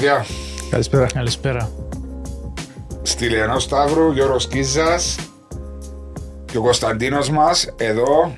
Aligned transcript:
παιδιά. 0.00 0.26
Καλησπέρα. 0.70 1.06
Καλησπέρα. 1.06 1.70
Στυλιανό 3.02 3.58
Σταύρου, 3.58 4.12
Γιώργος 4.12 4.48
Κίζας 4.48 5.16
και 6.44 6.58
ο 6.58 6.62
Κωνσταντίνος 6.62 7.30
μας 7.30 7.74
εδώ 7.76 8.36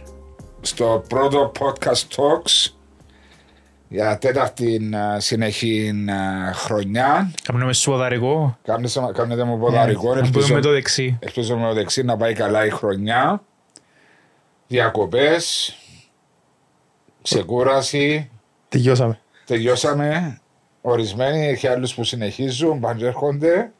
στο 0.60 1.04
πρώτο 1.08 1.52
podcast 1.58 2.16
talks 2.16 2.72
για 3.88 4.18
τέταρτη 4.18 4.90
ε, 5.16 5.20
συνεχή 5.20 6.04
ε, 6.08 6.52
χρονιά. 6.52 7.32
Κάνουμε 7.42 7.72
σου 7.72 7.90
ποδαρικό. 7.90 8.58
Κάνετε 9.12 9.44
μου 9.44 9.58
ποδαρικό. 9.58 10.14
Να 10.14 10.30
πούμε 10.30 10.46
με 10.48 10.60
το 10.60 10.70
δεξί. 10.70 11.18
Ελπίζω 11.20 11.56
με 11.56 11.68
το 11.68 11.74
δεξί 11.74 12.02
να 12.02 12.16
πάει 12.16 12.34
καλά 12.34 12.66
η 12.66 12.70
χρονιά. 12.70 13.42
Διακοπές, 14.66 15.74
ξεκούραση. 17.22 18.30
Τελειώσαμε. 18.68 19.20
Τελειώσαμε. 19.46 20.36
Ορισμένοι, 20.82 21.46
έχει 21.46 21.66
άλλους 21.66 21.94
που 21.94 22.04
συνεχίζουν, 22.04 22.80
παντζέρχονται. 22.80 23.70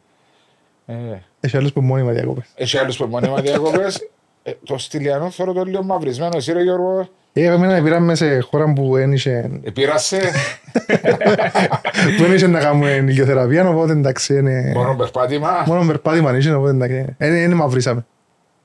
Ε, 0.87 0.95
Έχει 1.41 1.57
άλλους 1.57 1.73
που 1.73 1.81
μόνιμα 1.81 2.13
διακόπες. 2.13 2.45
έχει 2.55 2.79
άλλους 2.79 2.97
που 2.97 3.07
μόνιμα 3.07 3.41
διακοπές. 3.41 4.09
Ε, 4.43 4.53
το 4.65 4.79
στυλιανό 4.79 5.31
θέλω 5.31 5.53
το 5.53 5.63
λίγο 5.65 5.83
μαυρισμένο. 5.83 6.37
Εσύ, 6.37 6.53
ρε 6.53 6.63
Γιώργο, 6.63 7.09
Ε, 7.33 7.45
εμένα 7.45 7.83
πήραμε 7.83 8.15
σε 8.15 8.39
χώρα 8.41 8.73
που 8.73 8.97
ένιξε, 8.97 9.61
επήρασε. 9.65 10.21
που 12.17 12.25
ένιξε 12.25 12.47
να 12.47 12.61
κάνουμε 12.61 12.91
ηλιοθεραπεία, 12.91 13.69
οπότε 13.69 13.93
εντάξει, 13.93 14.35
είναι... 14.35 14.73
μόνο 14.75 14.97
περπάτημα. 14.97 15.65
Μόνο 15.67 15.87
περπάτημα 15.87 16.31
ένιξε, 16.31 16.55
οπότε 16.55 16.71
εντάξει, 16.71 17.17
είναι, 17.21 17.39
είναι 17.39 17.55
μαυρίσαμε. 17.55 18.07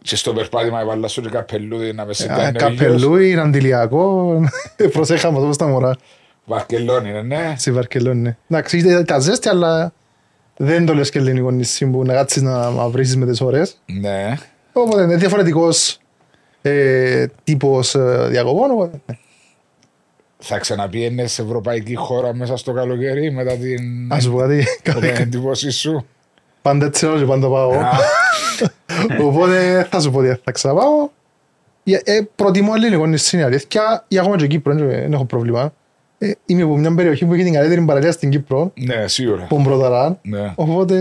Και 0.01 0.15
στο 0.15 0.33
περπάτημα 0.33 0.79
έβαλα 0.81 1.07
σου 1.07 1.21
και 1.21 1.29
καπελούδι 1.29 1.93
να 1.93 2.03
με 2.05 2.09
Α, 2.09 2.13
συντάνε. 2.13 2.51
Καπελούι, 2.51 3.35
αντιλιακό, 3.35 4.33
προσέχαμε 4.93 5.37
όπως 5.39 5.57
τα 5.57 5.67
μωρά 5.67 5.95
Βαρκελόνη 6.49 7.09
είναι, 7.09 7.21
ναι. 7.21 7.53
στη 7.57 7.71
Βαρκελόνη. 7.71 8.21
ναι. 8.21 8.37
Εντάξει, 8.49 8.77
ήταν 8.77 9.05
τα 9.05 9.19
ζέστη, 9.19 9.49
αλλά 9.49 9.93
δεν 10.57 10.85
το 10.85 10.93
λες 10.93 11.09
και 11.09 11.19
ελληνικό 11.19 11.51
νησί 11.51 11.85
που 11.85 12.03
να 12.03 12.13
κάτσεις 12.13 12.41
να 12.41 12.69
μαυρίσεις 12.69 13.17
με 13.17 13.25
τις 13.25 13.41
ώρες. 13.41 13.81
Ναι. 13.85 14.37
Οπότε 14.73 15.01
είναι 15.01 15.15
διαφορετικός 15.15 15.99
ε, 16.61 17.25
τύπος 17.43 17.95
ε, 17.95 18.27
διακοπών, 18.29 18.71
οπότε 18.71 19.01
ναι. 19.05 19.17
Θα 20.37 20.57
ξαναπιένε 20.57 21.27
σε 21.27 21.41
ευρωπαϊκή 21.41 21.95
χώρα 21.95 22.33
μέσα 22.33 22.57
στο 22.57 22.73
καλοκαίρι 22.73 23.31
μετά 23.31 23.53
την, 23.53 24.11
Ας 24.11 24.23
σου 24.23 24.31
πω 24.31 24.37
κάτι, 24.37 24.65
την 24.83 25.03
εντύπωση 25.03 25.71
σου. 25.71 26.05
πάντα 26.61 26.85
έτσι 26.85 27.05
λέω 27.05 27.17
και 27.17 27.25
πάντα 27.25 27.47
πάω. 27.47 27.71
Α, 27.71 27.89
Οπότε 29.27 29.87
θα 29.89 29.99
σου 29.99 30.11
πω 30.11 30.19
ότι 30.19 30.39
θα 30.43 30.51
ξαναπάω. 30.51 31.09
Ε, 31.83 31.99
ε, 32.03 32.27
προτιμώ 32.35 32.71
ελληνικό 32.75 33.05
νησί, 33.05 33.35
είναι 33.35 33.45
αλήθεια, 33.45 34.05
ή 34.07 34.19
ακόμα 34.19 34.37
και 34.37 34.47
Κύπρο, 34.47 34.75
δεν 34.75 34.87
δεν 34.87 35.13
έχω 35.13 35.25
πρόβλημα. 35.25 35.73
Ε, 36.17 36.31
είμαι 36.45 36.61
από 36.61 36.77
μια 36.77 36.95
περιοχή 36.95 37.25
που 37.25 37.33
έχει 37.33 37.43
την 37.43 37.53
καλύτερη 37.53 37.81
παραλία 37.81 38.11
στην 38.11 38.29
Κύπρο, 38.29 38.71
Ναι, 38.75 39.07
σίγουρα. 39.07 39.45
που 39.49 39.59
μπροταρά. 39.59 40.19
Ναι. 40.21 40.53
Οπότε, 40.55 40.97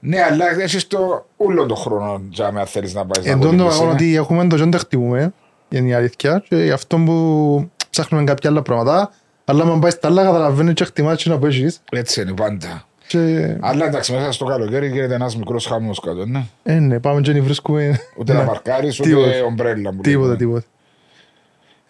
Ναι, 0.00 0.16
αλλά 0.30 0.60
έχεις 0.60 0.86
το 0.86 1.26
όλο 1.36 1.66
τον 1.66 1.76
χρόνο 1.76 2.20
τζάμε 2.30 2.60
αν 2.60 2.66
θέλεις 2.66 2.94
να 2.94 3.06
πάεις. 3.06 3.26
εν 3.28 3.40
τω 3.40 3.48
αγώνα 3.48 3.90
ότι 3.92 4.16
έχουμε 4.16 4.46
το 4.46 4.56
ζώντα 4.56 4.78
χτυπούμε, 4.78 5.32
είναι 5.68 5.88
η 5.88 5.92
αλήθεια, 5.94 6.44
και 6.48 6.56
γι' 6.56 6.70
αυτό 6.70 6.96
που 6.96 7.70
ψάχνουμε 7.90 8.24
κάποια 8.24 8.50
άλλα 8.50 8.62
πράγματα, 8.62 9.10
αλλά 9.44 9.62
αν 9.64 9.80
πάεις 9.80 9.94
στα 9.94 10.08
άλλα 10.08 10.22
καταλαβαίνεις 10.24 10.74
και 10.74 10.84
χτιμάς 10.84 11.22
και 11.22 11.28
να 11.30 11.38
πέσεις. 11.38 11.80
Έτσι 11.92 12.20
είναι 12.20 12.32
πάντα. 12.32 12.84
Και, 13.06 13.56
Αλλά 13.60 13.84
εντάξει, 13.86 14.12
μέσα 14.12 14.32
στο 14.32 14.44
καλοκαίρι 14.44 14.88
γίνεται 14.88 15.14
ένας 15.14 15.36
μικρός 15.36 15.66
χαμός 15.66 16.00
κάτω, 16.00 16.26
ναι. 16.26 16.44
ε, 16.62 16.74
ναι, 16.78 16.98
πάμε 17.00 17.20
και 17.20 17.32
να 17.32 17.42
βρίσκουμε 17.42 17.98
Ούτε 18.18 18.32
να 18.32 18.44
παρκάρεις, 18.44 19.00
ούτε 19.00 19.08
Τίποτε. 19.08 19.40
ομπρέλα. 19.40 19.90
που 19.90 20.00
τίποτα, 20.00 20.26
λέμε. 20.26 20.36
τίποτα. 20.38 20.64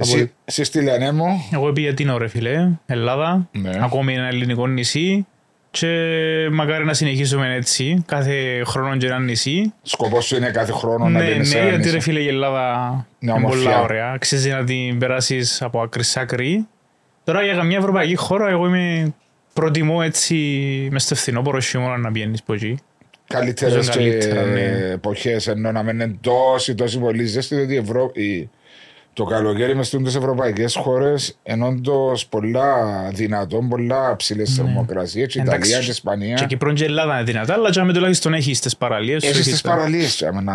Εσύ, 0.02 0.32
εσύ 0.44 0.64
στη 0.64 0.80
Λιανέ 0.80 1.12
μου, 1.12 1.26
Εγώ 1.52 1.72
πήγα 1.72 1.94
την 1.94 2.08
ώρα, 2.08 2.28
φίλε. 2.28 2.68
Ελλάδα. 2.86 3.48
Ναι. 3.52 3.70
Ακόμη 3.82 4.14
ένα 4.14 4.26
ελληνικό 4.26 4.66
νησί. 4.66 5.26
Και 5.70 5.88
μακάρι 6.52 6.84
να 6.84 6.94
συνεχίσουμε 6.94 7.54
έτσι. 7.54 8.02
Κάθε 8.06 8.62
χρόνο 8.66 8.96
και 8.96 9.06
ένα 9.06 9.18
νησί. 9.18 9.72
σκοπός 9.82 10.24
σου 10.24 10.36
είναι 10.36 10.50
κάθε 10.50 10.72
χρόνο 10.72 11.08
να 11.08 11.18
ναι, 11.20 11.30
πίνεις 11.30 11.52
ναι, 11.52 11.58
ένα 11.58 11.68
γιατί 11.68 11.82
νησί. 11.82 11.94
ρε 11.94 12.00
φίλε 12.00 12.20
η 12.20 12.26
Ελλάδα 12.28 12.91
Ναι, 13.18 13.30
είναι 13.30 13.32
ομορφιά. 13.44 13.62
πολλά 13.70 13.82
ωραία. 13.82 14.10
Αξίζει 14.12 14.50
να 14.50 14.64
την 14.64 14.98
περάσεις 14.98 15.62
από 15.62 15.80
άκρη 15.82 16.02
σ' 16.04 16.16
άκρη. 16.16 16.66
Τώρα 17.24 17.42
για 17.42 17.54
καμιά 17.54 17.76
ευρωπαϊκή 17.78 18.14
χώρα 18.16 18.48
εγώ 18.48 18.66
είμαι 18.66 19.14
προτιμώ 19.52 20.00
έτσι 20.02 20.34
μες 20.92 21.02
στο 21.02 21.14
φθινόπωρο 21.14 21.60
χειμώνα 21.60 21.96
να 21.96 22.12
πηγαίνεις 22.12 22.41
από 22.41 22.54
εκεί. 22.54 22.78
Καλύτερες 23.26 23.72
Ίσως 23.74 23.88
και 23.96 24.02
καλύτερα, 24.02 24.42
ναι. 24.44 24.91
εποχές 24.92 25.46
ενώ 25.46 25.72
να 25.72 25.82
μην 25.82 26.00
είναι 26.00 26.16
τόση 26.20 26.74
τόση 26.74 26.98
πολύ 26.98 27.24
ζέστη 27.24 27.54
διότι 27.54 27.72
η 27.72 27.76
Ευρώπη 27.76 28.50
το 29.14 29.24
καλοκαίρι 29.24 29.74
μες 29.76 29.86
στις 29.86 30.14
ευρωπαϊκές 30.14 30.74
χώρες 30.76 31.38
είναι 31.42 31.64
όντως 31.66 32.26
πολλά 32.26 32.64
δυνατόν, 33.12 33.68
πολλά 33.68 34.16
ψηλές 34.16 34.54
θερμοκρασίες 34.54 35.26
και 35.32 35.38
Ναι. 35.42 35.48
Εντάξει, 35.48 35.68
Ιταλία 35.70 35.84
και 35.86 35.90
Ισπανία. 35.92 36.34
Και 36.34 36.44
Κύπρο 36.44 36.72
και 36.72 36.84
Ελλάδα 36.84 37.14
είναι 37.14 37.22
δυνατά, 37.24 37.52
αλλά 37.54 37.70
και 37.70 37.82
με 37.82 37.92
τουλάχιστον 37.92 38.34
έχεις 38.34 38.60
τις 38.60 38.76
παραλίες. 38.76 39.22
σου, 39.22 39.28
Έχεις 39.28 39.40
έχεις 39.40 39.52
τις 39.52 39.62
τα- 39.62 39.68
παραλίες 39.70 40.16
τζάμε, 40.16 40.40
να 40.40 40.54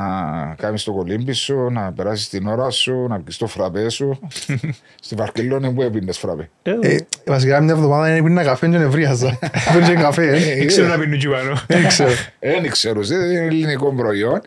κάνεις 0.58 0.84
το 0.84 0.92
κολύμπι 0.92 1.34
σου, 1.34 1.70
να 1.72 1.92
περάσεις 1.94 2.30
την 2.30 2.48
ώρα 2.48 2.70
σου, 2.70 3.08
να 3.10 3.20
πεις 3.20 3.38
το 3.38 3.48
φραπέ 3.48 3.90
σου. 3.90 4.20
Στη 5.06 5.16
Βαρκελόνη 5.16 5.72
που 5.72 5.82
έπινες 5.82 6.18
φραπέ. 6.18 6.50
Ε, 6.64 6.72
Ε, 6.82 6.98
βασικά 7.26 7.62
μια 7.62 7.74
εβδομάδα 7.74 8.10
είναι 8.10 8.24
πίνα 8.28 8.44
καφέ 8.44 8.68
και 8.68 8.78
νευρίαζα. 8.78 9.40
Πίνω 9.74 10.02
καφέ, 10.02 10.36
ε. 10.36 10.56
Δεν 10.58 10.68
ξέρω 10.68 10.88
να 10.88 10.98
πίνουν 10.98 11.14
εκεί 11.14 11.28
πάνω. 11.28 11.62
Δεν 11.68 11.88
ξέρω. 11.88 12.10
Δεν 12.40 12.70
ξέρω, 12.70 13.02
δεν 13.04 13.22
είναι 13.32 13.40
ελληνικό 13.40 13.94
προϊόν. 13.94 14.42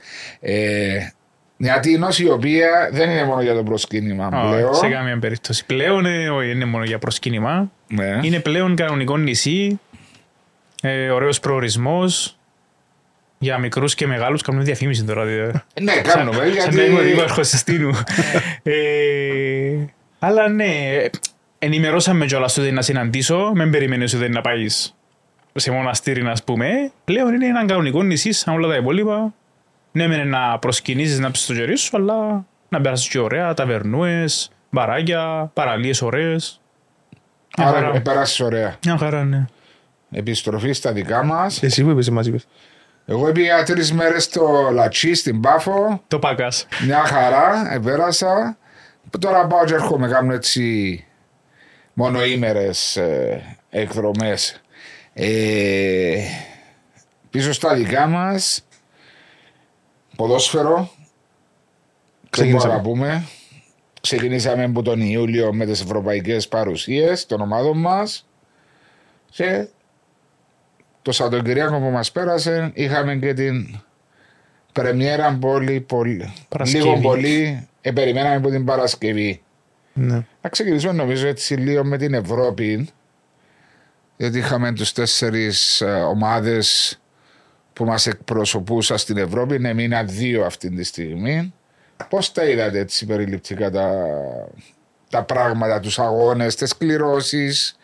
Ε, 1.63 1.65
γιατί 1.65 1.91
η 1.93 1.99
νόση 1.99 2.25
η 2.25 2.29
οποία 2.31 2.91
δεν 2.93 3.11
είναι 3.11 3.25
μόνο 3.25 3.43
για 3.43 3.55
το 3.55 3.63
προσκύνημα 3.63 4.27
Όχι, 4.27 4.49
πλέον. 4.55 4.75
Σε 4.75 4.89
καμία 4.89 5.19
περίπτωση. 5.19 5.67
Πλέον 5.67 6.07
ε, 6.07 6.29
όχι, 6.29 6.51
είναι 6.51 6.65
μόνο 6.65 6.85
για 6.85 6.99
προσκύνημα. 6.99 7.71
Ναι. 7.89 8.19
Είναι 8.23 8.39
πλέον 8.41 8.77
κανονικό 8.77 9.17
νησί. 9.17 9.81
Ε, 10.83 11.11
ωραίος 11.11 11.41
προορισμός. 11.41 12.35
Για 13.39 13.59
μικρούς 13.59 13.95
και 13.95 14.07
μεγάλους 14.07 14.43
κάνουμε 14.43 14.65
διαφήμιση 14.65 15.05
τώρα. 15.05 15.25
δηλαδή. 15.25 15.61
Ναι, 15.81 15.93
κάνουμε, 16.01 16.37
Σαν 16.37 16.49
γιατί... 16.49 16.77
να 16.77 16.83
είμαι 16.85 16.99
ο 16.99 17.03
δήμαρχος 17.03 17.49
Συστήνου. 17.49 17.91
ε, 18.63 18.73
αλλά 20.19 20.49
ναι, 20.49 21.05
ενημερώσαμε 21.59 22.27
κιόλας 22.27 22.59
ότι 22.59 22.71
να 22.71 22.83
συναντήσω. 22.83 23.53
Μην 23.55 23.71
περιμένεις 23.71 24.15
ότι 24.15 24.29
να 24.29 24.41
πάεις 24.41 24.95
σε 25.55 25.71
μοναστήρι, 25.71 26.23
να 26.23 26.33
πούμε. 26.45 26.93
Πλέον 27.05 27.35
είναι 27.35 27.47
ένα 27.47 27.65
κανονικό 27.67 28.03
νησί 28.03 28.33
σαν 28.33 28.55
όλα 28.55 28.69
τα 28.69 28.77
υπόλοιπα. 28.77 29.35
Ναι, 29.93 30.07
μεν 30.07 30.29
να 30.29 30.59
προσκυνήσεις, 30.59 31.19
να 31.19 31.31
πεις 31.31 31.47
το 31.47 31.55
χέρι 31.55 31.77
σου, 31.77 31.97
αλλά 31.97 32.45
να 32.69 32.81
περάσεις 32.81 33.09
και 33.09 33.19
ωραία, 33.19 33.55
ταβερνούες, 33.55 34.51
μπαράκια, 34.71 35.51
παραλίες 35.55 36.03
ωραίες. 36.03 36.61
Μια 37.59 37.67
Άρα 37.69 37.79
χαρά. 37.81 38.01
περάσεις 38.01 38.41
ωραία. 38.41 38.77
Μια 38.85 38.97
χαρά, 38.97 39.25
ναι. 39.25 39.45
Επιστροφή 40.11 40.73
στα 40.73 40.93
δικά 40.93 41.25
μας. 41.25 41.63
Εσύ 41.63 41.83
που 41.85 41.91
είπες, 41.91 42.11
μας 42.11 42.27
είπες. 42.27 42.47
Εγώ 43.07 43.33
πήγα 43.33 43.63
τρεις 43.63 43.93
μέρες 43.93 44.25
στο 44.25 44.69
Λατσί, 44.73 45.15
στην 45.15 45.41
Πάφο. 45.41 46.03
Το 46.09 46.19
πάκας. 46.19 46.67
Μια 46.87 47.05
χαρά, 47.05 47.73
επέρασα. 47.75 48.57
Τώρα 49.19 49.47
πάω 49.47 49.65
και 49.65 49.75
έρχομαι, 49.75 50.09
κάνω 50.09 50.33
έτσι 50.35 51.05
μονοήμερες 51.93 52.97
ε, 52.97 53.43
εκδρομές. 53.71 54.61
Ε, 55.13 56.17
πίσω 57.31 57.53
στα 57.53 57.75
δικά 57.75 58.07
μας, 58.07 58.65
ποδόσφαιρο, 60.21 60.75
δεν 60.75 60.87
μπορώ 60.87 62.29
Ξεκινήσαμε. 62.31 62.75
να 62.75 62.81
πούμε. 62.81 63.27
Ξεκινήσαμε 64.01 64.65
από 64.65 64.83
τον 64.83 65.01
Ιούλιο 65.01 65.53
με 65.53 65.67
τις 65.67 65.81
ευρωπαϊκές 65.81 66.49
παρουσίες 66.49 67.27
των 67.27 67.41
ομάδων 67.41 67.81
μας 67.81 68.27
και 69.31 69.67
το 71.03 71.13
Σαββατοκυριακό 71.13 71.79
που 71.79 71.91
μας 71.91 72.13
πέρασε 72.13 72.71
είχαμε 72.75 73.17
και 73.17 73.35
την 73.35 73.81
πρεμιέρα 74.73 75.37
πολύ, 75.41 75.81
πολύ, 75.81 76.33
Παρασκευή. 76.49 76.85
λίγο 76.85 77.01
πολύ, 77.01 77.69
ε, 77.81 77.91
περιμέναμε 77.91 78.35
από 78.35 78.49
την 78.49 78.65
Παρασκευή. 78.65 79.43
Ναι. 79.93 80.25
Να 80.43 80.49
ξεκινήσουμε 80.49 80.93
νομίζω 80.93 81.27
έτσι 81.27 81.55
λίγο 81.55 81.85
με 81.85 81.97
την 81.97 82.15
Ευρώπη, 82.15 82.89
γιατί 84.17 84.39
είχαμε 84.39 84.73
τους 84.73 84.93
τέσσερις 84.93 85.81
ε, 85.81 85.91
ομάδες 85.91 87.00
που 87.81 87.87
μας 87.87 88.07
εκπροσωπούσαν 88.07 88.99
στην 88.99 89.17
Ευρώπη, 89.17 89.55
είναι 89.55 89.75
μήνα 89.75 90.05
δύο 90.05 90.45
αυτή 90.45 90.71
τη 90.71 90.85
στιγμή. 90.85 91.53
Πώς 92.09 92.33
τα 92.33 92.45
είδατε 92.45 92.79
έτσι 92.79 93.07
περιληπτικά 93.07 93.71
τα, 93.71 93.91
τα 95.11 95.23
πράγματα, 95.23 95.81
τους 95.81 95.99
αγώνες, 95.99 96.55
τις 96.55 96.77
κληρώσεις, 96.77 97.77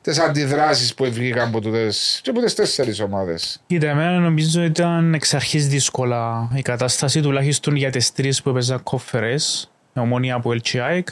τις 0.00 0.18
αντιδράσεις 0.18 0.94
που 0.94 1.04
βγήκαν 1.04 1.48
από 1.48 1.60
τούτες 1.60 2.20
και 2.22 2.30
από 2.30 2.40
τις 2.40 2.54
τέσσερις 2.54 3.00
ομάδες; 3.00 3.62
Κοίτα, 3.66 3.88
εμένα 3.88 4.18
νομίζω 4.18 4.62
ήταν 4.62 5.14
εξ 5.14 5.34
αρχής 5.34 5.68
δύσκολα 5.68 6.50
η 6.54 6.62
κατάσταση, 6.62 7.20
τουλάχιστον 7.20 7.76
για 7.76 7.90
τις 7.90 8.12
τρεις 8.12 8.42
που 8.42 8.50
έπαιζαν 8.50 8.82
κόφερες, 8.82 9.70
με 9.92 10.02
ομόνια 10.02 10.34
από 10.34 10.54
LCIC, 10.62 11.02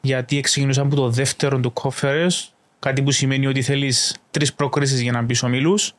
γιατί 0.00 0.40
ξεκινούσαν 0.40 0.86
από 0.86 0.94
το 0.96 1.10
δεύτερο 1.10 1.60
του 1.60 1.72
κόφερες, 1.72 2.54
κάτι 2.78 3.02
που 3.02 3.10
σημαίνει 3.10 3.46
ότι 3.46 3.62
θέλεις 3.62 4.16
τρεις 4.30 4.54
προκρίσεις 4.54 5.00
για 5.00 5.12
να 5.12 5.22
μπεις 5.22 5.42
ομίλους 5.42 5.94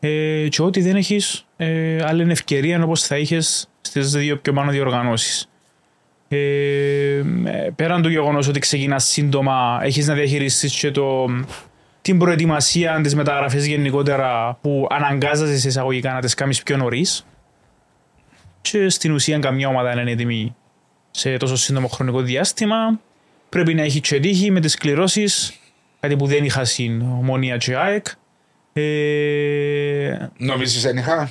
ε, 0.00 0.48
και 0.48 0.62
ότι 0.62 0.80
δεν 0.80 0.96
έχεις 0.96 1.46
ε, 1.56 2.04
άλλη 2.04 2.30
ευκαιρία 2.30 2.82
όπως 2.82 3.02
θα 3.02 3.18
είχες 3.18 3.68
στις 3.80 4.10
δύο 4.10 4.36
πιο 4.36 4.52
πάνω 4.52 4.70
διοργανώσεις. 4.70 5.48
Ε, 6.28 6.36
ε, 6.36 7.22
πέραν 7.76 8.02
του 8.02 8.08
γεγονός 8.08 8.48
ότι 8.48 8.58
ξεκινάς 8.58 9.04
σύντομα, 9.04 9.80
έχεις 9.82 10.06
να 10.06 10.14
διαχειριστείς 10.14 10.78
και 10.78 10.90
το, 10.90 11.26
την 12.02 12.18
προετοιμασία, 12.18 13.00
τις 13.02 13.14
μεταγραφές 13.14 13.66
γενικότερα 13.66 14.58
που 14.60 14.86
αναγκάζεσαι 14.90 15.58
σε 15.58 15.68
εισαγωγικά 15.68 16.12
να 16.12 16.20
τις 16.20 16.34
κάνεις 16.34 16.62
πιο 16.62 16.76
νωρίς 16.76 17.26
και 18.60 18.88
στην 18.88 19.12
ουσία 19.12 19.38
καμιά 19.38 19.68
ομάδα 19.68 19.88
δεν 19.88 19.98
είναι 19.98 20.10
έτοιμη 20.10 20.56
σε 21.10 21.36
τόσο 21.36 21.56
σύντομο 21.56 21.88
χρονικό 21.88 22.20
διάστημα. 22.20 23.00
Πρέπει 23.48 23.74
να 23.74 23.82
έχει 23.82 24.00
και 24.00 24.20
τύχη 24.20 24.50
με 24.50 24.60
τις 24.60 24.76
κληρώσεις, 24.76 25.60
κάτι 26.00 26.16
που 26.16 26.26
δεν 26.26 26.44
είχα 26.44 26.64
στην 26.64 27.00
Ομόνια 27.00 27.56
και 27.56 27.76
ΑΕΚ. 27.76 28.06
Ε, 28.72 30.16
Νομίζεις 30.38 30.82
δεν 30.82 30.96
είχα. 30.96 31.30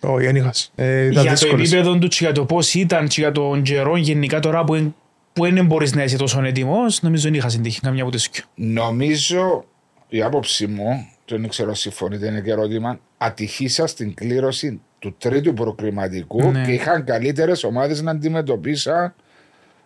Όχι, 0.00 0.26
δεν 0.26 0.36
είχας. 0.36 0.72
Ε, 0.74 1.00
ήταν 1.06 1.10
για 1.12 1.22
το 1.22 1.30
δύσκολες. 1.30 1.72
επίπεδο 1.72 1.98
του 1.98 2.08
και 2.08 2.16
για 2.20 2.32
το 2.32 2.44
πώς 2.44 2.74
ήταν 2.74 3.08
και 3.08 3.20
για 3.20 3.32
τον 3.32 3.62
καιρό 3.62 3.96
γενικά 3.96 4.40
τώρα 4.40 4.64
που, 4.64 4.74
εν- 4.74 4.94
που 5.32 5.50
δεν 5.52 5.66
μπορείς 5.66 5.94
να 5.94 6.02
είσαι 6.04 6.16
τόσο 6.16 6.42
έτοιμος, 6.44 7.02
νομίζω 7.02 7.22
δεν 7.22 7.34
είχα 7.34 7.48
συντύχει 7.48 7.80
καμιά 7.80 8.02
από 8.02 8.10
τις 8.12 8.28
δυο. 8.32 8.44
Νομίζω 8.54 9.64
η 10.08 10.22
άποψή 10.22 10.66
μου, 10.66 11.06
δεν 11.28 11.48
ξέρω 11.48 11.68
αν 11.68 11.74
συμφωνείτε, 11.74 12.26
είναι 12.26 12.40
και 12.40 12.50
ερώτημα, 12.50 12.98
ατυχήσα 13.18 13.86
στην 13.86 14.14
κλήρωση 14.14 14.80
του 14.98 15.14
τρίτου 15.18 15.54
προκριματικού 15.54 16.50
Ναι. 16.50 16.64
και 16.64 16.72
είχαν 16.72 17.04
καλύτερες 17.04 17.64
ομάδες 17.64 18.02
να 18.02 18.10
αντιμετωπίσαν 18.10 19.14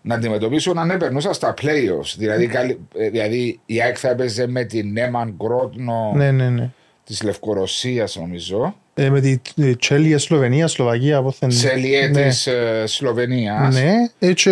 να 0.02 0.14
αντιμετωπίσουν 0.14 0.78
αν 0.78 0.96
περνούσαν 0.98 1.34
στα 1.34 1.54
playoffs. 1.62 2.14
Δηλαδή, 2.18 2.46
καλή- 2.46 2.78
ε, 2.96 3.08
δηλαδή 3.10 3.60
η 3.66 3.82
ΑΕΚ 3.82 3.96
θα 4.00 4.08
έπαιζε 4.08 4.46
με 4.46 4.64
την 4.64 4.92
Νέμαν 4.92 5.34
Γκρότνο 5.36 6.12
Ναι, 6.14 6.30
ναι, 6.30 6.48
ναι. 6.48 6.68
της 7.04 7.22
Λευκορωσίας, 7.22 8.16
νομίζω. 8.16 8.74
Ε, 8.94 9.10
με 9.10 9.20
τη 9.20 9.38
ε, 9.62 9.74
Τσέλια, 9.74 10.18
Σλοβενία, 10.18 10.66
Σλοβακία, 10.66 11.16
από 11.16 11.30
θεν... 11.30 11.50
Σελιέ 11.50 12.06
ναι. 12.08 12.22
της 12.22 12.48
Σλοβενίας. 12.84 13.74
Ναι, 13.74 13.92
έτσι 14.18 14.50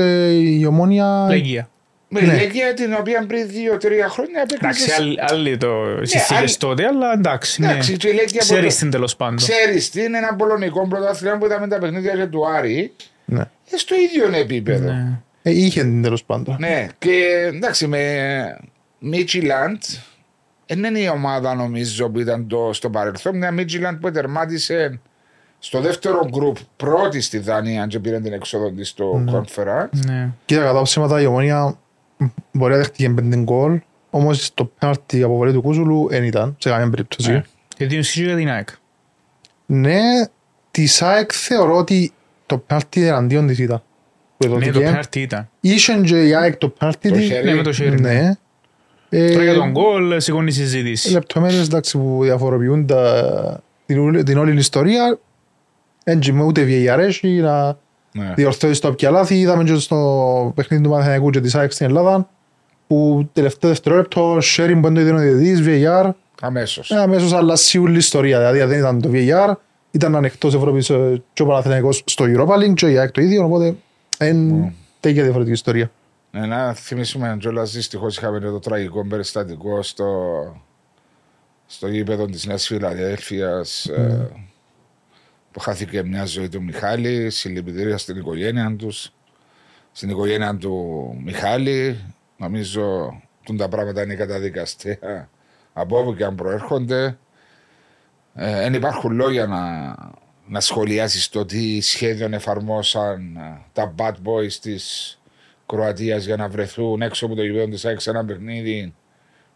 η 0.60 0.66
ομόνια... 0.66 1.26
Λέγια. 1.28 1.68
Με 2.10 2.20
Ναι. 2.20 2.34
Λέγκια 2.34 2.74
την 2.74 2.94
οποία 2.98 3.24
πριν 3.28 3.48
δύο-τρία 3.48 4.08
χρόνια 4.08 4.40
Εντάξει, 4.50 4.82
έπαιξε. 4.82 5.02
άλλοι- 5.02 5.18
άλλοι 5.20 5.56
το 5.56 5.82
άλλη- 5.82 6.06
συνθήκες 6.08 6.56
τότε, 6.56 6.86
αλλά 6.86 7.12
εντάξει, 7.12 7.60
ναι. 7.60 7.70
Εντάξει, 7.70 7.96
και 7.96 8.08
η 8.08 8.12
Λέγκια 8.12 8.38
Ξέρεις 8.40 8.62
ποτέ- 8.64 8.78
την 8.78 8.90
τέλος 8.90 9.16
πάντων. 9.16 9.36
Ξέρεις 9.36 9.90
τι 9.90 10.02
είναι 10.02 10.18
ένα 10.18 10.34
πολωνικό 10.34 10.88
πρωτάθλημα 10.88 11.38
που 11.38 11.46
ήταν 11.46 11.60
με 11.60 11.68
τα 11.68 11.78
παιχνίδια 11.78 12.14
και 12.16 12.26
του 12.26 12.48
Άρη. 12.48 12.92
Ναι. 13.24 13.40
ε, 13.40 13.76
Στο 13.76 13.94
ίδιο 13.94 14.38
επίπεδο. 14.40 14.92
Ναι. 14.92 15.20
Ναι. 15.48 15.60
Ε, 15.60 15.64
είχε 15.64 15.82
την 15.82 16.02
τέλος 16.02 16.24
πάντων. 16.24 16.56
και 16.98 17.50
εντάξει 17.54 17.86
με 17.86 18.58
Μίτσιλαντ. 18.98 19.82
Δεν 20.66 20.84
είναι 20.84 20.98
η 20.98 21.08
ομάδα 21.08 21.54
νομίζω 21.54 22.08
που 22.10 22.20
ήταν 22.20 22.46
το, 22.46 22.70
στο 22.72 22.90
παρελθόν. 22.90 23.36
Μια 23.36 23.50
Μίτσιλαντ 23.50 24.00
που 24.00 24.10
τερμάτισε 24.10 25.00
στο 25.58 25.80
δεύτερο 25.80 26.28
γκρουπ 26.30 26.56
πρώτη 26.76 27.20
στη 27.20 27.38
Δανία 27.38 27.86
και 27.86 27.98
πήρε 27.98 28.20
την 28.20 28.32
εξόδο 28.32 28.70
της 28.70 28.88
στο 28.88 29.24
Conference. 29.32 29.88
Ναι. 30.06 30.30
Κοίτα, 30.44 30.62
κατά 30.62 30.82
ψέματα 30.82 31.20
η 31.20 31.26
ομόνια 31.26 31.78
μπορεί 32.52 32.72
να 32.72 32.78
δέχτηκε 32.78 33.10
πέντε 33.10 33.36
γκολ, 33.36 33.80
όμως 34.10 34.54
το 34.54 34.64
πέναρτι 34.64 35.22
αποβολή 35.22 35.52
του 35.52 35.62
Κούζουλου 35.62 36.08
δεν 36.08 36.24
ήταν, 36.24 36.56
σε 36.58 36.68
καμία 36.68 36.90
περίπτωση. 36.90 37.30
Ναι. 37.30 37.42
Γιατί 37.76 37.96
ισχύει 37.96 38.24
για 38.24 38.36
την 38.36 38.50
ΑΕΚ. 38.50 38.68
Ναι, 39.66 40.00
της 40.70 40.94
ΣΑΕΚ 40.94 41.30
θεωρώ 41.34 41.76
ότι 41.76 42.12
το 42.46 42.58
πέναρτι 42.58 43.06
εναντίον 43.06 43.46
της 43.46 43.58
ήταν. 43.58 43.82
Που 44.38 44.46
Ναι, 44.46 44.50
το 44.52 44.56
εδώθηκε. 44.56 44.84
πέναρτι 44.84 45.20
ήταν. 45.20 45.48
Είχε 45.60 46.00
και 46.04 46.26
η 46.26 46.34
ΑΕΚ 46.34 46.56
το 46.56 46.68
πέναρτι 46.68 47.08
Το 47.08 47.14
της. 47.14 47.26
χέρι. 47.26 47.44
Ναι, 47.44 47.54
με 47.54 47.62
το 47.62 47.72
χέρι. 47.72 48.00
Ναι. 48.00 48.32
Ε, 49.08 49.30
Τώρα 49.32 49.42
για 49.44 49.54
τον 49.54 49.70
γκολ 49.70 50.20
σηκώνει 50.20 50.50
συζήτηση. 50.50 51.12
λεπτομέρειες 51.12 51.66
εντάξει, 51.66 51.98
που 51.98 52.18
διαφοροποιούν 52.22 52.86
τα, 52.86 53.60
την, 53.86 53.98
όλη- 53.98 54.22
την 54.22 54.38
όλη 54.38 54.58
ιστορία. 54.58 55.18
Έτσι, 56.04 56.40
ούτε 56.40 56.62
VAR 56.68 56.98
έχει 56.98 57.28
να 57.28 57.78
Ναι. 58.12 58.32
διορθώσεις 58.36 58.78
το 58.78 58.88
όποια 58.88 59.10
λάθη. 59.10 59.38
Είδαμε 59.38 59.64
και 59.64 59.74
στο 59.74 60.52
παιχνίδι 60.54 60.82
του 60.82 60.90
Παναθηναϊκού 60.90 61.30
και 61.30 61.40
της 61.40 61.54
ΑΕΚ 61.54 61.72
στην 61.72 61.86
Ελλάδα 61.86 62.28
που 62.86 63.28
τελευταίο 63.32 63.70
δευτερόλεπτο 63.70 64.36
sharing 64.36 64.74
που 64.74 64.80
δεν 64.92 64.94
το 64.94 65.00
είδε 65.00 65.12
ο 65.12 65.18
διαιτητής, 65.18 65.62
VAR, 65.66 66.10
Αμέσως. 66.40 66.90
ε, 66.90 66.96
αμέσως 66.96 67.32
αλλάσει 67.32 67.78
όλη 67.78 67.94
η 67.94 67.96
ιστορία. 67.98 68.38
Δηλαδή 68.38 68.60
αν 68.60 68.68
δεν 68.68 68.78
ήταν 68.78 69.00
το 69.00 69.10
VAR, 69.12 69.52
ήταν 69.90 70.16
ανεκτός 70.16 70.54
Ευρώπης 70.54 70.90
ε, 70.90 71.22
και 71.32 71.42
ο 71.42 71.46
Παναθηναϊκός 71.46 72.02
στο 72.06 72.24
Europa 72.28 72.54
League 72.58 72.74
και 72.74 72.86
η 72.86 72.98
ΑΕΚ 72.98 73.10
το 73.10 73.20
ίδιο, 73.20 73.44
οπότε 73.44 73.74
είναι 74.26 74.74
τέτοια 75.00 75.22
διαφορετική 75.22 75.54
ιστορία. 75.54 75.90
Ναι, 76.30 76.46
να 76.46 76.74
θυμίσουμε 76.74 77.36
κιόλας 77.40 77.72
δυστυχώς 77.72 78.16
είχαμε 78.16 78.40
το 78.40 78.58
τραγικό 78.58 79.06
περιστατικό 79.06 79.82
στο, 79.82 80.12
στο 81.66 81.88
γήπεδο 81.88 82.26
της 82.26 82.46
Νέας 82.46 82.66
Φιλαδέλφιας 82.66 83.90
που 85.52 85.60
χάθηκε 85.60 86.02
μια 86.02 86.24
ζωή 86.24 86.48
του 86.48 86.62
Μιχάλη. 86.62 87.30
Συλληπιτήρια 87.30 87.98
στην 87.98 88.16
οικογένεια 88.16 88.74
τους, 88.78 89.12
στην 89.92 90.08
οικογένεια 90.08 90.56
του 90.56 90.74
Μιχάλη. 91.24 92.00
Νομίζω 92.36 93.06
ότι 93.48 93.58
τα 93.58 93.68
πράγματα 93.68 94.02
είναι 94.02 94.14
καταδικαστέα 94.14 95.28
από 95.72 95.98
όπου 95.98 96.14
και 96.14 96.24
αν 96.24 96.34
προέρχονται. 96.34 97.18
Δεν 98.34 98.74
υπάρχουν 98.74 99.12
λόγια 99.12 99.46
να, 99.46 99.94
να 100.48 100.60
σχολιάσεις 100.60 101.28
το 101.28 101.44
τι 101.44 101.80
σχέδιον 101.80 102.32
εφαρμόσαν 102.32 103.36
ε, 103.36 103.60
τα 103.72 103.94
bad 103.98 104.12
boys 104.12 104.52
της 104.60 105.12
Κροατίας 105.66 106.24
για 106.24 106.36
να 106.36 106.48
βρεθούν 106.48 107.02
έξω 107.02 107.26
από 107.26 107.34
το 107.34 107.42
γηπέδο 107.42 107.68
της 107.68 107.84
ΑΕΚ 107.84 108.00
σε 108.00 108.10
ένα 108.10 108.24
παιχνίδι 108.24 108.94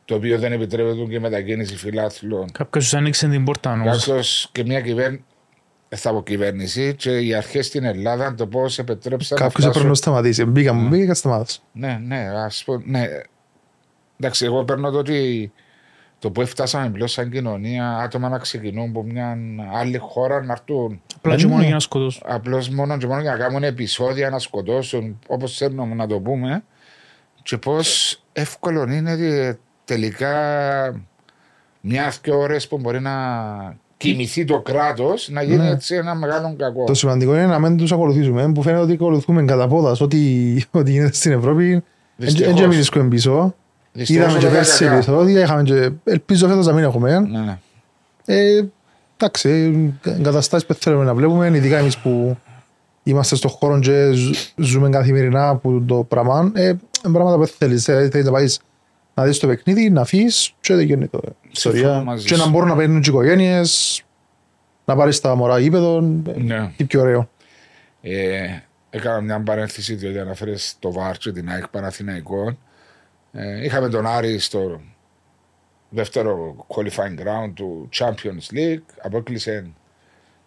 το 0.04 0.14
οποίο 0.14 0.38
δεν 0.38 0.52
επιτρέπεται 0.52 1.02
και 1.04 1.20
μετακίνηση 1.20 1.76
φιλάθλων. 1.76 2.52
Κάποιος 2.52 2.84
τους 2.84 2.94
άνοιξε 2.94 3.28
την 3.28 3.44
πόρτα 3.44 3.72
όμως. 3.72 4.04
Κάποιος 4.06 4.48
και 4.52 4.64
μια 4.64 4.80
κυβέρνηση. 4.80 5.24
Θα 5.94 6.10
πω 6.10 6.22
κυβέρνηση 6.22 6.94
και 6.94 7.18
οι 7.18 7.34
αρχές 7.34 7.66
στην 7.66 7.84
Ελλάδα 7.84 8.34
το 8.34 8.46
πώ 8.46 8.64
επιτρέψαν. 8.76 9.38
να 9.38 9.44
Κάποιος 9.44 9.50
έπρεπε 9.54 9.68
φτάσουν- 9.70 9.88
να 9.88 9.94
σταματήσει. 9.94 10.44
Μπήκα 10.44 10.72
μου, 10.72 10.88
μπήκα 10.88 11.06
και 11.06 11.14
σταμάτησε. 11.14 11.58
Ναι, 11.72 11.98
ναι, 12.06 12.16
ας 12.44 12.62
πω, 12.64 12.82
ναι. 12.84 13.06
Εντάξει, 14.20 14.44
εγώ 14.44 14.64
παίρνω 14.64 14.90
το 14.90 14.98
ότι 14.98 15.52
το 16.22 16.30
που 16.30 16.46
φτάσαμε 16.46 16.90
πλέον 16.90 17.08
σαν 17.08 17.30
κοινωνία, 17.30 17.96
άτομα 17.96 18.28
να 18.28 18.38
ξεκινούν 18.38 18.88
από 18.88 19.02
μια 19.02 19.36
άλλη 19.74 19.96
χώρα 19.98 20.44
να 20.44 20.52
έρθουν 20.52 21.00
Απλά 21.16 21.36
και 21.36 21.44
Ναι. 21.44 21.50
μόνο 21.50 21.62
για 21.62 21.72
να 21.74 21.80
σκοτώσουν. 21.80 22.22
απλώς 22.26 22.68
μόνο 22.68 22.96
και 22.98 23.06
μόνο 23.06 23.20
για 23.20 23.30
να 23.30 23.36
κάνουν 23.36 23.62
επεισόδια 23.62 24.30
να 24.30 24.38
σκοτώσουν 24.38 25.18
όπως 25.26 25.56
θέλουμε 25.56 25.94
να 25.94 26.06
το 26.06 26.18
πούμε 26.20 26.64
και 27.42 27.56
πώς 27.58 28.18
εύκολο 28.32 28.82
είναι 28.92 29.12
ότι 29.12 29.58
τελικά 29.84 30.30
μια-δυο 31.80 32.38
ώρες 32.38 32.68
που 32.68 32.78
μπορεί 32.78 33.00
να 33.00 33.12
κοιμηθεί 33.96 34.44
το 34.44 34.60
κράτος 34.60 35.28
να 35.32 35.42
γίνει 35.42 35.56
Ναι. 35.56 35.70
έτσι 35.70 35.94
ένα 35.94 36.14
μεγάλο 36.14 36.54
κακό. 36.58 36.84
Το 36.84 36.94
σημαντικό 36.94 37.32
είναι 37.34 37.46
να 37.46 37.58
μην 37.58 37.76
τους 37.76 37.92
ακολουθήσουμε, 37.92 38.52
που 38.52 38.62
φαίνεται 38.62 38.82
ότι 38.82 38.92
ακολουθούμε 38.92 39.44
κατά 39.44 39.68
πόδας 39.68 40.00
ό,τι, 40.00 40.56
ό,τι 40.70 40.90
γίνεται 40.90 41.12
στην 41.14 41.32
Ευρώπη. 41.32 41.82
Δυστυχώς. 42.16 42.60
Δεν 42.60 42.70
βρίσκουμε 42.70 43.08
πίσω. 43.08 43.54
Δυστυχώς 43.92 44.24
Είδαμε 44.24 44.38
και 44.38 44.44
όλα 44.46 44.54
τα 44.54 44.60
πέρσι 44.60 44.84
κακά. 44.84 44.94
επεισόδια, 44.94 45.40
είχαμε 45.40 45.62
και 45.62 45.90
ελπίζω 46.04 46.48
φέτος 46.48 46.66
να 46.66 46.72
μην 46.72 46.84
έχουμε. 46.84 47.20
Ναι, 47.20 47.38
ναι. 47.40 47.58
Ε, 48.24 48.64
εντάξει, 49.16 49.72
εγκαταστάσεις 50.02 50.66
που 50.66 50.74
θέλουμε 50.74 51.04
να 51.04 51.14
βλέπουμε, 51.14 51.46
ειδικά 51.46 51.78
εμείς 51.78 51.98
που 51.98 52.36
είμαστε 53.02 53.36
στον 53.36 53.50
χώρο 53.50 53.78
και 53.78 54.12
ζ- 54.12 54.34
ζούμε 54.56 54.88
καθημερινά 54.88 55.48
από 55.48 55.82
το 55.86 56.04
πράγμα. 56.04 56.50
Ε, 56.54 56.66
είναι 56.68 57.14
πράγματα 57.14 57.36
που 57.36 57.46
θέλεις. 57.46 57.88
Ε, 57.88 58.08
θέλεις 58.12 58.26
να 58.26 58.32
πάεις 58.32 58.60
να 59.14 59.24
δεις 59.24 59.38
το 59.38 59.46
παιχνίδι, 59.46 59.90
να 59.90 60.04
φύγεις 60.04 60.52
και 60.60 60.74
δεν 60.74 60.84
γίνει 60.86 61.08
το 61.08 61.20
Συμφωνώ 61.50 61.76
ιστορία. 61.84 62.02
μαζί 62.02 62.26
Και 62.26 62.34
σου. 62.34 62.40
να 62.44 62.48
μπορούν 62.50 62.68
να 62.68 62.76
παίρνουν 62.76 63.00
και 63.00 63.10
οι 63.10 63.12
οικογένειες, 63.12 64.02
να 64.84 64.96
πάρεις 64.96 65.20
τα 65.20 65.34
μωρά 65.34 65.58
γήπεδο. 65.58 66.00
Ναι. 66.36 66.72
Τι 66.76 66.84
πιο 66.84 67.00
ωραίο. 67.00 67.28
Ε, 68.02 68.40
έκανα 68.90 69.20
μια 69.20 69.40
παρένθεση 69.40 69.94
διότι 69.94 70.18
αναφέρεις 70.18 70.74
το 70.78 70.92
ΒΑΡ 70.92 71.16
και 71.16 71.32
την 71.32 71.50
ΑΕΚ 71.50 71.68
Παναθηναϊκών. 71.68 72.58
Ε, 73.32 73.64
είχαμε 73.64 73.88
τον 73.88 74.06
Άρη 74.06 74.38
στο 74.38 74.80
δεύτερο 75.88 76.66
qualifying 76.68 77.18
ground 77.20 77.52
του 77.54 77.88
Champions 77.98 78.54
League. 78.54 78.82
Απόκλεισε 79.02 79.66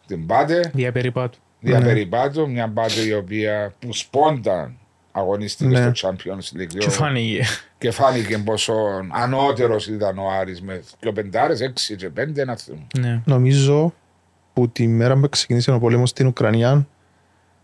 την 0.08 0.26
Πάτε, 0.26 0.72
Διαπεριπάτου. 0.74 1.40
διαπεριπάτου, 1.60 2.50
μια 2.50 2.70
Πάτε 2.70 3.02
η 3.02 3.12
οποία 3.14 3.74
που 3.80 3.94
σπόνταν 3.94 4.78
αγωνίστηκε 5.12 5.70
Ναι. 5.80 5.92
στο 5.96 6.10
Champions 6.10 6.58
League. 6.60 6.78
Και 6.78 6.90
φάνηκε. 6.90 7.44
και 7.78 7.92
φάνηκε 7.92 8.38
πόσο 8.38 8.74
ανώτερος 9.12 9.88
ήταν 9.88 10.18
ο 10.18 10.30
Άρης 10.40 10.62
με 10.62 10.82
δύο 11.00 11.12
πεντάρες, 11.14 11.62
έξι 11.62 11.96
και 11.96 12.10
πέντε, 12.10 12.42
ένα 12.42 12.56
θυμό. 12.58 12.88
Ναι. 13.00 13.22
Νομίζω 13.26 13.94
που 14.54 14.70
τη 14.70 14.88
μέρα 14.88 15.16
που 15.18 15.30
ξεκίνησε 15.30 15.72
ο 15.72 15.80
πόλεμος 15.80 16.10
στην 16.10 16.28
Ουκρανία, 16.28 16.88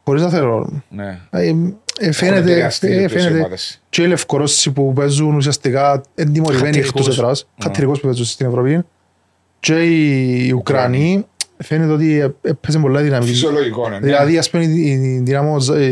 χωρίς 0.04 0.22
να 0.22 0.30
θέλω, 0.30 0.84
Ναι. 0.90 1.20
ε, 1.30 1.48
ε, 1.48 1.56
Έχουν 2.00 2.14
φαίνεται, 2.14 2.40
επηρεαστεί 2.52 2.88
ε, 2.88 2.94
οι 2.94 2.98
δύο 2.98 3.10
φαίνεται 3.10 3.38
ομάδες. 3.38 3.82
και 3.90 4.02
οι 4.02 4.08
Λευκορώσοι 4.08 4.72
που 4.72 4.94
παίζουν 4.94 5.36
ουσιαστικά 5.36 6.02
εντιμωρημένοι 6.16 6.66
Χατηρικούς. 6.66 6.90
εκτός 7.02 7.18
έδρας, 7.18 7.48
χατηρικούς 7.64 8.00
που 8.00 8.06
παίζουν 8.06 8.26
στην 8.26 8.46
Ευρώπη 8.46 8.82
και 9.60 9.74
οι 9.84 10.52
Ουκρανοί 10.52 11.26
φαίνεται 11.58 11.92
ότι 11.92 12.34
έπαιζε 12.42 12.80
πολλά 12.80 13.02
δυναμική. 13.02 13.30
Φυσιολογικό 13.32 13.88
είναι. 13.88 13.96
ναι. 14.00 14.06
Δηλαδή 14.06 14.38
ας 14.38 14.50
πούμε 14.50 14.64
η 14.64 14.80
η 14.92 15.22
δυναμό 15.24 15.58
ε, 15.74 15.86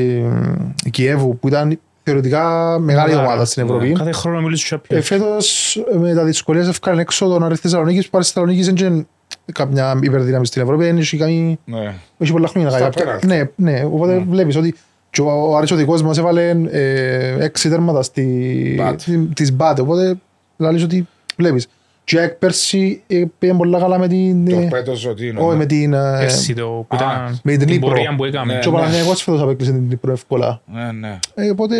η 0.85 0.89
Κιέβου 0.91 1.37
που 1.39 1.47
ήταν 1.47 1.79
θεωρητικά 2.03 2.43
μεγάλη 2.79 3.09
Μεγάλη, 3.09 3.27
ομάδα 3.27 3.45
στην 3.45 3.63
ναι. 3.65 3.69
Ευρώπη. 3.69 3.91
Κάθε 3.93 4.11
χρόνο 4.11 4.41
μιλείς 4.41 4.59
στους 4.59 4.71
Ε, 4.71 4.81
Champions. 4.97 5.01
φέτος 5.03 5.75
ε, 5.93 5.97
με 5.97 6.13
τα 6.13 6.23
δυσκολίες 6.23 6.67
έφυγαν 6.67 6.99
έξω 6.99 7.25
τον 7.27 7.43
Άρη 7.43 7.55
Θεσσαλονίκης 7.55 8.03
που 8.05 8.09
πάρει 8.11 8.23
στη 8.23 8.33
Θεσσαλονίκη 8.33 8.71
δεν 8.71 8.85
είναι 8.93 9.05
κάποια 9.53 9.99
υπερδύναμη 10.01 10.45
στην 10.45 10.61
Ευρώπη, 10.61 10.83
δεν 10.83 10.97
έχει 10.97 11.17
καμία 11.17 11.57
Ναι. 11.65 11.93
όχι 12.17 12.31
πολλά 12.31 12.47
χρόνια 12.47 12.69
να 12.69 12.77
Στα 12.77 12.89
κάνει. 12.89 13.19
πέναλτι. 13.19 13.27
Ναι, 13.27 13.71
ναι, 13.71 13.83
οπότε 13.85 14.23
βλέπεις 14.29 14.55
ότι 14.55 14.75
και 15.09 15.21
ο 15.21 15.57
Άρης 15.57 15.71
ο 15.71 15.75
δικός 15.75 16.01
μας 16.01 16.17
έβαλε 16.17 16.49
ε, 16.71 17.43
έξι 17.43 17.69
τέρματα 17.69 18.01
στη, 18.01 18.73
Μπάτ. 18.77 18.99
στη- 18.99 19.29
της 19.35 19.53
Μπάτ, 19.53 19.79
οπότε 19.79 20.17
λαλείς 20.57 20.83
ότι 20.83 21.07
βλέπεις. 21.37 21.67
Και 22.03 22.15
η 22.15 22.19
ΑΕΚ 22.19 22.31
πέρσι 22.33 23.01
ε, 23.07 23.23
πήγε 23.39 23.53
πολλά 23.53 23.79
καλά 23.79 23.97
με 23.99 24.07
την... 24.07 24.49
Το 24.49 24.55
ε, 24.59 24.67
πέτο 24.69 24.93
ζωτίνο. 24.95 25.41
Όχι, 25.41 25.49
ναι. 25.51 25.55
με 25.57 25.65
την... 25.65 25.93
ε, 25.93 26.17
Πέρσι 26.19 26.53
το 26.53 26.65
που 26.87 26.95
α, 26.95 26.97
ήταν 26.97 27.39
με 27.43 27.51
την 27.51 27.59
την 27.59 27.69
Νύπρο. 27.69 27.87
πορεία 27.89 28.15
που 28.17 28.25
έκαμε. 28.25 28.53
Ναι. 28.53 28.59
Και 28.59 28.67
ο 28.67 28.71
Παναθηναϊκός 28.71 29.21
φέτος 29.23 29.41
απέκλεισε 29.41 29.71
την 29.71 29.81
Νύπρο 29.87 30.11
εύκολα. 30.11 30.61
Ναι, 30.73 30.91
ναι. 30.91 31.19
Ε, 31.35 31.49
Οπότε, 31.49 31.75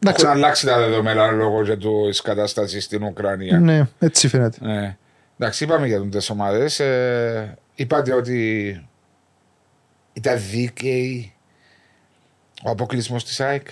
εντάξει, 0.00 0.24
Έχουν 0.26 0.36
αλλάξει 0.36 0.66
τα 0.66 0.78
δεδομένα 0.78 1.26
λόγω 1.30 1.62
και 1.62 1.76
της 2.08 2.20
κατάστασης 2.22 2.84
στην 2.84 3.02
Ουκρανία. 3.02 3.58
ναι, 3.58 3.88
έτσι 3.98 4.28
φαίνεται. 4.28 4.58
Ναι. 5.44 5.50
Εντάξει, 5.50 5.64
είπαμε 5.64 5.86
για 5.86 6.00
τι 6.20 6.26
ομάδες. 6.30 6.80
Ε, 6.80 7.58
είπατε 7.74 8.12
ότι 8.14 8.86
ήταν 10.12 10.38
δίκαιη 10.50 11.32
ο 12.64 12.70
αποκλεισμός 12.70 13.24
της 13.24 13.40
ΑΕΚ. 13.40 13.66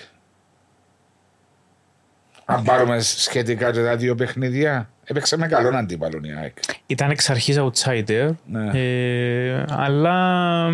Αν 2.45 2.63
πάρουμε 2.63 2.99
σχετικά 2.99 3.71
και 3.71 3.83
τα 3.83 3.95
δύο 3.95 4.15
παιχνίδια, 4.15 4.89
έπαιξε 5.03 5.37
με 5.37 5.47
καλόν 5.47 5.75
αντίπαλο 5.75 6.19
η 6.23 6.31
ΑΕΚ. 6.41 6.57
Ήταν 6.85 7.09
εξ 7.09 7.29
αρχής 7.29 7.57
outsider, 7.59 8.29
Ναι. 8.45 8.69
ε, 8.79 9.65
αλλά 9.69 10.67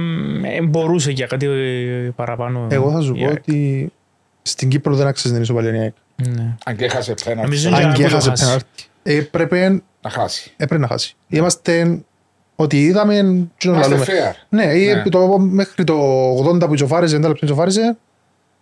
ε, 0.43 0.61
μπορούσε 0.61 1.11
για 1.11 1.27
κάτι 1.27 1.45
ε, 1.45 2.09
παραπάνω. 2.15 2.67
Εγώ 2.71 2.91
θα 2.91 3.01
σου 3.01 3.15
η 3.15 3.19
πω 3.19 3.25
ΑΕΚ. 3.27 3.37
ότι 3.37 3.91
στην 4.41 4.69
Κύπρο 4.69 4.95
δεν 4.95 5.07
άξιζε 5.07 5.33
την 5.33 5.43
ισοπαλία 5.43 5.75
η 5.75 5.79
ΑΕΚ. 5.79 5.93
Ναι. 6.27 6.55
Αν 6.65 6.75
και 6.75 6.85
έχασε 6.85 7.13
πέναλτι, 7.23 7.41
Νομίζω 7.41 7.69
θα- 7.69 7.77
για 7.79 7.87
Αν 7.87 7.93
και 7.93 8.01
να 8.01 8.07
μην 8.07 8.09
το 8.09 8.15
έχασε 8.15 8.29
χάσεις. 8.29 8.45
πέναλτι. 8.45 8.83
Έπρεπε, 9.03 9.81
να 10.01 10.09
χάσει. 10.09 10.51
έπρεπε 10.57 10.81
να 10.81 10.87
χάσει. 10.87 11.15
Είμαστε 11.27 11.99
ότι 12.55 12.83
είδαμε 12.85 13.13
και 13.57 13.67
να 13.67 13.73
Είμαστε 13.73 13.93
λαλούμε. 13.93 14.05
fair. 14.31 14.35
Ναι, 14.49 14.65
Ναι. 14.65 14.71
ή 14.73 15.09
το, 15.09 15.37
μέχρι 15.39 15.83
το 15.83 15.95
80 16.55 16.67
που 16.67 16.73
ισοφάριζε, 16.73 17.17
90 17.17 17.21
λεπτά 17.21 17.45
ισοφάριζε, 17.45 17.97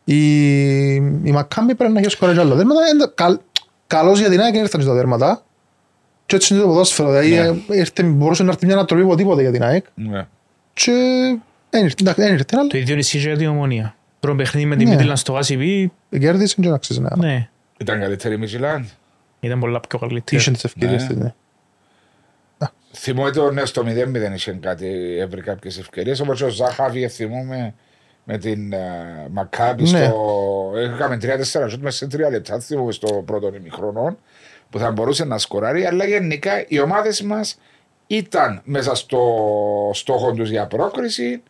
η, 0.03 0.94
η 0.96 1.32
Μακάμπη 1.32 1.75
πρέπει 1.75 1.94
να 1.94 2.00
έχει 2.00 2.10
σκοράρει 2.10 2.38
άλλο 2.39 2.56
δέρματα. 2.56 2.79
Είναι 2.94 3.12
καλ, 3.15 3.38
καλός 3.88 4.20
για 4.20 4.29
την 4.29 4.39
ΑΕΚ 4.41 4.56
ήρθαν 4.56 4.82
στα 4.82 4.94
δέρματα. 4.94 5.41
Και 6.25 6.36
έτσι 6.36 6.53
είναι 6.53 6.62
το 6.63 6.67
ποδόσφαιρο. 6.70 7.08
Δηλαδή, 7.10 7.29
Ναι. 7.29 7.75
ε, 7.75 7.77
ήρθε, 7.79 8.03
μπορούσε 8.03 8.44
να 8.44 8.50
έρθει 8.51 8.65
μια 8.65 8.75
ανατροπή 8.75 9.03
από 9.03 9.15
τίποτε 9.15 9.41
για 9.41 9.51
την 9.51 9.63
ΑΕΚ. 9.63 9.86
Ναι. 9.96 10.27
Και 10.74 10.91
δεν 11.70 11.84
ήρθε, 11.84 11.96
εντάξει, 12.01 12.22
δεν 12.22 12.34
ήρθε, 12.34 12.46
αλλά 12.58 12.67
Το 12.67 12.77
ίδιο 12.77 12.96
ισχύει 12.98 13.17
και 13.17 13.27
για 13.27 13.38
την 13.38 13.48
ομονία. 13.48 13.96
Πρώτο 14.20 14.36
παιχνίδι 14.38 14.67
με 14.67 14.75
την 14.75 14.88
Ναι. 14.89 14.96
Μίτλαν 14.96 15.17
στο 15.17 15.39
ACB, 15.39 15.86
κέρδισε 16.20 16.56
και 16.62 16.67
να 16.70 16.75
αξίζει 16.75 17.00
να 17.01 17.17
ναι, 17.17 17.50
Ήταν 17.77 18.00
καλύτερη 18.00 18.34
η 18.34 18.38
Μιζιλάντ. 18.38 18.84
Ήταν 19.39 19.60
πολλά 19.60 19.79
πιο 19.79 20.00
καλύτερη. 20.00 20.41
είχε 20.41 20.51
τις 20.51 20.63
ευκαιρίες 20.63 21.01
Ναι. 21.01 21.08
της. 21.08 21.17
ναι. 21.17 21.34
Θυμούμαι 22.94 23.32
το 23.32 23.51
ναι, 23.51 23.65
στο 23.65 23.84
0-0 23.86 24.34
είχε 24.34 24.51
κάτι, 24.51 25.17
έβρει 25.20 25.41
κάποιες 25.41 25.77
ευκαιρίες. 25.77 26.20
Όπως 26.20 26.41
ο 26.41 26.48
Ζάχαβι, 26.50 27.08
θυμούμαι 27.08 27.74
με 28.24 28.38
την 28.38 28.74
uh, 28.74 29.27
Μακάμπη. 29.29 29.89
Ναι. 29.89 30.06
Στο... 30.06 30.72
Είχαμε 30.96 31.17
3-4 31.22 31.65
σουτ 31.70 31.82
μέσα 31.82 31.98
σε 31.98 32.06
3 32.27 32.29
λεπτά. 32.32 32.60
Θυμούμαι 32.60 32.91
στο 32.91 33.24
πρώτο 33.25 33.51
ημιχρονό 33.56 34.17
που 34.70 34.79
θα 34.79 34.91
μπορούσε 34.91 35.25
να 35.25 35.38
σκοράρει. 35.38 35.86
Αλλά 35.86 36.06
γενικά 36.06 36.65
οι 36.67 36.79
ομάδες 36.79 37.22
μας 37.22 37.60
ήταν 38.08 38.62
μέσα 38.63 38.96
στο 38.96 39.20
στόχο 39.94 40.32
τους 40.34 40.50
για 40.50 40.67
πρόκριση. 40.67 41.41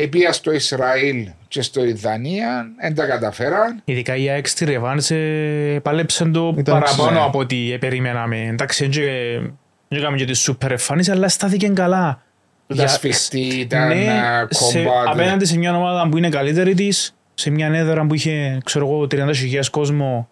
Επία 0.00 0.32
στο 0.32 0.52
Ισραήλ 0.52 1.28
και 1.48 1.62
στο 1.62 1.84
Ιδανία, 1.84 2.66
δεν 2.80 2.94
τα 2.94 3.06
καταφέραν. 3.06 3.80
Ειδικά 3.84 4.16
η 4.16 4.28
ΑΕΚ 4.28 4.46
στη 4.46 4.64
Ρεβάνς 4.64 5.10
ε, 5.10 5.80
πάλεψε 5.82 6.24
το 6.24 6.54
Ήταν 6.58 6.80
παραπάνω 6.80 7.10
ναι. 7.10 7.24
από 7.26 7.38
ό,τι 7.38 7.76
περιμέναμε. 7.80 8.46
Εντάξει, 8.46 8.82
δεν 8.82 8.90
και- 8.92 9.40
δεν 9.88 9.98
έκαμε 9.98 10.16
και 10.16 10.24
τη 10.24 10.34
σούπερ 10.34 10.70
εμφάνιση, 10.70 11.10
αλλά 11.10 11.28
στάθηκε 11.28 11.68
καλά. 11.68 12.22
Ήταν 12.66 12.84
Για- 12.86 12.94
σφιχτή, 12.94 13.40
ήταν 13.40 13.88
ναι, 13.88 13.94
ε, 13.94 14.46
σε- 14.54 14.82
combat. 14.84 15.06
απέναντι 15.12 15.44
σε 15.44 15.58
μια 15.58 15.76
ομάδα 15.76 16.08
που 16.08 16.16
είναι 16.16 16.28
καλύτερη 16.28 16.74
της, 16.74 17.14
σε 17.34 17.50
μια 17.50 17.66
έδρα 17.74 18.06
που 18.06 18.14
είχε, 18.14 18.58
ξέρω 18.64 18.86
εγώ, 18.86 19.06
30.000 19.06 19.70
κόσμο. 19.70 20.28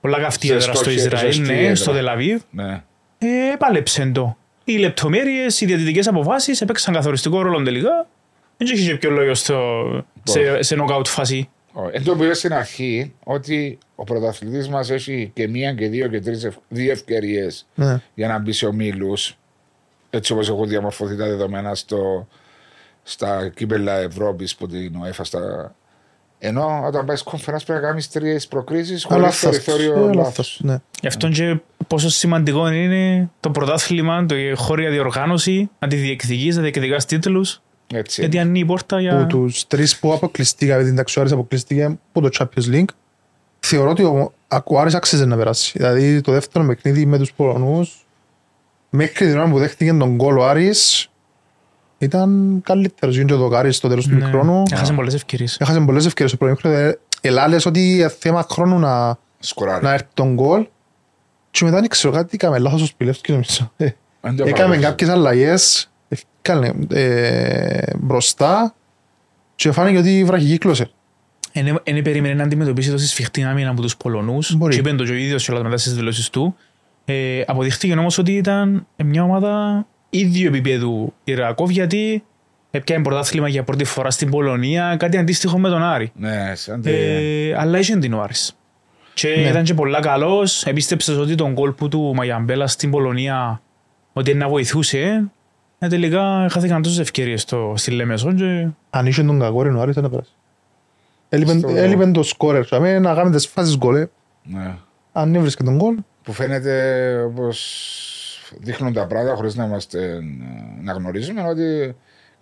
Πολλά 0.00 0.18
καυτή 0.18 0.48
έδρα 0.50 0.60
στο 0.60 0.90
Ζεστό- 0.90 0.90
Ισραήλ, 1.14 1.32
ζεστή 1.32 1.52
ναι, 1.52 1.60
έδρα. 1.60 1.74
στο 1.74 1.92
Τελαβίβ. 1.92 2.40
Ναι. 2.50 2.82
Ε, 3.18 3.26
πάλεψε 3.58 4.06
το. 4.14 4.36
Οι 4.64 4.76
λεπτομέρειες, 4.76 5.60
οι 5.60 5.66
διαιτητικές 5.66 6.06
αποφάσεις 6.08 6.60
έπαιξαν 6.60 6.94
καθοριστικό 6.94 7.42
ρόλο 7.42 7.62
τελικά. 7.62 8.06
Δεν 8.56 8.66
είχε 8.74 8.90
και 8.90 8.96
ποιο 8.96 9.10
λόγο 9.10 9.34
στο, 9.34 9.82
σε, 10.22 10.62
σε 10.62 10.74
νοκάουτ 10.74 11.06
φάση. 11.06 11.48
Εν 11.92 12.04
τω 12.04 12.16
που 12.16 12.24
είπα 12.24 12.34
στην 12.34 12.52
αρχή 12.52 13.14
ότι 13.24 13.78
ο 13.94 14.04
πρωταθλητής 14.04 14.68
μας 14.68 14.90
έχει 14.90 15.30
και 15.34 15.48
μία 15.48 15.72
και 15.74 15.88
δύο 15.88 16.08
και 16.08 16.20
τρεις 16.20 16.48
δύο 16.68 16.90
ευκαιρίες 16.92 17.66
Ναι. 17.74 18.00
για 18.14 18.28
να 18.28 18.38
μπει 18.38 18.52
σε 18.52 18.66
ομίλους. 18.66 19.36
Έτσι 20.10 20.32
όπως 20.32 20.48
έχουν 20.48 20.68
διαμορφωθεί 20.68 21.16
τα 21.16 21.24
δεδομένα 21.26 21.74
στο, 21.74 22.28
στα 23.02 23.48
κύπελα 23.48 23.92
Ευρώπης 23.98 24.56
που 24.56 24.66
την 24.66 24.96
ΟΕΦΑ 25.02 25.24
στα. 25.24 25.74
Ενώ 26.38 26.82
όταν 26.86 27.06
πάει 27.06 27.16
conference 27.24 27.64
πρέπει 27.66 27.72
να 27.72 27.80
κάνεις 27.80 28.10
τρεις 28.10 28.48
προκρίσεις 28.48 29.06
Αλλά 29.08 29.14
χωρίς 29.30 29.42
λάθος. 29.42 29.60
περιθώριο 29.64 29.92
Ε, 29.92 29.96
λάθο. 30.00 30.12
λάθος, 30.20 30.60
ναι. 30.62 30.76
Γι' 31.00 31.06
αυτό 31.06 31.28
και 31.28 31.56
πόσο 31.86 32.08
σημαντικό 32.08 32.68
είναι 32.72 33.30
το 33.40 33.50
πρωτάθλημα, 33.50 34.26
το 34.26 34.36
η 34.36 34.54
χώρια 34.56 34.90
διοργάνωση, 34.90 35.70
να 35.78 35.88
τη 35.88 35.96
διεκδικείς, 35.96 36.56
να 36.56 36.62
διεκδικάς 36.62 37.04
τίτλους. 37.06 37.60
Έτσι. 37.94 38.20
Γιατί 38.20 38.38
ανοίγει 38.38 38.62
η 38.62 38.64
πόρτα 38.66 38.96
Που 38.96 39.02
για... 39.02 39.26
τους 39.26 39.66
τρεις 39.66 39.98
που 39.98 40.12
αποκλειστήκαμε, 40.12 40.82
την 40.84 40.96
ταξιουάρης 40.96 41.32
αποκλειστήκε 41.32 41.84
από 42.12 42.20
το 42.20 42.28
Champions 42.38 42.74
League, 42.74 42.88
θεωρώ 43.58 43.90
ότι 43.90 44.02
ο 44.02 44.32
ο 44.64 44.78
Άρης 44.80 44.94
άξιζε 44.94 45.24
να 45.24 45.36
περάσει. 45.36 45.72
Δηλαδή 45.78 46.20
το 46.20 46.32
δεύτερο 46.32 46.66
παιχνίδι 46.66 47.06
με 47.06 47.18
τους 47.18 47.32
Πολωνούς, 47.32 48.06
μέχρι 48.90 49.26
την 49.26 49.38
ώρα 49.38 49.50
που 49.50 49.58
δέχτηκε 49.58 49.92
τον 49.92 50.14
γκολ 50.14 50.38
ο 50.38 50.46
Άρης, 50.48 51.10
ήταν 51.98 52.60
καλύτερος. 52.64 53.14
Γίνεται 53.14 53.34
το 53.34 53.40
δοκάρι 53.40 53.72
στο 53.72 53.88
τέλος 53.88 54.06
του 54.06 54.14
Ναι, 54.14 54.24
μικρόνου. 54.24 54.62
Έχασε 54.70 54.92
πολλές 54.92 55.14
ευκαιρίες. 55.14 55.56
Έχασε 55.60 55.80
πολλές 55.80 56.06
ευκαιρίες 56.06 56.30
στο 56.36 56.44
πρώτο 56.46 56.60
μικρόνο. 56.68 56.94
Ελάλες 57.20 57.66
ότι 57.66 57.94
είναι 57.94 58.08
θέμα 58.08 58.46
χρόνου 58.50 58.78
να, 58.78 59.18
Σκοράρει. 59.38 59.84
να 59.84 59.92
έρθει 59.92 60.06
τον 60.14 60.34
γκολ. 60.34 60.66
Και 61.50 61.64
μετά 61.64 61.80
δεν 61.80 61.88
ξέρω 61.88 62.12
κάτι, 62.12 62.30
έκαμε 62.32 62.58
λάθος 62.58 62.82
ο 62.82 62.86
Σπιλεύσκης 62.86 63.30
νομίζω. 63.34 63.72
Ε, 63.76 63.84
Εν 63.84 64.36
τω 64.36 64.42
Έκαμε 64.42 64.52
παραδόξου. 64.52 64.80
κάποιες 64.80 65.08
αλλαγές, 66.52 66.74
έφκανε, 66.74 67.00
ε, 67.00 67.96
μπροστά 67.98 68.74
και 69.54 69.72
φάνηκε 69.72 69.98
ότι 69.98 70.24
βραχικύκλωσε. 70.24 70.90
Δεν 71.84 72.02
περίμενε 72.02 72.34
να 72.34 72.42
αντιμετωπίσει 72.42 72.90
τόση 72.90 73.06
σφιχτή 73.06 73.42
άμυνα 73.44 73.70
από 73.70 73.82
τους 73.82 73.96
Πολωνούς. 73.96 74.54
Μπορεί. 74.56 74.74
Και 74.74 74.80
είπε 74.80 74.92
το 74.96 75.04
και 75.04 75.10
ο 75.10 75.14
ίδιος 75.14 75.44
και 75.44 75.52
όλα 75.52 75.62
μετά 75.62 75.76
στις 75.76 75.94
δηλώσεις 75.94 76.30
του. 76.30 76.56
Ε, 77.04 77.42
αποδείχτηκε 77.46 77.92
όμως 77.92 78.18
ότι 78.18 78.32
ήταν 78.32 78.86
μια 79.04 79.22
ομάδα 79.22 79.86
ίδιου 80.10 80.46
επίπεδου 80.46 81.12
Ιρακόβ 81.24 81.70
γιατί 81.70 82.24
έπιανε 82.70 83.02
πρωτάθλημα 83.02 83.48
για 83.48 83.62
πρώτη 83.62 83.84
φορά 83.84 84.10
στην 84.10 84.30
Πολωνία, 84.30 84.96
κάτι 84.98 85.16
αντίστοιχο 85.16 85.58
με 85.58 85.68
τον 85.68 85.82
Άρη. 85.82 86.12
Ναι, 86.16 86.52
σαν 86.54 86.80
τη- 86.82 86.90
Ε, 86.90 87.54
αλλά 87.58 87.78
είχε 87.78 87.96
την 87.96 88.12
ο 88.12 88.20
Άρης. 88.22 88.56
Και 89.14 89.28
Ναι. 89.28 89.48
ήταν 89.48 89.62
και 89.64 89.74
πολλά 89.74 90.00
καλός. 90.00 90.64
Επίστεψες 90.66 91.16
ότι 91.16 91.34
τον 91.34 91.54
κόλ 91.54 91.70
που 91.72 91.88
του 91.88 92.12
Μαγιαμπέλα 92.14 92.66
στην 92.66 92.90
Πολωνία 92.90 93.60
ότι 94.12 94.34
να 94.34 94.48
βοηθούσε. 94.48 95.30
Ε, 95.86 95.88
τελικά 95.88 96.48
χάθηκαν 96.50 96.82
τόσες 96.82 96.98
ευκαιρίες 96.98 97.42
στο, 97.42 97.72
στη 97.76 97.90
Λέμεσον 97.90 98.36
και 98.36 98.68
Αν 98.90 99.06
είχε 99.06 99.22
τον 99.22 99.40
κακόρι 99.40 99.68
ο 99.70 99.80
Άρης 99.80 99.94
θα 99.94 100.08
πέρασε. 100.10 100.30
Έλειπεν- 101.28 101.58
Στο- 101.58 101.76
Έλειπεν 101.76 102.12
το 102.12 102.22
σκόρερ. 102.22 102.74
αμέ, 102.74 102.98
Να 102.98 103.14
κάνουμε 103.14 103.36
τις 103.36 103.46
φάσεις 103.46 103.76
γκολ. 103.76 103.96
ε. 103.96 104.08
ναι. 104.42 104.74
Αν 105.12 105.34
έβρισκε 105.34 105.62
τον 105.62 105.76
γκολ, 105.76 105.96
που 106.22 106.32
φαίνεται 106.32 107.22
όπως 107.22 107.58
δείχνουν 108.60 108.92
τα 108.92 109.06
πράγματα 109.06 109.36
χωρίς 109.36 109.54
να 109.54 109.64
είμαστε 109.64 110.20
να 110.82 110.92
γνωρίζουμε 110.92 111.42
ότι 111.42 111.96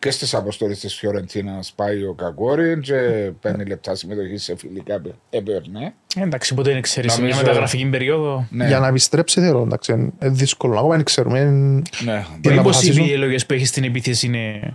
και 0.04 0.11
στις 0.11 0.34
αποστολές 0.34 0.78
της 0.78 0.94
Φιωρεντίνας 0.94 1.73
πάει 1.76 2.02
ο 2.04 2.12
Κακόριν 2.14 2.80
και 2.80 2.94
παίρνει 3.40 3.64
λεπτά 3.64 3.94
συμμετοχής 3.94 4.42
σε 4.42 4.56
φιλικά 4.56 5.00
πε- 5.00 5.12
έπαιρνε. 5.30 5.94
Ε, 6.16 6.23
εντάξει 6.23 6.54
ποτέ 6.54 6.73
δεν 6.73 6.80
ξέρεις 6.82 7.12
σε 7.12 7.18
μια 7.20 7.28
Νομίζω- 7.28 7.46
μεταγραφική 7.46 7.87
περίοδο. 7.87 8.46
Ναι, 8.50 8.66
για 8.66 8.78
να 8.78 8.87
επιστρέψει 8.87 9.40
θεωρώ. 9.40 9.62
Εντάξει, 9.62 9.92
είναι 9.92 10.12
δύσκολο. 10.20 10.78
Ακόμα 10.78 10.94
δεν 10.96 11.04
ξέρουμε. 11.04 11.38
είναι- 11.38 11.82
ναι. 12.04 12.12
Για 12.12 12.14
να 12.14 12.38
Μήπως 12.50 12.58
αποφασίσουν. 12.58 13.04
οι 13.04 13.08
επιλογές 13.08 13.46
που 13.46 13.52
έχεις 13.54 13.68
στην 13.68 13.84
επίθεση 13.84 14.26
είναι... 14.26 14.75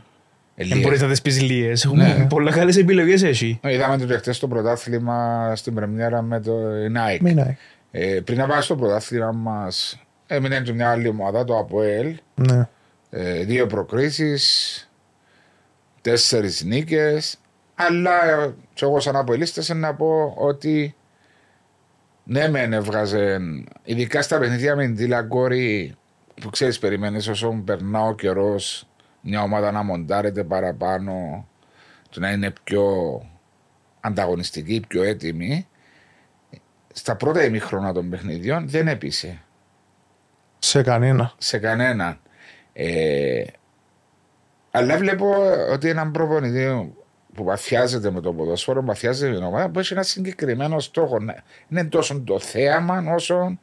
Ελίες. 0.56 0.74
Δεν 0.74 0.84
μπορείς 0.84 1.02
να 1.02 1.08
τις 1.08 1.22
πεις 1.22 1.42
λίες. 1.42 1.86
Έχουμε 1.86 2.14
Ναι. 2.18 2.26
πολλά 2.30 2.52
καλές 2.52 2.78
επιλογές 2.78 3.24
έχει. 3.24 3.60
Ε, 3.64 3.74
Είδαμε 3.74 3.98
το 4.06 4.18
χτε 4.18 4.32
στο 4.32 4.48
πρωτάθλημα 4.48 5.52
στην 5.56 5.74
Πρεμιέρα 5.74 6.22
με 6.22 6.40
το 6.40 6.52
Nike. 6.96 7.18
Μην 7.22 7.32
είναι. 7.32 7.58
Ε, 7.92 8.20
πριν 8.24 8.38
να 8.38 8.48
πάμε 8.48 8.62
στο 8.62 8.76
πρωτάθλημα 8.76 9.32
μας, 9.32 10.00
έμεινε 10.28 10.60
και 10.62 10.74
μια 10.74 10.90
άλλη 10.92 11.08
ομάδα, 11.08 11.44
το 11.44 11.58
ΑΠΟΕΛ. 11.58 12.16
Ναι. 12.36 12.68
Ε, 13.10 13.44
δύο 13.44 13.66
προκρίσεις, 13.68 14.89
τέσσερις 16.02 16.64
νίκες. 16.64 17.38
Αλλά 17.76 18.30
ε, 18.30 18.54
και 18.74 18.86
εγώ 18.86 19.00
σαν 19.00 19.16
αποελίστες 19.16 19.70
να 19.70 19.96
πω 19.96 20.34
ότι 20.38 20.96
ναι 22.24 22.50
μεν 22.50 22.74
έβγαζε 22.74 23.40
ειδικά 23.84 24.22
στα 24.22 24.40
παιχνίδια 24.40 24.76
με 24.76 24.86
την 24.86 24.96
Τιλαγκόρη 24.96 25.96
που 26.42 26.50
ξέρεις 26.50 26.80
περιμένεις 26.80 27.28
όσο 27.28 27.62
περνά 27.66 28.02
ο 28.02 28.16
καιρός 28.16 28.88
μια 29.22 29.42
ομάδα 29.42 29.72
να 29.72 29.84
μοντάρεται 29.84 30.44
παραπάνω 30.44 31.48
και 32.10 32.20
να 32.20 32.32
είναι 32.32 32.54
πιο 32.64 32.86
ανταγωνιστική, 34.00 34.84
πιο 34.88 35.04
έτοιμη 35.04 35.68
στα 36.94 37.16
πρώτα 37.16 37.44
ημίχρονα 37.44 37.94
των 37.94 38.10
παιχνιδιών 38.10 38.70
δεν 38.70 38.88
έπεισε 38.88 39.42
Σε 40.60 40.82
κανένα. 40.82 41.34
σε 41.38 41.58
κανέναν. 41.58 42.20
Ε, 42.74 43.44
αλλά 44.72 44.98
βλέπω 44.98 45.26
ότι 45.72 45.90
έναν 45.90 46.12
προπονητή 46.12 46.94
που 47.34 47.44
παθιάζεται 47.44 48.12
με 48.12 48.22
το 48.22 48.34
ποδόσφαιρο, 48.34 48.84
παθιάζεται 48.84 49.30
με 49.32 49.36
την 49.36 49.46
ομάδα, 49.46 49.70
που 49.70 49.80
έχει 49.80 49.94
ένα 49.94 50.04
συγκεκριμένο 50.04 50.80
στόχο. 50.80 51.20
Να- 51.20 51.36
Είναι 51.70 51.84
τόσο 51.86 52.20
το 52.20 52.40
θέαμα 52.40 53.04
όσο 53.16 53.58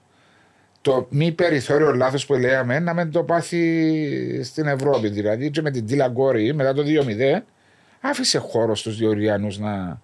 το 0.81 1.07
μη 1.11 1.33
περιθώριο 1.33 1.95
λάθος 1.95 2.27
που 2.27 2.35
λέγαμε 2.35 2.79
να 2.79 2.95
μην 2.95 3.11
το 3.11 3.23
πάθει 3.23 4.43
στην 4.45 4.67
Ευρώπη. 4.67 5.09
Δηλαδή 5.09 5.51
και 5.51 5.63
με 5.63 5.71
την 5.71 5.87
Τίλα 5.87 6.09
Γκόρη 6.09 6.55
μετά 6.55 6.73
το 6.73 6.83
2-0 6.83 7.43
άφησε 8.01 8.39
χώρο 8.39 8.75
στους 8.75 8.97
Διοριανούς 8.97 9.59
να 9.59 10.01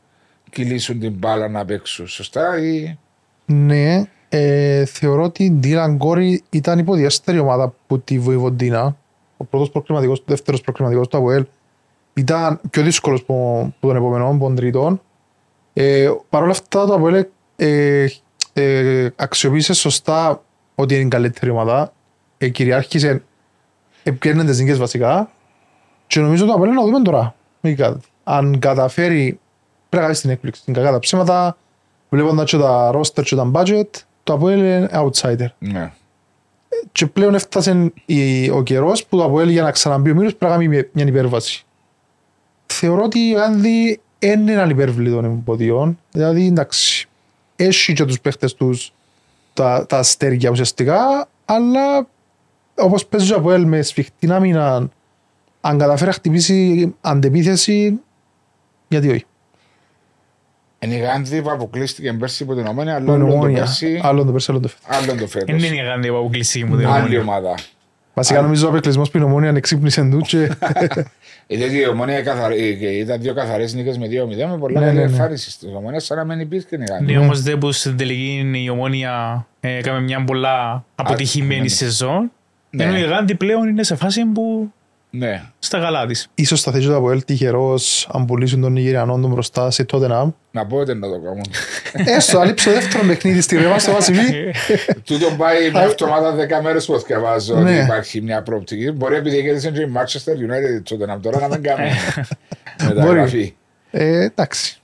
κυλήσουν 0.51 1.01
την 1.01 1.13
μπάλα 1.13 1.49
να 1.49 1.65
παίξουν. 1.65 2.07
Σωστά 2.07 2.59
ή. 2.63 2.99
Ναι, 3.47 4.03
ε, 4.29 4.85
θεωρώ 4.85 5.23
ότι 5.23 5.45
η 5.45 5.61
Dylan 5.63 5.97
Corey 5.99 6.37
ήταν 6.51 6.79
υποδιέστερη 6.79 7.39
ομάδα 7.39 7.75
που 7.87 8.01
τη 8.01 8.19
Βοηβοντίνα. 8.19 8.97
Ο 9.43 9.45
πρώτος 9.45 9.71
προκριματικός, 9.71 10.19
ο 10.19 10.23
δεύτερος 10.27 10.61
προκριματικός 10.61 11.09
του 11.09 11.17
ΑΒΟΕΛ 11.17 11.45
ήταν 12.15 12.61
πιο 12.71 12.83
δύσκολος 12.83 13.25
που, 13.25 13.35
που 13.81 13.87
τον 13.87 13.97
επόμενο, 13.97 14.31
που 14.31 14.45
τον 14.45 14.55
τρίτον. 14.55 15.01
Ε, 15.73 16.11
Παρ' 16.29 16.43
όλα 16.43 16.51
αυτά 16.51 16.87
το 16.87 16.95
ΑΒΟΕΛ 16.95 17.27
ε, 17.57 18.07
ε, 18.53 19.09
αξιοποίησε 19.17 19.73
σωστά 19.75 20.43
ότι 20.75 20.95
είναι 20.95 21.05
η 21.05 21.09
καλύτερη 21.09 21.51
ομάδα. 21.51 21.93
Ε, 22.39 22.49
κυριάρχησε, 22.49 23.23
έπαιρνε 24.03 24.45
τις 24.45 24.59
νίκες 24.59 24.79
βασικά. 24.79 25.31
Και 26.07 26.21
νομίζω 26.21 26.47
το 26.47 26.53
ΑΒΟΕΛ 26.53 26.71
να 26.71 26.83
δούμε 26.83 27.01
τώρα. 27.03 27.35
Μήκα. 27.61 28.01
Αν 28.25 28.59
καταφέρει, 28.59 29.41
πρέπει 29.89 30.05
να 30.05 30.11
κάνει 30.11 30.15
την 30.15 30.31
έκπληξη. 30.31 30.65
Την 30.65 30.75
κακά 30.75 30.91
τα 30.91 30.99
ψέματα, 30.99 31.57
βλέποντας 32.09 32.51
και 32.51 32.59
τα 32.59 32.91
roster 32.95 33.23
και 33.23 33.37
τα 33.37 33.51
budget, 33.55 33.89
το 34.23 34.33
ΑΠΟΕΛ 34.33 34.59
είναι 34.59 34.89
outsider. 34.93 35.47
Ναι. 35.59 35.93
Και 36.93 37.07
πλέον 37.07 37.35
έφτασε 37.35 37.93
η- 38.07 38.51
ο 38.51 38.63
καιρός 38.63 39.05
που 39.07 39.17
το 39.17 39.25
ΑΠΟΕΛ 39.25 39.49
για 39.49 39.63
να 39.63 39.71
ξαναμπεί 39.71 40.11
ο 40.11 40.15
Μύρος 40.15 40.35
πρέπει 40.37 40.53
να 40.53 40.59
κάνει 40.59 40.89
μια 40.93 41.07
υπέρβαση. 41.07 41.65
Θεωρώ 42.67 43.03
ότι 43.03 43.19
η 43.29 43.35
Άνδη 43.37 44.01
είναι 44.19 44.53
έναν 44.53 44.71
υπέρβλητο 44.71 45.15
των 45.15 45.25
εμποδιών. 45.25 45.99
Δηλαδή, 46.13 46.47
εντάξει, 46.47 47.09
έχει 47.57 47.93
και 47.93 48.05
τους 48.05 48.21
παίχτες 48.21 48.55
τους 48.55 48.93
τα, 49.55 49.87
τα 49.89 49.99
αστέρια 49.99 50.51
ουσιαστικά, 50.51 51.29
αλλά 51.45 52.07
όπως 52.75 53.07
παίζει 53.07 53.33
ο 53.33 53.37
ΑΠΟΕΛ 53.37 53.65
με 53.65 53.83
σφιχτή 53.83 54.33
άμυνα, 54.33 54.89
αν 55.61 55.79
καταφέρει 55.79 56.07
να 56.09 56.13
χτυπήσει 56.15 56.95
αντεπίθεση, 57.01 58.01
γιατί 58.89 59.09
όχι. 59.09 59.25
Είναι 60.85 60.95
η 60.95 60.99
Γάνδη 60.99 61.43
που 61.43 61.51
αποκλείστηκε 61.51 62.13
πέρσι 62.13 62.43
από 62.43 62.55
την 62.55 62.67
Ομόνια, 62.67 62.95
αλλά 62.95 63.05
Το 63.05 63.13
άλλο 63.13 63.27
το 63.27 63.33
Ομόνια, 63.33 63.59
πέρσι, 63.59 64.01
Άλλον 64.03 64.27
το 64.27 64.33
πέρσι, 64.33 64.51
άλλον 64.51 64.63
το 64.63 64.69
φέτος. 64.69 64.97
άλλο 65.09 65.21
το 65.21 65.27
φέτος. 65.27 65.61
Δεν 65.61 65.73
είναι 65.73 65.83
η 65.83 65.85
γάνδη 65.85 66.09
που 66.09 66.17
αποκλειστεί 66.17 66.65
μου 66.65 66.77
την 66.77 66.87
Άλλη 66.87 66.99
ομόνια. 66.99 67.21
ομάδα. 67.21 67.55
Βασικά 68.15 68.41
νομίζω 68.43 68.67
ο 68.67 68.71
απεκλεισμός 68.71 69.11
που 69.11 69.19
η 69.19 69.23
Ομόνια 69.23 69.49
ανεξύπνησε 69.49 70.09
του 70.11 70.19
και 70.21 70.51
Γιατί 71.47 71.77
η 71.79 71.89
Ομόνια 71.89 72.23
καθαρ- 72.23 72.53
ε, 72.53 72.73
και 72.73 72.87
ήταν 72.87 73.21
δύο 73.21 73.35
καθαρές 73.35 73.75
νίκες 73.75 73.99
με 73.99 74.07
2-0 74.07 74.49
με 74.51 74.59
πολλά 74.59 74.81
Ναι, 74.81 74.87
καλή 74.87 74.99
ναι, 74.99 75.05
ναι. 75.05 75.11
εμφάνισης 75.11 75.59
της 75.59 75.69
Ομόνιας, 75.77 76.05
σαν 76.05 76.17
να 76.17 76.25
μην 76.25 76.41
υπήρχε 76.41 76.67
η 76.71 76.85
Γάνδη. 76.91 77.13
Ναι, 77.13 77.19
όμως 77.19 77.43
δεν 77.43 77.59
που 77.59 77.73
στην 77.73 77.97
τελική 77.97 78.51
η 78.65 78.69
ομόνια 78.71 79.47
ε, 79.61 79.77
έκαμε 79.77 80.01
μια 80.01 80.25
πολλά 80.25 80.85
αποτυχημένη 80.95 81.61
ναι. 81.61 81.69
σεζόν. 81.69 82.31
Ναι. 82.71 82.85
Ενώ 82.85 82.97
η 82.97 83.03
Γάνδη 83.03 83.35
πλέον 83.35 83.69
είναι 83.69 83.83
σε 83.83 83.95
φάση 83.97 84.25
που 84.25 84.73
Ναι. 85.15 85.43
στα 85.59 85.79
καλά 85.81 86.07
της. 86.07 86.29
ίσως 86.35 86.63
θα 86.63 86.73
θέσει 86.73 86.87
το 86.87 86.97
ΑΠΟΕΛ 86.97 87.25
τυχερός 87.25 88.09
αν 88.13 88.25
πουλήσουν 88.25 88.61
τον 88.61 88.73
Νιγηριανό 88.73 89.19
τον 89.21 89.31
μπροστά 89.31 89.71
σε 89.71 89.85
τότε 89.85 90.07
να 90.09 90.35
Να 90.51 90.67
πω 90.67 90.77
ότι 90.77 90.95
να 90.95 91.09
το 91.09 91.21
κάνουν. 91.21 91.43
Έστω, 91.93 92.39
αλείψε 92.39 92.69
το 92.69 92.75
δεύτερο 92.75 93.07
παιχνίδι 93.07 93.41
στη 93.41 93.57
Ρεβά 93.57 93.79
στο 93.79 93.93
Βασιλή. 93.93 94.55
Τούτο 95.07 95.27
πάει 95.39 95.71
μια 95.71 95.83
εβδομάδα 95.83 96.33
δέκα 96.33 96.63
μέρες 96.63 96.87
που 96.87 96.99
διαβάζω 97.07 97.55
ότι 97.55 97.63
Ναι. 97.63 97.77
υπάρχει 97.83 98.21
μια 98.21 98.43
προοπτική. 98.43 98.91
Μπορεί 98.91 99.15
επειδή 99.17 99.43
κέρδισε 99.43 99.71
και 99.71 99.81
η 99.81 99.93
Manchester 99.97 100.31
United 100.33 100.83
τότε 100.83 101.07
να 101.07 101.21
τώρα 101.21 101.41
να 101.41 101.49
μην 101.49 101.63
κάνουμε 101.63 101.91
μεταγραφή. 102.89 103.55
Ε, 103.91 104.25
εντάξει. 104.25 104.77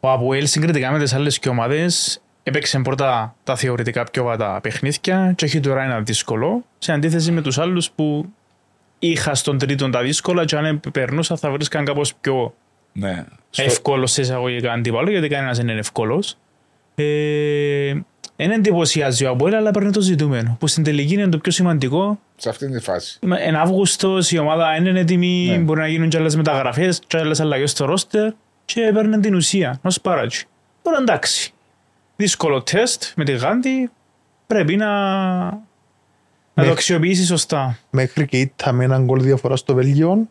Ο 0.00 0.10
Αποέλ 0.10 0.46
συγκριτικά 0.46 0.90
με 0.90 0.98
τις 0.98 1.12
άλλες 1.14 1.38
και 1.38 1.48
ομάδες 1.48 2.20
έπαιξε 2.42 2.78
πρώτα 2.78 3.34
τα 3.44 3.56
θεωρητικά 3.56 4.04
πιο 4.04 4.24
βατά 4.24 4.58
παιχνίδια 4.62 5.32
και 5.36 5.44
έχει 5.44 5.60
τώρα 5.60 5.82
ένα 5.82 6.00
δύσκολο 6.00 6.64
σε 6.78 6.92
αντίθεση 6.92 7.30
με 7.30 7.42
τους 7.42 7.58
άλλους 7.58 7.90
που 7.90 8.24
είχα 9.02 9.34
στον 9.34 9.58
τρίτον 9.58 9.90
τα 9.90 10.02
δύσκολα 10.02 10.44
και 10.44 10.56
αν 10.56 10.80
περνούσα 10.92 11.36
θα 11.36 11.50
βρίσκαν 11.50 11.84
κάπως 11.84 12.14
πιο 12.14 12.54
Ναι. 12.92 13.24
Στο- 13.50 13.62
εύκολος 13.62 14.12
σε 14.12 14.20
εισαγωγικά 14.20 14.72
αντίπαλο 14.72 15.10
γιατί 15.10 15.28
κανένας 15.28 15.56
δεν 15.56 15.68
είναι 15.68 15.78
εύκολος. 15.78 16.36
Ε, 16.94 17.92
δεν 18.36 18.50
εντυπωσιάζει 18.50 19.24
ο 19.24 19.30
Αποέλ 19.30 19.54
αλλά 19.54 19.70
παίρνει 19.70 19.90
το 19.92 20.00
ζητούμενο 20.00 20.56
που 20.60 20.66
στην 20.66 20.82
τελική 20.84 21.14
είναι 21.14 21.28
το 21.28 21.38
πιο 21.38 21.52
σημαντικό 21.52 22.20
Σε 22.36 22.48
αυτήν 22.48 22.72
τη 22.72 22.80
φάση. 22.80 23.18
Εν 23.38 23.56
Αύγουστος 23.56 24.30
η 24.30 24.38
ομάδα 24.38 24.76
είναι 24.76 25.00
έτοιμη, 25.00 25.46
Ναι. 25.50 25.56
μπορεί 25.58 25.80
να 25.80 25.86
γίνουν 25.88 26.08
και 26.08 26.16
άλλες 26.16 26.36
μεταγραφές 26.36 27.00
και 27.06 27.16
άλλες 27.18 27.40
αλλαγές 27.40 27.70
στο 27.70 27.84
ρόστερ 27.84 28.32
και 28.64 28.90
παίρνει 28.94 29.18
την 29.20 29.34
ουσία, 29.34 29.78
να 29.82 29.90
σπάρατσι. 29.90 30.46
Τώρα 30.82 30.98
εντάξει, 31.00 31.52
δύσκολο 32.16 32.62
τεστ 32.62 33.02
με 33.16 33.24
τη 33.24 33.32
Γάντη, 33.32 33.90
πρέπει 34.46 34.76
να, 34.76 34.88
να 36.60 36.66
Ναι. 36.66 36.72
το 36.72 36.72
αξιοποιήσεις 36.78 37.26
σωστά. 37.26 37.78
Μέχρι 37.90 38.26
και 38.26 38.38
ήττα 38.40 38.72
με 38.72 38.84
έναν 38.84 39.04
γκολ 39.04 39.22
διαφορά 39.22 39.56
στο 39.56 39.74
Βέλγιο 39.74 40.28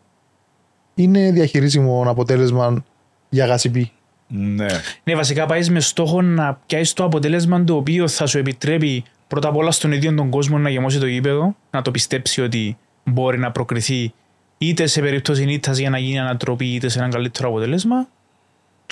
είναι 0.94 1.30
διαχειρίσιμο 1.30 2.04
αποτέλεσμα 2.06 2.84
για 3.28 3.46
γασιπή. 3.46 3.90
Ναι. 4.28 4.66
Ναι, 5.04 5.14
βασικά 5.14 5.46
πάει 5.46 5.68
με 5.68 5.80
στόχο 5.80 6.22
να 6.22 6.60
πιάσεις 6.66 6.92
το 6.92 7.04
αποτέλεσμα 7.04 7.64
το 7.64 7.74
οποίο 7.76 8.08
θα 8.08 8.26
σου 8.26 8.38
επιτρέπει 8.38 9.04
πρώτα 9.28 9.48
απ' 9.48 9.56
όλα 9.56 9.70
στον 9.70 9.92
ίδιο 9.92 10.14
τον 10.14 10.30
κόσμο 10.30 10.58
να 10.58 10.70
γεμώσει 10.70 10.98
το 10.98 11.06
γήπεδο, 11.06 11.56
να 11.70 11.82
το 11.82 11.90
πιστέψει 11.90 12.40
ότι 12.42 12.76
μπορεί 13.04 13.38
να 13.38 13.50
προκριθεί 13.50 14.12
είτε 14.58 14.86
σε 14.86 15.00
περίπτωση 15.00 15.44
νύχτας 15.44 15.78
για 15.78 15.90
να 15.90 15.98
γίνει 15.98 16.18
ανατροπή 16.18 16.66
είτε 16.66 16.88
σε 16.88 16.98
έναν 16.98 17.10
καλύτερο 17.10 17.48
αποτέλεσμα 17.48 18.08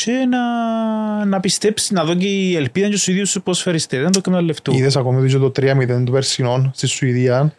και 0.04 0.12
να, 0.12 1.24
να 1.24 1.40
πιστέψει, 1.40 1.92
να 1.94 2.04
δω 2.04 2.14
και 2.14 2.26
η 2.26 2.56
ελπίδα 2.56 2.86
και 2.88 2.92
στους 2.92 3.08
ίδιους 3.08 3.32
τους 3.32 3.42
ποσφαιριστές, 3.42 4.02
δεν 4.02 4.10
το 4.10 4.18
εκμεταλλευτούν. 4.18 4.74
Είδες 4.74 4.96
ακόμη 4.96 5.20
ότι 5.20 5.28
και 5.32 5.38
το 5.38 5.52
3-0 5.60 6.02
του 6.04 6.12
Περσινών 6.12 6.70
στη 6.74 6.86
Σουηδία. 6.86 7.52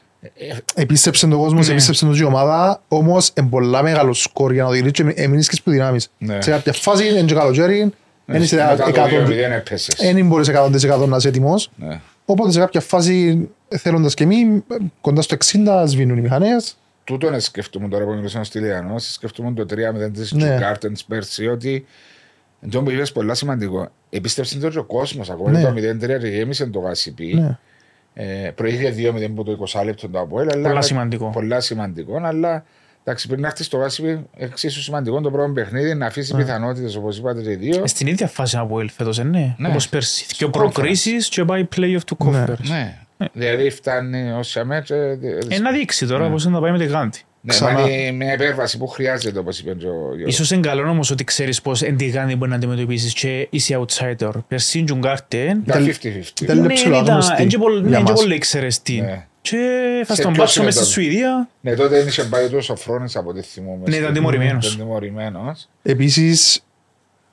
Επίστεψε 0.75 1.27
τον 1.27 1.39
κόσμο, 1.39 1.59
Ναι. 1.59 1.67
επίστεψε 1.71 2.05
τον 2.05 2.15
η 2.15 2.23
ομάδα, 2.23 2.81
όμως 2.87 3.31
είναι 3.37 3.47
πολλά 3.49 3.83
μεγάλο 3.83 4.13
σκορ 4.13 4.53
για 4.53 4.63
να 4.63 4.69
το 4.69 4.75
γυρίσει 4.75 4.91
και 4.91 5.13
έμεινες 5.15 5.47
και 5.49 5.61
που 5.63 5.71
δυνάμεις. 5.71 6.09
Ναι. 6.17 6.41
Σε 6.41 6.51
κάποια 6.51 6.73
φάση 6.73 7.07
είναι 7.07 7.21
και 7.21 7.33
καλοκαίρι, 7.33 7.91
δεν 8.25 8.41
είσαι 8.41 8.55
Μετά 8.55 8.75
το 8.75 8.83
100%, 8.89 9.25
2-0 9.25 9.51
έπεσες. 9.55 9.95
δεν 10.13 10.25
μπορείς 10.27 10.47
100% 10.49 11.07
να 11.07 11.15
είσαι 11.17 11.27
έτοιμος. 11.27 11.71
Ναι. 11.75 11.99
Οπότε 12.25 12.51
σε 12.51 12.59
κάποια 12.59 12.81
φάση 12.81 13.49
θέλοντας 13.69 14.13
και 14.13 14.23
εμείς, 14.23 14.61
κοντά 15.01 15.21
στο 15.21 15.35
60 15.35 15.83
σβήνουν 15.87 16.17
οι 16.17 16.21
μηχανές. 16.21 16.77
Τούτο 17.03 17.27
είναι 17.27 17.39
σκεφτούμε 17.39 17.87
τώρα 17.87 18.03
που 18.05 18.11
μιλήσαμε 18.13 18.43
στη 18.43 18.59
Λιανό. 18.59 18.95
Σκεφτούμε 18.97 19.51
το 19.53 19.65
3-0 19.65 20.11
της 20.13 20.31
Ναι. 20.31 20.49
Τζουκάρτενς 20.49 21.03
πέρσι 21.03 21.47
ότι 21.47 21.85
εντός 22.61 22.83
που 22.83 22.89
είπες 22.91 23.11
πολλά 23.11 23.33
σημαντικό. 23.33 23.87
Επίστεψε 24.09 24.59
το 24.59 24.69
και 24.69 24.77
ο 24.77 24.83
κόσμος. 24.83 25.29
Ακόμα 25.29 25.51
Ναι. 25.51 25.61
το 25.61 25.69
0-3 25.71 26.19
και 26.19 26.27
γέμισε 26.27 26.65
το 26.65 26.79
γασιπί. 26.79 27.33
Ναι. 27.35 27.57
Ε, 28.13 28.51
προήγε 28.55 28.91
2-0 28.91 29.23
από 29.25 29.43
το 29.43 29.51
20 29.51 29.83
λεπτό 29.83 30.09
το 30.09 30.19
Αποέλ. 30.19 30.49
αλλά- 30.51 30.67
Πολλά 30.67 30.81
σημαντικό. 30.81 31.29
Πολλά 31.29 31.59
σημαντικό. 31.59 32.19
Αλλά 32.23 32.63
εντάξει, 33.03 33.27
πριν 33.27 33.41
να 33.41 33.47
έρθει 33.47 33.63
στο 33.63 33.77
γάσιπι, 33.77 34.25
εξίσου 34.37 34.81
σημαντικό 34.81 35.21
το 35.21 35.31
πρώτο 35.31 35.51
παιχνίδι 35.51 35.93
να 35.95 36.05
αφήσει 36.05 36.35
Ναι. 36.35 36.41
πιθανότητες 36.43 36.95
όπως 36.95 37.17
είπατε 37.17 37.41
και 37.41 37.51
οι 37.51 37.55
δύο. 37.55 37.83
Ε, 37.83 37.87
Στην 37.87 38.07
ίδια 38.07 38.27
φάση 38.27 38.57
από 38.57 38.79
ελ 38.79 38.89
φέτος, 38.89 39.19
ε, 39.19 39.23
ναι, 39.23 39.55
Ναι. 39.57 39.67
όπως 39.67 39.89
πέρσι. 39.89 40.25
Και 40.25 40.33
Στο 40.33 40.49
προκρίσεις 40.49 41.29
και 41.29 41.43
πάει 41.45 41.67
playoff 41.75 41.99
του 42.05 42.17
Ναι. 42.23 42.45
conference. 42.45 42.69
Ναι. 42.69 42.95
Δηλαδή 43.33 43.69
φτάνει 43.69 44.31
ω 44.31 44.43
σαμέ. 44.43 44.83
Ε, 45.49 45.59
να 45.59 45.71
δείξει 45.71 46.07
τώρα 46.07 46.29
πώς 46.29 46.43
θα 46.43 46.59
πάει 46.59 46.71
με 46.71 46.77
τη 46.77 46.85
Γάντη. 46.85 47.19
Ναι, 47.41 47.51
Ξανά. 47.53 47.79
μα 47.79 47.89
είναι 47.89 48.11
μια 48.11 48.33
υπέρβαση 48.33 48.77
που 48.77 48.87
χρειάζεται 48.87 49.39
όπως 49.39 49.59
είπε 49.59 49.73
και 49.73 49.85
ο 49.85 49.89
Γιώργος. 49.91 50.33
Ίσως 50.33 50.51
είναι 50.51 50.67
καλό 50.67 50.89
όμως 50.89 51.11
ότι 51.11 51.23
ξέρεις 51.23 51.61
πως 51.61 51.81
εν 51.81 51.97
τη 51.97 52.05
Γάντη 52.07 52.35
μπορεί 52.35 52.49
να 52.49 52.55
αντιμετωπίσεις 52.55 53.13
και 53.13 53.47
είσαι 53.49 53.79
outsider. 53.85 54.31
Περσίν 54.47 54.85
και 54.85 54.91
ο 54.91 54.95
Γκάρτεν 54.95 55.41
Ήταν 55.47 55.61
Ήταν- 55.65 55.83
50-50. 55.83 56.41
ήταν- 56.41 56.57
Είναι 56.57 56.73
ψηλό 56.73 56.97
άγνωστη 56.97 57.41
εν 57.41 57.47
και 57.47 57.57
πολλ- 57.57 57.79
για 57.81 57.89
ναι, 57.89 57.97
εν 57.97 58.03
και 58.03 58.11
μας. 58.11 58.21
πολύ 58.21 58.37
ξέρεις 58.37 58.81
τι. 58.81 59.01
Ναι. 59.01 59.25
Και 59.41 59.57
θα 60.05 60.15
Σε 60.15 60.21
στον 60.21 60.33
ποιο 60.33 60.41
πάψω 60.43 60.63
μες 60.63 60.73
στη 60.75 60.83
σημείο 60.85 61.09
Σουηδία. 61.09 61.49
Ναι, 61.61 61.73
τότε 61.75 61.97
δεν 61.97 62.07
είχε 62.07 62.23
πάει 62.23 62.49
τόσο 62.49 62.75
φρόνης 62.75 63.15
από 63.15 63.29
ό,τι 63.29 63.41
θυμούμαι. 63.41 63.83
Ναι, 63.89 63.95
ήταν 63.95 64.13
τιμωρημένος. 64.13 64.65
Ήταν 64.73 64.77
τιμωρημένος. 64.85 65.69
Επίσης, 65.83 66.63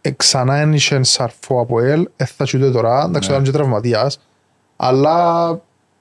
ε, 0.00 0.10
ξανά 0.10 0.56
ένιξε 0.56 1.02
σαρφό 1.02 1.60
από 1.60 1.80
ελ, 1.80 2.08
ε, 2.16 2.24
θα 2.24 2.44
τσούτε 2.44 2.70
τώρα, 2.70 3.04
εντάξει, 3.08 3.28
Ναι. 3.28 3.34
ήταν 3.34 3.46
και 3.46 3.52
τραυματίας, 3.58 4.20
αλλά 4.76 5.48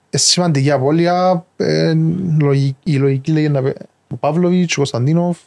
ε, 0.10 0.18
σημαντική 0.18 0.72
απώλεια, 0.72 1.46
ε, 1.58 1.94
λογική- 2.42 2.76
η 2.84 2.96
λογική 2.96 3.32
λέγει 3.32 3.50
να 3.50 3.62
πει 3.62 3.74
ο 4.08 4.16
Παύλοβιτς, 4.16 4.74
ο 4.74 4.76
Κωνσταντίνοφ, 4.76 5.38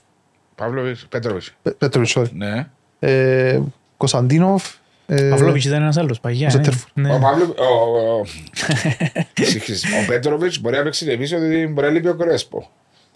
Παύλοβιτς, 0.55 1.07
Πέτροβιτς. 1.09 1.55
Πε- 1.63 1.75
Πέτροβιτς, 1.75 2.17
sorry, 2.17 2.31
Ναι. 2.33 2.67
ε, 2.99 3.61
Κωνσταντίνοφ, 3.97 4.65
ε, 5.07 5.29
Παυλόβιτς 5.29 5.65
ήταν 5.65 5.83
ένας 5.83 5.97
άλλος 5.97 6.21
παγιά. 6.21 6.49
ο 6.49 6.51
ναι. 6.51 6.57
Ζέτερφουρ. 6.57 6.91
Ναι. 6.95 7.15
Ο 7.15 7.19
Παύλο- 7.19 7.55
ο- 7.59 8.19
ο- 8.21 8.25
Συγχύς. 9.35 9.85
Ο 9.85 10.07
Πέτροβιτς 10.07 10.61
μπορεί 10.61 10.77
να 10.77 10.83
παίξει 10.83 11.05
και 11.05 11.17
πίσω 11.17 11.37
ότι 11.37 11.67
μπορεί 11.67 11.87
να 11.87 11.93
λείπει 11.93 12.09
ο 12.09 12.15
Κρέσπο. 12.15 12.71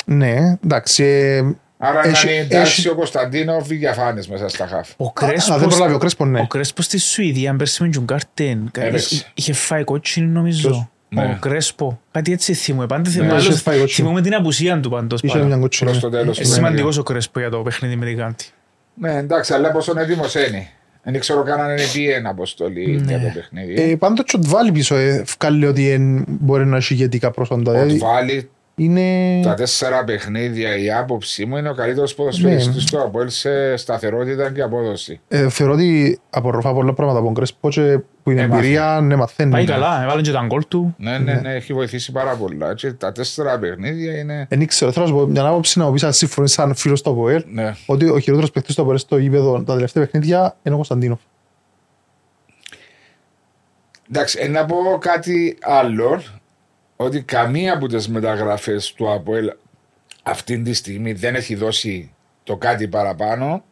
ναι, 0.05 0.59
εντάξει, 0.64 1.05
ε, 1.05 1.42
Άρα 1.85 2.02
να 2.05 2.09
Έχει- 2.11 2.26
είναι 2.33 2.37
εντάξει 2.37 2.81
έχει- 2.81 2.88
ο 2.88 2.94
Κωνσταντίνοφ 2.94 3.70
ή 3.70 3.74
διαφάνες 3.74 4.28
μέσα 4.28 4.48
στα 4.48 4.66
χάφ. 4.66 4.90
Ο 4.96 5.05
α, 5.05 5.12
δεν 5.20 5.28
Κρέσπος 5.28 5.66
προλάβει 5.66 5.94
ο 5.94 5.98
Κρέσπος, 5.98 6.28
ναι. 6.28 6.40
Ο 6.40 6.46
Κρέσπος 6.46 6.85
στη 6.85 6.98
Σουηδία, 6.98 7.57
πέρσι 7.57 7.83
με 7.83 7.88
τον 7.88 8.05
Γκάρτεν, 8.05 8.70
Έπαιξε. 8.78 9.31
είχε 9.35 9.52
φάει 9.52 9.85
κότσινη 9.85 10.26
νομίζω. 10.26 10.90
Ποιος; 11.14 11.27
Ναι. 11.27 11.33
Ο 11.33 11.37
Κρέσπο. 11.40 12.01
Κάτι 12.11 12.33
έτσι 12.33 12.55
θυμούμαι. 12.55 12.87
Πάντα 12.87 13.03
Ναι, 13.09 13.14
θυμούμαι, 13.14 13.35
είχε 13.37 13.46
άλλος- 13.46 13.61
φάει 13.62 13.79
κότσινη. 13.79 14.07
θυμούμαι 14.09 14.22
την 14.22 14.35
απουσία 14.35 14.81
του 14.81 14.90
πάντως. 14.90 15.20
Είχε 15.22 15.33
πάντα. 15.33 15.46
μια 15.46 15.57
κότσινη. 15.57 15.90
Προς 15.90 16.03
το 16.03 16.09
τέλος. 16.11 16.38
Ε, 16.38 16.42
του 16.42 16.48
σημαντικός 16.48 16.75
παιχνιδιού. 16.77 17.01
ο 17.01 17.03
Κρέσπο 17.03 17.40
για 17.40 17.51
το 17.51 17.59
παιχνίδι 17.59 17.96
με 17.96 18.07
την 18.07 18.16
Γκάντη. 18.16 18.44
Ναι, 18.94 19.12
εντάξει, 19.16 19.53
αλλά 19.55 19.70
πόσο 19.72 19.92
έτοιμος 19.98 20.35
είναι. 20.35 20.68
Δεν 21.05 21.20
ξέρω 21.20 21.42
καν 21.42 21.61
αν 21.61 21.70
είναι 21.70 21.83
πει 21.92 22.11
ένα 22.11 22.29
αποστολή 22.31 23.03
για 23.07 23.20
το 23.20 23.31
παιχνίδι. 23.35 23.90
Ε, 23.90 23.96
πάντως 23.96 24.25
και 24.25 24.37
ο 24.37 24.38
Τβάλι 24.38 24.72
πίσω 24.72 24.94
ε, 24.96 25.25
βγάλει 25.38 25.66
ότι 25.66 25.88
εν, 25.90 26.25
μπορεί 26.29 26.66
να 26.66 26.77
έχει 26.77 26.92
ηγετικά 26.92 27.31
προσόντα. 27.31 27.70
Ο 27.70 27.75
Δηλαδή, 27.75 27.98
Τβάλι 27.98 28.51
είναι... 28.74 29.40
τα 29.42 29.54
τέσσερα 29.54 30.04
παιχνίδια, 30.04 30.76
η 30.78 30.92
άποψή 30.92 31.44
μου 31.46 31.56
είναι 31.56 31.68
ο 31.68 31.74
καλύτερος 31.74 32.14
ποδοσφαιριστής 32.14 32.92
Ναι. 32.92 32.98
του 32.98 33.06
Αποέλ 33.06 33.28
σε 33.28 33.76
σταθερότητα 33.76 34.50
και 34.52 34.62
απόδοση. 34.62 35.20
Ε, 35.28 35.48
θεωρώ 35.48 35.72
ότι 35.72 36.20
απορροφά 36.30 36.72
πολλά 36.72 36.92
πράγματα 36.92 37.16
από 37.18 37.26
τον 37.26 37.35
Κρέσπο 37.35 37.68
και 37.68 37.98
που 38.22 38.30
είναι 38.30 38.40
Έμαθε. 38.40 38.61
εμπειρία, 38.62 39.00
ναι, 39.02 39.16
μαθαίνει. 39.16 39.50
Πάει 39.50 39.64
Ναι. 39.64 39.70
καλά, 39.72 40.02
έβαλε 40.02 40.20
και 40.20 40.30
τα 40.32 40.44
γκολ 40.46 40.62
του. 40.68 40.94
Ναι, 40.98 41.18
ναι, 41.18 41.35
ναι, 41.35 41.54
έχει 41.54 41.72
βοηθήσει 41.72 42.12
πάρα 42.12 42.35
πολλά. 42.35 42.74
Και 42.74 42.92
τα 42.92 43.12
τέσσερα 43.12 43.58
παιχνίδια 43.58 44.18
είναι. 44.18 44.46
Δεν 44.48 44.66
ξέρω, 44.66 44.92
θέλω 44.92 45.04
να 45.04 45.11
σου 45.11 45.16
πω 45.18 45.26
μια 45.26 45.46
άποψη 45.46 45.78
να 45.78 45.85
μου 45.85 45.92
πεις 45.92 46.02
αν 46.04 46.12
συμφωνείς 46.12 46.52
σαν 46.52 46.74
φίλος 46.74 47.02
του 47.02 47.11
Αποέλ 47.11 47.44
Ναι. 47.46 47.74
ότι 47.87 48.08
ο 48.08 48.18
χειρότερος 48.18 48.50
παίκτης 48.50 48.74
του 48.74 48.82
Αποέλ 48.82 48.98
στο 48.98 49.16
γήπεδο 49.18 49.62
τα 49.62 49.74
τελευταία 49.74 50.04
παιχνίδια 50.04 50.56
είναι 50.62 50.74
ο 50.74 50.76
Κωνσταντίνοφ. 50.76 51.20
Εντάξει, 54.11 54.38
ε, 54.42 54.48
να 54.48 54.64
πω 54.64 54.76
κάτι 55.00 55.58
άλλο. 55.62 56.22
Ότι 57.02 57.22
καμία 57.22 57.74
από 57.74 57.86
τις 57.86 58.08
μεταγραφές 58.08 58.92
του 58.92 59.12
Αποέλ 59.12 59.52
αυτή 60.22 60.62
τη 60.62 60.74
στιγμή 60.74 61.12
δεν 61.12 61.34
έχει 61.34 61.54
δώσει 61.54 62.14
το 62.44 62.56
κάτι 62.56 62.88
παραπάνω. 62.88 63.64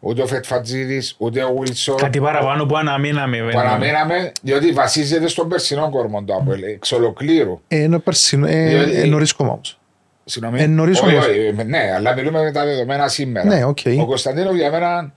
Ούτε 0.00 0.22
ο 0.22 0.26
Φετφατζίδης, 0.26 1.14
ούτε 1.18 1.42
ο 1.44 1.54
Βίλσον. 1.58 1.96
Κάτι 1.96 2.20
παραπάνω 2.20 2.66
που 2.66 2.76
αναμείναμε. 2.76 3.36
βέβαια. 3.42 3.62
Παραμέναμε, 3.62 4.32
διότι 4.42 4.72
βασίζεται 4.72 5.28
στον 5.28 5.48
περσινό 5.48 5.90
κορμό 5.90 6.22
του 6.22 6.34
Αποέλ. 6.34 6.62
Εξ 6.62 6.92
ολοκλήρου. 6.92 7.60
Ε, 7.68 7.76
είναι 7.76 7.98
περσινό, 7.98 8.46
ε, 8.46 8.68
Διότι- 8.68 8.94
ε, 8.96 9.04
νωρίς 9.06 9.32
ακόμα 9.32 9.52
όμως. 9.52 9.78
Συγγνώμη. 10.24 10.60
Ε, 10.60 10.66
νωρίς 10.66 11.00
Όχι, 11.00 11.12
όμως. 11.14 11.26
όχι, 11.26 11.38
ε, 11.58 11.62
ναι, 11.62 11.92
αλλά 11.96 12.14
μιλούμε 12.14 12.42
με 12.42 12.52
τα 12.52 12.64
δεδομένα 12.64 13.08
σήμερα. 13.08 13.46
Ναι, 13.46 13.64
οκ. 13.64 13.78
Ο 14.00 14.06
Κωνσταντίνο 14.06 14.50
για 14.52 14.70
μένα 14.70 15.12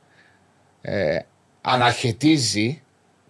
ε, 0.81 1.17
αναχαιτίζει, 1.61 2.81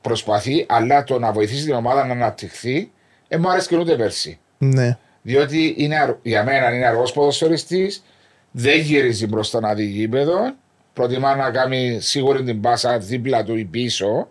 προσπαθεί, 0.02 0.66
αλλά 0.70 1.04
το 1.04 1.20
να 1.20 1.32
βοηθήσει 1.32 1.64
την 1.66 1.74
ομάδα 1.74 2.06
να 2.06 2.14
αναπτυχθεί, 2.14 2.92
ε, 3.34 3.38
μου 3.38 3.50
άρεσε 3.50 3.68
και 3.68 3.78
ούτε 3.78 3.96
πέρσι. 3.96 4.40
Ναι. 4.58 4.98
Διότι 5.22 5.74
είναι, 5.78 5.98
αρ- 6.00 6.18
για 6.22 6.44
μένα 6.44 6.76
είναι 6.76 6.86
αργός 6.86 7.12
ποδοσφαιριστής, 7.14 8.04
δεν 8.52 8.80
γυρίζει 8.80 9.28
μπροστά 9.28 9.60
να 9.60 9.74
δει 9.74 9.84
γήπεδο, 9.86 10.36
προτιμά 10.94 11.36
να 11.36 11.52
κάνει 11.52 11.98
σίγουρη 12.02 12.44
την 12.44 12.62
πάσα 12.62 12.98
δίπλα 12.98 13.44
του 13.44 13.56
ή 13.58 13.66
πίσω. 13.66 14.30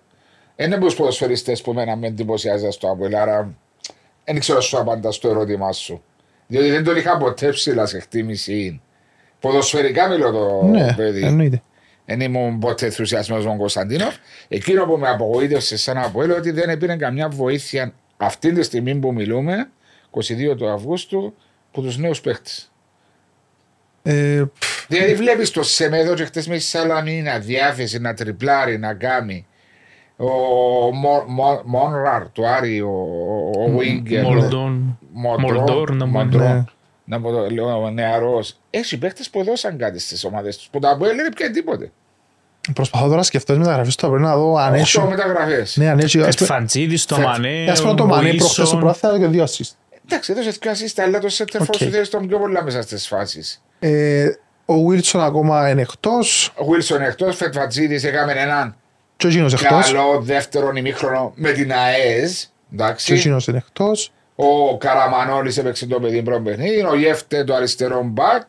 Είναι 0.56 0.74
από 0.74 0.84
τους 0.84 0.94
ποδοσφαιριστές 0.94 1.60
που 1.62 1.70
εμένα 1.70 1.96
με 1.96 2.06
εντυπωσιάζει 2.06 2.70
στο 2.70 2.90
Αποέλ, 2.90 3.14
άρα 3.14 3.54
δεν 4.24 4.38
ξέρω 4.38 4.60
σου 4.60 4.78
απαντάς 4.78 5.14
στο 5.14 5.28
ερώτημά 5.28 5.72
σου. 5.72 6.02
Διότι 6.46 6.70
δεν 6.70 6.84
τον 6.84 6.96
είχα 6.96 7.16
ποτέ 7.16 7.48
ψηλά 7.48 7.86
σε 7.86 7.96
εκτίμηση. 7.96 8.80
Ποδοσφαιρικά 9.40 10.08
μιλώ 10.08 10.30
το 10.30 10.62
Ναι, 10.66 10.94
παιδί. 10.96 11.22
εννοείται. 11.22 11.62
Δεν 12.04 12.20
ήμουν 12.20 12.58
ποτέ 12.58 12.86
ενθουσιασμένος 12.86 13.44
με 13.44 13.50
τον 13.50 13.58
Κωνσταντίνο. 13.58 14.06
Εκείνο 14.48 14.84
που 14.84 14.96
με 14.96 15.08
απογοήτευσε 15.08 15.76
σαν 15.76 15.98
Αποέλ 15.98 16.30
ότι 16.30 16.50
δεν 16.50 16.78
πήρε 16.78 16.96
καμιά 16.96 17.28
βοήθεια 17.28 17.92
αυτή 18.20 18.52
τη 18.52 18.62
στιγμή 18.62 18.94
που 18.94 19.12
μιλούμε, 19.12 19.70
22 20.10 20.56
του 20.56 20.68
Αυγούστου, 20.68 21.34
από 21.72 21.82
τους 21.82 21.98
νέους 21.98 22.20
παίχτες. 22.20 22.72
Ε, 24.02 24.42
πφ, 24.58 24.86
Δηλαδή 24.88 25.14
βλέπεις 25.14 25.50
το 25.50 25.62
Σεμέδο 25.62 26.14
και 26.14 26.24
χτες 26.24 26.48
με 26.48 26.58
στη 26.58 26.68
Σαλαμίνα 26.68 27.38
διάθεση 27.38 27.98
να 27.98 28.14
τριπλάρει, 28.14 28.78
να 28.78 28.94
κάνει. 28.94 29.46
Ο 30.16 30.26
Μο- 30.94 31.24
Μο- 31.26 31.62
Μόνραρ 31.64 32.28
του 32.30 32.46
Άρη, 32.46 32.80
ο, 32.80 32.90
ο 33.58 33.70
Βίγκερ. 33.76 34.22
Μολντόν. 34.22 34.98
Μολντόρ, 35.12 35.90
να 35.92 36.08
πω, 36.08 36.24
ναι. 36.24 36.64
Να 37.04 37.20
πω 37.20 37.30
το 37.30 37.50
λέω 37.50 37.90
νεαρός. 37.90 38.58
Έχει 38.70 38.98
παίχτες 38.98 39.30
που 39.30 39.44
δώσαν 39.44 39.76
κάτι 39.78 39.98
στις 39.98 40.24
ομάδες 40.24 40.56
τους. 40.56 40.68
Που 40.68 40.78
τα 40.78 40.90
Αποέλ 40.90 41.16
δεν 41.16 41.32
πιάνει 41.34 41.52
τίποτε. 41.52 41.92
Προσπαθώ 42.74 43.04
τώρα 43.04 43.16
να 43.16 43.22
σκεφτώ 43.22 43.52
τις 43.52 43.62
μεταγραφές 43.62 43.94
του 43.96 44.06
Αποέλ 44.06 44.22
να 44.22 44.36
δω 44.36 44.56
αν 44.56 44.74
έχει... 44.74 44.96
Οχτώ 44.98 45.10
μεταγραφές. 45.10 45.76
Ναι, 45.76 45.88
αν 45.88 45.98
έχει... 45.98 46.04
ας 46.06 46.12
πούμε- 46.12 46.32
Φετφαντζίδης, 46.32 47.04
το 47.04 47.14
Φετ- 47.14 47.26
Μανέ, 47.26 47.66
Ας 47.70 47.80
πούμε 47.82 47.94
το 47.94 48.02
ο 48.02 48.06
Μανέ 48.06 48.28
προχθές 48.34 48.50
στο 48.50 48.62
Βίλσον. 48.62 48.80
πράθυα 48.80 49.18
και 49.18 49.26
δύο 49.26 49.44
assist. 49.44 49.70
Εντάξει, 50.08 50.32
έδωσε 50.32 50.50
δύο 50.60 50.70
ασίστα, 50.70 51.02
αλλά 51.02 51.18
το 51.18 51.28
σέντερ 51.28 51.60
Οκ. 51.60 51.66
φορ 51.66 51.76
σου 51.76 51.90
δίνει 51.90 52.06
τον 52.06 52.26
πιο 52.28 52.38
πολλά 52.38 52.62
μέσα 52.64 52.82
στις 52.82 53.06
φάσεις. 53.06 53.62
Ε, 53.78 54.28
ο 54.64 54.84
Βίλσον 54.86 55.22
ακόμα 55.22 55.70
είναι 55.70 55.80
εκτός 55.80 56.52
Ο 56.56 56.64
Βίλσον 56.64 57.02
εκτός, 57.02 57.36
Φετβατζίδη 57.36 58.08
έκαμε 58.08 58.32
έναν 58.32 58.74
και 59.16 59.26
ο 59.26 59.30
Γίνος 59.30 59.52
εκτός 59.52 59.92
καλό 59.92 60.20
δεύτερο 60.22 60.72
ημίχρονο 60.74 61.32
με 61.34 61.52
την 61.52 61.72
ΑΕΣ. 61.72 62.42
και 62.42 62.50
ο 62.70 62.84
Εντάξει. 62.84 63.14
Γίνος 63.16 63.46
είναι 63.46 63.58
εκτός 63.58 64.12
Ο 64.36 64.76
Καραμανόλης 64.78 65.56
έπαιξε 65.58 65.86
το 65.86 66.00
παιδί 66.00 66.22
πρώτο 66.22 66.40
παιχνίδι. 66.40 66.84
Ο 66.84 66.94
Γεύτε 66.96 67.44
το 67.44 67.54
αριστερό 67.54 68.02
μπακ. 68.04 68.42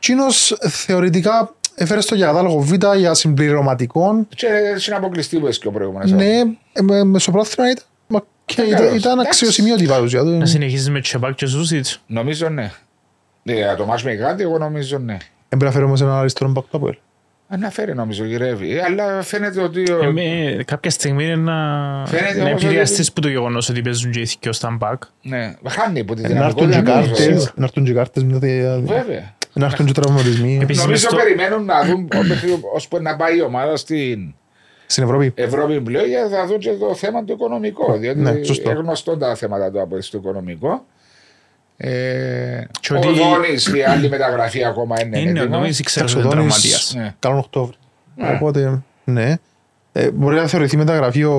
Γίνος 0.00 0.56
θεωρητικά 0.68 1.54
έφερε 1.74 2.00
στο 2.00 2.14
για 2.14 2.26
κατάλογο 2.26 2.60
Β 2.60 2.72
για 2.96 3.14
συμπληρωματικών 3.14 4.28
Και 4.34 4.46
είναι 4.86 4.96
αποκλειστή 4.96 5.38
που 5.38 5.48
και 5.48 5.68
ο 5.68 5.70
προηγούμενος. 5.70 6.10
Ναι, 6.12 6.24
ε, 6.72 6.82
με- 6.82 7.04
μεσοπρόθεσμα 7.04 7.70
ήταν 7.70 7.84
μα- 8.06 8.24
και 8.44 8.54
Ήταν 8.54 8.66
ήταν, 8.66 8.78
καλός. 8.84 8.96
ήταν 9.00 9.12
Εντάξει. 9.12 9.28
αξιοσημείωτη 9.28 9.84
η 9.84 9.86
παρουσία 9.86 10.20
του. 10.22 10.28
Να 10.30 10.46
συνεχίσεις 10.46 10.90
με 10.90 11.00
Τσεπάκ 11.00 11.34
και 11.34 11.46
Ζούσιτς. 11.46 12.02
Νομίζω 12.06 12.48
ναι. 12.48 12.70
Ε, 13.44 13.52
Για 13.52 13.76
το 13.76 13.86
μάτς 13.86 14.02
με 14.04 14.14
κάτι, 14.14 14.42
εγώ 14.42 14.58
νομίζω 14.58 14.98
ναι. 14.98 15.16
Εμπεραφέρει 15.48 15.84
όμως 15.84 16.00
έναν 16.00 16.14
αριστερό 16.14 16.50
μπακ 16.50 16.64
του 16.70 16.76
Αποέλ. 16.76 16.94
Αναφέρει 17.48 17.94
νομίζω 17.94 18.24
γυρεύει. 18.24 18.76
Ε, 18.78 18.82
Αλλά 18.82 19.22
φαίνεται 19.22 19.62
ότι. 19.62 19.92
ο- 19.92 20.04
Ε, 20.04 20.10
με- 20.10 20.62
Κάποια 20.64 20.90
στιγμή 20.90 21.24
είναι 21.24 21.36
να 21.36 21.52
Φαίνεται 22.06 22.42
να 22.42 22.48
όμως 22.48 22.62
επηρεαστείς 22.64 23.12
που 23.12 23.20
το 23.20 23.28
γεγονός 23.28 23.68
ότι 23.68 23.82
παίζουν 23.82 24.10
και 24.10 24.20
οι 24.20 24.26
θκυο 24.26 24.52
στα 24.52 24.70
μπακ. 24.70 25.02
Ναι, 25.22 25.54
χάνει 25.68 26.00
από 26.00 26.14
τη 26.14 26.22
Ε, 26.24 26.28
Να 26.28 26.44
έρθουν 26.44 26.54
και 26.60 26.66
δυναμικότητα. 26.66 27.00
κάρτες, 27.06 27.26
νομίζω. 27.26 27.48
να 27.54 27.64
έρθουν 27.64 27.84
και 27.84 27.92
κάρτες, 27.92 28.24
μια 28.24 28.38
δια- 28.38 28.78
Βέβαια. 28.80 29.34
Να 29.52 29.64
έρθουν 29.66 29.86
και 29.86 29.92
τραυματισμοί 29.92 30.58
Επίσης, 30.62 30.82
Νομίζω 30.82 30.88
μες 30.90 31.00
στο- 31.00 31.16
περιμένουν 31.16 31.64
να 31.64 31.84
δουν 31.84 32.08
ώσπου 32.76 32.98
να 33.02 33.16
πάει 33.16 33.36
η 33.36 33.42
ομάδα 33.42 33.76
στην 33.76 34.34
στην 34.86 35.04
Ευρώπη. 35.04 35.32
Ευρώπη 35.34 35.80
πλέον 35.80 36.06
για 36.08 36.28
να 36.30 36.46
δουν 36.46 36.58
και 36.58 36.70
το 36.72 36.94
θέμα 36.94 37.24
το 37.24 37.32
οικονομικό. 37.32 37.96
Διότι 37.98 38.18
Ναι, 38.18 38.42
σωστό. 38.42 38.70
είναι 38.70 38.78
γνωστό 38.80 39.16
τα 39.16 39.34
θέματα 39.34 39.70
του 39.70 39.80
από 39.80 40.00
στο 40.00 40.18
οικονομικό. 40.18 40.84
Ε, 41.76 42.64
Και 42.80 42.92
ο 42.94 42.96
ότι- 42.98 43.08
Δόνης, 43.18 43.66
η 43.66 43.82
άλλη 43.82 44.08
μεταγραφή 44.08 44.64
ακόμα 44.64 45.02
είναι 45.02 45.18
Είναι 45.18 45.28
ο 45.40 45.42
έτοιμος. 45.42 45.58
Ντόμις, 45.58 45.78
ήξερα 45.78 46.04
ότι 46.06 46.14
Ο 46.16 46.20
είναι 46.20 46.28
Δόνης- 46.28 46.44
τραυματίας. 46.54 46.94
Ναι. 46.96 47.14
Καλόν 47.18 47.38
Οκτώβρη. 47.38 47.76
Ναι. 48.16 48.28
Οπότε, 48.34 48.82
ναι. 49.04 49.36
Ε, 49.92 50.10
Μπορεί 50.10 50.36
να 50.36 50.46
θεωρηθεί 50.46 50.76
μεταγραφή 50.76 51.24
ο, 51.24 51.34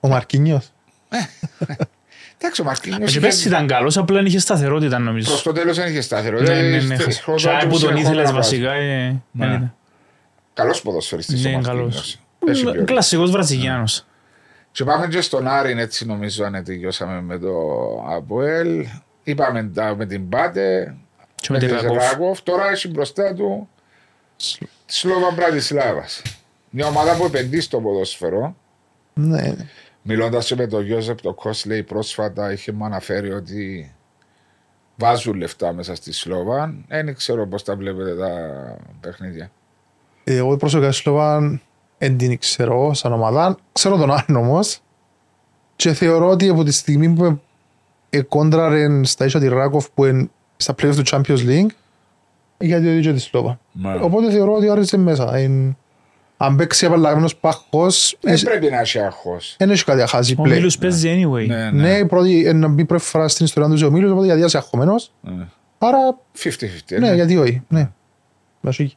ο 0.00 0.08
Μαρκίνιος. 0.08 0.70
Εντάξει, 2.38 2.60
ο 2.60 2.64
Μαρκίνιος 2.64 3.12
Και 3.12 3.20
πέρσι 3.20 3.48
ήταν 3.48 3.66
καλός, 3.66 3.96
απλά 3.96 4.16
δεν 4.16 4.26
είχε 4.26 4.38
σταθερότητα 4.38 4.98
νομίζω. 4.98 5.28
προς 5.28 5.42
το 5.42 5.52
τέλος 5.52 5.76
δεν 5.76 5.90
είχε 5.90 6.00
σταθερό. 6.00 6.40
Ναι, 6.40 6.54
ναι, 6.54 6.78
ναι. 6.80 6.96
Χρονιά 6.96 7.36
Τσάι 7.36 7.60
του 7.60 7.66
που 7.66 7.70
τον 7.70 7.78
συνεχόμενα 7.78 8.00
ήθελες 8.00 8.22
βάζει. 8.32 8.32
βασικά. 8.32 8.72
ε, 8.72 9.08
Ναι. 9.08 9.46
δεν 9.46 9.48
ήταν. 9.48 9.74
Καλός 10.54 10.82
ποδοσφαιριστής 10.82 11.44
ο 11.44 11.48
Ναι, 11.48 11.54
Μαρκίνιος. 11.54 11.78
καλός. 11.88 12.18
Έχει 12.48 12.62
ποιότητα. 12.62 12.84
Κλασικός 12.84 13.30
Βραζιλιάνος. 13.30 14.06
Και 14.72 14.84
πάμε 14.84 15.06
και 15.08 15.20
στον 15.20 15.46
Άρην, 15.48 15.78
έτσι 15.78 16.06
νομίζω 16.06 16.44
αν 16.44 16.64
τελειώσαμε 16.64 17.20
με 17.20 17.38
το 17.38 17.52
Αποέλ. 18.08 18.86
Είπαμε 19.22 19.70
τα, 19.74 19.94
με 19.96 20.06
την 20.06 20.28
Πάτε, 20.28 20.96
Και 21.34 21.46
με 21.50 21.58
με 21.58 21.66
τη 21.66 21.66
τη 21.66 21.72
Ρακόφ. 21.82 22.10
Ράκοφ. 22.10 22.42
Τώρα 22.42 22.68
έχει 22.70 22.88
μπροστά 22.88 23.34
του 23.34 23.68
τη 24.36 24.56
Σλόβα 24.86 25.30
Μπρατισλάβας. 25.30 26.22
Μια 26.70 26.86
ομάδα 26.86 27.16
που 27.16 27.24
επενδύει 27.24 27.60
στο 27.60 27.80
ποδόσφαιρο. 27.80 28.56
Ναι. 29.14 29.54
Μιλώντας 30.08 30.50
με 30.50 30.66
τον 30.66 30.84
Γιώζεπ 30.84 31.20
το 31.20 31.34
Κόσλεϊ 31.34 31.82
πρόσφατα, 31.82 32.52
είχε 32.52 32.72
μου 32.72 32.84
αναφέρει 32.84 33.32
ότι 33.32 33.94
βάζουν 34.96 35.34
λεφτά 35.36 35.72
μέσα 35.72 35.94
στη 35.94 36.12
Σλόβα. 36.12 36.74
Δεν 36.88 37.14
ξέρω 37.14 37.46
πώς 37.46 37.62
τα 37.64 37.76
βλέπετε 37.76 38.16
τα 38.16 38.30
παιχνίδια. 39.00 39.50
Εγώ 40.24 40.56
προσωπικά 40.56 40.92
Σλοβάν 40.92 41.60
δεν 41.98 42.16
την 42.16 42.38
ξέρω 42.38 42.94
σαν 42.94 43.12
ομάδα. 43.12 43.56
Ξέρω 43.72 43.96
τον 43.96 44.10
άλλον 44.10 44.44
όμως. 44.44 44.80
Και 45.76 45.92
θεωρώ 45.92 46.28
ότι 46.28 46.48
από 46.48 46.64
τη 46.64 46.72
στιγμή 46.72 47.08
που 47.08 47.40
κόντραρε 48.28 49.04
στα 49.04 49.24
ίσια 49.24 49.40
τη 49.40 49.48
Ράκοφ 49.48 49.90
που 49.90 50.04
είναι 50.04 50.28
στα 50.56 50.74
playoff 50.78 50.94
του 50.94 51.02
Champions 51.06 51.38
League 51.46 51.66
γιατί 52.58 52.86
οδήγησε 52.86 53.12
τη 53.12 53.20
Σλόβα. 53.20 53.60
Ναι. 53.72 53.98
Οπότε 54.02 54.30
θεωρώ 54.30 54.54
ότι 54.54 54.68
άρεσε 54.68 54.96
μέσα. 54.96 55.40
Είναι- 55.40 55.76
Αν 56.36 56.56
παίξει 56.56 56.86
απαλλαγμένος 56.86 57.36
πάχος 57.36 58.16
Δεν 58.20 58.40
πρέπει 58.40 58.70
να 58.70 58.78
έχει 58.80 58.98
άγχος. 58.98 59.54
δεν 59.58 59.70
έχει 59.70 59.84
κάτι 59.84 59.98
να 60.00 60.06
χάσει 60.06 60.34
Ο 60.38 60.42
πλέον. 60.42 60.56
Μίλους 60.58 60.78
παίζει 60.78 61.08
anyway. 61.26 61.46
Ναι, 61.46 61.56
Ναι, 61.56 61.70
ναι. 61.70 61.92
η 61.98 62.06
πρώτη 62.06 62.38
είναι 62.40 62.52
να 62.52 62.68
μπει 62.68 62.84
πρώτη 62.84 63.04
φορά 63.04 63.28
στην 63.28 63.44
ιστορία 63.44 63.76
του 63.76 63.86
ο 63.86 63.90
Μίλος, 63.90 64.10
οπότε 64.10 64.26
γιατί 64.26 64.42
είσαι 64.44 64.56
αγχωμένος. 64.56 65.12
ναι. 65.20 65.44
Άρα, 65.78 65.98
50-50. 66.38 66.98
ναι, 66.98 67.08
ναι. 67.08 67.14
γιατί 67.14 67.36
όχι. 67.36 67.62
Ναι. 67.68 67.90
Μασίγει. 68.60 68.94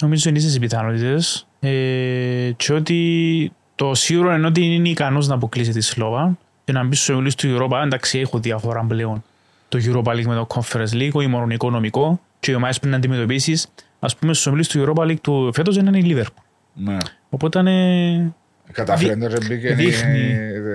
Νομίζω 0.00 0.28
είναι 0.28 0.38
στις 0.38 0.58
πιθανότητες. 0.58 1.46
Ε, 1.60 2.50
και 2.56 2.72
ότι 2.72 3.52
το 3.74 3.94
σίγουρο 3.94 4.34
είναι 4.34 4.46
ότι 4.46 4.60
είναι 4.74 4.88
ικανός 4.88 5.28
να 5.28 5.34
αποκλείσει 5.34 5.70
τη 5.70 5.80
Σλόβα 5.80 6.38
και 6.64 6.72
να 6.72 6.84
μπει 6.84 6.94
στους 6.94 7.08
ομίλους 7.08 7.34
του 7.34 7.56
Europa. 7.58 7.82
Εντάξει, 7.84 8.18
έχω 8.18 8.38
διαφορά 8.38 8.84
πλέον 8.88 9.24
το 9.68 9.78
Europa 9.84 10.12
League 10.12 10.24
με 10.26 10.34
το 10.34 10.46
Conference 10.54 10.92
League, 10.94 11.10
όχι 11.12 11.26
μόνο 11.26 11.46
οικονομικό 11.52 12.20
και 12.40 12.50
οι 12.50 12.54
ομάδες 12.54 12.76
πρέπει 12.78 12.90
να 12.92 12.96
αντιμετωπίσεις. 12.98 13.66
Ας 14.06 14.16
πούμε 14.16 14.32
στους 14.32 14.46
ομίλους 14.46 14.68
του 14.68 14.84
Europa 14.94 15.02
League 15.02 15.20
του 15.20 15.50
φέτος 15.54 15.76
είναι 15.76 15.98
η 15.98 16.14
Liverpool. 16.16 16.42
Ναι. 16.74 16.96
Οπότε 17.30 17.58
είναι... 17.58 18.34
Καταφέρει 18.72 19.16
να 19.16 19.28
μπήκε 19.48 19.74
δείχνει. 19.74 20.18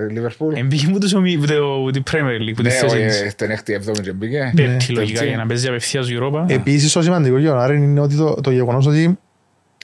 η 0.10 0.14
Λίβερπουλ. 0.14 0.56
Εμπήγε 0.56 0.88
μου 0.88 0.98
τους 1.00 1.14
ομίλους, 1.14 1.48
το- 1.48 1.90
την 1.92 2.04
Premier 2.12 2.42
League, 2.50 2.54
που 2.56 2.62
τη 2.62 2.68
Ναι, 2.68 2.70
θέση 2.70 2.86
όχι, 2.96 3.06
της. 3.06 3.22
ε, 3.22 3.34
την 3.36 3.50
έκτη 3.52 3.74
εβδόμη 3.74 4.00
και 4.00 4.12
μπήκε. 4.12 4.52
Πέμπτη 4.56 4.92
λογικά 4.92 5.14
Πέμπτη. 5.20 5.28
για 5.28 5.38
να 5.38 5.46
παίζει 5.46 5.68
απευθείας 5.68 6.08
Europa. 6.10 6.46
Επίσης, 6.48 6.92
το 6.92 7.02
σημαντικό 7.02 7.38
για 7.38 7.50
τον 7.50 7.60
Άρη 7.60 7.76
είναι 7.76 8.00
ότι 8.00 8.16
το, 8.16 8.34
το 8.42 8.52
γεγονός 8.52 8.86
ότι 8.86 9.18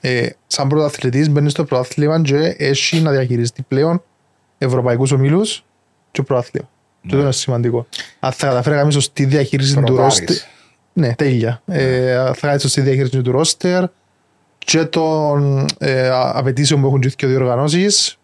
ε, 0.02 0.28
σαν 0.48 0.68
πρωταθλητής 0.68 1.30
μπαίνει 1.30 1.50
στο 1.50 1.64
πρωτάθλημα 1.66 2.22
και 2.22 2.56
έχει 2.58 3.00
να 3.02 3.12
διαχειριστεί 3.12 3.62
πλέον 3.68 4.04
ευρωπαϊκούς 4.58 5.12
ομίλους 5.12 5.66
και 6.12 6.22
πρωτάθλημα. 6.24 6.70
Και 7.02 7.08
αυτό 7.08 7.22
είναι 7.22 7.32
σημαντικό. 7.32 7.88
Αν 8.20 8.32
θα 8.32 8.48
καταφέρει 8.48 8.76
να 8.76 8.82
κάνει 8.82 8.94
σωστή 8.94 9.26
διαχείριση 9.26 9.76
του 9.76 9.82
Πρωτάρης. 9.82 10.20
ρόστερ. 10.20 10.36
Ναι, 10.98 11.16
τέλεια. 11.16 11.62
Ε, 11.66 12.16
αν 12.16 12.34
θα 12.34 12.48
κάνει 12.48 12.60
σωστή 12.60 12.82
διαχείριση 12.82 13.22
του 13.22 13.32
ρόστερ 13.32 13.84
και 14.58 14.86
των 14.86 15.66
ε, 15.78 16.10
απαιτήσεων 16.12 16.82
που 16.82 16.88
έχουν 16.88 17.00
και 17.00 17.26
οι 17.26 17.30
διοργανώσεις 17.30 18.18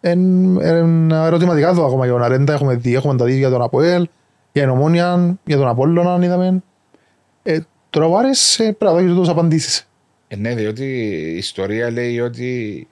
εν, 0.00 0.60
εν, 0.60 1.10
ερωτηματικά 1.10 1.68
εδώ 1.68 1.86
ακόμα 1.86 2.04
για 2.04 2.12
τον 2.12 2.22
Αρέντα 2.22 2.52
έχουμε 2.52 2.74
δει, 2.74 2.94
έχουμε 2.94 3.16
τα 3.16 3.24
δει 3.24 3.36
για 3.36 3.50
τον 3.50 3.62
Αποέλ, 3.62 4.08
για 4.52 4.62
την 4.62 4.70
Ομόνια, 4.70 5.38
για 5.44 5.56
τον 5.56 5.68
Απόλλωνα 5.68 6.24
είδαμε. 6.24 6.62
Ε, 7.42 7.58
τώρα 7.90 8.06
ο 8.06 8.16
Άρης 8.16 8.58
ε, 8.58 8.72
πρέπει 8.72 8.84
να 8.84 8.92
δώσει 8.92 9.14
τόσες 9.14 9.32
απαντήσεις. 9.32 9.88
Ε, 10.28 10.36
ναι, 10.36 10.54
διότι 10.54 10.84
η 10.84 11.36
ιστορία 11.36 11.90
λέει 11.90 12.20
ότι 12.20 12.74
είναι 12.74 12.86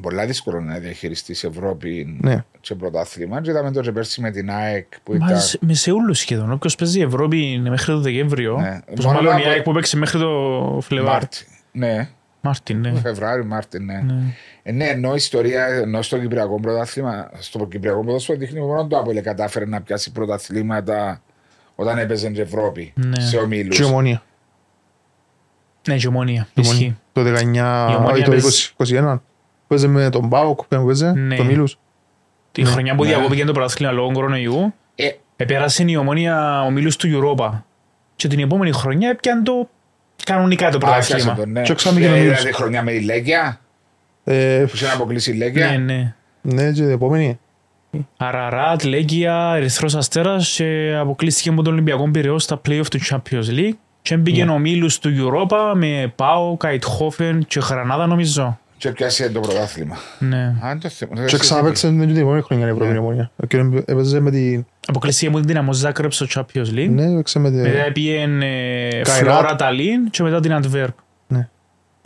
πολλά 0.00 0.26
δύσκολο 0.26 0.60
να 0.60 0.78
διαχειριστείς 0.78 1.44
Ευρώπη 1.44 2.18
Ναι. 2.20 2.44
σε 2.60 2.74
πρωτάθλημα. 2.74 3.40
Και 3.40 3.50
είδαμε 3.50 3.70
το 3.72 3.80
και 3.80 3.92
πέρσι 3.92 4.20
με 4.20 4.30
την 4.30 4.50
ΑΕΚ 4.50 4.86
που 5.02 5.14
Μα 5.14 5.26
ήταν. 5.26 5.40
σε- 5.40 5.58
με 5.60 5.74
σε 5.74 5.90
όλους 5.90 6.18
σχεδόν. 6.18 6.52
Όποιος 6.52 6.74
παίζει 6.74 6.98
η 6.98 7.02
Ευρώπη 7.02 7.52
είναι 7.52 7.70
μέχρι 7.70 7.86
το 7.92 8.00
Δεκέμβριο. 8.00 8.56
Ναι. 8.60 8.80
Πόσο 8.96 9.08
Μόνο 9.08 9.20
μάλλον 9.20 9.38
η 9.38 9.40
από- 9.42 9.50
ΑΕΚ 9.50 9.62
που 9.62 9.72
παίξει 9.72 9.96
μέχρι 9.96 10.18
το 10.18 10.78
Φλεβάρ. 10.82 11.12
Μάρτι. 11.12 11.44
Ναι, 11.72 12.08
Μάρτιν, 12.40 12.80
ναι. 12.80 12.92
Φεβράριο, 12.94 13.44
Μάρτι, 13.44 13.78
ναι. 13.82 14.00
Ναι. 14.06 14.14
Ε, 14.62 14.72
ναι, 14.72 14.84
ενώ 14.84 15.10
η 15.12 15.16
ιστορία, 15.16 15.66
ενώ 15.66 16.02
στο 16.02 16.18
Κυπριακό 16.18 16.60
πρωτάθλημα, 16.60 17.30
στο 17.38 17.66
Κυπριακό 17.66 18.04
πρωτάθλημα 18.04 18.40
δείχνει 18.40 18.60
μόνο 18.60 18.86
το 18.86 18.98
Αποέλ 18.98 19.20
κατάφερε 19.20 19.64
να 19.66 19.80
πιάσει 19.82 20.12
πρωταθλήματα 20.12 21.22
όταν 21.74 21.98
έπαιζε 21.98 22.28
στην 22.28 22.42
Ευρώπη 22.42 22.92
Ναι. 22.96 23.20
σε 23.20 23.36
ομίλους. 23.36 23.76
Και 23.76 23.82
η 23.82 23.86
Ομόνια. 23.86 24.22
Ναι, 25.88 25.96
και 25.96 26.06
ομόνια. 26.06 26.48
Η 26.54 26.60
Ισχύει. 26.60 26.74
Ομόνια. 26.74 26.98
Το 27.12 27.22
19, 27.22 27.90
Η 27.90 27.94
Ομόνια 27.94 28.12
όχι 28.12 28.22
το 28.24 28.30
παίζει- 28.30 28.46
20, 28.46 28.72
21. 28.76 29.22
Παίζε 29.72 29.86
με 29.88 30.10
τον 30.10 30.26
ΠΑΟΚ, 30.26 30.60
που 30.68 30.84
παίζε, 30.86 31.12
Ναι. 31.12 31.36
τους 31.36 31.44
ομίλους. 31.44 31.78
Τη 32.52 32.64
χρονιά 32.64 32.94
που 32.94 33.02
Ναι. 33.02 33.08
διακόπηκε 33.08 33.44
το 33.44 33.52
πρωτάθλημα 33.52 33.92
λόγω 33.92 34.12
κορονοϊού, 34.12 34.74
Ε, 34.94 35.08
επέρασε 35.36 35.84
η 35.86 35.96
ομόνια 35.96 36.62
ομίλους 36.62 36.96
του 36.96 37.08
Europa. 37.12 37.50
Και 38.16 38.28
την 38.28 38.38
επόμενη 38.40 38.72
χρονιά 38.72 39.08
έπιαν 39.10 39.44
το 39.44 39.68
κανονικά 40.24 40.70
το 40.70 40.78
άρχισε 40.86 41.12
πρωτάθλημα. 41.16 41.36
το, 41.44 41.46
ναι. 41.46 41.62
Και 41.62 41.74
ξαναμπήκε 41.74 42.06
ο 42.08 42.10
Ε, 42.10 42.18
Ομίλους. 42.18 42.36
δηλαδή 42.36 42.54
χρονιά 42.54 42.82
με 42.82 42.92
η 42.92 43.00
Λέγκια, 43.00 43.60
Ε, 44.24 44.64
που 44.68 44.74
είχε 44.74 44.86
να 44.86 44.92
αποκλείσει 44.92 45.30
η 45.30 45.36
Ναι, 45.36 45.44
Λέγκια. 45.44 45.78
ναι. 45.78 46.14
ναι, 46.40 46.64
και 46.72 46.82
την 46.82 46.90
επόμενη. 46.90 47.38
Αραράτ, 48.16 48.82
Λέγκια, 48.84 49.52
Ερυθρός 49.56 49.94
Αστέρας 49.94 50.54
και 50.56 50.94
αποκλείστηκε 50.98 51.48
από 51.48 51.62
τον 51.62 51.72
Ολυμπιακό 51.72 52.10
Πυραιός 52.10 52.42
στα 52.42 52.60
play-off 52.68 52.86
του 52.90 52.98
Champions 53.10 53.48
League 53.58 53.72
και 54.02 54.16
μπήκε 54.16 54.42
ο 54.44 54.52
ομίλους 54.52 54.98
του 54.98 55.10
Europa 55.18 55.72
με 55.74 56.12
Πάο, 56.16 56.56
Καϊτχόφεν 56.56 57.44
και 57.48 57.60
Γρανάδα 57.60 58.06
νομίζω. 58.06 58.58
Και 58.82 58.90
πιάσε 58.90 59.30
το 59.30 59.40
πρωτάθλημα. 59.40 59.96
Ναι. 60.18 60.54
Αν 60.60 60.80
το 60.80 60.88
θέμα. 60.88 61.24
Και 61.24 61.38
ξαναπαίξε 61.38 61.90
με 61.90 62.06
την 62.06 62.16
επόμενη 62.16 62.42
χρονιά 62.42 62.66
η 62.66 62.70
Ευρώπη 62.70 62.94
η 62.94 62.96
Ομόνια. 62.98 63.30
Και 63.48 63.56
έπαιζε 63.84 64.20
με 64.20 64.30
την... 64.30 64.66
Αποκλείστηκε 64.86 65.26
από 65.26 65.38
την 65.38 65.46
Δυναμό 65.46 65.72
Ζάκρεπ 65.72 66.12
στο 66.12 66.26
Champions 66.34 66.74
League. 66.74 66.88
Ναι, 66.90 67.12
έπαιξε 67.12 67.38
με 67.38 67.50
την... 67.50 67.60
Μετά 67.60 67.92
πήγαινε 67.92 68.46
ε, 68.88 69.02
Καϊράτ. 69.02 69.34
Φλόρα 69.34 69.56
Ταλίν 69.56 70.10
και 70.10 70.22
μετά 70.22 70.40
την 70.40 70.52
Αντβέρπ. 70.52 70.94
Ναι. 71.26 71.48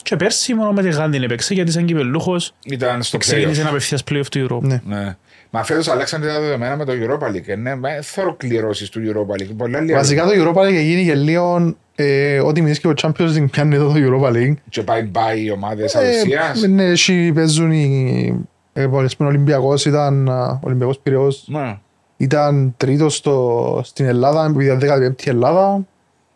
Και 0.03 0.17
πέρσι 0.17 0.55
μόνο 0.55 0.73
με 0.73 0.83
τη 0.83 0.89
Γάντιν 0.89 1.23
έπαιξε 1.23 1.55
γιατί 1.55 1.71
σαν 1.71 1.85
κυπελούχος 1.85 2.55
Ήταν 2.65 3.03
στο 3.03 3.19
ξεκίνησε 3.19 3.61
playoff. 3.61 3.65
να 3.65 3.71
απευθείας 3.71 4.03
play-off 4.11 4.27
του 4.31 4.47
Europa. 4.49 4.81
Ναι. 4.85 5.17
Ναι. 5.51 5.59
Μα 5.59 5.65
φέτος 5.65 5.89
αλλάξαν 5.89 6.21
τα 6.21 6.41
δεδομένα 6.41 6.77
με 6.77 6.85
το 6.85 6.93
Europa 6.93 7.29
League. 7.35 7.47
ε, 7.47 7.57
Ναι, 7.57 7.75
μα 7.75 7.89
θέλω 8.03 8.35
κληρώσεις 8.37 8.89
του 8.89 9.01
Europa 9.05 9.41
League. 9.43 9.55
Πολλά 9.57 9.81
λίγα. 9.81 9.97
Βασικά 9.97 10.25
το 10.25 10.31
Europa 10.35 10.61
League 10.67 10.83
γίνει 10.83 11.05
και 11.05 11.15
λίγο 11.15 11.75
ε, 11.95 12.41
ό,τι 12.41 12.63
μιλείς 12.63 12.81
και 12.81 12.89
ο 12.89 12.93
Champions 13.03 13.37
League 13.37 13.51
πιάνει 13.51 13.75
εδώ 13.75 13.93
το 13.93 13.95
Europa 13.97 14.33
League. 14.33 14.55
Και 14.69 14.83
πάει 14.83 15.05
πάει 15.05 15.45
οι 15.45 15.51
ομάδες 15.51 15.95
Ε, 15.95 15.99
αδεσίας. 15.99 16.63
Ναι, 16.63 16.85
εσύ 16.85 17.33
παίζουν 17.33 17.73
οι... 17.73 18.47
ε, 18.73 18.87
πολλές 18.87 19.17
πούμε, 19.17 19.29
Ο 19.29 19.33
Ολυμπιακός 19.33 19.85
ήταν... 19.85 20.29
α, 20.29 20.49
Ο 20.51 20.61
Ολυμπιακός 20.67 20.99
Πυραιός 20.99 21.45
Ναι. 21.49 21.79
ήταν 22.17 22.75
τρίτος 22.77 23.17
στο, 23.17 23.81
στην 23.85 24.07
Ελλάδα, 24.07 24.45
επειδή 24.45 24.65
ήταν 24.65 24.79
15η 24.83 25.27
Ελλάδα, 25.27 25.87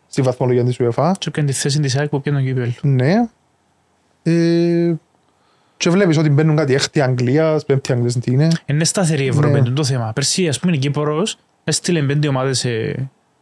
στη 0.07 0.21
βαθμολογία 0.21 0.63
της 0.63 0.77
UEFA. 0.79 1.11
Και 1.17 1.25
έπιανε 1.27 1.49
τη 1.49 1.55
θέση 1.55 1.79
της 1.79 1.97
ΑΕΚ 1.97 2.09
που 2.09 2.21
πιάνε 2.21 2.37
τον 2.37 2.47
κύπελο. 2.47 2.71
Ναι. 2.81 3.13
Ε, 4.23 4.93
και 5.81 5.89
βλέπεις 5.89 6.17
ότι 6.17 6.29
μπαίνουν 6.29 6.55
κάτι 6.55 6.73
έκτη 6.73 7.01
Αγγλίας, 7.01 7.65
πέμπτη 7.65 7.91
Αγγλίας 7.91 8.13
τι 8.13 8.31
είναι. 8.31 8.47
Είναι 8.65 8.83
σταθερή 8.83 9.23
η 9.23 9.27
Ευρώπη, 9.27 9.51
Ναι. 9.51 9.57
είναι 9.57 9.69
το 9.69 9.83
θέμα. 9.83 10.11
Πέρσι, 10.13 10.47
ας 10.47 10.59
πούμε, 10.59 10.73
η 10.75 10.77
Κύπρος 10.77 11.37
έστειλε 11.63 12.01
πέντε 12.01 12.27
ομάδες 12.27 12.59
σε 12.59 12.69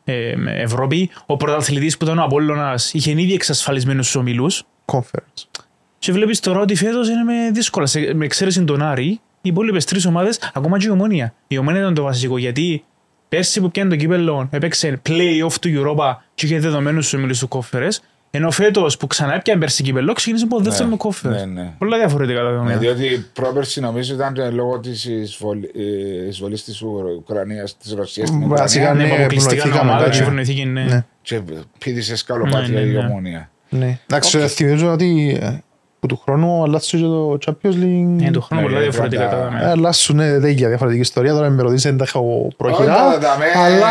ε, 0.04 0.36
με 0.36 0.52
Ευρώπη. 0.52 1.10
Ο 1.25 1.38
πρωταθλητής 1.38 1.97
που 1.97 2.06
ήταν 2.06 2.17
ο 2.19 2.23
Απόλλωνας 2.23 2.93
είχε 2.93 3.12
ήδη 3.12 3.34
εξασφαλισμένους 3.34 4.08
στους 4.08 4.21
ομίλους. 4.21 4.63
Conference. 4.86 5.62
Και 5.99 6.12
βλέπεις 6.12 6.39
τώρα 6.39 6.60
ότι 6.60 6.75
φέτος 6.75 7.10
είναι 7.10 7.23
με 7.23 7.34
δύσκολα. 7.54 7.86
Σε- 7.86 8.13
Με 8.15 8.25
εξαίρεση 8.25 8.63
τον 8.63 8.82
Άρη, 8.82 9.06
οι 9.06 9.19
υπόλοιπες 9.41 9.86
τρεις 9.86 10.06
ομάδες, 10.06 10.39
ακόμα 10.54 10.78
και 10.80 10.88
η 10.88 10.89
Ομόνια. 10.89 11.34
Η 11.47 11.58
Ομόνια 11.58 11.80
ήταν 11.82 11.93
το 11.93 12.04
βασικό, 12.04 12.38
γιατί 12.38 12.84
πέρσι 13.30 13.62
που 13.62 13.71
πιάνε 13.71 13.89
το 13.89 13.95
κύπελλο 13.95 14.47
έπαιξε 14.52 15.02
play-off 15.10 15.54
του 15.62 15.69
Europa 15.69 16.15
και 16.34 16.45
είχε 16.45 16.60
δεδομένους 16.60 17.06
στους 17.08 17.17
ομίλους 17.19 17.39
του 17.39 17.47
κόφερες, 17.47 18.02
ενώ 18.32 18.52
φέτος 18.52 18.98
που 18.98 19.08
ξανά 19.08 19.34
έπιανε 19.36 19.60
πέρσι 19.60 19.84
κύπελλο, 19.84 20.13
ξεκίνησε 20.13 20.44
από 20.46 20.60
δεύτερο 20.60 20.84
Ναι, 20.86 20.92
με 20.92 20.98
κόφερες. 20.98 21.46
ναι, 21.46 21.62
ναι. 21.62 21.74
Πολλά 21.78 21.98
διαφορετικά 21.98 22.38
τα 22.39 22.44
Ναι, 22.46 22.50
δεδομένα. 22.52 22.78
διότι 22.80 23.26
πρόπερση 23.34 23.80
νομίζω 23.80 24.13
ήταν 24.13 24.34
και 24.34 24.50
λόγω 24.50 24.80
της 24.80 25.06
εισβολ- 25.06 25.63
ε, 25.76 26.28
εισβολής 26.28 26.63
της 26.63 26.82
Ουκρα- 26.82 27.12
Ουκρανίας, 27.18 27.78
της 27.78 27.94
Ρωσίας 27.94 28.28
στην 28.28 28.48
Βασικά, 28.48 28.84
Ουκρανία 28.84 29.04
Ναι, 29.04 29.10
ναι, 29.10 29.15
που 29.15 29.22
αποκλειστήκαν 29.22 29.58
προνοηθήκαμε 29.58 29.89
ομάδα 29.92 30.04
μετά, 30.06 30.15
και 30.15 30.22
ναι. 30.22 30.28
ευνοηθήκε, 30.28 30.65
ναι. 30.65 30.84
Ναι. 30.84 31.06
και 31.22 31.42
πήδησε 31.78 32.15
σκαλοπάτια 32.15 32.68
Ναι, 32.68 32.80
ναι, 32.80 32.86
η 32.86 32.92
ναι. 32.92 32.98
ομόνια. 33.00 33.50
Ναι. 33.70 34.00
Εντάξει, 34.10 34.38
θυμίζω 34.48 34.92
ότι 34.92 35.39
ε, 35.42 35.58
που 36.00 36.08
του 36.08 36.22
χρόνου 36.26 36.64
αλλάσουν 36.64 37.00
και 37.00 37.06
το 37.06 37.38
Champions 37.46 37.74
League. 37.84 38.28
Ε, 38.28 38.32
του 38.32 38.42
χρόνου 38.42 38.62
Ναι, 38.62 38.68
πολλά 38.68 38.80
ε, 38.80 38.82
διαφορετικά 38.82 39.22
τα 39.22 39.30
πάντα- 39.30 39.42
δεδομένα. 39.44 39.70
Αλλάσουν 39.72 40.16
ναι, 40.16 40.40
τέτοια 40.40 40.68
διαφορετική 40.68 41.02
ιστορία. 41.02 41.34
Τώρα 41.34 41.50
με 41.50 41.62
ρωτήσετε 41.62 41.90
δεν 41.90 41.98
τα 41.98 42.04
έχω 42.08 42.42
Όχι, 42.46 42.56
προχειρά. 42.56 42.96
τα 42.96 43.10
δεδομένα. 43.20 43.64
Αλλά 43.64 43.90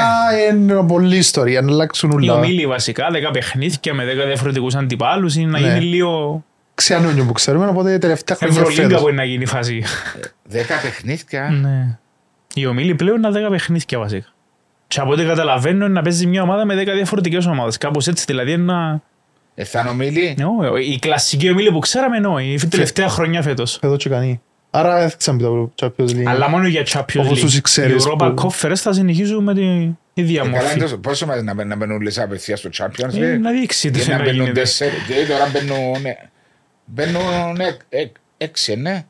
είναι 0.51 0.83
πολλή 0.87 1.16
ιστορία. 1.16 1.62
Να 1.62 1.73
αλλάξουν 1.73 2.11
Οι 2.11 2.14
όλα. 2.14 2.35
ομίλοι 2.35 2.66
βασικά, 2.66 3.07
10 3.29 3.31
παιχνίδια 3.33 3.94
με 3.94 4.05
10 4.05 4.27
διαφορετικούς 4.27 4.75
αντιπάλους, 4.75 5.37
είναι 5.37 5.51
να 5.51 5.61
Ναι. 5.61 5.68
γίνει 5.68 5.81
λίγο 5.85 6.42
Ξιανόνιο 6.75 7.25
που 7.25 7.33
ξέρουμε, 7.33 7.66
οπότε 7.66 7.99
τελευταία 7.99 8.37
χρόνια 8.37 8.57
Ευρωλίγκα 8.61 8.83
φέτος. 8.87 9.01
που 9.03 9.09
είναι 9.09 9.16
να 9.16 9.25
γίνει 9.25 9.42
η 9.42 9.47
φάση. 9.47 9.83
Δέκα 10.44 10.75
παιχνίδια. 10.83 11.49
Ναι. 11.62 11.99
Οι 12.55 12.66
ομίλοι 12.66 12.94
πλέον 12.94 13.16
είναι 13.16 13.31
10 13.47 13.51
παιχνίδια 13.51 13.99
βασικά. 13.99 14.27
Και 14.88 15.01
από 15.01 15.11
ό,τι 15.12 15.25
καταλαβαίνω 15.25 15.85
είναι 15.85 15.94
να 15.94 16.03
παίζει 16.03 16.27
μια 16.27 16.42
ομάδα 16.42 16.64
με 16.66 16.75
10 16.75 16.92
διαφορετικές 16.94 17.47
ομάδες. 17.47 17.79
Κάπως 17.79 18.07
έτσι 18.09 18.25
δηλαδή 18.27 18.53
είναι 18.53 18.73
να... 18.73 19.03
Ε, 19.61 19.64
θα 19.64 19.83
νομίλει. 19.85 20.37
Ναι, 20.38 20.81
η 20.81 20.99
κλασική 20.99 21.51
ομίλη 21.51 21.71
που 21.73 21.79
ξέραμε 21.79 22.16
εννοώ, 22.16 22.38
η 22.38 22.61
τελευταία 22.68 23.09
χρονιά 23.09 23.42
φέτος. 23.42 23.79
Εδώ 23.83 23.97
και 23.97 24.09
κανεί. 24.09 24.40
Άρα 24.71 25.01
έθιξαν 25.03 25.37
πει 25.37 25.42
το 25.42 25.73
Champions 25.81 26.09
League. 26.11 26.23
Αλλά 26.27 26.49
μόνο 26.49 26.66
για 26.66 26.83
Champions 26.87 27.18
Όπως 27.25 27.40
τους 27.40 27.55
League. 27.55 27.59
Οι 27.59 27.61
ξέρεις 27.61 28.05
Europa 28.09 28.33
που- 28.37 28.49
Conference 28.53 28.75
θα 28.77 28.92
συνεχίζουν 28.92 29.42
με 29.44 29.55
την 29.55 29.97
ίδια 30.14 30.40
Ε, 30.40 30.44
καλά 30.44 30.57
μορφή. 30.57 30.73
είναι 30.75 30.83
τόσο- 30.83 30.97
Πόσο 30.99 31.27
μας 31.27 31.42
να 31.42 31.55
μπαίνουν- 31.55 31.71
να 31.71 31.77
μπαίνουν 31.77 32.01
λες 32.01 32.18
απευθείας 32.18 32.59
στο 32.59 32.68
Champions 32.79 33.14
Ε, 33.14 33.35
League; 33.37 33.40
Να 33.40 33.51
δείξει 33.51 33.90
τι 33.90 33.99
Για 34.01 34.12
να 34.12 34.18
θα 34.18 34.25
μπαίνουν 34.25 34.40
γίνεται. 34.40 34.61
τέσσερις. 34.61 34.99
Και 35.07 35.14
τώρα 35.33 35.51
μπαίνουν... 35.53 36.05
ε, 36.05 36.16
Μπαίνουν 36.85 37.61
ε, 37.61 37.77
ε, 37.88 38.07
έξι, 38.38 38.77
ναι. 38.77 39.05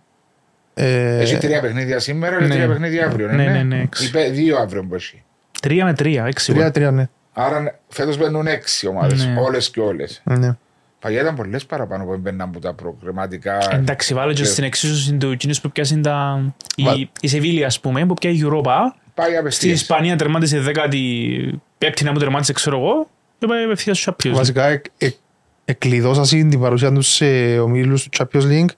Ε, 0.75 1.19
Έχει 1.19 1.37
τρία 1.37 1.61
παιχνίδια 1.61 1.99
σήμερα 1.99 2.39
και 2.39 2.45
ναι. 2.45 2.55
τρία 2.55 2.67
παιχνίδια 2.69 3.07
αύριο. 3.07 3.27
Ναι, 3.33 3.45
ναι, 3.45 3.63
ναι, 3.63 3.81
έξι. 3.81 4.07
Είπε 4.07 4.21
δύο 4.31 4.57
αύριο 4.59 4.85
που 4.85 4.95
έχει. 4.95 5.23
Τρία 5.63 5.85
με 5.85 5.93
τρία, 5.93 6.25
έξι. 6.27 6.53
Τρία, 6.53 6.71
τρία, 6.71 6.91
ναι. 6.91 7.09
Άρα 7.40 7.79
φέτος 7.88 8.16
μπαίνουν 8.18 8.46
έξι 8.46 8.87
ομάδες, 8.87 9.27
Ναι. 9.27 9.40
όλες 9.40 9.70
και 9.70 9.81
όλες. 9.81 10.22
ναι. 10.24 10.57
Παλιά 11.01 11.20
ήταν 11.20 11.35
πολλές 11.35 11.66
παραπάνω 11.66 12.05
που 12.05 12.16
μπαίνουν 12.16 12.40
από 12.40 12.59
τα 12.61 12.74
προγραμματικά. 12.74 13.59
Εντάξει, 13.72 14.14
βάλω 14.14 14.33
και 14.33 14.42
Και- 14.42 14.48
στην 14.48 14.64
εξίσωση 14.64 15.12
του 15.14 15.31
εκείνους 15.31 15.61
που 15.61 15.70
πιάσουν 15.70 16.03
τα... 16.03 16.40
Βα- 16.79 16.92
η- 16.94 17.11
Η 17.20 17.29
Σεβίλη, 17.29 17.64
ας 17.64 17.81
πούμε, 17.81 18.07
που 18.07 18.14
πιάει 18.14 18.35
η 18.35 18.42
Europa, 18.44 18.74
Πάει 19.14 19.27
Στην 19.29 19.38
απευθείας. 19.40 19.81
Ισπανία 19.81 20.16
τερμάτισε 20.16 20.59
δέκατη 20.61 21.61
πέπτη 21.79 22.05
να 22.05 22.12
μου 22.12 22.18
τερμάτισε 22.18 22.53
ξέρω 22.53 22.77
εγώ 22.79 23.09
και 23.38 23.46
πάει 23.46 23.64
απευθείας 23.64 23.98
στους 23.98 24.14
Champions. 24.14 24.35
Βασικά 24.35 24.66
εκ- 24.66 24.85
εκ- 24.98 25.16
εκκλειδώσασαν 25.64 26.51
την 26.51 26.61
παρουσία 26.61 26.92
τους 26.92 27.09
σε 27.09 27.59
ομίλους 27.59 28.09
του 28.09 28.09
Champions 28.18 28.42
League 28.42 28.68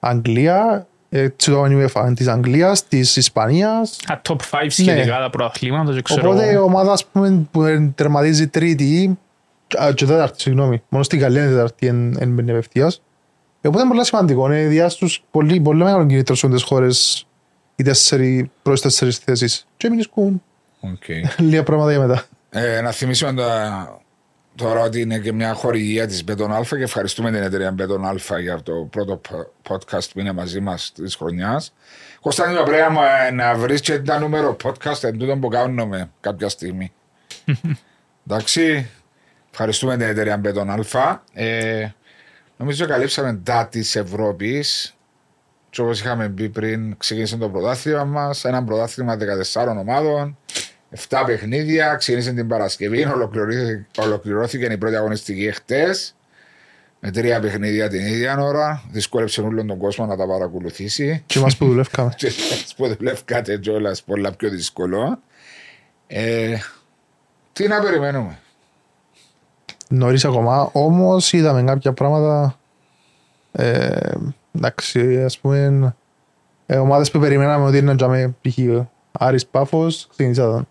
Αγγλία, 0.00 0.86
έτσι 1.10 1.50
το 1.50 1.64
η 1.64 1.88
UEFA, 1.94 2.12
της 2.14 2.28
Αγγλίας, 2.28 2.88
της 2.88 3.16
Ισπανίας. 3.16 3.98
Α, 4.06 4.20
top 4.28 4.36
5 4.50 4.66
σχετικά 4.68 5.18
τα 5.18 5.30
πρωταθλήματα 5.30 5.92
και 5.92 6.02
ξέρω 6.02 6.30
Οπότε 6.30 6.44
η 6.46 6.48
εγώ. 6.48 6.64
ομάδα 6.64 6.92
ας 6.92 7.06
πούμε, 7.06 7.46
που 7.50 7.92
τερματίζει 7.94 8.48
τρίτη 8.48 9.18
α, 9.82 9.92
και 9.92 10.06
τέταρτη, 10.06 10.40
συγγνώμη. 10.40 10.82
Μόνο 10.88 11.04
στην 11.04 11.18
Γαλλία 11.18 11.42
είναι 11.42 11.50
τέταρτη 11.50 11.86
εν, 11.86 12.16
εν 12.20 12.30
μπαίνει 12.34 12.50
απευθείας. 12.50 13.02
Οπότε 13.62 13.80
είναι 13.80 13.90
πολύ 13.90 14.04
σημαντικό. 14.04 14.46
Είναι 14.52 14.66
διά 14.66 14.88
στους 14.88 15.24
πολύ, 15.30 15.60
πολύ 15.60 15.82
μεγάλο 15.84 16.06
κίνητρο 16.06 16.34
σε 16.34 16.46
όλες 16.46 16.60
τις 16.60 16.68
χώρες 16.68 17.26
οι 17.76 17.82
τέσσερι, 17.82 18.50
πρώτες 18.62 18.80
τέσσερις 18.80 19.18
θέσεις. 19.18 19.66
Και 19.76 19.88
μην 19.88 19.98
ισκούν 19.98 20.42
Οκ. 20.80 21.02
λίγα 21.48 21.62
πράγματα 21.62 21.90
για 21.90 22.00
μετά. 22.00 22.24
Ε, 22.50 22.80
να 22.80 22.90
θυμίσουμε 22.90 23.32
τα- 23.34 24.00
τώρα 24.58 24.80
ότι 24.80 25.00
είναι 25.00 25.18
και 25.18 25.32
μια 25.32 25.52
χορηγία 25.54 26.06
της 26.06 26.24
Μπέτον 26.24 26.52
Αλφα 26.52 26.76
και 26.76 26.82
ευχαριστούμε 26.82 27.30
την 27.30 27.42
εταιρεία 27.42 27.70
Μπέτον 27.70 28.04
Αλφα 28.06 28.38
για 28.40 28.62
το 28.62 28.72
πρώτο 28.90 29.16
πο- 29.16 29.52
podcast 29.68 30.10
που 30.12 30.20
είναι 30.20 30.32
μαζί 30.32 30.60
μας 30.60 30.92
της 30.94 31.14
χρονιάς. 31.14 31.74
Κωνσταντίνο 32.20 32.62
πρέπει 32.62 32.92
να- 32.92 33.30
να 33.30 33.54
βρεις 33.54 33.80
και 33.80 33.98
τα 33.98 34.18
νούμερο 34.18 34.56
podcast 34.64 35.02
εν 35.04 35.18
τούτο 35.18 35.36
που 35.36 35.48
κάνουμε 35.48 36.10
κάποια 36.20 36.48
στιγμή. 36.48 36.92
Εντάξει, 38.28 38.90
ευχαριστούμε 39.50 39.96
την 39.96 40.06
εταιρεία 40.06 40.36
Μπέτον 40.36 40.70
Αλφα. 40.70 41.22
Ε, 41.32 41.88
Νομίζω 42.56 42.86
καλύψαμε 42.86 43.40
τα 43.44 43.68
της 43.68 43.96
Ευρώπης. 43.96 44.94
Και 45.70 45.80
όπως 45.80 46.00
είχαμε 46.00 46.28
πει 46.28 46.48
πριν, 46.48 46.96
ξεκίνησε 46.96 47.36
το 47.36 47.48
πρωτάθλημα 47.48 48.04
μας. 48.04 48.44
Ένα 48.44 48.64
πρωτάθλημα 48.64 49.16
14 49.16 49.76
ομάδων. 49.78 50.38
7 51.08 51.22
παιχνίδια. 51.26 51.94
Ξεκίνησε 51.94 52.32
την 52.32 52.48
Παρασκευή. 52.48 53.04
Ολοκληρώθηκε, 53.04 53.86
ολοκληρώθηκε 53.98 54.64
η 54.64 54.78
πρώτη 54.78 54.96
αγωνιστική 54.96 55.52
χτες. 55.52 56.12
Με 57.00 57.10
τρία 57.10 57.40
παιχνίδια 57.40 57.88
την 57.88 58.06
ίδια 58.06 58.40
ώρα. 58.40 58.82
Δυσκόλεψε 58.90 59.40
όλον 59.40 59.66
τον 59.66 59.78
κόσμο 59.78 60.06
να 60.06 60.16
τα 60.16 60.26
παρακολουθήσει. 60.26 61.22
Και 61.26 61.38
εμάς 61.38 61.56
που 61.56 61.66
δουλεύκαμε. 61.66 62.12
Και 62.16 62.26
εσάς 62.26 62.74
που 62.76 62.94
δουλεύκατε 62.94 63.58
κιόλας 63.58 64.02
πολλά 64.02 64.32
πιο 64.32 64.48
δύσκολο. 64.48 65.18
Ε, 66.06 66.56
τι 67.52 67.68
να 67.68 67.80
περιμένουμε; 67.80 68.38
Νωρίς 69.88 70.24
ακόμα, 70.24 70.70
όμως 70.72 71.32
είδαμε 71.32 71.62
κάποια 71.62 71.92
πράγματα 71.92 72.58
ε, 73.52 74.10
εντάξει, 74.52 75.22
ας 75.24 75.38
πούμε 75.38 75.94
ε, 76.66 76.76
ομάδες 76.76 77.10
που 77.10 77.18
περιμέναμε 77.18 77.64
ότι 77.64 77.78
είναι 77.78 77.92
να 77.92 78.32
π.χ. 78.40 78.58
Άρης 79.12 79.46
Πάφος, 79.46 80.06
ξεκινήσαν 80.10 80.68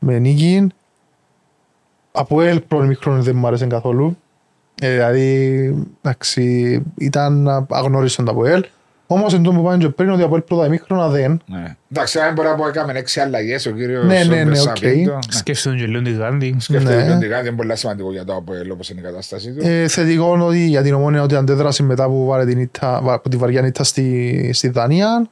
με 0.00 0.18
νίκη 0.18 0.66
από 2.12 2.40
ελ 2.40 2.60
πρώτη 2.60 2.86
μικρόνο 2.86 3.22
δεν 3.22 3.36
μου 3.36 3.46
άρεσε 3.46 3.66
καθόλου 3.66 4.16
ε, 4.82 4.90
δηλαδή 4.92 5.86
εντάξει, 6.02 6.82
ήταν 6.98 7.48
αγνώριστον 7.70 8.24
το 8.24 8.30
από 8.30 8.46
ελ 8.46 8.64
όμως 9.06 9.34
εν 9.34 9.42
τω 9.42 9.52
που 9.52 9.62
πάνε 9.62 9.82
και 9.84 9.88
πριν 9.88 10.10
ότι 10.10 10.22
από 10.22 10.34
ελ 10.34 10.40
πρώτα 10.40 10.66
ημίχρονα 10.66 11.08
δεν 11.08 11.42
Ναι. 11.46 11.76
Εντάξει, 11.92 12.18
αν 12.18 12.34
μπορεί 12.34 12.48
να 12.48 12.54
πω 12.54 12.66
έκαμε 12.68 12.92
έξι 12.92 13.20
αλλαγές 13.20 13.66
ο 13.66 13.70
κύριος 13.70 14.04
Ναι, 14.06 14.24
ναι, 14.24 14.34
ναι, 14.34 14.40
οκ. 14.40 14.46
Μπερσαπίντο. 14.46 15.12
Ναι. 15.12 15.18
Σκέφτομαι 15.28 15.76
και 15.76 15.86
λίγο 15.86 16.02
τη 16.02 16.12
Γάντι. 16.12 16.54
Σκέφτεται 16.58 17.04
Ναι. 17.04 17.14
ότι 17.14 17.26
κάτι 17.28 17.46
είναι 17.46 17.56
πολύ 17.56 17.76
σημαντικό 17.76 18.12
για 18.12 18.24
το 18.24 18.34
ΑΠΟΕΛ 18.34 18.70
όπως 18.70 18.90
είναι 18.90 19.00
η 19.00 19.02
κατάσταση 19.02 19.52
του. 19.52 19.66
Ε, 19.66 19.88
θετικό 19.88 20.34
είναι 20.34 20.42
ότι 20.44 20.66
για 20.66 20.82
την 20.82 20.94
ομόνια 20.94 21.22
ότι 21.22 21.34
αντέδρασε 21.34 21.82
μετά 21.82 22.06
που 22.06 22.26
βάλε 22.26 22.44
την 22.46 22.58
ήττα, 22.60 23.00
βα- 23.02 23.12
από 23.14 23.28
τη 23.28 23.36
βαριά 23.36 23.66
ήττα 23.66 23.84
στη, 23.84 24.50
στη 24.54 24.68
Δανία. 24.68 25.26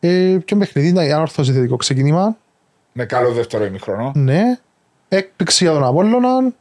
Ε, 0.00 0.36
και 0.44 0.56
παιχνίδι 0.56 0.88
ήταν 0.88 1.10
ανόρθωση 1.12 1.52
θετικό 1.52 1.76
ξεκίνημα. 1.76 2.36
Με 2.98 3.04
καλό 3.04 3.32
δεύτερο 3.32 3.64
ημιχρονό. 3.64 4.12
Ναι. 4.14 4.42
Έκπληξη 5.08 5.64
για 5.64 5.72
τον 5.72 5.84
Απόλλωνα. 5.84 6.52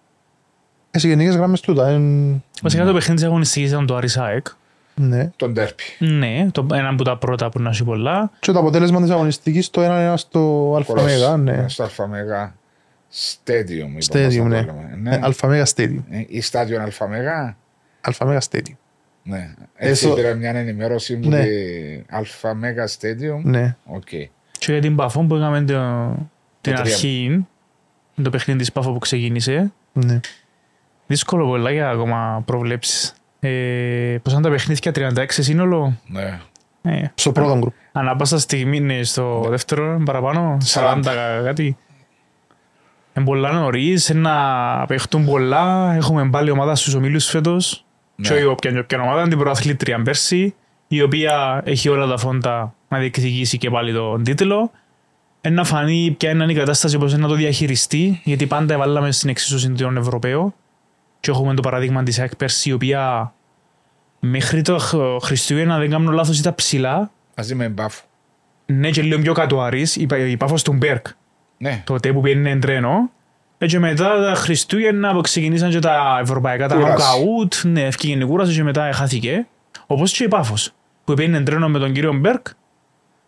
Ε, 0.91 0.99
σε 0.99 1.07
γενικές 1.07 1.35
γραμμές 1.35 1.59
τούτα. 1.61 1.87
εν- 1.87 2.43
Βασικά 2.61 2.85
το 2.85 2.93
παιχνίδι 2.93 3.15
της 3.19 3.23
αγωνιστικής 3.29 3.69
ήταν 3.71 3.85
το 3.85 3.95
Άρης 3.95 4.17
ΑΕΚ. 4.17 4.47
ναι. 4.95 5.31
Το 5.35 5.53
ντέρμπι. 5.53 5.83
Ναι, 5.99 6.47
το, 6.51 6.67
ένα 6.73 6.89
από 6.89 7.03
τα 7.03 7.17
πρώτα 7.17 7.49
που 7.49 7.59
να 7.61 7.69
έχει 7.69 7.83
πολλά. 7.83 8.31
Και 8.39 8.51
το 8.51 8.59
αποτέλεσμα 8.59 9.01
της 9.01 9.09
αγωνιστικής 9.09 9.69
το 9.69 9.81
1-1 9.83 10.13
στο 10.17 10.73
Αλφαμέγα. 10.75 11.37
Ναι. 11.37 11.65
Στο 11.67 11.83
Αλφαμέγα 11.83 12.55
Stadium. 13.13 13.69
είπαμε, 13.69 13.97
Stadium, 14.05 14.37
πώς 14.37 14.47
ναι. 14.47 14.57
θα 14.59 14.65
το 14.65 14.73
λέμε. 14.91 15.15
Ε, 15.15 15.19
Αλφαμέγα 15.23 15.65
Stadium. 15.75 16.03
Ε, 16.09 16.23
Ή 16.27 16.41
στάδιο 16.41 16.81
Αλφαμέγα. 16.81 17.57
Αλφαμέγα 18.01 18.41
Stadium. 18.51 18.75
Ναι. 19.23 19.53
Έτσι 19.75 20.05
Έσο- 20.05 20.15
πήρα 20.15 20.33
μια 20.33 20.49
ενημέρωση 20.49 21.15
μου 21.15 21.29
Ναι. 21.29 21.39
ότι 21.39 22.05
Αλφαμέγα 22.09 22.87
Stadium. 22.87 23.41
Ναι. 23.43 23.75
Οκ. 23.85 24.07
Και 24.65 24.71
για 24.71 24.81
την 24.81 24.95
Παφό 24.95 25.21
που 25.21 25.35
είχαμε 25.35 25.61
το, 25.61 26.07
την 26.61 26.73
τρία. 26.73 26.79
αρχή, 26.79 27.45
το 28.21 28.29
παιχνίδι 28.29 28.59
της 28.59 28.71
Παφό 28.71 28.91
που 28.91 28.99
ξεκίνησε. 28.99 29.71
ναι. 29.93 30.19
Δύσκολο 31.07 31.45
πολλά 31.45 31.71
για 31.71 31.89
ακόμα 31.89 32.41
προβλέψεις. 32.45 33.13
Ε, 33.39 34.17
πώς 34.23 34.31
ήταν 34.31 34.43
τα 34.43 34.49
παιχνίδια 34.49 34.91
36 34.95 35.25
σύνολο; 35.29 35.97
Ναι. 36.07 36.39
Ε, 36.81 37.03
Στο 37.15 37.31
πρώτο 37.31 37.57
γκρουπ. 37.57 37.73
Ανά 37.91 38.15
πάσα 38.15 38.39
στιγμή 38.39 38.77
είναι 38.77 39.03
στο 39.03 39.45
δεύτερο 39.49 40.01
παραπάνω, 40.05 40.57
40 40.65 40.99
κα- 41.03 41.41
κάτι. 41.43 41.77
Είναι 43.13 43.25
πολλά 43.25 43.51
νωρίς, 43.51 44.09
είναι 44.09 44.19
να 44.19 44.85
παιχτούν 44.85 45.25
πολλά. 45.25 45.93
Έχουμε 45.93 46.29
πάλι 46.29 46.49
ομάδα 46.51 46.75
στους 46.75 46.93
ομίλους 46.93 47.25
φέτος. 47.25 47.85
Ναι. 48.15 48.27
Και 48.27 48.33
όχι 48.33 48.43
όποια 48.43 48.71
και 48.71 48.79
όποια 48.79 49.01
ομάδα, 49.01 49.27
την 49.27 49.37
προαθλήτρια 49.37 50.01
πέρσι, 50.01 50.55
η 50.87 51.01
οποία 51.01 51.61
έχει 51.65 51.89
όλα 51.89 52.07
τα 52.07 52.17
φόντα 52.17 52.75
να 52.95 53.01
διεκδικήσει 53.01 53.57
και 53.57 53.69
πάλι 53.69 53.93
τον 53.93 54.23
τίτλο. 54.23 54.71
Είναι 55.41 55.55
να 55.55 55.63
φανεί 55.63 56.15
ποια 56.19 56.29
είναι 56.29 56.51
η 56.51 56.55
κατάσταση, 56.55 56.97
πώς 56.97 57.11
είναι 57.13 57.21
να 57.21 57.27
το 57.27 57.33
διαχειριστεί, 57.33 58.21
γιατί 58.23 58.45
πάντα 58.47 58.77
βάλαμε 58.77 59.11
στην 59.11 59.29
εξίσωση 59.29 59.69
των 59.69 59.97
Ευρωπαίων. 59.97 60.53
Και 61.19 61.31
έχουμε 61.31 61.53
το 61.53 61.61
παράδειγμα 61.61 62.03
της 62.03 62.19
ΑΕΚ 62.19 62.35
πέρσι, 62.35 62.69
η 62.69 62.73
οποία 62.73 63.33
μέχρι 64.19 64.61
το 64.61 64.77
Χ- 64.79 65.23
Χριστούγεννα, 65.23 65.77
δεν 65.77 65.89
κάνω 65.89 66.11
λάθος, 66.11 66.39
ήταν 66.39 66.55
ψηλά 66.55 67.11
Μαζί 67.37 67.55
με 67.55 67.69
μπάφο. 67.69 68.03
ναι, 68.65 68.89
και 68.89 69.01
λίγο 69.01 69.21
πιο 69.21 69.33
κάτω 69.33 69.55
ο 69.57 69.61
Άρης, 69.63 69.95
η, 69.95 70.07
η 70.27 70.37
Πάφος 70.37 70.63
του 70.63 70.73
Μπέρκ, 70.73 71.05
Ναι. 71.57 71.81
τότε 71.85 72.13
που 72.13 72.21
πήγαινε 72.21 72.55
τρένο. 72.59 73.09
Ε, 73.57 73.65
Και 73.65 73.79
μετά 73.79 74.21
τα 74.21 74.33
Χριστούγεννα 74.35 75.13
που 75.13 75.21
ξεκινήσαν 75.21 75.69
και 75.69 75.79
τα 75.79 76.17
ευρωπαϊκά, 76.21 76.67
τα 76.67 76.75
Κούραση. 76.75 76.91
νοκαούτ, 77.21 77.53
ναι, 77.63 77.81
ευκήγαινε 77.81 78.23
η 78.23 78.27
κούραση 78.27 78.53
και 78.55 78.63
μετά 78.63 78.91
χάθηκε. 78.93 79.47
Όπως 79.87 80.11
και 80.11 80.23
η 80.23 80.27
Πάφος, 80.27 80.71
που 81.03 81.13
πήγαινε 81.13 81.41
τρένο 81.41 81.69
με 81.69 81.79
τον 81.79 81.93
κύριο 81.93 82.13
Μπέρκ, 82.13 82.47
ε, 82.47 82.51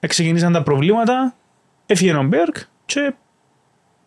ξεκινήσαν 0.07 0.53
τα 0.53 0.63
προβλήματα, 0.63 1.33
έφυγε 1.85 2.13
ο 2.13 2.23
Μπέρκ 2.23 2.55
και 2.85 2.99
η 2.99 3.13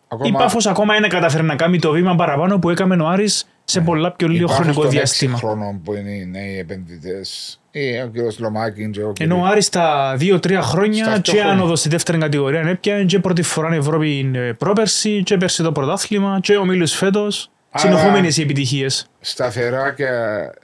Ακόμα 0.07 0.37
Πάφος 0.39 0.65
ακόμα 0.67 0.95
είναι 0.95 1.07
καταφέρει 1.07 1.43
να 1.43 1.55
κάνει 1.55 1.79
το 1.79 1.91
βήμα 1.91 2.15
παραπάνω 2.15 2.59
που 2.59 2.69
έκαμε 2.69 2.95
ο 2.95 3.07
Άρης 3.07 3.47
σε 3.63 3.81
πολλά 3.81 4.11
πιο 4.11 4.27
λίγο 4.27 4.39
Ναι. 4.39 4.43
υπάρχουν 4.53 4.63
χρονικό 4.63 4.81
στον 4.81 4.91
διάστημα. 4.97 5.31
έξι 5.31 5.45
χρόνο 5.45 5.81
που 5.83 5.93
είναι 5.93 6.09
οι 6.11 6.25
νέοι 6.25 6.57
επενδυτές. 6.59 7.59
Ή 7.71 8.01
ο 8.01 8.07
κύριος 8.07 8.39
Λομάκιν 8.39 8.91
και 8.91 8.99
ο 8.99 9.13
Ενώ 9.19 9.33
ο 9.35 9.37
κύριος... 9.37 9.51
Άρης 9.51 9.69
τα 9.69 10.13
δύο-τρία 10.17 10.61
χρόνια 10.61 11.03
Στα 11.05 11.19
και 11.19 11.31
δύο 11.31 11.41
χρόνια. 11.41 11.59
άνοδος 11.59 11.79
στη 11.79 11.89
δεύτερη 11.89 12.17
κατηγορία 12.17 12.59
έπιανε 12.61 13.03
και 13.03 13.19
πρώτη 13.19 13.41
φορά 13.41 13.73
η 13.73 13.77
Ευρώπη 13.77 14.31
ε, 14.35 14.39
πρόπερση 14.51 15.23
και 15.23 15.37
πέρσι 15.37 15.63
το 15.63 15.71
πρωτάθλημα 15.71 16.39
και 16.41 16.57
ο 16.57 16.65
Μίλους 16.65 16.93
φέτος. 16.93 17.50
Άρα- 17.73 17.87
Συνεχόμενες 17.87 18.37
οι 18.37 18.41
επιτυχίες. 18.41 19.05
Σταθερά 19.19 19.93
και, 19.93 20.05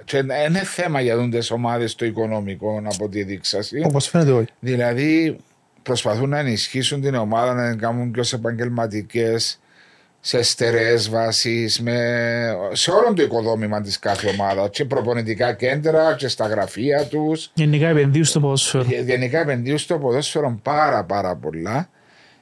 και 0.04 0.18
είναι 0.18 0.64
θέμα 0.64 1.02
για 1.02 1.30
τις 1.30 1.52
ομάδες 1.52 1.96
το 1.96 2.06
οικονομικό 2.06 2.82
από 2.94 3.06
ό,τι 3.06 3.24
δείξαση. 3.24 3.82
Όπως 3.86 4.08
φαίνεται 4.08 4.32
όχι. 4.32 4.48
Δηλαδή 4.60 5.38
προσπαθούν 5.84 6.30
να 6.30 6.40
ενισχύσουν 6.40 7.02
την 7.02 7.16
ομάδα, 7.16 7.54
να 7.54 7.70
την 7.70 7.80
κάνουν 7.80 8.12
πιο 8.12 8.24
επαγγελματικές, 8.34 9.60
σε 10.20 10.42
στερεές 10.42 11.10
βάσεις, 11.10 11.82
σε 12.72 12.92
όλο 12.92 13.14
το 13.16 13.22
οικοδόμημα 13.22 13.82
της 13.82 14.00
κάθε 14.00 14.28
ομάδα. 14.30 14.68
Και 14.70 14.86
προπονητικά 14.86 15.54
κέντρα 15.54 16.16
και 16.16 16.28
στα 16.28 16.48
γραφεία 16.48 17.06
τους. 17.06 17.52
Γενικά 17.54 17.88
επενδύουν 17.88 18.26
στο 18.26 18.40
ποδόσφαιρο. 18.40 18.84
Γενικά 19.06 19.40
επενδύουν 19.40 19.78
στο 19.78 19.98
ποδόσφαιρο 19.98 20.60
πάρα 20.64 21.04
πάρα 21.04 21.36
πολλά. 21.36 21.90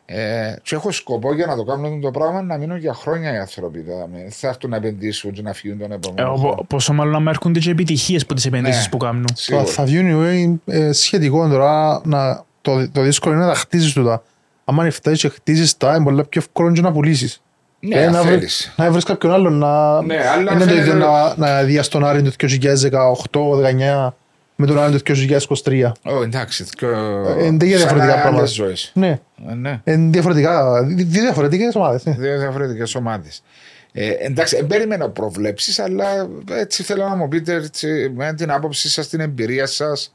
Ε, 0.08 0.56
και 0.64 0.76
έχω 0.76 0.92
σκοπό 0.92 1.34
για 1.34 1.46
να 1.46 1.56
το 1.56 1.64
κάνουν 1.64 2.02
το 2.02 2.12
πράγμα 2.12 2.42
να 2.42 2.58
μείνουν 2.58 2.78
για 2.78 2.94
χρόνια 2.94 3.34
οι 3.34 3.38
άνθρωποι. 3.38 3.80
Δηλαδή. 3.80 4.28
Θα 4.30 4.48
έρθουν 4.48 4.70
να 4.70 4.76
επενδύσουν 4.76 5.32
και 5.32 5.42
να 5.42 5.54
φύγουν 5.54 5.80
τον 5.80 5.92
Ε, 5.92 5.96
επόμενο. 5.96 6.32
ο- 6.32 6.38
χρόνο. 6.38 6.66
Πόσο 6.68 6.94
μάλλον 6.94 7.24
να 7.24 7.30
έρχονται 7.30 7.60
και 7.60 7.70
επιτυχίες 7.70 8.22
από 8.22 8.34
τις 8.34 8.46
επενδύσεις 8.46 8.84
Ναι. 8.84 8.90
που 8.90 8.98
κάνουν. 8.98 9.26
Το 9.26 9.34
Σίγουρα. 9.36 9.66
θα 9.66 9.84
βγουν 9.86 10.08
είναι 10.34 10.60
ε, 10.66 10.92
σχετικό 10.92 11.48
τώρα 11.48 12.02
να, 12.06 12.44
το, 12.62 12.90
το 12.90 13.02
δύσκολο 13.02 13.36
είναι 13.36 13.44
να 13.44 13.50
τα 13.52 13.58
χτίσεις 13.58 13.94
τούτα. 13.94 14.24
Αν 14.66 14.92
φτάσεις 14.92 15.22
και 15.22 15.30
χτίσεις 15.30 15.78
τα, 15.78 15.96
είναι 15.96 16.04
πολύ 16.04 16.24
πιο 16.30 16.42
εύκολο 16.42 16.72
και 16.72 16.82
να 16.82 16.92
πουλήσεις. 16.92 17.42
Ναι, 17.80 17.96
Ε, 17.96 18.06
αν 18.06 18.12
να, 18.14 18.22
βρει, 18.22 18.30
θέλεις. 18.32 18.74
να 18.78 18.92
βρεις 18.92 19.04
κάποιον 19.04 19.34
άλλον 19.34 19.54
να... 19.54 20.02
Ναι, 20.02 20.16
αλλά 20.34 20.42
είναι 20.42 20.50
το 20.52 20.58
φαίνεται- 20.70 20.80
ίδιο 20.80 20.94
να, 20.94 21.34
να 21.38 21.64
δεις 21.64 21.88
τον 21.88 22.06
Άρη 22.06 22.22
το 22.22 22.32
2018-19 23.32 24.14
με 24.56 24.66
τον 24.66 24.80
Άρη 24.80 25.02
το 25.02 25.14
2023. 25.64 25.92
Ω, 26.04 26.22
εντάξει. 26.24 26.66
Και, 26.70 26.86
Ε, 26.86 27.46
είναι 27.46 27.58
δύο 27.66 27.78
διαφορετικά 27.78 28.12
σαν 28.12 28.22
πράγματα. 28.22 28.28
άλλες 28.38 28.52
ζωές. 28.54 28.92
Ναι, 28.94 29.20
Ε, 29.50 29.54
ναι. 29.54 29.82
είναι 29.86 30.10
διαφορετικά, 30.10 30.84
δι- 30.84 31.08
δύο 31.08 31.22
διαφορετικές 31.22 31.76
ομάδες. 31.76 32.06
Ναι. 32.06 32.14
Δύο 32.14 32.40
διαφορετικές 32.40 32.96
ομάδες. 32.96 33.44
Ε, 33.98 34.10
εντάξει, 34.20 34.56
δεν 34.56 34.68
περιμένω 34.68 35.08
προβλέψεις, 35.10 35.80
αλλά 35.80 36.28
έτσι 36.50 36.84
θέλω 36.84 37.08
να 37.08 37.16
μου 37.16 37.28
πείτε 37.28 37.54
έτσι, 37.54 38.12
με 38.16 38.34
την 38.34 38.52
άποψή 38.52 38.90
σας, 38.90 39.08
την 39.08 39.20
εμπειρία 39.20 39.66
σας. 39.66 40.14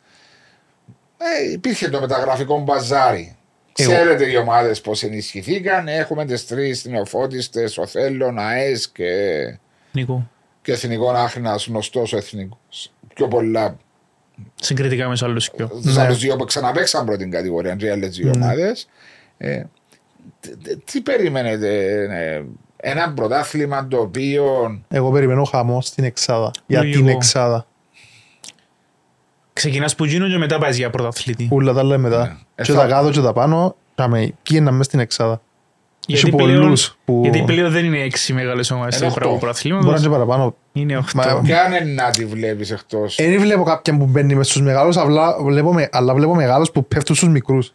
Ε, 1.18 1.52
υπήρχε 1.52 1.88
το 1.88 2.00
μεταγραφικό 2.00 2.60
μπαζάρι. 2.60 3.34
Εγώ. 3.76 3.90
Ξέρετε 3.92 4.30
οι 4.30 4.36
ομάδες 4.36 4.80
πώς 4.80 5.02
ενισχυθήκαν. 5.02 5.88
Έχουμε 5.88 6.24
τις 6.24 6.46
τρεις 6.46 6.84
νεοφώτιστε, 6.84 7.68
ο 7.76 7.86
Θέλων, 7.86 8.38
ΑΕΣ 8.38 8.88
και, 8.88 9.12
Νίκο, 9.92 10.30
και 10.62 10.72
Εθνικό 10.72 11.10
Άχνας, 11.10 11.66
γνωστός 11.66 12.12
ο 12.12 12.16
Εθνικός. 12.16 12.92
Πιο 13.14 13.28
πολλά. 13.28 13.76
Συγκριτικά 14.54 15.04
με 15.06 15.10
τους 15.12 15.22
άλλους 15.22 15.50
πιο. 15.50 15.66
Τους 15.68 15.94
Ναι. 15.96 16.02
άλλους 16.02 16.18
δύο 16.18 16.36
που 16.36 16.44
ξαναπέξαν 16.44 17.04
πρώτη 17.04 17.28
κατηγορία, 17.28 17.74
και 17.74 17.86
οι 17.86 17.88
άλλες 17.88 18.16
δύο 18.16 18.30
Ναι. 18.36 18.44
ομάδες. 18.44 18.88
Ε, 19.38 19.62
τι- 20.40 20.56
τι- 20.56 20.76
τι 20.76 21.00
περιμένετε, 21.00 21.84
ε, 22.10 22.42
ένα 22.76 23.12
πρωτάθλημα 23.12 23.86
το 23.86 23.96
οποίο 23.96 24.44
Εγώ 24.88 25.10
περιμένω 25.10 25.44
χαμό 25.44 25.80
στην 25.80 26.04
Εξάδα. 26.04 26.50
Για 26.66 26.82
Λίγο. 26.82 26.98
την 26.98 27.08
Εξάδα. 27.08 27.66
Ξεκινάς 29.52 29.94
που 29.94 30.04
γίνουν 30.04 30.30
και 30.30 30.38
μετά 30.38 30.58
πάει 30.58 30.72
για 30.72 30.90
πρωταθλήτη. 30.90 31.48
Ούλα 31.52 31.72
τα 31.72 31.82
λέμε 31.82 32.08
μετά. 32.08 32.40
Ε, 32.54 32.62
Και 32.62 32.72
θα- 32.72 32.78
τα 32.80 32.86
κάτω 32.86 33.10
και 33.10 33.20
τα 33.20 33.32
πάνω. 33.32 33.76
Κάμε, 33.94 34.32
πήγαιναν 34.42 34.74
μες 34.74 34.86
στην 34.86 34.98
Εξάδα. 35.00 35.40
Γιατί 36.06 36.26
Έχει 36.28 36.36
πλέον, 36.36 36.60
πολλούς 36.60 36.96
που- 37.04 37.20
γιατί 37.22 37.42
πλέον 37.42 37.70
δεν 37.70 37.84
είναι 37.84 37.98
έξι 37.98 38.32
μεγάλες 38.32 38.70
ομάδες 38.70 38.98
Είναι 39.00 39.10
στο 39.10 39.14
οχτώ. 39.16 39.20
Μπορεί 39.28 39.34
να 39.34 39.40
πρωταθλήματος. 39.40 39.90
είναι 39.90 40.00
και 40.00 40.08
παραπάνω. 40.08 40.54
Είναι 40.72 40.92
Μα- 40.92 40.98
οχτώ. 41.24 41.42
Και 41.44 41.56
αν 41.56 41.72
είναι 41.72 41.92
να 42.02 42.10
τη 42.10 42.24
βλέπεις 42.24 42.70
εκτός. 42.70 43.14
Δεν 43.18 43.40
βλέπω 43.40 43.62
κάποιον 43.62 43.98
που 43.98 44.04
μπαίνει 44.06 44.34
μες 44.34 44.48
στους 44.48 44.62
μεγάλους, 44.62 44.96
απλά 44.96 45.36
βλέπω, 45.42 45.72
με- 45.74 45.88
αλλά 45.92 46.14
βλέπω 46.14 46.34
μεγάλους 46.34 46.70
που 46.70 46.86
πέφτουν 46.86 47.16
στους 47.16 47.28
μικρούς. 47.28 47.72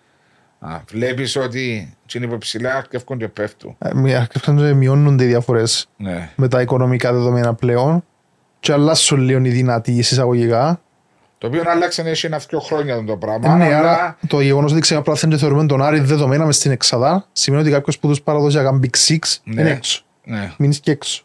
Βλέπεις 0.92 1.36
ότι 1.36 1.96
τι 2.08 2.18
είναι 2.20 2.38
ψηλά, 2.38 2.76
αρκεύκουν 2.76 3.18
και 3.18 3.28
πέφτουν. 3.28 3.76
Ε, 3.80 3.94
μη- 3.94 4.14
Αρχίζουν 4.16 4.58
και 4.58 4.74
μειώνονται 4.74 5.24
οι 5.24 5.28
διαφορές 5.28 5.90
Ναι. 5.98 6.30
με 6.36 6.48
τα 6.48 6.62
οικονομικά 6.62 7.14
δεδομένα 7.14 7.54
πλέον 7.54 8.04
και 8.60 8.72
αλλάσουν 8.72 9.20
λίγο 9.20 9.40
οι 9.46 9.50
δυνατοί 9.50 9.92
εισαγωγικά. 9.92 10.82
Το 11.50 11.58
οποίο 11.58 11.72
άλλαξε 11.72 12.02
έχει 12.02 12.26
ένα 12.26 12.38
δύο 12.50 12.60
χρόνια 12.60 13.04
το 13.04 13.16
πράγμα. 13.18 13.52
Ε, 13.54 13.56
ναι, 13.56 13.76
αλλά 13.76 13.78
άρα 13.92 14.18
το 14.28 14.42
γεγονός 14.42 14.72
ότι 14.72 14.82
ξεκαπράθεν 14.82 15.30
και 15.30 15.38
θεωρούμε 15.38 15.66
τον 15.66 15.82
Άρη 15.82 16.00
δεδομένα 16.00 16.46
μες 16.46 16.56
στην 16.56 16.72
εξάδα 16.72 17.28
σημαίνει 17.32 17.62
ότι 17.62 17.72
κάποιος 17.72 18.00
που 18.00 18.08
τους 18.08 18.22
παραδοσιακά 18.22 18.80
Big 18.84 18.98
Six 19.08 19.18
Ναι. 19.44 19.62
είναι 19.62 19.70
έξω. 19.72 20.02
Ναι. 20.24 20.52
Μείνεις 20.58 20.80
και 20.80 20.92
έξω. 20.92 21.24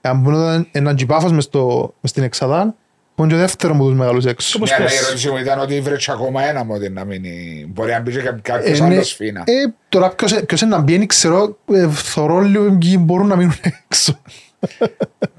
Αν 0.00 0.18
μπορεί 0.18 0.68
έναν 0.72 0.96
τζιπάφος 0.96 1.32
μες, 1.32 1.44
στο- 1.44 1.94
μες 2.00 2.10
στην 2.10 2.22
εξάδα, 2.22 2.74
μπορεί 3.16 3.30
και 3.30 3.36
δεύτερος 3.36 3.76
από 3.76 3.84
τους 3.86 3.94
μεγάλους 3.98 4.24
έξω. 4.24 4.52
Όπως 4.56 4.70
Ναι, 4.70 4.76
αλλά 4.76 4.84
η 4.84 4.88
πες. 4.88 5.02
ερώτηση 5.02 5.30
μου 5.30 5.36
ήταν 5.36 5.58
ότι 5.60 5.80
βρέξει 5.80 6.10
ακόμα 6.10 6.42
ένα 6.42 6.64
μόντι 6.64 6.88
να 6.88 7.04
μείνει. 7.04 7.66
Μπορεί 7.68 7.90
να 7.90 8.00
μπει 8.00 8.12
και 8.12 8.20
κάποιος 8.42 8.78
Ε, 8.78 8.82
ναι. 8.82 8.94
άλλος 8.94 9.12
φίνα. 9.12 9.40
Ε, 9.46 9.52
τώρα 9.88 10.10
ποιος, 10.10 10.40
ποιος 10.46 10.60
είναι 10.60 10.76
να 10.76 10.82
μπει, 10.82 11.06
ξέρω, 11.06 11.58
ε, 11.72 11.88
θωρώ 11.88 12.40
λίγο 12.40 12.72
ποιοι 12.78 12.96
μπορούν 13.00 13.26
να 13.26 13.36
μείνουν 13.36 13.54
έξω. 13.88 14.18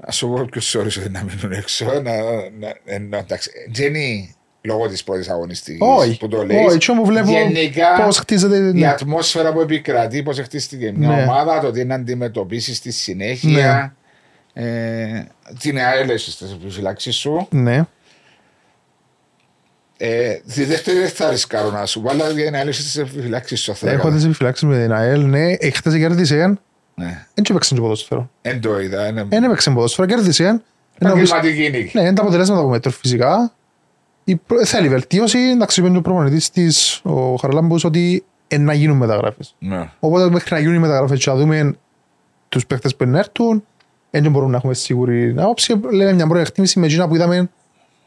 Ας 0.00 0.16
σου 0.16 0.28
πω 0.28 0.46
ποιος 0.50 0.74
όρισε 0.74 1.00
ότι 1.00 1.10
να 1.10 1.22
μείνουν 1.24 1.52
έξω. 1.52 1.84
Να, 1.84 2.00
να, 2.58 2.72
ενώ, 2.84 3.16
εντάξει, 3.16 3.50
Τζένι, 3.72 4.34
λόγω 4.60 4.88
της 4.88 5.04
πρώτης 5.04 5.28
αγωνιστικής 5.28 5.80
Όχι, 5.98 6.18
που 6.18 6.28
το 6.28 6.42
λέει. 6.44 6.64
όχι, 6.64 6.74
έτσι 6.74 6.90
όμως 6.90 7.08
βλέπω 7.08 7.30
Γενικά, 7.30 8.02
πώς 8.04 8.18
χτίζεται. 8.18 8.56
η 8.56 8.60
ναι. 8.60 8.86
ατμόσφαιρα 8.88 9.52
που 9.52 9.60
επικρατεί, 9.60 10.22
πώς 10.22 10.38
χτίστηκε 10.38 10.92
μια 10.96 11.08
Ναι. 11.08 11.22
ομάδα, 11.22 11.60
το 11.60 11.70
τι 11.70 11.84
να 11.84 11.94
αντιμετωπίσεις 11.94 12.76
στη 12.76 12.90
συνέχεια. 12.92 13.96
Ε, 14.56 15.24
την 15.58 15.78
αέλεση 15.78 16.30
στις 16.30 16.52
επιφυλάξεις 16.52 17.16
σου. 17.16 17.46
Ναι. 17.50 17.82
Ε, 19.96 20.34
τη 20.54 20.64
δεύτερη 20.64 20.98
δεν 20.98 21.08
θα 21.08 21.30
ρισκάρω 21.30 21.70
να 21.70 21.86
σου 21.86 22.00
πω, 22.02 22.10
αλλά 22.10 22.30
για 22.30 22.44
την 22.44 22.54
αέλεση 22.54 22.80
στις 22.80 22.96
επιφυλάξεις 22.96 23.60
σου. 23.60 23.74
θα 23.76 23.86
Έχω 23.90 23.96
έκανα. 23.98 24.14
τις 24.14 24.24
επιφυλάξεις 24.24 24.68
με 24.68 24.82
την 24.82 24.92
ΑΕΛ, 24.92 25.20
ναι. 25.24 25.52
Ε, 25.52 25.70
χτες 25.70 25.94
κέρδισε, 25.96 26.34
Ναι. 26.46 26.54
Δεν 26.94 27.44
έπαιξε 27.48 27.74
και 27.74 27.80
ποδόσφαιρο. 27.80 28.30
Εν 28.42 28.60
το 28.60 28.80
είδα. 28.80 29.06
Είναι 29.08 29.24
Δεν 29.28 29.44
έπαιξε 29.44 29.70
ποδόσφαιρο, 29.70 30.06
κέρδισε. 30.06 30.62
επαγγελματική 30.98 31.70
νίκη. 31.70 31.90
Ναι, 31.98 32.02
είναι 32.02 32.12
τα 32.12 32.22
αποτελέσματα 32.22 32.62
που 32.62 32.68
μέτρω 32.68 32.90
φυσικά. 32.90 33.52
Η 34.24 34.36
προ- 34.36 34.64
θέλει 34.64 34.88
βελτίωση. 34.88 35.38
Εντάξει, 35.38 35.80
είπε 35.80 35.90
και 35.90 35.96
ο 35.96 36.00
προπονητής 36.00 36.50
της, 36.50 37.00
ο 37.04 37.34
Χαραλάμπους, 37.34 37.84
ότι 37.84 38.24
ε, 38.48 38.58
να 38.58 38.72
γίνουν 38.72 38.96
μεταγράφες. 38.96 39.54
Ναι. 39.58 39.90
Οπότε 40.00 40.30
μέχρι 40.30 40.54
να 40.54 40.60
γίνουν 40.60 40.74
οι 40.74 40.78
μεταγράφες 40.78 41.24
και 41.24 41.30
να 41.30 41.36
δούμε 41.36 41.76
τους 42.48 42.66
παίχτες 42.66 42.96
που 42.96 43.04
έρθουν, 43.14 43.64
δεν 44.10 44.30
μπορούμε 44.30 44.50
να 44.50 44.56
έχουμε 44.56 44.74
σίγουρη 44.74 45.34
άποψη. 45.38 45.80
Λέμε 45.92 46.12
μια 46.12 46.26
πρώτη 46.26 46.40
εκτίμηση 46.42 46.78
με 46.78 46.86
εκείνα 46.86 47.08
που 47.08 47.14
είδαμε 47.14 47.50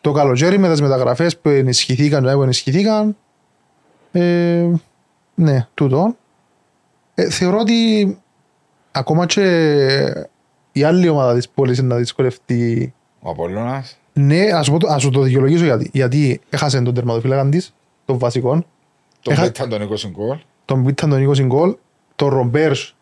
το 0.01 0.11
καλοκαίρι 0.11 0.57
με 0.57 0.69
τις 0.71 0.81
μεταγραφές 0.81 1.38
που 1.38 1.49
ενισχυθήκαν 1.49 2.23
και 2.25 2.31
που 2.33 2.41
ενισχυθήκαν. 2.43 3.15
Ε, 4.11 4.65
ναι, 5.35 5.67
τούτο. 5.73 6.15
Ε, 7.15 7.29
θεωρώ 7.29 7.57
ότι 7.59 8.17
ακόμα 8.97 9.25
και 9.25 10.25
η 10.71 10.83
άλλη 10.83 11.09
ομάδα 11.09 11.33
της 11.35 11.49
πόλης 11.49 11.77
είναι 11.77 11.87
να 11.87 11.95
δυσκολευτεί 11.95 12.93
Ο 13.19 13.29
Απόλλωνας. 13.29 13.97
ναι, 14.13 14.41
ας, 14.53 14.65
σου 14.65 14.71
πω 14.71 14.77
το- 14.79 14.87
ας 14.87 15.01
σου 15.01 15.09
το 15.09 15.21
δικαιολογήσω 15.21 15.63
γιατί. 15.63 15.89
Γιατί 15.93 16.41
έχασε 16.49 16.81
τον 16.81 16.93
τερματοφύλακα 16.93 17.49
της, 17.49 17.73
τον 18.05 18.17
βασικό, 18.17 18.63
Τον 19.21 19.33
Έχα- 19.33 19.43
πέταν 19.43 19.69
τον 19.69 19.81
20 19.81 20.09
γκολ. 20.09 20.37
τον 20.65 20.83
Πίταν 20.85 21.09
τον 21.09 21.19
20 21.21 21.43
γκολ, 21.43 21.75
τον 22.15 22.29
Ρομπέρς 22.29 22.95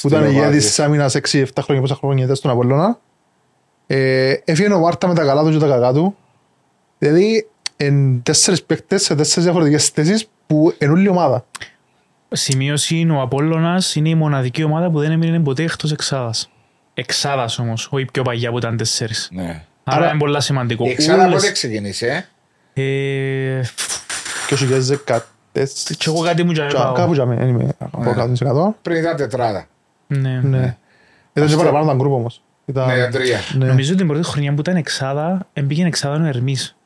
που 0.00 0.08
ήταν 0.08 0.20
ομάδα 0.20 0.32
ηγέτης 0.38 0.56
της. 0.56 0.66
της 0.66 0.78
άμυνας 0.80 1.14
6-7 1.14 1.62
χρόνια, 1.62 1.82
πόσα 1.82 1.94
χρόνια 1.94 2.24
ήταν 2.24 2.36
στον 2.36 2.50
Απολλώνα. 2.50 2.98
Ε, 3.86 4.34
έφυγε 4.44 4.72
ο 4.72 4.78
Βάρτα 4.80 5.08
με 5.08 5.14
τα 5.14 5.24
καλά 5.24 5.42
του 5.44 5.50
και 5.50 5.58
τα 5.58 5.66
κακά 5.66 5.92
του. 5.92 6.16
Δηλαδή, 6.98 7.48
εν 7.76 8.22
τέσσερις 8.22 8.62
παίκτες 8.62 9.02
σε 9.02 9.14
τέσσερις 9.14 9.44
διαφορετικές 9.44 9.88
θέσεις 9.88 10.28
που 10.46 10.74
εν 10.78 10.90
όλη 10.90 11.04
η 11.04 11.08
ομάδα. 11.08 11.44
Σημείωση 12.32 12.96
είναι 12.98 13.12
ο 13.12 13.20
Απόλλωνας 13.20 13.94
είναι 13.94 14.08
η 14.08 14.14
μοναδική 14.14 14.62
ομάδα 14.62 14.90
που 14.90 15.00
δεν 15.00 15.10
έμεινε 15.10 15.40
ποτέ 15.40 15.62
εκτός 15.62 15.92
εξάδας. 15.92 16.50
Εξάδας 16.94 17.58
όμως, 17.58 17.88
όχι 17.90 18.04
πιο 18.12 18.22
παγιά 18.22 18.50
που 18.50 18.58
ήταν 18.58 18.76
τέσσερις. 18.76 19.28
Ναι. 19.32 19.42
Άρα 19.84 19.98
Άρα- 19.98 20.08
είναι 20.08 20.18
πολλά 20.18 20.40
σημαντικό. 20.40 20.84
Η 20.86 20.90
Εξάδα 20.90 21.24
Όλες- 21.26 21.40
πότε 21.40 21.52
ξεκίνησε. 21.52 22.26
ε; 22.74 22.82
Ε, 22.82 23.62
Και 24.46 24.54
ο 24.54 24.56
2014. 24.56 25.94
Και 25.98 26.04
εγώ 26.06 26.20
κάτι 26.20 26.42
μου 26.42 26.52
τζάμε 26.52 26.70
πάω. 26.72 26.92
Κάπου 26.92 27.12
τζάμε, 27.12 27.34
δεν 27.36 27.48
είμαι 27.48 27.68
από 27.78 28.02
Ναι. 28.02 28.10
100%. 28.10 28.74
Πριν 28.82 28.96
ήταν 28.96 29.16
τετράδα. 29.16 29.66
Ναι. 30.06 30.40
Ναι. 30.42 30.56
Ήταν 30.58 30.76
και 31.32 31.40
Αυτό- 31.42 31.56
παραπάνω 31.56 31.86
τα 31.86 31.94
γκρουπ 31.94 32.12
όμως. 32.12 32.42
Ήταν- 32.66 32.86
Ναι, 32.86 32.94
ήταν 32.94 33.10
τρία. 33.10 33.38
ναι. 33.54 33.66
Νομίζω 33.66 33.88
ότι 33.88 33.98
την 33.98 34.06
πρώτη 34.08 34.24
χρονιά 34.24 34.54
που 34.54 34.60
ήταν 34.60 34.76
εξάδα, 34.76 35.46
έμπηγε 35.52 35.84
εξάδα 35.86 36.24
ο 36.24 36.26
Ερμής. 36.26 36.76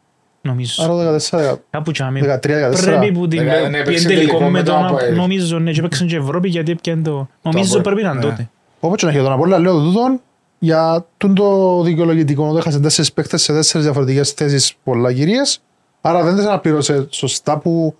Νομίζω. 0.43 0.83
Άρα 0.85 1.19
το 1.19 1.25
14, 1.31 1.55
Κάπου 1.71 1.91
τζάμε. 1.91 2.21
13-14. 2.21 2.41
Πρέπει 2.83 3.13
που 3.13 3.29
την 3.29 3.39
Δεκα- 3.45 3.61
ναι, 3.61 3.69
πήγε 3.71 3.83
παίξε 3.85 4.07
τελικό 4.09 4.27
τελικό 4.27 4.45
με 4.45 4.51
με 4.51 4.63
τον 4.63 4.75
τον... 4.77 4.87
ΑΠΟΕΛ. 4.87 5.15
Νομίζω, 5.17 5.59
ναι, 5.59 5.71
και 5.73 5.81
παίξαν 5.83 6.07
και 6.07 6.17
Ευρώπη 6.17 6.49
γιατί 6.49 6.71
έπιαν 6.73 7.03
το... 7.03 7.29
Νομίζω 7.43 7.65
ΑΠΟΕΛ. 7.69 7.83
πρέπει 7.83 8.03
να 8.03 8.11
είναι 8.11 8.19
Ναι. 8.19 8.25
τότε. 8.31 8.49
Όπως 8.81 8.97
και 8.99 9.05
να 9.07 9.13
έχει 9.13 9.21
τον 9.23 9.33
Απόλλωνα, 9.33 9.59
λέω 9.59 9.73
το 9.73 9.83
τούτον, 9.85 10.21
για 10.59 11.05
τούτο 11.17 11.43
το 11.45 11.83
δικαιολογητικό, 11.83 12.47
ότι 12.49 12.59
έχασε 12.59 12.81
τέσσερις 12.81 13.13
παίκτες 13.13 13.43
σε 13.43 13.53
τέσσερις 13.53 13.85
διαφορετικές 13.87 14.31
θέσεις 14.31 14.75
πολλά 14.85 15.13
κυρίες, 15.13 15.61
άρα 16.01 16.23
δεν 16.23 16.37
τις 16.37 16.45
αναπλήρωσε 16.45 17.07
σωστά 17.11 17.59
που 17.59 17.95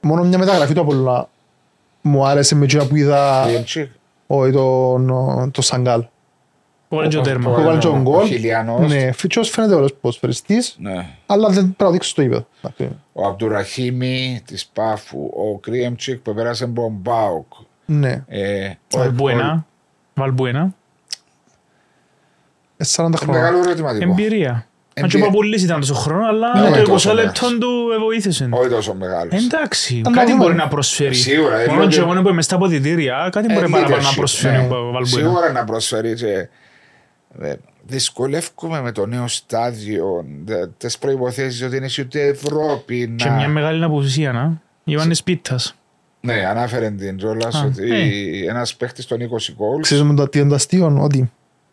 μόνο 0.00 0.22
μια 0.24 0.38
μεταγραφή 0.38 0.74
του 0.74 0.80
Απόλλωνα 0.80 1.28
μου 2.00 2.26
άρεσε 2.26 2.54
με 2.54 2.64
εκείνα 2.64 2.86
που 2.86 2.96
είδα 2.96 3.46
Λιέντσικ. 3.48 3.90
όχι, 4.26 4.52
τον, 4.52 5.50
το 5.52 5.62
Σαγκάλ. 5.62 6.04
Που 6.94 7.00
βάλε 7.00 7.08
και 7.08 7.16
ο 7.16 7.20
Ο- 7.20 7.22
τέρμα. 7.22 7.50
ο- 7.50 7.54
Που 7.54 7.62
βάλει 7.62 7.78
και 7.78 7.86
τον 7.86 7.98
ο 7.98 8.02
γκολ. 8.02 8.26
Χιλιανός. 8.26 8.92
Ναι, 8.92 9.12
φίτσος 9.12 9.50
φαίνεται 9.50 9.74
ωραίος 9.74 9.94
ποδοσφαιριστής, 9.94 10.76
Ναι. 10.78 11.06
αλλά 11.26 11.48
δεν 11.48 11.62
πρέπει 11.62 11.82
να 11.82 11.90
δείξει 11.90 12.08
στο 12.10 12.22
ύπεδο. 12.22 12.46
Εντάξει. 12.62 12.96
Ο 13.12 13.26
Αμπτουραχήμι 13.26 14.42
της 14.46 14.66
Πάφου. 14.66 15.18
Ο 15.24 15.58
Κρίεμτσικ 15.58 16.18
που 16.22 16.34
πέρασε 16.34 16.66
Μπομπάουκ. 16.66 17.52
Ναι, 17.84 18.24
Ε, 18.28 18.66
ο- 18.94 18.98
Βαλμπουένα. 18.98 19.66
Βαλμπουένα. 20.14 20.74
Ε, 22.76 22.84
40 22.84 23.14
ο- 23.14 23.16
χρόνια. 23.24 23.40
Μεγάλο 23.42 23.58
ερωτηματικό. 23.58 24.10
Εμπειρία. 24.10 24.50
Αν 24.50 24.64
και 24.94 25.00
ο 25.02 25.04
Εμπειρία. 25.06 25.26
Παπουλής 25.26 25.62
ήταν 25.62 25.80
τόσο 25.80 25.94
χρόνο, 25.94 26.26
αλλά 26.26 26.60
Ναι, 26.60 26.76
το 26.76 26.82
τόσο 26.82 27.10
20 27.10 27.14
μεγάλος. 27.14 27.40
λεπτό 27.42 27.58
του 27.58 27.70
βοήθησε. 28.04 28.48
Όχι 28.50 28.68
τόσο 28.68 28.94
μεγάλος. 28.94 29.44
Εντάξει, 29.44 30.02
Αλλά 30.04 30.16
κάτι 30.16 30.30
δούμε. 30.30 30.44
μπορεί 30.44 30.54
να 30.56 30.68
προσφέρει. 30.68 31.14
Σίγουρα, 31.14 31.58
ε, 31.58 31.66
Μόνο 31.66 31.78
λέω 31.80 31.88
και 31.88 31.96
ότι- 31.98 32.06
μόνο 32.08 32.22
που 32.22 32.28
είμαι 32.28 32.42
στα 32.42 32.54
αποδητήρια, 32.54 33.28
κάτι 33.32 33.52
μπορεί 33.52 33.68
παραπάνω 33.70 34.02
να 34.02 34.12
προσφέρει 34.16 34.56
ναι. 34.56 34.62
ο 34.62 34.68
Βαλμπουένα. 34.68 35.06
Σίγουρα 35.06 35.52
να 35.52 35.64
προσφέρει. 35.64 36.14
Και, 37.40 37.46
ε, 37.46 37.54
δυσκολεύομαι 37.86 38.80
με 38.80 38.92
το 38.92 39.06
νέο 39.06 39.28
στάδιο. 39.28 40.24
Τι 40.76 40.86
προποθέσει 41.00 41.64
ότι 41.64 41.76
είναι 41.76 41.88
ούτε 42.00 42.20
Ευρώπη. 42.26 43.14
Και 43.16 43.24
να- 43.28 43.34
μια 43.34 43.48
μεγάλη 43.48 43.84
απουσία, 43.84 44.32
να. 44.32 44.60
Ιωάννης 44.84 45.22
Πίτας. 45.22 45.74
Ναι, 46.20 46.46
ανάφερε 46.46 46.90
την 46.90 47.16
Τζόλα 47.16 47.46
Α, 47.46 47.64
ότι 47.64 47.92
ε. 48.46 48.50
ένας 48.50 48.76
παίχτης 48.76 49.06
των 49.06 49.20
20 49.20 49.52
γκολ. 49.56 49.80
Ξέρουμε 49.82 50.14
το 50.14 50.28
τι 50.28 50.38
είναι 50.38 50.48
το 50.48 50.54
αστείο, 50.54 50.98
ότι 51.00 51.30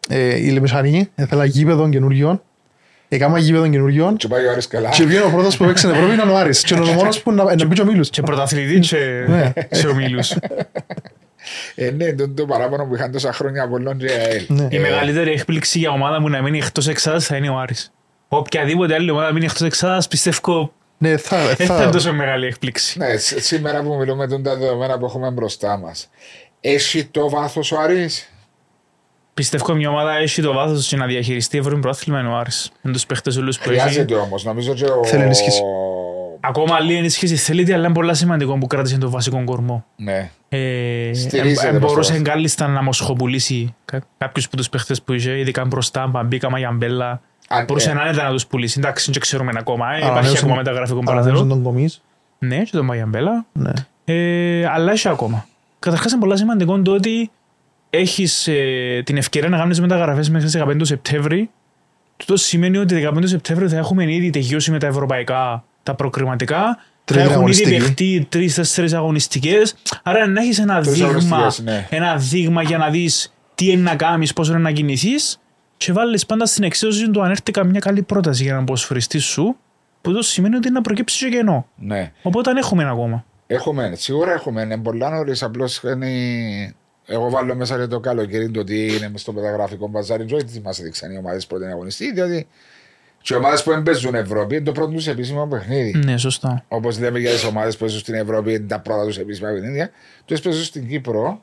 ε, 0.10 0.36
η 0.38 0.50
Λεμεσανή 0.50 1.10
ήθελα 1.16 1.46
γήπεδο 1.46 1.90
καινούριων, 1.90 2.42
έκανα 3.08 3.38
γήπεδο 3.40 3.70
καινούριων 3.70 4.16
Και 4.18 4.28
πάει 4.28 4.46
ο 4.46 4.52
Άρης 4.52 4.68
καλά. 4.68 4.90
και 4.90 5.04
βγαίνει 5.06 5.24
ο 5.26 5.30
πρώτος 5.30 5.58
που 5.58 5.66
παίξει 5.66 5.84
στην 5.84 5.96
Ευρώπη 5.96 6.14
ήταν 6.14 6.30
ο 6.30 6.38
Άρης 6.38 6.64
και 6.64 6.76
είναι 6.76 6.90
ο 6.90 6.94
μόνος 6.94 7.22
που 7.22 7.32
να, 7.32 7.44
να 7.56 7.66
μπει 7.66 7.76
και 7.76 7.82
ο 7.82 7.86
Μίλους. 7.86 8.10
Και 8.10 8.22
πρωταθλητή 8.22 8.80
και 8.80 9.26
Ναι. 9.28 9.52
σε 9.72 9.88
ομίλους. 9.88 10.36
Ε, 11.76 11.92
ναι, 11.92 12.14
το, 12.14 12.30
το 12.30 12.46
παράπονο 12.46 12.86
που 12.86 12.96
είχαν 12.96 13.12
τόσα 13.12 13.34
χρόνια 13.34 13.64
από 13.64 13.78
Λόν 13.78 13.98
και 13.98 14.12
ΑΕΛ. 14.12 14.46
Ναι. 14.48 14.68
Η 14.70 14.80
μεγαλύτερη 14.80 15.32
έκπληξη 15.32 15.80
για 15.80 15.92
ομάδα 15.92 16.20
μου 16.22 16.30
να 16.30 16.42
μείνει 16.42 16.58
εκτός 16.58 16.88
εξάδας 16.88 17.26
θα 17.26 17.36
είναι 17.36 17.50
ο 17.50 17.58
Άρης. 17.58 17.92
Οποιαδήποτε 18.28 18.94
άλλη 18.94 19.12
ομάδα 19.12 19.32
μείνει 19.34 19.46
εκτός 19.46 19.62
εξάδας 19.62 20.08
πιστεύω 20.08 20.74
Ναι, 20.98 21.18
θα, 21.18 21.38
δεν 21.46 21.56
θα 21.68 21.74
είναι 21.76 21.84
θα, 21.84 21.90
τόσο 21.90 22.14
μεγάλη 22.14 22.46
έκπληξη. 22.46 22.98
Ναι, 23.00 23.18
σ- 23.18 23.40
σήμερα 23.40 23.82
που 23.82 23.96
μιλούμε 23.96 24.28
τον 24.28 24.44
τα 24.44 24.56
δεδομένα 24.56 24.98
που 24.98 25.06
έχουμε 25.06 25.30
μπροστά 25.32 25.78
μας. 25.78 26.10
Έχει 26.62 27.06
το 27.06 27.30
βάθος 27.30 27.72
ο 27.72 27.80
Άρης; 27.80 28.32
Πιστεύω 29.34 29.74
μια 29.74 29.90
ομάδα 29.90 30.14
έχει 30.14 30.42
το 30.42 30.54
βάθος 30.54 30.88
και 30.88 30.96
να 30.96 31.06
διαχειριστεί 31.06 31.58
ευρώ 31.58 31.80
πρόθυλμα 31.80 32.20
είναι 32.20 32.30
ο 32.30 32.36
Άρης. 32.36 32.72
Με 32.82 32.92
τους 32.92 33.06
παίχτες 33.06 33.38
όλους 33.38 33.60
που 33.60 33.70
έχει. 33.70 33.80
Χρειάζεται 33.80 34.16
όμως. 34.16 34.44
Νομίζω 34.44 34.74
και 34.74 34.86
ο. 34.86 35.04
Θέλει 35.06 35.24
ενίσχυση. 35.24 35.62
Ακόμα 36.44 36.76
άλλη 36.76 36.96
ενίσχυση 36.96 37.36
θέλει, 37.36 37.74
αλλά 37.74 37.86
είναι 37.86 37.94
πολύ 37.94 38.16
σημαντικό 38.16 38.58
που 38.58 38.68
κράτησε 38.68 38.98
τον 38.98 39.10
βασικό 39.10 39.44
κορμό. 39.44 39.86
Ναι. 39.96 40.32
Ε, 40.50 41.12
Στηρίζεται 41.14 41.68
ε, 41.68 41.72
μπορούσε 41.80 41.94
προς 41.94 42.08
το 42.08 42.22
κάλλιστα 42.22 42.68
να 42.68 42.84
μοσχοπουλήσει 42.84 43.76
κα- 43.86 44.02
κάποιους 44.18 44.46
από 44.46 44.58
τους 44.58 44.70
παίχτες 44.70 45.02
που 45.02 45.14
είχε, 45.14 45.40
ειδικά 45.40 45.66
μπροστά, 45.66 46.08
Μπαμπίκα, 46.08 46.50
Μαγιαμπέλα. 46.50 47.22
Αν- 47.48 47.66
Μπορούσε 47.66 47.90
ε, 47.90 47.94
άνετα 48.00 48.24
να 48.24 48.32
τους 48.32 48.46
πουλήσει. 48.48 48.80
Εντάξει, 48.80 49.12
δεν 49.12 49.22
ξέρουμε 49.22 49.52
ακόμα. 49.58 49.86
ε, 49.94 49.98
Υπάρχει 49.98 50.12
ανανέωσαν- 50.12 50.44
ακόμα 50.44 50.56
μεταγραφικό 50.56 51.00
ανανέωσαν 51.00 51.32
παραθυρό. 51.34 51.54
τον 51.56 51.64
Κομής. 51.64 52.02
Ναι, 52.40 52.58
και 52.64 52.72
τον 52.72 52.86
Μαγιαμπέλα. 52.86 53.46
Ναι. 53.54 53.72
Ε, 54.06 54.66
αλλά 54.66 54.92
έχει 54.92 55.08
ακόμα. 55.08 55.46
Καταρχάς 55.80 56.12
είναι 56.12 56.22
πολύ 56.22 56.38
σημαντικό 56.38 56.82
το 56.82 56.92
ότι 56.92 57.32
έχεις 57.90 58.50
την 59.04 59.18
ευκαιρία 59.18 59.50
να 59.50 59.58
κάνεις 59.58 59.82
μεταγραφές 59.82 60.30
μέχρι 60.30 60.46
τις 60.46 60.56
15 60.62 60.78
του 60.78 60.86
Σεπτέμβρη. 60.86 61.50
Αυτό 62.20 62.38
σημαίνει 62.38 62.78
ότι 62.78 62.96
15 62.96 63.22
του 63.22 63.28
Σεπτέμβρη 63.28 63.68
θα 63.68 63.78
έχουμε 63.78 64.14
ήδη 64.14 64.30
τελειώσει 64.30 64.72
με 64.72 64.80
τα 64.80 64.88
ευρωπαϊκά, 64.88 65.64
τα 65.84 65.96
προκριματικά. 65.96 66.78
Θα 67.04 67.14
Τρίτη 67.14 67.20
έχουν 67.20 67.32
ήδη 67.32 67.40
αγωνιστική. 67.40 67.78
παιχτεί 67.78 68.28
τρει-τέσσερι 68.30 68.94
αγωνιστικές. 68.94 69.76
Άρα 70.04 70.28
να 70.28 70.42
έχεις 70.42 70.60
ένα 70.60 70.82
Τρεις 70.82 70.94
δείγμα, 70.94 71.08
αγωνιστικές, 71.08 71.60
ναι. 71.60 71.88
ένα 71.90 72.16
δείγμα 72.16 72.62
για 72.62 72.78
να 72.78 72.90
δεις 72.90 73.34
τι 73.56 73.72
είναι 73.72 73.82
να 73.82 73.96
κάνεις, 73.96 74.34
πώς 74.34 74.50
είναι 74.50 74.58
να 74.58 74.72
κινηθείς. 74.72 75.40
Και 75.78 75.92
βάλεις 75.92 76.26
πάντα 76.26 76.46
στην 76.46 76.64
εξίσωση 76.64 77.10
του 77.10 77.22
αν 77.22 77.30
έρθει 77.30 77.52
καμιά 77.52 77.80
καλή 77.80 78.02
πρόταση 78.02 78.44
για 78.44 78.54
να 78.54 78.60
αποσφαιριστή 78.60 79.20
σου. 79.20 79.56
Που 80.02 80.14
το 80.14 80.22
σημαίνει 80.22 80.56
ότι 80.56 80.72
να 80.72 80.82
προκύψει 80.82 81.30
και 81.30 81.38
κενό. 81.38 81.68
Ναι. 81.76 82.12
Οπότε 82.22 82.50
αν 82.50 82.58
έχουμε 82.58 82.84
ένα 82.84 82.92
ακόμα. 82.92 83.26
Έχουμε, 83.48 83.92
σίγουρα 83.96 84.32
έχουμε. 84.32 84.62
Είναι 84.62 84.78
πολλά 84.78 85.10
νωρίς. 85.10 85.44
Απλώς 85.44 85.82
είναι 85.84 86.08
Εγώ 87.06 87.30
βάλω 87.30 87.56
μέσα 87.56 87.80
και 87.80 87.88
το 87.88 88.00
καλοκαίρι 88.00 88.52
το 88.52 88.60
ότι 88.60 88.96
είναι 88.96 89.10
μες 89.10 89.22
στο 89.22 89.34
μεταγραφικό 89.34 89.88
μπαζάρι. 89.88 90.24
Δεν 90.24 90.46
τι 90.46 90.60
μας 90.60 90.80
έδειξαν 90.80 91.12
οι 91.12 91.18
ομάδες 91.18 91.48
που 91.48 91.56
είναι 91.56 91.66
αγωνιστή, 91.66 92.12
διότι 92.14 92.48
και 93.22 93.34
οι 93.34 93.38
ομάδες 93.38 93.64
που 93.64 93.84
παίζουν 93.84 94.16
Ευρώπη 94.16 94.56
είναι 94.56 94.64
το 94.64 94.72
πρώτο 94.72 94.92
τους 94.92 95.08
επίσημο 95.08 95.48
παιχνίδι. 95.48 96.00
Ναι, 96.06 96.18
σωστά. 96.18 96.64
Όπως 96.68 97.00
λέμε 97.00 97.20
για 97.20 97.32
τις 97.32 97.44
ομάδες 97.44 97.74
που 97.74 97.80
παίζουν 97.80 98.00
στην 98.00 98.14
Ευρώπη, 98.14 98.54
είναι 98.54 98.68
τα 98.68 98.80
πρώτα 98.80 99.06
τους 99.06 99.18
επίσημα 99.18 99.50
παιχνίδια. 99.50 99.90
Τους 100.26 100.40
παίζουν 100.40 100.64
στην 100.64 100.88
Κύπρο, 100.88 101.42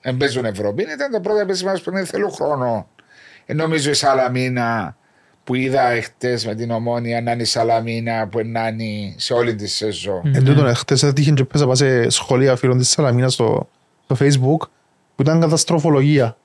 δεν 0.00 0.16
παίζουν 0.16 0.44
Ευρώπη, 0.44 0.82
ήταν 0.82 1.10
τα 1.10 1.20
πρώτα 1.20 1.40
επίσημα 1.40 1.72
του 1.72 1.82
παιχνίδια. 1.82 2.10
Θέλουν 2.10 2.30
χρόνο. 2.30 2.88
Ε, 3.46 3.54
νομίζω 3.54 3.90
η 3.90 3.94
Σαλαμίνα 3.94 4.96
που 5.44 5.54
είδα 5.54 5.90
εχθές 5.90 6.46
με 6.46 6.54
την 6.54 6.70
ομόνια 6.70 7.20
να 7.20 7.32
είναι 7.32 7.42
η 7.42 7.44
Σαλαμίνα 7.44 8.28
που 8.28 8.38
είναι 8.38 9.14
σε 9.16 9.32
όλη 9.32 9.54
τη 9.54 9.66
σεζόν. 9.66 10.22
Εν 10.34 10.44
τούτον, 10.44 10.74
χτες 10.74 11.02
έτυχε 11.02 11.30
και 11.30 11.44
πέσα 11.44 11.64
πάω 11.64 11.74
σε 11.74 12.10
σχολεία 12.10 12.56
φίλων 12.56 12.78
της 12.78 12.88
Σαλαμίνας 12.88 13.32
στο, 13.32 13.68
στο 14.04 14.16
facebook 14.18 14.68
που 15.14 15.22
ήταν 15.22 15.40
καταστροφολογία. 15.40 16.36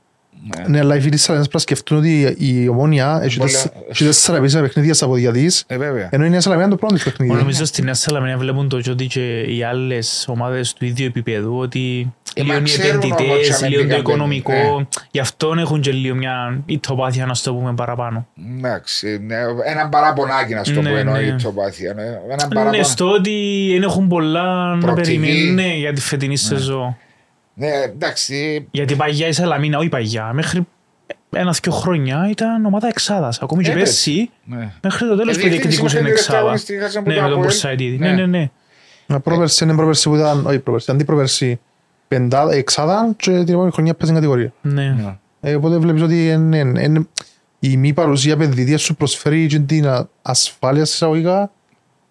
Ναι. 0.57 0.67
Ναι, 0.67 0.79
αλλά 0.79 0.95
οι 0.95 0.99
φίλοι 0.99 1.11
της 1.11 1.21
Σαλαμίνας 1.23 1.49
πρέπει 1.49 1.65
να 1.69 1.75
σκεφτούν 1.75 1.97
ότι 1.97 2.35
η 2.39 2.67
ομόνια 2.67 3.19
έχει 3.23 3.37
Πολλά- 3.37 3.51
τέσσερα- 3.51 3.73
έχει 3.89 4.03
τέσσερα 4.05 4.37
επίσημα 4.37 4.61
παιχνίδια 4.61 4.93
στα 4.93 5.07
ποδιά 5.07 5.31
της 5.31 5.63
Ε, 5.67 5.77
βέβαια. 5.77 6.07
ενώ 6.11 6.25
είναι 6.25 6.37
η 6.37 6.39
Σαλαμίνα 6.39 6.69
το 6.69 6.75
πρώτο 6.75 6.93
της 6.93 7.03
Εγώ 7.05 7.15
παιχνίδι. 7.17 7.39
νομίζω 7.39 7.65
στην 7.65 7.83
Νέα 7.85 7.93
Σαλαμίνα 7.93 8.37
βλέπουν 8.37 8.69
το 8.69 8.81
ότι 8.89 9.05
και 9.07 9.39
οι 9.39 9.63
άλλες 9.63 10.25
ομάδες 10.27 10.73
του 10.73 10.85
ίδιου 10.85 11.05
επίπεδου 11.05 11.57
ότι 11.57 12.13
Ε, 12.35 12.43
μα 12.43 12.53
λίγο 12.53 12.59
οι 12.65 12.69
ξέρουν 12.69 13.01
όμως 13.01 13.11
επενδυτές, 13.21 13.57
και 13.57 13.67
λίγο 13.67 13.75
το 13.81 13.83
αμυντικά 13.85 13.97
οικονομικό. 13.99 14.51
παίρνουν, 14.51 14.87
Γι' 15.11 15.19
αυτό 15.19 15.53
έχουν 15.57 15.81
και 15.81 15.91
λίγο 15.91 16.15
μια 16.15 16.61
ητοπάθεια, 16.65 17.25
να 17.25 17.33
το 17.43 17.53
πούμε 17.53 17.73
παραπάνω. 17.73 18.27
Εντάξει, 18.57 19.19
ναι, 19.25 19.35
έναν 19.65 19.89
παραπονάκι 19.89 20.53
να 20.53 20.63
σου 20.63 20.73
το 20.73 20.81
Ναι, 20.81 20.89
πω 20.89 20.95
εννοεί 20.97 21.25
ναι. 21.25 21.35
το 21.43 21.51
πάθεια. 21.51 21.93
ναι. 21.93 22.01
Έναν 22.03 22.17
Ναι, 22.49 22.53
παραπονάκι. 22.55 22.83
στο 22.89 23.09
ότι 23.11 23.67
δεν 23.73 23.83
έχουν 23.83 24.07
πολλά 24.07 24.73
να 24.75 24.77
Προοπτική. 24.77 25.19
περιμένουν 25.19 25.53
ναι, 25.53 25.73
για 25.75 25.93
τη 25.93 26.01
φετινή 26.01 26.37
σεζόν. 26.37 26.97
Ναι, 27.53 27.67
εντάξει, 27.67 28.67
Γιατί 28.71 28.95
παγιά 28.95 29.27
η 29.27 29.31
Σαλαμίνα, 29.31 29.77
όχι 29.77 29.89
παγιά, 29.89 30.33
μέχρι 30.33 30.67
ένα-δυο 31.35 31.71
χρόνια 31.71 32.27
ήταν 32.29 32.65
ομάδα 32.65 32.87
εξάδας. 32.87 33.41
Ακόμη 33.41 33.63
και 33.63 33.71
Ε, 33.71 33.73
πέρσι, 33.73 34.29
ναι. 34.45 34.71
μέχρι 34.83 35.07
το 35.07 35.15
τέλος 35.15 35.35
Ε, 35.35 35.39
που 35.39 35.47
διεκδίκησε 35.47 35.67
διεκδικούσε 35.67 35.95
πέντε 35.95 36.07
λεπτά 36.07 36.21
εξάδα. 36.21 36.39
αγωνιστική, 36.39 36.79
χάσαν 36.79 37.03
που 37.03 37.09
Ναι, 37.09 37.15
το 37.15 37.21
με 37.21 37.27
τον 37.27 37.35
Αποέλ. 37.37 37.49
Πορσάιντιδη. 37.51 37.97
Ναι. 37.97 38.07
Ναι, 38.07 38.13
ναι, 38.15 38.25
ναι. 38.25 38.49
Μα 39.07 39.19
πρόπερση 39.19 39.63
είναι 39.63 39.75
πρόπερση 39.75 40.09
που 40.09 40.15
ήταν, 40.15 40.45
όχι 40.45 40.59
πρόπερση, 40.59 40.91
αντί 40.91 41.03
πρόπερση 41.03 41.59
πεντάδα, 42.07 42.53
εξάδα 42.53 43.13
και 43.17 43.31
την 43.31 43.47
επόμενη 43.53 43.71
χρονιά 43.71 43.93
παίζει 43.93 44.13
κατηγορία. 44.13 44.53
Ναι. 44.61 44.95
Ε, 45.41 45.55
οπότε 45.55 45.77
βλέπεις 45.77 46.01
ότι 46.01 46.29
είναι, 46.29 46.57
είναι, 46.57 46.81
είναι, 46.81 47.07
η 47.59 47.77
μη 47.77 47.93
παρουσία 47.93 48.33
επενδυτίας 48.33 48.81
σου 48.81 48.95
προσφέρει 48.95 49.47
και 49.47 49.59
την 49.59 49.87
α- 49.87 50.07
ασφάλεια 50.21 50.85
σε 50.85 50.93
εισαγωγικά 50.93 51.51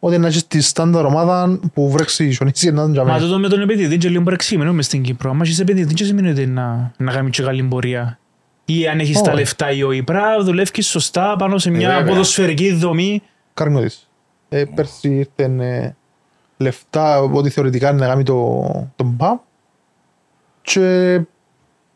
ότι 0.05 0.19
να 0.19 0.27
έχεις 0.27 0.47
τη 0.47 0.61
στάνταρ 0.61 1.05
ομάδα 1.05 1.59
που 1.75 1.91
βρέξει 1.91 2.25
η 2.27 2.31
Σονίση 2.31 2.71
να 2.73 2.83
είναι 2.83 2.93
για 2.93 3.05
Μα 3.05 3.13
μένα. 3.13 3.25
τούτο 3.25 3.39
με 3.39 3.49
τον 3.49 3.61
επενδυτή 3.61 3.95
είναι 3.95 4.09
λίγο 4.09 4.23
παρεξήμενο 4.23 4.73
μες 4.73 4.87
στην 4.87 5.03
Κύπρο. 5.03 5.31
Αν 5.31 5.41
έχεις 5.41 5.59
επενδυτή 5.59 5.95
δεν 5.95 6.07
σημαίνει 6.07 6.31
ότι 6.31 6.47
να, 6.47 6.93
να 6.97 7.13
κάνει 7.13 7.31
και 7.31 7.43
καλή 7.43 7.63
πορεία. 7.63 8.19
Ή 8.65 8.89
αν 8.89 8.99
έχεις 9.01 9.21
τα 9.21 9.31
Όχι. 9.31 9.39
λεφτά 9.39 9.71
ή 9.71 9.83
όχι. 9.83 10.03
Πρέπει 10.03 10.23
να 10.25 10.45
δουλεύεις 10.45 10.87
σωστά 10.87 11.37
πάνω 11.39 11.59
σε 11.59 11.71
μια 11.71 11.89
βέβαια. 11.89 12.05
ποδοσφαιρική 12.05 12.73
δομή. 12.73 13.23
Καρμιώτης. 13.55 14.09
Ε, 14.49 14.65
πέρσι 14.75 15.09
ήρθαν 15.09 15.61
ε, 15.61 15.97
λεφτά 16.57 17.21
ότι 17.21 17.51
θεωρητικά 17.51 17.91
είναι 17.91 17.99
να 17.99 18.07
κάνει 18.07 18.23
το, 18.23 18.63
τον 18.97 19.17
ΠΑΜ 19.17 19.39
και 20.63 21.21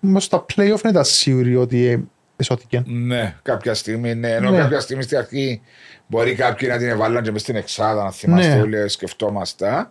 μες 0.01 0.25
στα 0.25 0.45
play-off 0.55 0.81
δεν 0.83 0.91
ήταν 0.91 1.05
σίγουροι 1.05 1.57
ότι 1.57 1.87
ε, 1.87 2.01
εσώθηκε. 2.37 2.83
Ναι, 2.87 3.35
κάποια 3.43 3.75
στιγμή, 3.75 4.15
ναι. 4.15 4.29
Ενώ 4.29 4.51
Ναι. 4.51 4.57
κάποια 4.59 4.81
στιγμή 4.81 5.03
στην 5.03 5.19
αρχή 5.19 5.61
μπορεί 6.07 6.35
κάποιοι 6.35 6.69
να 6.73 6.79
την 6.79 6.89
εβάλλαν 6.89 7.23
και 7.23 7.31
μες 7.31 7.41
στην 7.41 7.57
εξάδα, 7.57 8.03
να 8.05 8.11
θυμάστε 8.11 8.55
Ναι. 8.55 8.61
όλοι, 8.61 8.89
σκεφτόμαστε. 8.89 9.89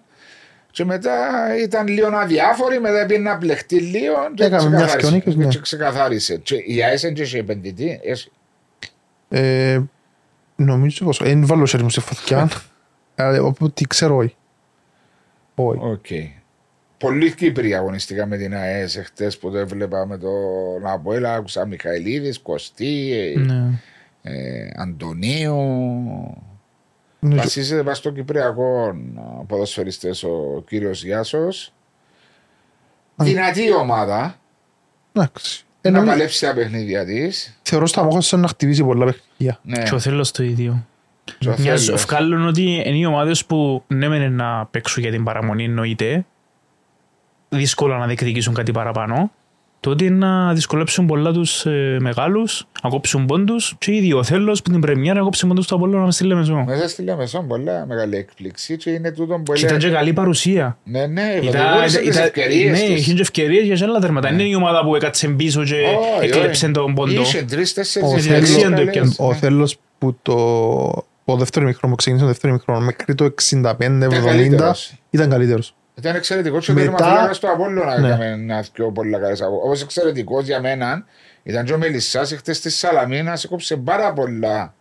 Και 0.72 0.86
μετά 0.86 1.18
ήταν 1.64 1.88
λίγο 1.88 2.08
αδιάφοροι, 2.08 2.80
μετά 2.80 3.06
πήγε 3.06 3.20
να 3.20 3.38
πλεχτεί 3.38 3.80
λίγο 3.80 4.16
και 4.34 4.44
Έκαμε 4.44 4.70
μιας 4.70 4.82
ξεκαθάρισε. 4.82 5.08
σκιονίκες, 5.08 5.36
ναι. 5.36 5.48
Και 5.48 5.60
ξεκαθάρισε. 5.60 6.38
Και 6.38 6.56
η 6.56 6.84
ΑΕΣ 6.84 7.04
είναι 7.04 7.12
και 7.12 7.26
σε 7.26 7.38
επενδυτή. 7.38 8.00
έχει- 8.04 8.32
Ε, 9.30 9.80
νομίζω 10.56 11.06
πως 11.06 11.18
δεν 11.24 11.46
βάλω 11.46 11.66
χέρι 11.66 11.84
μου 11.84 11.90
στη 11.90 12.00
φωτιά 12.00 12.50
αλλά 13.16 13.42
οπότε 13.42 13.84
ξέρω 13.88 14.16
όχι. 14.16 14.36
Όχι. 15.56 15.80
Οκ. 15.84 16.06
Πολύ 16.98 17.34
Κύπροι 17.34 17.74
αγωνιστικά 17.76 18.26
με 18.26 18.38
την 18.38 18.56
ΑΕΣ 18.56 18.96
εχθές 18.98 19.38
που 19.38 19.52
το 19.52 19.58
έβλεπα 19.58 20.06
με 20.06 20.18
τον 20.18 20.86
Αποέλα. 20.88 21.34
Άκουσα 21.34 21.66
Μιχαηλίδης, 21.66 22.40
Κωστή, 22.40 23.12
ε, 23.36 23.40
Ναι. 23.40 23.64
Ε, 24.28 24.68
Αντωνίου. 24.76 25.56
Νομίζω- 27.20 27.42
Βασίζεται 27.42 27.84
πάνω 27.84 27.96
στο 27.96 28.10
Κυπριακό 28.12 28.96
ποδοσφαιριστές 29.48 30.24
ο 30.24 30.64
κύριος 30.68 31.04
Γιάσος. 31.04 31.74
Δυνατή 33.16 33.74
ομάδα 33.74 34.36
Εντάξει. 35.14 35.66
Ε, 35.82 35.90
να 35.90 35.98
νομίζω- 35.98 36.16
παλέψει 36.18 36.46
τα 36.46 36.54
παιχνίδια 36.54 37.06
της. 37.06 37.60
Θεωρώ 37.62 37.86
στα 37.88 38.04
μόχα 38.04 38.22
σαν 38.22 38.40
να 38.40 38.48
χτυπήσει 38.48 38.84
πολλά 38.84 39.06
παιχνίδια. 39.06 39.60
Ναι, 39.64 39.84
Και 39.84 39.96
ο 39.96 40.00
θέλος 40.00 40.32
το 40.32 40.44
ίδιο. 40.44 40.86
και 41.24 41.50
ο 41.50 41.56
Μια 41.58 41.76
Θέλος. 41.78 41.90
ευκάλλουν 41.90 42.48
ότι 42.48 42.62
είναι 42.86 42.98
οι 42.98 43.06
ομάδες 43.06 43.46
που 43.46 43.84
ναι 43.88 44.08
μεν 44.08 44.22
είναι 44.22 44.30
να 44.44 44.66
παίξουν 44.66 45.04
για 45.04 45.12
την 45.12 45.24
παραμονή 45.24 45.64
εννοείται. 45.64 46.26
Δύσκολα 47.50 47.98
να 47.98 48.06
διεκδικήσουν 48.06 48.54
κάτι 48.54 48.72
παραπάνω. 48.72 49.32
Τότε 49.86 50.10
να 50.10 50.54
δυσκολέψουν 50.54 51.06
πολλά 51.06 51.32
τους 51.32 51.66
ε, 51.66 51.98
μεγάλους, 52.00 52.68
να 52.84 52.90
κόψουν 52.90 53.26
πόντους 53.26 53.76
και 53.78 53.96
ήδη 53.96 54.14
ο 54.14 54.24
θέλος 54.24 54.62
που 54.62 54.72
την 54.72 54.80
πρεμιέρα 54.80 55.18
να 55.20 55.24
κόψει 55.26 55.48
πόντους 55.48 55.68
του 55.68 55.76
Απόλλωνα 55.76 56.12
στη 56.12 56.24
Λεμεσό. 56.24 56.64
Μέσα 56.68 56.88
στη 56.88 57.02
Λεμεσόν 57.02 57.48
πολλά 57.48 57.86
μεγάλη 57.88 58.16
έκπληξη 58.16 58.78
και 58.78 58.90
είναι 58.90 59.12
τούτο 59.12 59.42
που 59.46 59.54
Και 59.54 59.60
ήταν 59.66 59.76
έλεγε. 59.76 59.88
και 59.90 59.94
καλή 59.96 60.14
παρουσία. 60.14 60.78
Ναι, 60.84 61.06
ναι, 61.06 61.40
Ήταν- 61.42 61.62
κατηγόρησε 61.62 62.00
τις 62.00 62.08
ήταν- 62.08 62.24
ευκαιρίες 62.24 62.80
Ναι, 62.82 62.86
της. 62.86 63.00
είχε 63.00 63.14
και 63.14 63.22
ευκαιρίες 63.22 63.66
για 63.80 63.88
άλλα 63.88 64.00
τέρματα. 64.00 64.32
Είναι 64.32 64.44
η 64.44 64.56
ομάδα 64.56 64.84
που 64.84 64.96
έκατσε 64.96 65.28
πίσω 65.28 65.64
και 65.64 65.74
Όχι, 65.74 66.26
έκλεψε 66.30 66.66
όχι. 66.66 66.74
τον 66.74 66.94
πόντο. 66.94 67.22
Είχε 67.22 67.42
τρεις, 67.44 67.74
τέσσερις 67.74 68.12
Ο 68.12 68.16
ευκαιρίες 68.16 68.50
Θέλος- 68.50 68.70
καλές, 68.76 68.94
Θέλος- 68.94 69.20
Ο 69.20 69.28
ναι. 69.28 69.36
Θέλος 69.36 69.78
που 69.98 70.18
το, 70.22 70.36
το 71.26 71.36
δεύτερο 71.36 71.66
μικρό 71.66 71.90
που 71.90 71.96
ξεκίνησε 71.96 72.26
το 72.26 72.32
δεύτερο 72.32 72.54
μικρό 72.54 72.80
μέχρι 72.80 73.16
το 73.16 73.26
65-70 73.26 74.22
καλύτερος. 74.26 74.94
ήταν 75.10 75.30
καλύτερος. 75.30 75.76
Ήταν 75.98 76.16
εξαιρετικός 76.16 76.66
και 76.66 76.72
Μετά- 76.74 76.86
το 76.86 76.92
τερματοφύλακας 76.96 77.40
του 77.40 77.50
Απόλλωνα 77.52 78.00
Ναι. 78.00 78.08
έκαμε 78.08 78.26
ένα 78.26 78.64
δυο 78.76 78.92
πολλά 78.92 79.20
καλές 79.20 79.42
από. 79.42 79.56
Όπως 79.64 79.82
εξαιρετικός 79.82 80.46
για 80.46 80.60
μένα 80.62 81.06
ήταν 81.44 81.66
και 81.66 81.74
ο 81.74 81.78
Μελισσάς 81.78 82.34
χτες 82.38 82.58
στη 82.58 82.70
Σαλαμίνα 82.70 83.40
έκοψε 83.46 83.76
πάρα 83.78 84.14
πολλά. 84.14 84.74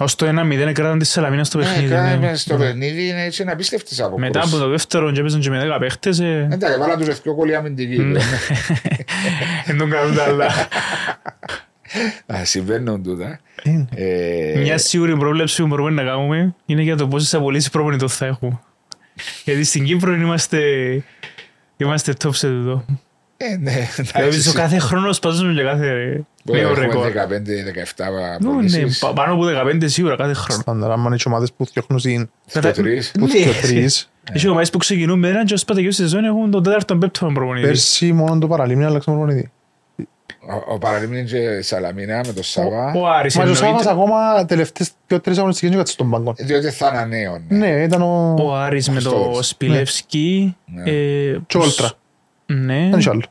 Ως 0.00 0.14
το 0.14 0.26
1-0 0.26 0.68
έκαναν 0.68 0.98
τη 0.98 1.04
Σαλαμίνα 1.04 1.44
στο 1.44 1.58
Ναι, 1.58 1.64
παιχνίδι. 1.64 1.88
κάνε 1.94 2.14
ναι. 2.16 2.34
στο 2.36 2.56
παιχνίδι 2.56 3.08
είναι 3.08 3.24
έτσι 3.24 3.44
απίστευτες 3.48 4.00
από 4.00 4.18
Μετά 4.18 4.40
από 4.40 4.56
το 4.56 4.68
δεύτερο 4.68 5.12
και 5.12 5.20
έπαιζαν 5.20 5.40
και 5.40 5.50
με 5.50 5.58
10 5.58 5.78
παίχτες, 5.78 6.20
ε, 6.20 6.48
Εντάξει, 6.52 6.78
βάλα 6.78 6.96
τους 6.96 7.20
δυο 7.20 7.34
κόλλοι 7.34 7.54
αμυντικοί. 7.56 7.98
Ναι. 7.98 8.20
δεν 9.66 9.78
τον 9.78 9.90
κάνουν 9.90 10.14
τα 10.16 10.22
άλλα. 10.24 10.46
Α, 12.34 12.44
Συμβαίνουν 12.44 13.02
τούτα. 13.02 13.40
Είναι. 13.62 13.88
Ε, 13.94 14.58
Μια 14.58 14.78
σίγουρη 14.78 15.16
πρόβλεψη 15.16 15.62
που 15.62 15.68
μπορούμε 15.68 15.90
να 15.90 16.02
κάνουμε 16.02 16.54
είναι 16.66 16.82
για 16.82 16.96
το 16.96 17.08
πόσες 17.08 17.34
απολύσεις 17.34 17.70
προπονητών 17.70 18.08
θα 18.08 18.26
έχουμε. 18.26 18.60
Γιατί 19.44 19.64
στην 19.64 19.84
Κύπρο 19.84 20.12
είμαστε, 20.14 20.58
είμαστε 21.76 22.12
top 22.24 22.30
σε 22.34 22.48
τούτο. 22.48 22.84
ε, 23.36 23.56
ναι, 23.56 23.70
Δηλαδή 23.96 24.10
εντάξει, 24.14 24.40
στο 24.42 24.52
κάθε 24.52 24.78
χρόνος 24.78 25.16
σπάζουμε 25.16 25.52
και 25.52 25.62
κάθε 25.62 26.20
μπορεί 26.44 26.60
να 26.62 26.64
νέο 26.72 26.82
έχουμε 26.84 26.86
ρεκόρ. 26.86 27.10
15-17 27.10 28.38
Ναι, 28.40 28.48
απολύσεις. 28.50 28.98
πα- 28.98 29.12
πάνω 29.12 29.32
από 29.32 29.44
15 29.44 29.88
σίγουρα 29.88 30.16
κάθε 30.16 30.32
χρόνο. 30.32 30.60
Στάνταρ, 30.60 30.90
άμα 30.90 31.04
είναι 31.06 31.16
και 31.16 31.22
ομάδες 31.26 31.52
που 31.52 31.64
φτιάχνουν 31.66 31.98
στην 31.98 32.28
Στο 32.46 32.60
Κατά- 32.60 32.82
τρεις. 32.82 33.10
που 33.10 33.26
Ναι. 33.26 33.32
και 33.32 33.50
τρεις. 33.62 34.10
Έχει 34.32 34.48
ομάδες 34.48 34.70
που 34.70 34.78
ξεκινούν 34.78 35.18
με 35.18 35.28
έναν 35.28 35.44
και 35.44 35.54
ως 35.54 35.64
παταγιούς 35.64 35.94
σεζόν 35.94 36.24
έχουν 36.24 36.50
τον 36.50 36.62
τέταρτο 36.62 36.96
πέπτο 36.96 37.30
προπονητή. 37.34 37.66
Πέρσι 37.66 38.12
μόνο 38.12 38.38
το 38.38 38.46
παραλίμνη 38.48 38.84
άλλαξε 38.84 39.10
προπονητή. 39.10 39.50
Ο- 40.40 40.74
Ο 40.74 40.78
Παραλίμνη 40.78 41.24
και 41.24 41.62
Σαλαμίνα 41.62 42.20
με 42.26 42.32
το 42.32 42.42
Σάβα. 42.42 42.92
Ο 42.96 43.08
Άρης 43.08 43.36
Μα 43.36 43.44
και 43.44 43.50
ο 43.50 43.54
Σάββας 43.54 43.86
εννοείται. 43.86 43.90
ακόμα 43.90 44.44
τελευταίες 44.44 44.90
δύο 45.06 45.20
τρεις 45.20 45.38
αγωνιστικές 45.38 45.70
και 45.70 45.76
κάτσε 45.76 45.92
στον 45.92 46.10
πάγκο. 46.10 46.34
Διότι 46.36 46.70
θα 46.70 46.86
ανανέωνε. 46.88 47.42
Ναι, 47.48 47.68
ήταν 47.82 48.02
ο... 48.02 48.34
Ο 48.40 48.54
Άρης 48.56 48.88
με 48.88 49.00
το 49.00 49.08
Στόλτς. 49.10 49.48
Σπιλεύσκι. 49.48 50.56
Ναι. 50.66 50.90
ε, 50.90 51.40
Και 51.46 51.56
ο 51.56 51.60
Όλτρα. 51.60 51.90
Ναι. 52.46 52.88
Δεν 52.90 52.98
είχε 52.98 53.10
άλλο. 53.10 53.22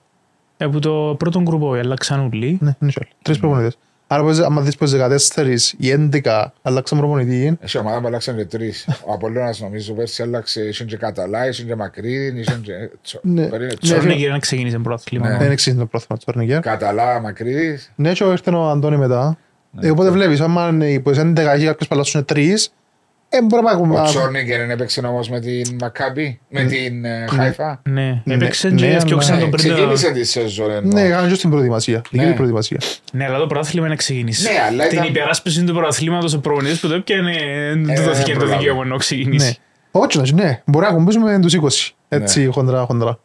Από 0.57 0.79
το 0.79 1.15
πρώτο 1.17 1.41
γκρουπό 1.41 1.73
αλλάξαν 1.73 2.19
όλοι. 2.19 2.57
Ναι, 2.61 2.75
δεν 2.79 2.89
είχε 2.89 2.99
άλλο. 3.01 3.09
Τρεις 3.21 3.39
προπονητές. 3.39 3.77
Άρα 4.09 4.23
πως, 4.23 4.39
άμα 4.39 4.61
δεις 4.61 4.75
πως 4.75 4.91
14 4.91 5.73
ή 5.77 5.91
11 5.91 6.45
αλλάξαν 6.61 6.97
προπονητή, 6.97 7.57
Έχει 7.61 7.77
ομάδα 7.77 8.01
που 8.01 8.07
αλλάξαν 8.07 8.35
και 8.35 8.45
τρεις. 8.45 8.87
Ο 9.05 9.13
Απολλώνας 9.13 9.59
νομίζω 9.59 9.93
πέρσι 9.93 10.21
άλλαξε, 10.23 10.61
είχε 10.63 10.83
και 10.83 10.97
Καταλά, 10.97 11.47
είχε 11.47 11.63
και 11.63 11.75
Μακρύδιν, 11.75 12.37
είχε 12.37 12.59
και 12.61 12.71
Τσο- 13.01 13.19
Ναι. 13.23 13.41
περίμενε, 13.41 13.65
Ναι. 13.65 13.73
Τσο- 13.79 13.97
Τσόρνικερ 13.97 14.31
να 14.31 14.39
ξεκίνησε 14.39 14.77
πρωτάθλημα. 14.77 15.29
Ναι. 15.29 15.37
δεν 15.37 15.51
εξήγησε 15.51 15.81
το 15.81 15.87
πρόθυμα 15.87 16.17
του 16.17 16.23
Τσορνικέρ. 16.27 16.59
Καταλά, 16.59 17.19
Μακρύδης. 17.19 17.91
Ναι, 17.95 18.11
και 18.11 18.23
ήρθε 18.23 18.51
ο 18.51 18.69
Αντώνη 18.69 18.97
μετά. 18.97 19.37
Ε, 19.81 19.89
Οπότε 19.89 20.09
βλέπεις, 20.09 20.39
άμα 20.41 20.67
είναι 20.67 20.87
οι 20.91 20.99
πως 20.99 21.17
11 21.17 21.51
έχει 21.53 21.65
κάποιος 21.65 21.87
παλάσσουν 21.87 22.25
τρεις, 22.25 22.65
ε, 22.65 22.69
μπορεί 22.69 22.75
να 22.77 22.86
Ο 23.29 23.61
πάμε... 23.63 24.01
Τσόρνικερ 24.03 24.59
δεν 24.59 24.69
έπαιξε 24.69 24.99
όμως 24.99 25.29
με 25.29 25.39
την 25.39 25.75
Μακάμπη, 25.79 26.39
με 26.49 26.63
την 26.63 27.05
ε, 27.05 27.25
Χάιφα. 27.29 27.81
Ναι, 27.89 28.21
Ναι, 28.23 28.33
έπαιξε 28.33 28.69
ναι, 28.69 28.75
και 28.75 28.85
αλλά- 28.85 28.95
έφτιαξαν 28.95 29.35
Ναι, 29.35 29.41
τον 29.41 29.49
πριν. 29.49 29.73
Ξεκίνησε 29.73 30.11
τη 30.11 30.23
σεζόν 30.23 30.71
εννοώ. 30.71 30.91
Ναι, 30.93 31.01
έκαναν 31.01 31.29
και 31.29 31.35
στην 31.35 31.49
προετοιμασία. 31.49 32.01
Λίγη 32.09 32.25
Ναι. 32.25 32.33
προετοιμασία. 32.33 32.77
Ναι, 33.13 33.25
αλλά 33.25 33.37
το 33.39 33.47
πρωτάθλημα 33.47 33.87
να 33.87 33.95
ξεκινήσει. 33.95 34.51
Ναι, 34.51 34.59
αλλά 34.69 34.87
Την 34.87 34.97
ήταν- 34.97 35.09
υπεράσπιση 35.09 35.63
του 35.63 35.73
πρωταθλήματος 35.73 36.33
ο 36.33 36.39
προπονητής 36.39 36.79
που 36.79 36.87
το 36.87 36.93
έπιανε, 36.93 37.33
δεν 37.73 37.83
του 37.83 37.91
Ε, 37.91 37.95
δόθηκε 38.05 38.23
δεν 38.23 38.33
το 38.33 38.39
προλάβει. 38.39 38.57
δικαίωμα 38.57 38.83
να 38.83 38.89
Ναι. 38.91 38.97
ξεκινήσει. 38.97 39.59
Όχι, 39.91 40.33
ναι, 40.33 40.43
ναι. 40.43 40.61
Μπορεί 40.65 40.85
να 40.85 40.91
κουμπίσουμε 40.93 41.39
τους 41.39 41.53
20. 41.53 41.95
Έτσι, 42.09 42.45
Ναι. 42.45 42.51
χοντρά, 42.51 42.81
χοντρά. 42.85 43.19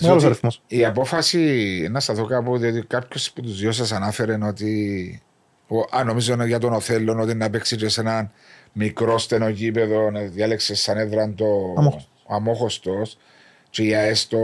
Μεγάλος 0.00 0.22
Διότι 0.22 0.24
αριθμός. 0.26 0.62
Η 0.66 0.84
απόφαση, 0.84 1.88
να 1.90 2.00
σταθώ 2.00 2.24
κάπου, 2.24 2.58
διότι 2.58 2.82
κάποιος 2.86 3.28
από 3.28 3.42
τους 3.42 3.58
δυο 3.58 3.72
σας 3.72 3.92
ανάφερε 3.92 4.38
ότι. 4.42 5.20
Ο, 5.68 5.96
α, 5.98 6.04
νομίζω 6.04 6.32
είναι 6.32 6.46
για 6.46 6.58
τον 6.58 6.72
Οθέλο 6.72 7.20
ότι 7.20 7.34
να 7.34 7.50
παίξει 7.50 7.76
και 7.76 7.88
σε 7.88 8.00
ένα 8.00 8.30
μικρό 8.72 9.18
στενό 9.18 9.48
γήπεδο, 9.48 10.10
να 10.10 10.20
διάλεξε 10.20 10.74
σαν 10.74 10.98
έδρα 10.98 11.32
το 11.36 11.44
Αμόχωστος. 11.76 12.08
αμόχωστος. 12.28 13.18
Και 13.70 13.82
για 13.82 14.00
έστω 14.00 14.38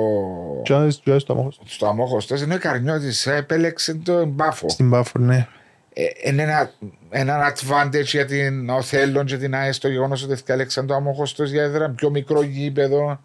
Και 0.63 0.73
αν 0.75 0.89
είσαι 0.89 1.19
στο 1.19 1.33
αμόχος. 1.33 1.61
στο 1.65 1.87
αμόχωστος, 1.87 2.43
ενώ 2.43 2.55
η 2.55 2.59
Καρνιώτης 2.59 3.27
επέλεξε 3.27 3.95
το 3.95 4.25
μπάφο. 4.25 4.69
Στην 4.69 4.91
Πάφο, 4.91 5.19
ναι. 5.19 5.47
Ε, 5.93 6.03
είναι 6.31 6.43
ένα, 6.43 6.71
ένα 7.11 7.55
advantage 7.55 8.05
για 8.05 8.25
την 8.27 8.71
Οθέλο 8.71 9.25
και 9.25 9.37
την 9.37 9.55
ΑΕΣ 9.55 9.79
το 9.79 9.89
γεγονός 9.89 10.23
ότι 10.25 10.35
διάλεξαν 10.35 10.87
το 10.87 10.95
αμόχωστος 10.95 11.51
για 11.51 11.63
έδρα 11.63 11.91
πιο 11.91 12.11
μικρό 12.11 12.43
γήπεδο. 12.43 13.21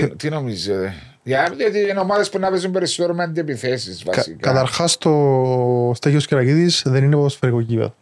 Τι, 0.00 0.16
τι 0.16 0.28
νομίζετε. 0.28 0.94
Για, 1.22 1.52
γιατί 1.56 1.78
είναι 1.78 1.98
ομάδες 2.00 2.28
που 2.28 2.38
να 2.38 2.48
παίζουν 2.50 2.70
περισσότερο 2.72 3.14
με 3.14 3.22
αντιεπιθέσεις 3.22 4.02
Κα, 4.04 4.12
βασικά. 4.16 4.36
καταρχάς 4.40 4.98
το 4.98 5.92
Στέγιος 5.94 6.26
Κερακίδης 6.26 6.82
δεν 6.86 7.04
είναι 7.04 7.14
ποδοσφαιρικό 7.16 7.60
γήπεδο. 7.60 7.94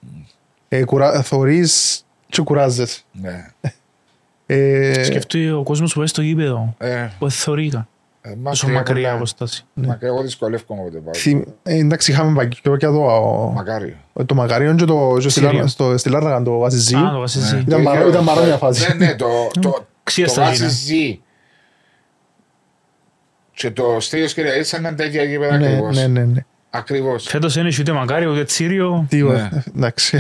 Ε, 0.68 0.84
κουρα, 0.84 1.22
θωρείς 1.22 2.04
και 2.28 2.42
κουράζεσαι. 2.42 3.00
Ναι. 3.12 3.46
Ε, 4.46 5.02
Σκεφτεί 5.04 5.50
ο 5.50 5.62
κόσμος 5.62 5.92
που 5.92 5.98
πάει 5.98 6.06
στο 6.08 6.22
γήπεδο. 6.22 6.74
Ε, 6.78 7.08
Που 7.18 7.30
θεωρήκα. 7.30 7.88
ε, 8.20 8.34
Τόσο 8.44 8.68
μακριά 8.68 8.94
πολλά. 8.94 9.12
αποστάση. 9.12 9.64
Μακριά, 9.74 10.08
εγώ 10.08 10.22
δυσκολεύομαι 10.22 10.80
όποτε 10.80 10.98
πάω. 10.98 11.14
θυ- 11.14 11.48
ε, 11.62 11.76
εντάξει, 11.78 12.10
είχαμε 12.10 12.34
παγ- 12.36 12.52
και 12.78 12.86
το, 12.86 13.50
Μακάριο. 13.54 13.94
το 14.26 14.34
Μακαρίον 14.34 14.76
και 14.76 14.84
το 14.84 15.12
και 15.14 15.20
στη 15.20 15.30
Σύριο. 15.30 15.52
Λάρα- 15.52 15.66
στο- 15.66 15.98
στη 15.98 16.08
Λάρναγα 16.08 16.42
το 16.42 16.58
Βασιζή. 16.58 16.94
Α, 16.96 17.10
το 17.12 17.18
βασίζει. 17.18 17.54
Ναι. 17.54 17.60
Ήταν 17.60 17.78
Το 17.78 17.84
παρό- 17.84 18.00
ίδιο- 18.00 18.12
ήταν 18.12 18.24
παρόμοια 18.24 18.56
φάση. 18.56 18.88
Ναι, 18.96 19.06
ναι, 19.06 19.14
το, 19.14 19.26
το, 19.60 19.86
Ξία 23.54 23.72
το 23.72 23.82
στα 23.82 23.92
βάζει 23.92 23.94
Γίνα. 23.94 23.94
ζή. 23.94 23.94
Και 23.94 23.94
το 23.94 24.00
Στέλιος 24.00 24.34
Κυριακής 24.34 24.72
ήταν 24.72 24.96
τα 24.96 25.04
ίδια 25.04 25.22
γήπεδα 25.22 25.58
Ναι, 25.58 25.66
ακριβώς. 25.66 25.96
ναι, 25.96 26.06
ναι, 26.06 26.24
ναι. 26.24 26.44
Ακριβώς. 26.74 27.24
Φέτος 27.28 27.56
είναι 27.56 27.70
ούτε 27.80 27.92
μακάριο 27.92 28.30
ούτε 28.32 28.44
τσίριο. 28.44 29.06
Τι 29.08 29.16
Ναι. 29.16 29.22
ωραία, 29.22 29.64
εντάξει. 29.76 30.18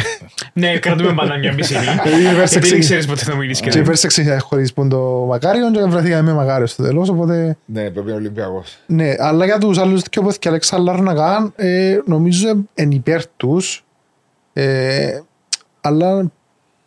Ναι, 0.52 0.78
κρατούμε 0.78 1.12
πάντα 1.12 1.38
μια 1.38 1.52
μισή. 1.52 1.74
η 1.74 1.76
Verse 1.76 1.82
Γιατί 1.84 2.34
δεν 2.34 2.42
εξήγησε. 2.42 2.78
ξέρεις 2.78 3.06
ποτέ 3.06 3.24
θα 3.24 3.36
μιλήσεις 3.36 3.62
Και 3.62 3.70
και 3.70 3.82
πέρσι 3.82 4.06
ξεχωριστούν 4.06 4.88
το 4.88 4.98
Μακάριον 5.28 5.72
και 5.72 5.82
βρεθήκαμε 5.82 6.22
με 6.22 6.32
Μακάριο 6.32 6.66
στο 6.66 6.82
τέλος, 6.82 7.08
οπότε 7.08 7.56
Ναι, 7.64 7.80
πρέπει 7.82 7.96
να 7.96 8.02
είναι 8.02 8.12
Ολυμπιακός. 8.12 8.76
ναι, 8.86 9.14
αλλά 9.18 9.44
για 9.44 9.58
τους 9.58 9.78
άλλους 9.78 10.02
και 10.08 10.18
όπως 10.18 10.38
και 10.38 10.48
Αλέξα 10.48 10.78
Λάρναγα, 10.78 11.52
ε, 11.56 11.98
νομίζω 12.06 12.48
εν 12.74 12.90
υπέρ 12.90 13.26
τους, 13.36 13.84
ε, 14.52 15.20
αλλά 15.80 16.30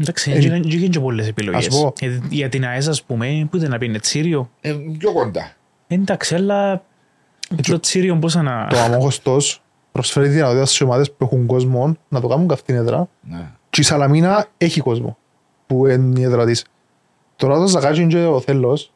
Εντάξει, 0.02 0.32
Ε, 0.32 0.40
δεν 0.40 0.64
είχε 0.66 0.88
και 0.88 1.00
πολλές 1.00 1.28
επιλογές. 1.28 1.68
ας 1.68 1.80
πω. 1.82 1.94
Ε, 2.02 2.20
Για 2.30 2.50
την 2.50 2.66
ΑΕΣ, 2.66 2.88
ας 2.88 3.04
πούμε, 3.04 3.48
που 3.52 3.58
ήταν 3.58 3.70
να 3.70 3.78
πει 3.78 3.86
είναι 3.86 4.00
τσίριο. 4.00 4.50
Ε, 4.62 4.76
πιο 4.98 5.12
κοντά. 5.14 5.52
Εντάξει, 5.88 6.36
αλλά 6.36 6.84
το 7.68 7.80
τσίριο 7.80 8.16
πώς 8.16 8.36
να... 8.36 8.68
το 8.70 8.78
αμόχωστος 8.78 9.62
προσφέρει 9.92 10.28
δυνατότητα 10.28 10.66
στις 10.66 10.82
ομάδες 10.82 11.12
που 11.12 11.24
έχουν 11.24 11.46
κόσμο 11.46 11.98
να 12.08 12.22
το 12.22 12.28
κάνουν 12.28 12.48
καυτήν 12.48 12.76
έδρα 12.76 13.08
Ναι. 13.22 13.48
και 13.70 13.82
η 13.82 13.84
Σαλαμίνα 13.84 14.46
έχει 14.58 14.80
κόσμο 14.82 15.18
που 15.68 15.88
είναι 15.88 16.20
η 16.20 16.24
έδρα 16.24 16.46
της. 16.46 16.66
Τώρα 17.36 17.58
το 17.58 17.68
Ζακάτσι 17.68 18.08
και 18.08 18.18
ο 18.26 18.40
Θέλος 18.40 18.92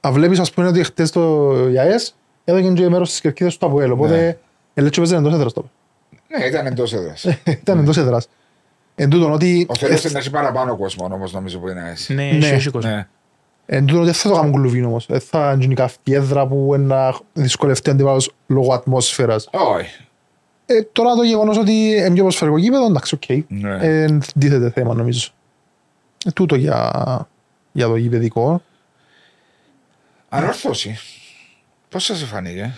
αν 0.00 0.12
βλέπεις 0.12 0.38
ας 0.38 0.52
πούμε 0.52 0.66
ότι 0.66 0.84
χτες 0.84 1.10
το 1.10 1.52
ΙΑΕΣ 1.68 2.16
έδωκε 2.44 2.68
και 2.72 2.88
μέρος 2.88 3.10
της 3.10 3.20
κερκίδας 3.20 3.56
του 3.56 3.66
Αποέλ 3.66 3.90
οπότε 3.90 4.38
ελέγχει 4.74 4.94
και 4.94 5.00
παίζει 5.00 5.14
εντός 5.14 5.32
έδρας 5.34 5.52
το. 5.52 5.64
Ναι, 6.38 6.44
ήταν 6.46 6.66
εντός 6.66 6.92
έδρας. 6.92 7.24
Ήταν 7.62 7.78
εντός 7.78 7.96
έδρας. 7.96 8.28
Εν 8.94 9.10
τούτον 9.10 9.32
ότι 9.32 9.66
Ο 9.68 9.74
Θέλος 9.74 10.02
είναι 10.04 10.12
να 10.12 10.18
έχει 10.18 10.30
παραπάνω 10.30 10.76
κόσμο 10.76 11.08
όμως 11.12 11.32
νομίζω 11.32 11.58
που 11.58 11.68
είναι 11.68 11.90
έτσι. 11.90 12.14
Ναι, 12.14 12.22
Ναι. 12.22 12.28
έχει- 12.46 12.54
έχει 12.54 12.70
κόσμο. 12.70 13.06
Ναι. 13.66 13.76
Εν 13.76 13.86
τούτον 13.86 14.04
δεν 14.04 14.12
θα 14.14 14.28
το 14.28 14.34
κάνουν 14.34 14.50
κουλουβίν 14.50 14.84
όμως. 14.84 15.06
Δεν 15.06 15.20
θα 15.20 15.56
γίνει 15.60 15.74
καυτή 15.74 16.12
έδρα 16.14 16.46
που 16.46 16.74
να 16.78 17.18
δυσκολευτεί 17.32 17.90
ο 17.90 17.92
αντίπαλος 17.92 18.30
λόγω 18.46 18.72
ατμόσφαιρας. 18.74 19.48
Όχι. 19.52 20.04
Ε, 20.66 20.82
τώρα 20.82 21.14
το 21.14 21.22
γεγονός 21.22 21.58
ότι 21.58 21.72
είναι 21.72 22.10
πιο 22.12 22.24
ποσφαιρικό 22.24 22.58
γήπεδο, 22.58 22.84
εντάξει, 22.84 23.14
οκ. 23.14 23.44
Ναι. 23.48 23.76
Ε, 23.80 24.04
Αντίθεται 24.04 24.70
θέμα 24.70 24.94
νομίζω. 24.94 25.28
Ε, 26.26 26.30
τούτο 26.30 26.54
για, 26.54 26.90
για 27.72 27.86
το 27.86 27.96
γηπεδικό. 27.96 28.62
Ανόρθωση. 30.28 30.98
Πώς 31.88 32.04
σας 32.04 32.22
φανήκε. 32.22 32.74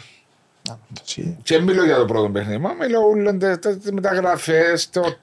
Έτσι. 1.00 1.36
Και 1.42 1.60
μιλώ 1.60 1.84
για 1.84 1.96
το 1.96 2.04
πρώτο 2.04 2.30
παιχνίδι. 2.30 2.58
Μα 2.58 2.72
μιλώ 2.72 3.00
όλων 3.00 3.38
τα 3.38 3.58
τα 3.58 3.78
μεταγραφές, 3.92 4.90
το, 4.90 5.16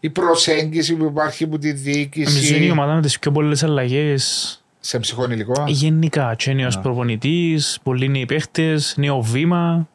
η 0.00 0.10
προσέγγιση 0.10 0.94
που 0.94 1.04
υπάρχει 1.04 1.44
από 1.44 1.58
τη 1.58 1.68
Νομίζω 1.68 1.90
είναι 1.90 1.98
η 1.98 2.02
διοίκηση. 2.02 2.70
ομάδα 2.70 2.94
με 2.94 3.00
τις 3.02 3.18
πιο 3.18 3.32
πολλές 3.32 3.62
αλλαγές 3.62 4.56
Σε 4.84 4.98
ψυχόν 4.98 5.30
υλικό. 5.30 5.64
γενικά. 5.66 6.34
Και 6.34 6.52
νέος 6.52 6.78
προπονητής, 6.78 7.78
πολλοί 7.82 8.08
νέοι 8.08 8.26
παίχτες, 8.26 8.94
νέο 8.96 9.20
βήμα, 9.22 9.88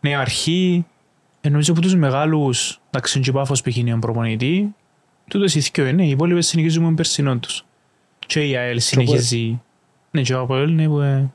νέα 0.00 0.18
αρχή. 0.20 0.86
Ε, 1.40 1.48
νομίζω 1.48 1.72
από 1.72 1.80
τους 1.80 1.94
μεγάλους, 1.96 2.80
εντάξει, 2.90 3.20
και 3.20 3.30
η 3.30 3.32
Πάφος 3.32 3.62
που 3.62 3.68
έχει 3.68 3.82
νέο 3.82 3.98
προπονητή, 3.98 4.74
τούτος 5.30 5.54
οι 5.54 5.58
δυο 5.60 5.86
είναι, 5.86 6.04
οι 6.04 6.10
υπόλοιπες 6.10 6.46
συνεχίζουν 6.46 6.84
με 6.84 6.92
περσινόν 6.94 7.40
τους. 7.40 7.64
Και 8.26 8.40
η 8.48 8.56
ΑΕΛ 8.56 8.80
συνεχίζει. 8.80 9.60
Ναι, 10.10 10.22
και 10.22 10.34
ο 10.34 10.40
Αποέλ, 10.40 10.72
ναι, 10.74 10.86
που... 10.88 11.00
ε, 11.00 11.30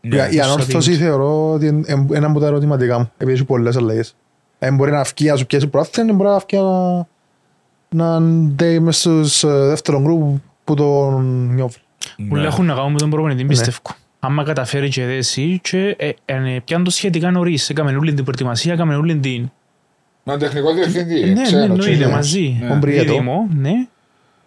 Ναι. 0.00 0.16
Η- 0.30 0.34
η 0.34 0.40
ανόρθωση 0.40 0.94
θεωρώ 0.94 1.52
ότι 1.52 1.66
είναι 1.66 1.82
εμ- 1.86 2.12
ένα 2.14 2.26
από 2.26 2.40
τα 2.40 2.46
ερωτηματικά 2.46 2.98
μου. 2.98 3.10
Επειδή 3.16 3.32
έχει 3.36 3.44
πολλές 3.44 3.76
αλλαγές. 3.76 4.14
Ε, 4.58 4.70
μπορεί 4.70 4.90
να 4.90 5.02
βγει 5.02 5.28
να 5.28 5.36
σου 5.36 5.46
πιάσει 5.46 5.66
πρόθυν, 5.66 6.14
μπορεί 6.14 6.28
να 6.28 6.38
βγει 6.48 6.58
να, 6.62 7.06
να 7.88 8.16
είναι 8.66 8.78
μες 8.80 8.98
στους 8.98 9.42
ε, 9.44 9.48
δεύτερο 9.48 10.00
γκρουπ 10.00 10.38
που 10.64 10.74
τον 10.74 11.46
νιώθει. 11.54 11.78
Πολλά 12.28 12.42
Ναι. 12.42 12.48
έχουν 12.48 12.66
να 12.66 12.74
κάνουν 12.74 12.92
με 12.92 12.98
τον 12.98 13.10
προπονητή, 13.10 13.42
Ναι. 13.42 13.48
πιστεύω. 13.48 13.78
Άμα 14.20 14.44
καταφέρει 14.44 14.88
και 14.88 15.04
δέσει 15.04 15.58
και 15.62 15.96
ε, 15.98 16.10
ε, 16.24 16.58
πιάνουν 16.64 16.84
το 16.84 16.90
σχετικά 16.90 17.30
νωρίς. 17.30 17.70
Έκαμε 17.70 17.96
όλη 17.96 18.14
την 18.14 18.24
προετοιμασία, 18.24 18.72
έκαμε 18.72 18.94
όλη 18.96 19.16
την... 19.16 19.50
Με 20.22 20.32
τον 20.32 20.38
τεχνικό 20.38 20.72
διευθυντή. 20.74 21.20
Ναι, 21.20 21.32
ναι, 21.32 21.42
ξέρω, 21.42 21.62
εννοείται 21.62 21.92
ξέρω. 21.94 22.10
μαζί. 22.10 22.58
Ναι. 22.60 22.70
Ομπριέτο. 22.72 23.12
Δίδυμο, 23.12 23.48
ναι. 23.54 23.72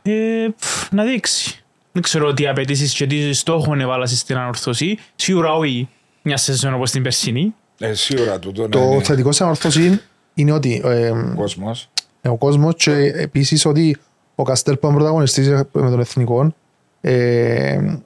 Ε, 0.03 0.47
πφ, 0.59 0.91
να 0.91 1.03
δείξει. 1.03 1.63
Δεν 1.91 2.01
ξέρω 2.01 2.33
τι 2.33 2.47
απαιτήσεις 2.47 2.93
και 2.93 3.07
τι 3.07 3.33
στόχο 3.33 3.75
έβαλασες 3.79 4.19
στην 4.19 4.37
ανορθώση. 4.37 4.97
Σίγουρα 5.15 5.53
όχι 5.53 5.89
μια 6.21 6.37
σεζόν 6.37 6.73
όπως 6.73 6.91
την 6.91 7.03
περσινή. 7.03 7.53
Ε, 7.79 7.93
σίγουρα 7.93 8.39
τούτο 8.39 8.61
ναι, 8.61 8.67
Το 8.67 8.79
ναι. 8.93 9.03
θετικό 9.03 9.31
στην 9.31 9.45
ανόρθωση 9.45 10.01
είναι 10.33 10.51
ότι 10.51 10.81
ε, 10.85 11.11
Κόσμος. 11.35 11.89
ο 12.21 12.37
κόσμος 12.37 12.75
και 12.77 12.91
επίσης 13.15 13.65
ότι 13.65 13.97
ο 14.35 14.43
Καστέλ 14.43 14.75
που 14.77 14.87
είναι 14.87 14.95
πρωταγωνιστής 14.95 15.47
με 15.49 15.65
τον 15.71 15.99
εθνικό 15.99 16.53
ε, 17.05 17.97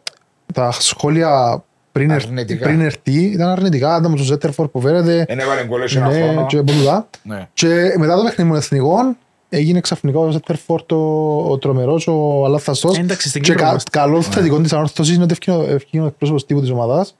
τα 0.54 0.72
σχόλια 0.72 1.64
πριν, 1.92 2.12
ερ- 2.12 2.24
Αρνητικά. 2.26 2.66
πριν 2.66 2.82
έρθει 2.82 3.22
ήταν 3.22 3.48
αρνητικά, 3.50 3.98
ήταν 3.98 4.12
με 4.12 4.18
τον 4.18 4.26
Ζέτερφορ 4.26 4.68
που 4.68 4.82
φέρεται 4.82 5.26
Εν 5.28 5.40
έβαλε 5.40 5.66
γκολ 5.66 5.88
σε 5.88 5.98
ένα 5.98 6.08
ναι, 6.08 6.22
χρόνο. 6.22 6.46
και 6.46 6.62
πολλά. 6.62 7.08
Ναι. 7.24 7.48
Και 7.54 7.96
μετά 7.98 8.16
το 8.16 8.24
παιχνίδι 8.24 8.50
των 8.50 8.58
εθνικών 8.60 9.18
έγινε 9.50 9.80
ξαφνικά 9.80 10.20
ο 10.20 10.30
Ζέτερφορ 10.32 10.84
το, 10.86 10.96
ο 11.50 11.58
τρομερός, 11.58 12.08
ο 12.08 12.46
αλάθαστος 12.46 12.98
Ε, 12.98 13.02
εντάξει, 13.02 13.30
στην 13.30 13.42
και 13.42 13.50
Κύπρο 13.52 13.64
κα, 13.64 13.70
είμαστε. 13.70 13.90
καλός 14.00 14.28
θετικός 14.28 14.62
της 14.62 14.74
ανόρθωσης 14.74 15.14
είναι 15.16 15.24
ότι 15.24 15.32
ευκαιρία- 15.34 15.70
ευκαιρία 15.74 16.04
ο 16.06 16.08
εκπρόσωπος 16.08 16.46
τύπου 16.46 16.60
της 16.62 16.70
ομάδας 16.70 17.16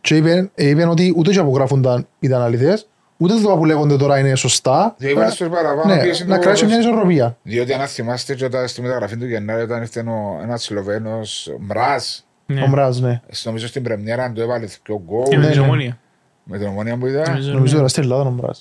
και 0.00 0.16
είπε, 0.16 0.50
είπε 0.54 0.84
ότι 0.86 1.14
ούτε 1.16 1.30
και 1.30 1.38
απογράφονταν 1.38 2.06
ήταν 2.20 2.40
αληθές 2.42 2.86
ούτε 3.22 3.34
το 3.42 3.56
που 3.56 3.64
λέγονται 3.64 3.96
τώρα 3.96 4.18
είναι 4.18 4.34
σωστά 4.34 4.94
Διότι 4.98 5.14
έβαλε 5.14 5.30
στους 5.30 5.48
παραπάνω 5.48 5.94
ναι, 5.94 6.02
πίεση 6.02 6.26
να 6.26 6.34
του 6.36 6.40
κρατήσει 6.42 6.64
μια 6.66 6.76
Ρώσου. 6.76 6.88
ισορροπία 6.88 7.36
Διότι 7.42 7.72
αν 7.72 7.86
θυμάστε 7.86 8.34
και 8.34 8.44
όταν 8.44 8.68
στη 8.68 8.82
μεταγραφή 8.82 9.16
του 9.16 9.26
Γενάρη 9.26 9.62
όταν 9.62 9.80
ήρθε 9.80 10.00
ο- 10.00 10.40
ένας 10.42 10.62
Σλοβαίνος 10.62 11.54
Μράς 11.60 12.26
Ναι. 12.46 12.62
ο 12.62 12.66
Μράζ 12.66 12.98
ναι 12.98 13.20
νομίζω 13.44 13.66
στην 13.66 13.82
πρεμιέρα 13.82 14.32
του 14.32 14.40
έβαλε 14.40 14.66
και 14.66 14.92
ο 14.92 14.94
Ε, 14.94 14.98
γκολ 15.04 15.38
με 15.38 15.44
ναι, 15.44 15.50
την 15.50 15.60
ναι. 15.60 15.66
ομόνια. 15.66 15.98
με 16.44 16.58
την 16.58 16.66
ομονία 16.66 16.96
που 16.96 17.06
ήταν. 17.06 17.24
Νομίζω, 17.30 17.52
νομίζω 17.52 17.72
ναι. 17.72 17.76
τώρα 17.76 17.88
στην 17.88 18.02
Ελλάδα 18.02 18.22
ο 18.28 18.30
Μράζ 18.30 18.58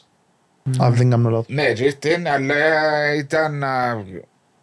αν 0.80 0.94
δεν 0.96 1.10
κάνω 1.10 1.30
λάθος 1.30 1.46
Ναι, 1.56 1.72
και 1.74 1.84
ήρθε, 1.84 2.22
αλλά 2.34 2.56
ήταν 3.18 3.64
α, 3.64 4.04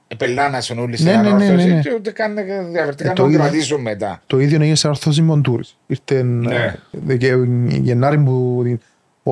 επελάνασαν 0.09 0.79
όλοι 0.79 0.97
στην 0.97 1.09
Ναι, 1.09 1.17
ναι, 1.17 1.23
ναι, 1.23 1.29
ανόρθωση 1.29 1.67
ναι, 1.69 1.75
ναι. 1.75 1.81
και 1.81 1.93
ούτε 1.95 2.11
καν 2.11 2.35
διαφορετικά 2.73 3.05
Ε, 3.05 3.09
να 3.09 3.15
το 3.15 3.23
τον 3.23 3.31
είδα. 3.31 3.43
κρατήσουν 3.43 3.81
μετά. 3.81 4.23
το 4.27 4.39
ίδιο 4.39 4.61
έγινε 4.61 4.75
σε 4.75 4.87
ανόρθωση 4.87 5.23
Μοντούρης 5.23 5.77
ήρθε 5.87 6.23
Ναι. 6.23 6.55
ε, 6.55 6.75
Δεκα- 6.91 7.45
Γενάρη 7.69 8.19
που 8.19 8.63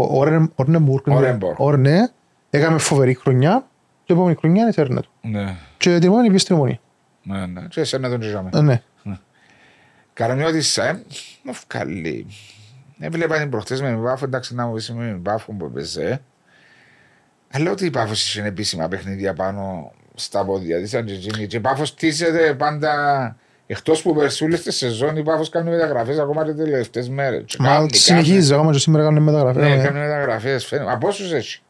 ο 0.01 0.19
Όρεν- 0.19 0.53
Όρνεμπουργκ 0.55 1.09
Όρενμπορ. 1.09 1.55
Όρ, 1.57 1.79
ναι, 1.79 2.09
έκαμε 2.51 2.79
φοβερή 2.79 3.15
χρονιά 3.15 3.67
και 4.05 4.13
η 4.13 4.17
επόμενη 4.17 4.37
χρονιά 4.37 4.63
είναι 4.63 4.73
τέρνα 4.73 5.01
του 5.01 5.11
Ναι, 5.21 5.57
και 5.77 5.99
την 5.99 6.03
επόμενη 6.09 6.27
πήγε 6.27 6.39
στην 6.39 6.55
ομονία 6.55 6.79
ναι, 7.23 7.47
ναι. 7.47 7.67
Και 7.69 7.81
εσένα 7.81 8.09
τον 8.09 8.21
τζιζάμε. 8.21 8.51
Ε, 8.55 8.61
ναι 8.61 8.83
Καραμιώτης, 10.13 10.77
ε, 10.79 11.03
μου 11.43 11.53
βγάλει. 11.69 12.27
Έβλεπα 12.99 13.39
την 13.39 13.51
προχτές 13.51 13.81
με 13.83 13.91
μπάφο, 13.93 14.25
εντάξει 14.25 14.55
να 14.55 14.67
μου 14.67 14.73
πεις 14.75 14.91
με 14.93 15.11
μπάφο 15.21 15.53
που 15.53 15.65
έπαιζε. 15.65 16.23
Αλλά 17.51 17.71
ότι 17.71 17.85
η 17.85 17.91
Πάφος 17.91 18.29
είχε 18.29 18.47
επίσημα 18.47 18.89
παιχνίδια 18.89 19.35
πάνω 19.35 19.93
στα 20.15 20.45
πόδια 20.45 20.81
της, 20.81 20.95
αν 20.95 21.05
και 21.05 21.13
εκείνη. 21.13 21.47
Και 21.47 21.57
η 21.57 21.61
Πάφος 21.61 21.95
τίσεται 21.95 22.55
πάντα, 22.55 23.37
εκτός 23.67 24.03
που 24.03 24.15
περσούλες 24.15 24.59
στη 24.59 24.73
σεζόν, 24.73 25.17
η 25.17 25.23
Πάφος 25.23 25.49
κάνει 25.49 25.71
μεταγραφές 25.71 26.19
ακόμα 26.19 26.45
και 26.45 26.53
τις 26.53 26.65
τελευταίες 26.65 27.09
μέρες. 27.09 27.43
Και 27.47 27.57
Μα 27.59 27.69
κάνει, 27.69 27.95
συνεχίζει 27.95 28.55
ακόμα 28.55 28.73
και 28.73 28.79
σήμερα 28.79 29.05
κάνουν 29.05 29.23
μεταγραφές 29.23 29.63
κάνει. 29.63 29.75
Ναι, 29.75 29.83
ε, 29.83 29.85
κάνει 29.85 29.99
μεταγραφές. 29.99 30.65
φαίνεται. 30.67 30.93
Από 30.93 31.09
όσους 31.09 31.33
έχει; 31.33 31.61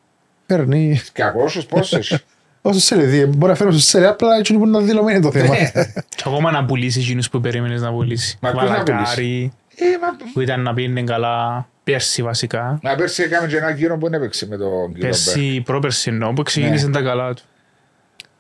Παίρνει 0.46 1.00
Και 1.12 1.22
από 1.22 1.42
όσους 1.46 1.66
πόσους 1.66 1.92
έχει; 1.98 2.18
όσο 2.62 2.78
θέλει 2.78 3.24
μπορεί 3.26 3.50
να 3.50 3.54
φέρω 3.58 3.70
στο 3.70 3.80
σέλε 3.80 4.06
απλά 4.06 4.36
έτσι 4.36 4.54
που 4.54 4.66
είναι 4.66 4.80
δηλωμένο 4.80 5.20
το 5.20 5.30
θέμα 5.32 5.48
Ναι. 5.58 5.70
Και 6.08 6.22
ακόμα 6.26 6.50
να 6.50 6.64
πουλήσεις 6.64 7.04
εκείνους 7.04 7.28
που 7.30 7.40
περίμενες 7.40 7.80
να 7.80 7.90
πουλήσεις. 7.92 8.36
Μα 8.40 8.50
ποιος 8.50 8.62
να 8.62 8.68
Βαλακάρι. 8.68 9.52
Ε, 9.78 9.84
μα, 10.00 10.30
που 10.32 10.40
ήταν 10.40 10.62
να 10.62 10.74
πήγαινε 10.74 11.02
καλά 11.02 11.68
πέρσι 11.84 12.22
βασικά. 12.22 12.78
μα 12.82 12.94
πέρσι 12.94 13.22
έκαμε 13.22 13.46
και 13.48 13.56
ένα 13.56 13.70
γύρο 13.70 13.98
που 13.98 14.08
δεν 14.08 14.20
έπαιξε 14.20 14.46
με 14.46 14.56
τον 14.56 14.68
κύριο 14.68 14.88
Μπέρ. 14.92 15.00
Πέρσι, 15.00 15.60
πρόπερσι 15.64 16.10
εννοώ, 16.10 16.32
που 16.32 16.42
ξεκίνησε 16.42 16.86
Ναι. 16.86 16.92
τα 16.92 17.00
καλά 17.02 17.34
του. 17.34 17.42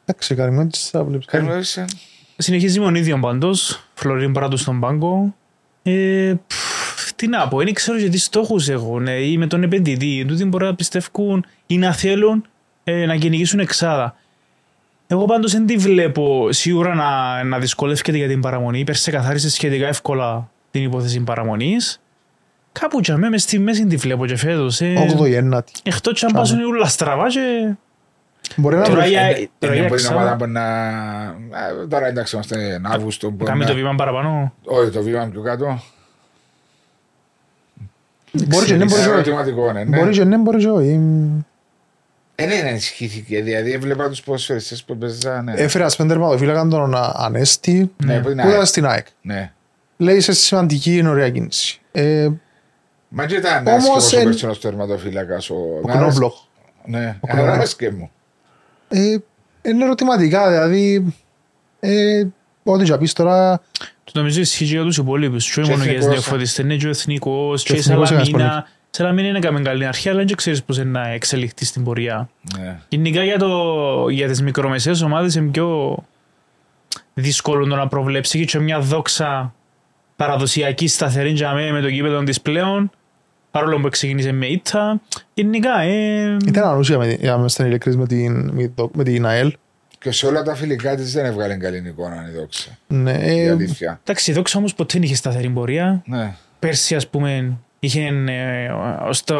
Εντάξει, 0.04 0.34
καλυμμένο 0.34 0.68
της 0.68 0.88
θα 0.88 1.04
βλέπεις. 1.04 1.26
Καλώς, 1.26 1.76
ε. 1.76 1.84
Συνεχίζει 2.36 2.78
με 2.78 2.84
τον 2.84 2.94
ίδιο 2.94 3.18
πάντως, 3.18 3.88
Φλωρίν 3.94 4.32
Πράτου 4.32 4.56
στον 4.56 4.80
πάγκο. 4.80 5.34
Ε, 5.82 6.34
πφ, 6.46 7.12
τι 7.16 7.26
να 7.26 7.48
πω, 7.48 7.58
δεν 7.58 7.72
ξέρω 7.74 7.98
και 7.98 8.08
τι 8.08 8.18
στόχους 8.18 8.68
έχουν 8.68 9.06
ε, 9.06 9.14
ή 9.14 9.38
με 9.38 9.46
τον 9.46 9.62
επενδυτή. 9.62 10.24
Τούτοι 10.28 10.44
μπορεί 10.44 10.64
να 10.64 10.74
πιστεύουν 10.74 11.44
ή 11.66 11.78
να 11.78 11.92
θέλουν 11.92 12.46
ε, 12.84 13.06
να 13.06 13.16
κυνηγήσουν 13.16 13.60
εξάδα. 13.60 14.16
Εγώ 15.06 15.24
πάντως 15.24 15.52
δεν 15.52 15.66
τη 15.66 15.76
βλέπω 15.76 16.52
σίγουρα 16.52 16.94
να, 16.94 17.42
να 17.44 17.58
δυσκολεύεται 17.58 18.16
για 18.16 18.28
την 18.28 18.40
παραμονή. 18.40 18.84
Πέρσι 18.84 19.10
καθάρισε 19.10 19.50
σχετικά 19.50 19.86
εύκολα 19.86 20.50
την 20.70 20.82
υπόθεση 20.82 21.20
παραμονής. 21.20 22.00
Κάπου 22.72 23.00
και 23.00 23.12
αμέ 23.12 23.28
μες 23.28 23.42
στη 23.42 23.58
μέση 23.58 23.86
τη 23.86 23.96
βλέπω 23.96 24.26
και 24.26 24.36
φέτος. 24.36 24.80
Ε, 24.80 25.16
8η 25.18 25.32
ένατη. 25.32 25.72
εκτός 25.82 26.20
και 26.20 26.26
αν 26.26 26.32
πάσουν 26.32 26.64
όλα 26.64 26.86
στραβά 26.86 27.28
και... 27.28 27.74
Μπορεί 28.56 28.76
να 28.76 28.82
Τώρα 28.82 28.94
βρεθεί. 28.94 29.10
για, 29.10 29.20
τώρα 29.58 29.74
Είναι 29.74 29.82
για 29.82 29.90
που 29.90 29.96
την 29.96 30.04
εξάδα, 30.04 30.14
ομάδα 30.20 30.36
που 30.36 30.46
να... 30.46 30.62
ε, 31.82 31.86
Τώρα 31.88 32.06
εντάξει 32.06 32.34
είμαστε 32.34 32.72
εν 32.74 32.86
Αύγουστο. 32.86 33.30
μπορεί 33.30 33.44
κάνει 33.50 33.60
να- 33.60 33.66
το 33.66 33.74
βήμα 33.74 33.94
παραπάνω. 33.94 34.52
Όχι, 34.64 34.90
το 34.90 35.02
βήμα 35.02 35.28
πιο 35.32 35.42
κάτω. 35.42 35.80
Μπορεί 38.32 38.66
και 38.66 38.74
ναι, 38.76 38.84
μπορεί 38.84 39.00
Είναι 39.00 39.02
και 39.02 39.08
όχι. 39.08 39.08
ερωτηματικό, 39.30 39.72
ναι, 39.72 39.84
ναι. 39.84 39.96
Μπορεί 39.98 40.10
και 40.10 40.24
ναι, 40.24 40.36
μπορεί 40.36 40.58
και 40.58 40.68
όχι. 40.68 40.88
Ε, 42.34 42.46
ναι, 42.46 42.54
ναι, 42.62 42.68
ενισχύθηκε. 42.68 43.42
Δηλαδή 43.42 43.72
έβλεπα 43.72 44.08
τους 44.08 44.22
ποδοσφαιριστές 44.22 44.84
που 44.84 44.96
παίζανε. 44.98 45.52
Έφερε 45.56 45.84
ένα 45.98 46.06
τερματοφύλακα 46.08 46.66
τον 46.68 46.94
Ανέστη 46.96 47.90
Ναι, 48.04 48.16
που 48.16 48.22
που 48.22 48.30
είναι 48.30 48.42
ήταν 48.42 48.54
ΑΕΚ. 48.56 48.66
στην 48.66 48.86
ΑΕΚ. 48.86 49.06
Ναι. 49.22 49.52
Λέει 49.96 50.20
σε 50.20 50.32
σημαντική 50.32 50.96
είναι 50.96 51.08
ωραία 51.08 51.30
κίνηση. 51.30 51.80
Ε, 51.92 52.28
Μα 53.08 53.26
και 53.26 53.34
ήταν 53.34 53.66
Όμως, 53.66 53.76
άσχημος 53.78 54.12
ο 54.12 54.18
εν- 54.18 54.24
περσινός 54.24 54.60
τερματοφύλακας. 54.60 55.50
Ο 55.50 55.54
Ο 55.82 55.86
Κνόμπλοχ. 55.88 56.34
Ναι, 56.84 57.16
Ο 57.20 57.28
Knoblauch. 57.32 57.46
άρεσκε 57.46 57.90
μου. 57.90 58.10
Ε, 58.88 59.16
Είναι 59.62 59.84
ερωτηματικά, 59.84 60.50
δηλαδή. 60.50 61.14
ε, 61.80 62.24
Ό,τι 62.62 62.84
και 62.84 62.96
πεις 62.96 63.12
τώρα. 63.12 63.60
Το 64.04 64.12
νομίζω 64.14 64.40
ισχύει 64.40 64.64
και 64.64 64.72
για 64.74 64.82
τους 64.82 64.96
υπόλοιπους. 64.96 65.50
Και 65.52 65.60
όχι 65.60 65.68
Και 65.70 65.76
μόνο 65.76 65.84
για 65.84 65.94
τις 65.94 66.04
εθνικός, 66.04 66.24
νεοφώτιστες, 66.26 66.64
είναι 66.64 66.76
και 66.76 66.86
ο 66.86 66.90
εθνικός 66.90 67.62
Και 67.62 67.68
και 67.72 67.76
η 67.76 67.78
εθνικός 67.78 68.10
έκανες 68.10 68.26
Σαλαμίνα. 68.28 68.66
Η 68.68 68.88
Σαλαμίνα 68.90 69.28
είναι 69.28 69.38
καμία 69.38 69.62
καλή 69.62 69.86
αρχή, 69.86 70.08
αλλά 70.08 70.24
δεν 70.24 70.36
ξέρεις 70.36 70.62
πώς 70.62 70.76
είναι 70.76 70.90
να 70.90 71.08
εξελιχθεί 71.08 71.64
στην 71.64 71.84
πορεία. 71.84 72.28
Ναι. 72.58 72.80
Γενικά 72.88 73.22
για, 73.24 73.38
το, 73.38 74.08
για 74.08 74.28
τις 74.28 74.42
μικρομεσαίες 74.42 75.02
ομάδες 75.02 75.34
είναι 75.34 75.50
πιο 75.50 75.96
δύσκολο 77.14 77.66
το 77.66 77.76
να 77.76 77.88
προβλέψει 77.88 78.44
και 78.44 78.58
μια 78.58 78.80
δόξα 78.80 79.54
παραδοσιακή 80.16 80.86
σταθερή 80.88 81.30
για 81.30 81.52
μέ, 81.52 81.70
με 81.70 81.80
το 81.80 81.90
κήπεδο 81.90 82.22
της 82.22 82.40
πλέον 82.40 82.90
παρόλο 83.58 83.80
που 83.80 83.88
ξεκίνησε 83.88 84.32
με 84.32 84.46
ήττα 84.46 85.00
γενικά 85.34 85.80
ε, 85.80 86.36
Ήταν 86.46 86.68
ανούσια 86.68 86.98
με, 86.98 87.06
για 87.20 87.30
να 87.32 87.36
είμαστε 87.38 87.66
ειλικρινείς 87.66 87.98
με 87.98 88.06
την, 88.06 88.50
με 88.54 88.72
το- 88.74 88.90
με 88.94 89.04
την 89.04 89.26
ΑΕΛ. 89.26 89.52
Και 89.98 90.10
σε 90.12 90.26
όλα 90.26 90.42
τα 90.42 90.54
φιλικά 90.54 90.96
της 90.96 91.12
δεν 91.12 91.24
έβγαλε 91.24 91.56
καλή 91.56 91.82
εικόνα 91.86 92.24
η 92.32 92.38
δόξα. 92.38 92.70
Ναι, 92.86 93.12
Η 93.12 93.40
ε, 93.40 93.50
αλήθεια. 93.50 94.00
εντάξει 94.04 94.30
η 94.30 94.34
δόξα 94.34 94.58
όμως 94.58 94.74
ποτέ 94.74 94.92
δεν 94.92 95.02
είχε 95.02 95.14
σταθερή 95.14 95.48
πορεία 95.48 96.02
Ναι. 96.06 96.34
πέρσι 96.58 96.94
ας 96.94 97.08
πούμε 97.08 97.58
είχε 97.78 98.00
ε, 98.28 98.68
ως 99.08 99.24
το 99.24 99.38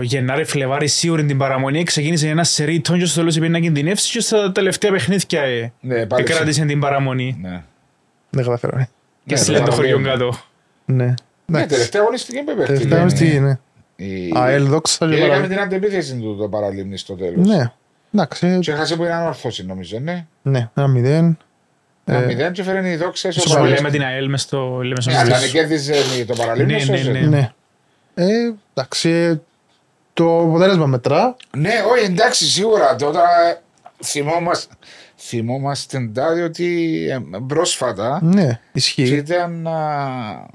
Γενάρη 0.00 0.44
Φλεβάρι 0.44 0.88
σίγουρη 0.88 1.24
την 1.24 1.38
παραμονή 1.38 1.82
ξεκίνησε 1.82 2.28
ένα 2.28 2.44
σερί 2.44 2.80
τόν 2.80 2.98
και 2.98 3.04
στο 3.04 3.18
τέλος 3.18 3.36
είπε 3.36 3.48
να 3.48 3.58
κινδυνεύσει 3.60 4.12
και 4.12 4.20
στα 4.20 4.52
τελευταία 4.52 4.90
παιχνίδια 4.90 5.40
ε, 5.42 5.72
Ναι, 5.80 6.06
πάλι 6.06 6.26
σε- 6.26 6.34
κράτησε 6.34 6.64
την 6.64 6.80
παραμονή 6.80 7.36
Ναι. 7.42 7.62
δεν 8.30 8.44
καταφέραμε. 8.44 8.88
και 9.26 9.34
Ναι, 9.34 9.40
στείλε 9.40 9.58
το 9.58 9.64
παραμονή. 9.64 9.90
χωριό 9.92 10.10
κάτω 10.10 10.38
Ναι. 10.84 11.14
Ναι, 11.46 11.56
Εντάξει. 11.58 11.74
τελευταία 11.76 12.00
αγωνιστική 12.02 12.42
με 12.46 12.52
παίχτη. 12.54 12.72
Τελευταία 12.72 13.02
ναι. 13.04 13.08
στη, 13.08 13.40
ναι. 13.40 13.58
Η- 13.96 14.32
ΑΕΛ 14.34 14.66
δόξα 14.66 15.08
και 15.08 15.14
Και 15.14 15.22
έκανε 15.22 15.34
παρα... 15.34 15.46
την 15.48 15.58
αντεπίθεση 15.58 16.16
του 16.16 16.36
το 16.36 16.48
παραλίμνη 16.48 16.96
στο 16.96 17.14
τέλος. 17.14 17.46
Ναι. 17.46 17.72
Εντάξει, 18.14 18.58
Και 18.58 18.70
έχασε 18.72 18.96
που 18.96 19.02
είναι 19.04 19.12
ανόρθωση 19.12 19.66
νομίζω, 19.66 19.98
ναι. 19.98 20.26
ναι, 20.42 20.70
ένα 20.74 20.86
μηδέν. 20.88 21.38
Ένα 22.04 22.18
Ε, 22.18 22.26
μηδέν 22.26 22.52
και 22.52 22.62
φέρνει 22.62 22.90
η 22.90 22.96
δόξα 22.96 23.28
Όσο 23.28 23.42
ισοπαλία. 23.44 23.74
λέμε 23.74 23.90
την 23.90 24.02
ΑΕΛ 24.02 24.28
μες 24.28 24.40
στο 24.42 24.80
λέμε 24.82 25.00
στο 25.00 25.10
Ναι, 25.10 25.16
αλλά 25.18 25.28
μεσό. 25.30 25.44
αν 25.44 25.50
κέρδιζε 25.50 25.94
το 26.26 26.34
παραλίμνη, 26.34 26.72
Ναι, 26.72 26.78
ναι, 26.78 26.84
σώζε. 26.96 27.10
ναι. 27.10 27.20
Ναι. 27.20 27.50
Ε, 28.14 28.26
εντάξει, 28.74 29.08
ε, 29.10 29.40
το 30.14 30.40
αποτέλεσμα 30.40 30.86
μετρά. 30.86 31.36
Ναι, 31.56 31.70
όχι, 31.92 32.04
εντάξει, 32.04 32.44
σίγουρα. 32.44 32.96
Τώρα 32.96 33.22
θυμόμαστε, 34.04 34.74
θυμόμαστε 35.16 36.10
τάδε 36.14 36.42
ότι 36.42 36.96
ε, 37.10 37.18
πρόσφατα 37.46 38.18
Ναι, 38.22 38.60
ισχύει. 38.72 39.02
ήταν 39.02 39.66
α, 39.66 40.46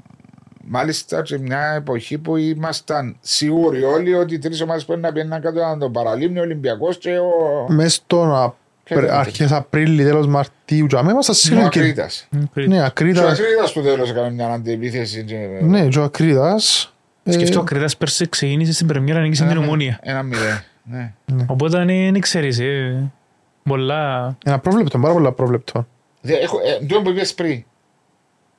μάλιστα 0.64 1.22
και 1.22 1.38
μια 1.38 1.72
εποχή 1.76 2.18
που 2.18 2.36
ήμασταν 2.36 3.16
σίγουροι 3.20 3.82
όλοι 3.82 4.14
ότι 4.14 4.34
οι 4.34 4.38
τρεις 4.38 4.60
ομάδες 4.60 4.84
που 4.84 4.96
να 4.96 5.12
πήγαιναν 5.12 5.40
κάτω 5.40 5.58
ήταν 5.58 5.78
το 5.78 5.90
Παραλίμνη, 5.90 6.38
ο 6.38 6.42
Ολυμπιακός 6.42 6.98
και 6.98 7.18
ο, 7.18 7.66
Μες 7.68 7.94
στον 7.94 8.34
Απ- 8.36 8.54
Ποιος 8.84 9.02
ήταν 9.04 9.18
αρχές 9.18 9.52
Απρίλη, 9.52 10.04
τέλος 10.04 10.26
Μαρτίου, 10.26 10.86
και 10.86 10.96
αμέσως 10.96 11.12
ήμασταν 11.12 11.34
ο 11.34 11.38
σίγουροι 11.38 11.68
και- 11.68 11.78
Ακρίτας. 11.78 12.28
Πριν. 12.52 12.68
Ναι, 12.68 12.74
Και 12.76 12.80
ο 12.80 12.84
Ακρίτας. 12.84 13.38
Ακρίτας 13.40 13.70
στο 13.70 13.80
τέλος 13.82 14.10
έκανε 14.10 14.30
μια 14.30 14.48
αντιεπίθεση. 14.48 15.24
και- 15.24 15.48
Ναι, 15.62 15.86
και 15.88 15.98
ο 15.98 16.02
Ακρίτας. 16.02 16.94
ε, 17.24 17.32
Σκεφτώ 17.32 17.60
ο 17.60 17.64
Κρήτας 17.64 17.96
πέρσι 17.96 18.28
ξεκίνησε 18.28 18.72
στην 18.72 18.86
πρεμιέρα 18.86 19.20
νίκησε 19.20 19.42
την 19.42 19.50
ένα- 19.50 19.60
ομόνια. 19.60 19.98
Ένα 20.02 20.22
μηδέν. 20.22 20.60
Ναι. 20.84 21.12
Οπότε 21.46 21.84
ναι, 21.84 22.10
δεν 22.10 22.20
ξέρεις. 22.20 22.58
ε, 22.60 23.10
Πολλά... 23.64 24.36
Ένα 24.44 24.58
πρόβλεπτο, 24.58 24.98
πάρα 24.98 25.12
πολλά 25.12 25.32
πρόβλεπτο. 25.32 25.86
Δε- 26.20 26.34
Έχω, 26.34 26.58
ε, 26.80 26.86
το 26.86 27.02
που 27.02 27.10
είπες 27.10 27.34
πριν. 27.34 27.64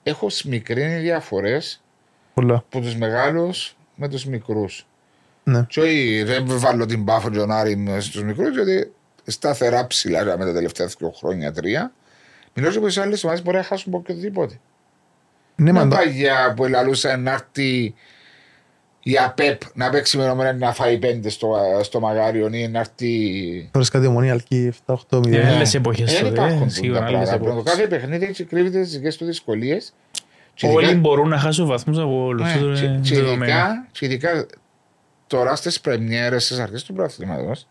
Έχω 0.03 0.29
σμικρύνει 0.29 0.95
διαφορές 0.99 1.82
Πολλά. 2.33 2.55
από 2.55 2.79
τους 2.79 2.95
μεγάλους 2.95 3.75
με 3.95 4.07
τους 4.09 4.25
μικρούς. 4.25 4.87
Ναι. 5.43 5.65
Και 5.69 5.79
όχι, 5.79 6.23
δεν 6.23 6.45
βάλω 6.47 6.85
την 6.85 7.05
πάφο 7.05 7.29
και 7.29 7.37
τον 7.37 7.51
Άρη 7.51 7.85
στους 7.99 8.23
μικρούς, 8.23 8.49
γιατί 8.55 8.93
σταθερά 9.25 9.87
ψηλά 9.87 10.23
με 10.37 10.45
τα 10.45 10.53
τελευταία 10.53 10.87
δύο 10.87 11.11
χρόνια, 11.11 11.51
τρία. 11.51 11.91
Μιλώ 12.53 12.69
και 12.71 12.79
πως 12.79 12.95
οι 12.95 12.99
άλλες 12.99 13.23
ομάδες 13.23 13.43
μπορεί 13.43 13.57
να 13.57 13.63
χάσουν 13.63 13.85
από 13.93 13.97
οποιοδήποτε. 13.97 14.59
Ναι, 15.55 15.71
Μια 15.71 15.83
μα 15.83 15.89
το- 15.89 15.95
παγιά 15.95 16.53
που 16.55 16.65
ελαλούσα 16.65 17.17
να 17.17 17.31
έρθει 17.31 17.93
η 19.03 19.17
ΑΠΕΠ 19.25 19.61
να 19.73 19.89
παίξει 19.89 20.17
με 20.17 20.23
ενωμένα 20.23 20.53
να 20.53 20.73
φάει 20.73 20.97
πέντε 20.97 21.29
στο, 21.29 21.55
στο 21.83 21.99
μαγάριο 21.99 22.49
ή 22.53 22.67
να 22.67 22.79
έρθει... 22.79 23.69
Τώρα 23.71 23.85
κάτι 23.91 24.05
ομονία 24.05 24.31
αλκή 24.31 24.73
7-8-0. 24.85 25.27
Ναι. 25.27 25.37
Ναι. 25.37 25.49
άλλες 25.55 25.73
εποχές 25.73 26.13
Δεν 26.13 26.23
τότε, 26.23 26.33
υπάρχουν 26.41 26.69
σίγουρα, 26.69 26.99
τα 26.99 27.05
άλλες 27.05 27.29
πράγματα. 27.29 27.43
Το 27.45 27.51
εποχές. 27.51 27.73
κάθε 27.73 27.87
παιχνίδι 27.87 28.25
έτσι 28.25 28.43
κρύβεται 28.43 28.81
τις 28.81 28.91
δικές 28.91 29.17
του 29.17 29.25
δυσκολίες. 29.25 29.93
Και 30.53 30.67
Όλοι 30.67 30.85
ειδικά- 30.85 30.99
μπορούν 30.99 31.29
να 31.29 31.37
χάσουν 31.37 31.67
βαθμούς 31.67 31.97
από 31.97 32.23
όλους. 32.25 32.41
Ναι, 32.45 32.51
Αυτό 32.53 32.71
και- 32.73 32.85
είναι 32.85 32.99
και 33.03 33.15
δεδομένο. 33.15 33.43
ειδικά- 33.51 33.87
και 33.91 34.05
ειδικά 34.05 34.45
τώρα 35.27 35.55
στις 35.55 35.79
πρεμιέρες, 35.81 36.45
στις 36.45 36.59
αρχές 36.59 36.83
του 36.83 36.93
πρωταθλήματος, 36.93 37.67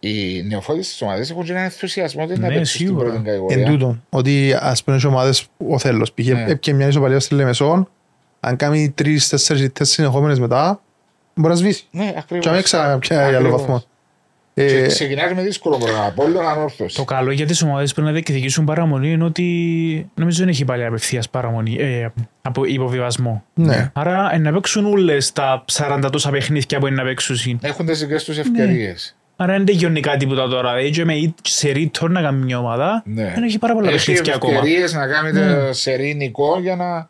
οι 0.00 0.42
νεοφώτες 0.42 0.88
της 0.88 1.02
ομάδας 1.02 1.30
έχουν 1.30 1.44
και 1.44 1.50
έναν 1.52 1.64
ενθουσιασμό 1.64 2.22
ότι 2.22 2.32
να 2.32 2.38
Ναι, 2.38 2.46
παίξουν 2.46 2.64
στην 2.66 2.86
σίγουρα. 2.86 3.04
πρώτη 3.04 3.16
Εν 3.18 3.24
κατηγορία. 3.24 3.64
τούτον, 3.66 4.04
ότι 4.10 4.54
ας 4.60 4.84
πούμε 4.84 5.00
οι 5.02 5.06
ομάδες, 5.06 5.46
ο 5.68 5.78
Θέλος 5.78 6.12
πήγε, 6.12 6.32
Ναι. 6.34 6.44
έπιε 6.48 6.72
μια 6.72 6.86
ισοπαλία 6.86 7.20
στη 7.20 7.34
Λεμεσόν, 7.34 7.88
αν 8.40 8.56
κάνει 8.56 8.90
τρεις, 8.90 9.28
τέσσερις 9.28 9.62
ήττες 9.62 9.90
συνεχόμενες 9.90 10.38
μετά, 10.38 10.80
μπορεί 11.34 11.48
να 11.52 11.58
σβήσει. 11.58 11.86
Ναι, 11.90 12.12
ακριβώς. 12.18 12.44
Και 12.44 12.48
να 12.48 12.54
μην 12.54 12.64
ξαναπιάει 12.64 13.24
άλλο 13.26 13.36
Ακριβώς. 13.36 13.60
βαθμό. 13.60 13.82
Και 14.66 14.76
Ε, 14.78 14.86
ξεκινάει 14.86 15.34
με 15.34 15.42
δύσκολο 15.42 15.76
πρόγραμμα. 15.78 16.06
Από 16.06 16.22
όλο 16.24 16.40
ανόρθωση. 16.40 16.96
Το 16.96 17.04
καλό 17.04 17.30
για 17.32 17.46
τις 17.46 17.62
ομάδες 17.62 17.94
που 17.94 18.00
να 18.02 18.12
διεκδικήσουν 18.12 18.64
παραμονή 18.64 19.12
είναι 19.12 19.24
ότι 19.24 20.10
νομίζω 20.14 20.38
δεν 20.38 20.48
έχει 20.48 20.64
πάλι 20.64 20.84
απευθείας 20.84 21.28
παραμονή, 21.28 21.76
ε, 21.78 22.08
από 22.42 22.64
υποβιβασμό. 22.64 23.44
Ναι. 23.54 23.90
Άρα 23.94 24.30
ε, 24.34 24.38
να 24.38 24.52
παίξουν 24.52 24.86
όλες 24.86 25.32
τα 25.32 25.64
40 25.72 26.08
τόσα 26.12 26.30
παιχνίδια 26.30 26.78
που 26.78 26.86
είναι 26.86 26.96
να 26.96 27.02
παίξουν. 27.04 27.58
Έχουν 27.62 27.86
τις 27.86 27.98
δικές 28.00 28.28
Ναι. 28.28 28.34
τους 28.34 28.38
ευκαιρίες. 28.44 29.16
Άρα 29.36 29.52
δεν 29.52 29.64
τελειώνει 29.64 30.00
κάτι 30.00 30.18
τίποτα 30.18 30.48
τώρα. 30.48 30.74
Δηλαδή 30.74 30.90
και 30.90 31.04
με 31.04 31.34
σε 31.42 31.70
ρίτορ 31.70 32.10
να 32.10 32.20
κάνει 32.22 32.44
μια 32.44 32.58
ομάδα 32.58 33.02
Ναι. 33.06 33.32
δεν 33.34 33.42
έχει 33.42 33.58
πάρα 33.58 33.74
πολλά 33.74 33.90
Έχει 33.90 34.06
παιχνίδια 34.06 34.34
ακόμα. 34.34 34.52
ευκαιρίες 34.54 34.92
να 34.92 35.06
κάνει 35.06 35.32
Ναι. 35.32 35.54
το 35.54 35.72
σερίνικο 35.72 36.58
για 36.60 36.76
να 36.76 37.08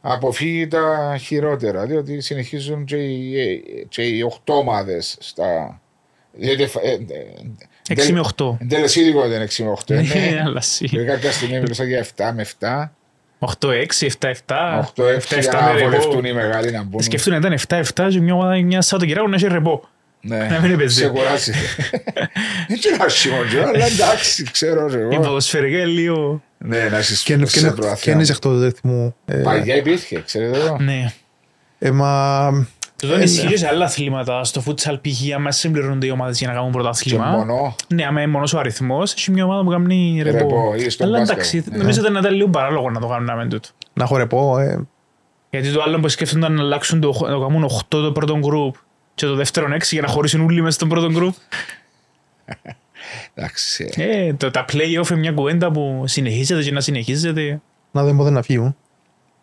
αποφύγει 0.00 0.66
τα 0.68 1.16
χειρότερα. 1.20 1.86
Διότι 1.86 2.20
συνεχίζουν 2.20 2.84
και 2.84 2.96
οι, 2.96 3.32
και 3.88 4.02
οι 4.02 4.22
8 4.44 4.54
ομάδες 4.54 5.16
στα. 5.20 5.80
Διότι, 6.32 6.62
ε, 6.62 6.66
ε, 6.90 6.92
ε, 7.88 8.06
6 8.06 8.12
με 8.12 8.20
8. 8.36 8.56
Εν 8.60 8.68
τελεσίδικο 8.68 9.20
δεν 9.28 9.30
είναι 9.40 9.44
6 9.44 9.64
με 9.64 9.70
8. 9.70 9.94
Ναι, 9.94 10.42
αλλά 10.44 10.60
σί. 10.60 10.84
Και 10.88 11.04
κάποια 11.04 11.32
στιγμή 11.32 11.60
μιλούσα 11.60 11.84
για 11.84 12.04
7 12.16 12.32
με 12.34 12.46
7. 12.60 12.90
8-6, 13.38 14.06
7-7. 14.18 14.80
8-6 14.96 15.40
για 15.40 15.52
να 15.52 15.78
βολευτούν 15.78 16.24
οι 16.24 16.32
μεγάλοι 16.32 16.70
να 16.70 16.82
μπουν. 16.82 17.02
Σκεφτούν 17.02 17.32
να 17.40 17.54
ήταν 17.54 17.58
7-7 17.68 18.08
και 18.10 18.20
μια 18.20 18.34
ομάδα 18.34 18.62
μια 18.62 18.82
Σαββατοκυριακό 18.82 19.28
να 19.28 19.36
έχει 19.36 19.46
ρεπό. 19.46 19.88
Ναι, 20.22 20.46
να 20.50 20.60
μην 20.60 20.70
έπαιζε. 20.70 21.00
σε 21.00 21.08
κουράζει. 21.08 21.52
Δεν 22.68 22.78
ξέρω 22.78 22.96
να 22.96 23.08
σημαντζώ, 23.08 23.62
αλλά 23.62 23.84
εντάξει, 23.86 24.42
ξέρω 24.50 24.88
Η 24.88 24.94
εγώ. 25.14 25.20
ποδοσφαιρικά 25.22 25.76
είναι 25.76 25.86
λίγο... 25.86 26.42
Ναι, 26.58 26.78
να 26.78 26.88
Και 26.90 26.96
είσαι 27.12 27.22
και- 27.24 27.46
σε 27.46 27.58
και 27.58 27.66
είναι 27.66 27.74
προαθήμα. 27.74 28.20
εκτός 28.20 28.38
του 28.38 28.62
ρυθμού. 28.62 29.14
Ε, 29.26 29.34
Παγιά 29.36 29.76
υπήρχε, 29.76 30.22
ξέρετε 30.26 30.58
εδώ. 30.58 30.76
Ναι. 30.80 31.12
ε, 31.78 31.90
μα, 31.90 32.66
Το 33.00 33.06
δεν 33.06 33.20
ισχύει 33.20 33.46
και 33.46 33.56
σε 33.56 33.66
άλλα 33.68 33.84
αθλήματα. 33.84 34.44
Στο 34.44 34.62
futsal 34.66 34.98
π.χ. 35.00 35.34
άμα 35.34 35.50
συμπληρώνονται 35.50 36.06
οι 36.06 36.10
ομάδες 36.10 36.38
για 36.38 36.48
να 36.48 36.54
κάνουν 36.54 36.70
Και 36.70 36.76
πρωτάθλημα. 36.78 37.24
μόνο. 37.26 37.74
Ναι, 37.88 38.04
άμα 38.06 38.20
είναι 38.22 38.30
μόνος 38.30 38.52
ο 38.54 38.58
αριθμός, 38.58 39.12
έχει 39.12 39.30
μια 39.30 39.44
ομάδα 39.44 39.62
που 39.64 39.70
κάνει 39.70 40.20
ρεπό. 40.22 40.36
Ρεπό, 40.38 40.74
ή 40.76 40.90
στο 40.90 41.04
Αλλά 41.04 41.18
μπάσκετ. 41.18 41.36
εντάξει, 41.36 41.64
Ναι. 41.70 41.76
νομίζω 41.76 42.00
ότι 42.02 42.10
ήταν 42.18 42.34
λίγο 42.34 42.48
παράλογο 42.48 42.90
να 42.90 43.00
το 43.00 43.06
κάνουμε 43.06 43.34
με 43.34 43.46
τούτο. 43.46 43.68
να 43.92 44.04
χορεπώ, 44.06 44.58
ε, 44.58 44.86
Γιατί 45.50 45.72
το 45.72 45.82
άλλο 45.82 46.00
που 46.00 46.08
σκέφτονταν 46.08 46.52
να 46.52 46.62
αλλάξουν 46.62 47.00
το, 47.00 47.14
να 47.20 47.28
κάνουν 47.46 47.64
8 47.64 47.80
το 47.88 48.12
πρώτο 48.12 48.38
γκρουπ 48.38 48.74
και 49.14 49.26
το 49.26 49.34
δεύτερο 49.34 49.66
6 49.74 49.78
για 49.90 50.00
να 50.02 50.08
χωρίσουν 50.08 50.40
όλοι 50.40 50.60
μέσα 50.60 50.74
στον 50.74 50.88
πρώτο 50.88 51.10
γκρουπ. 51.10 51.34
Εντάξει. 53.34 53.92
Ε, 53.96 54.34
το, 54.34 54.50
τα 54.50 54.64
play-off 54.72 55.10
είναι 55.10 55.18
μια 55.18 55.32
κουβέντα 55.32 55.70
που 55.70 56.02
συνεχίζεται 56.06 56.62
και 56.62 56.70
να 56.72 56.80
συνεχίζεται. 56.80 57.60
Να 57.90 58.02
δούμε 58.04 58.16
πότε 58.16 58.30
να 58.30 58.42
φύγουν. 58.42 58.76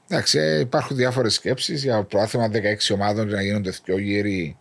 Εντάξει, 0.10 0.40
ε, 0.40 0.60
υπάρχουν 0.60 0.98
διάφορες 0.98 1.34
σκέψεις 1.34 1.84
για 1.84 2.04
προάθλημα 2.04 2.50
16 2.50 2.94
ομάδων 2.94 3.28
να 3.28 3.42
γίνονται 3.42 3.74
δύο 3.86 3.98
γύροι 3.98 4.58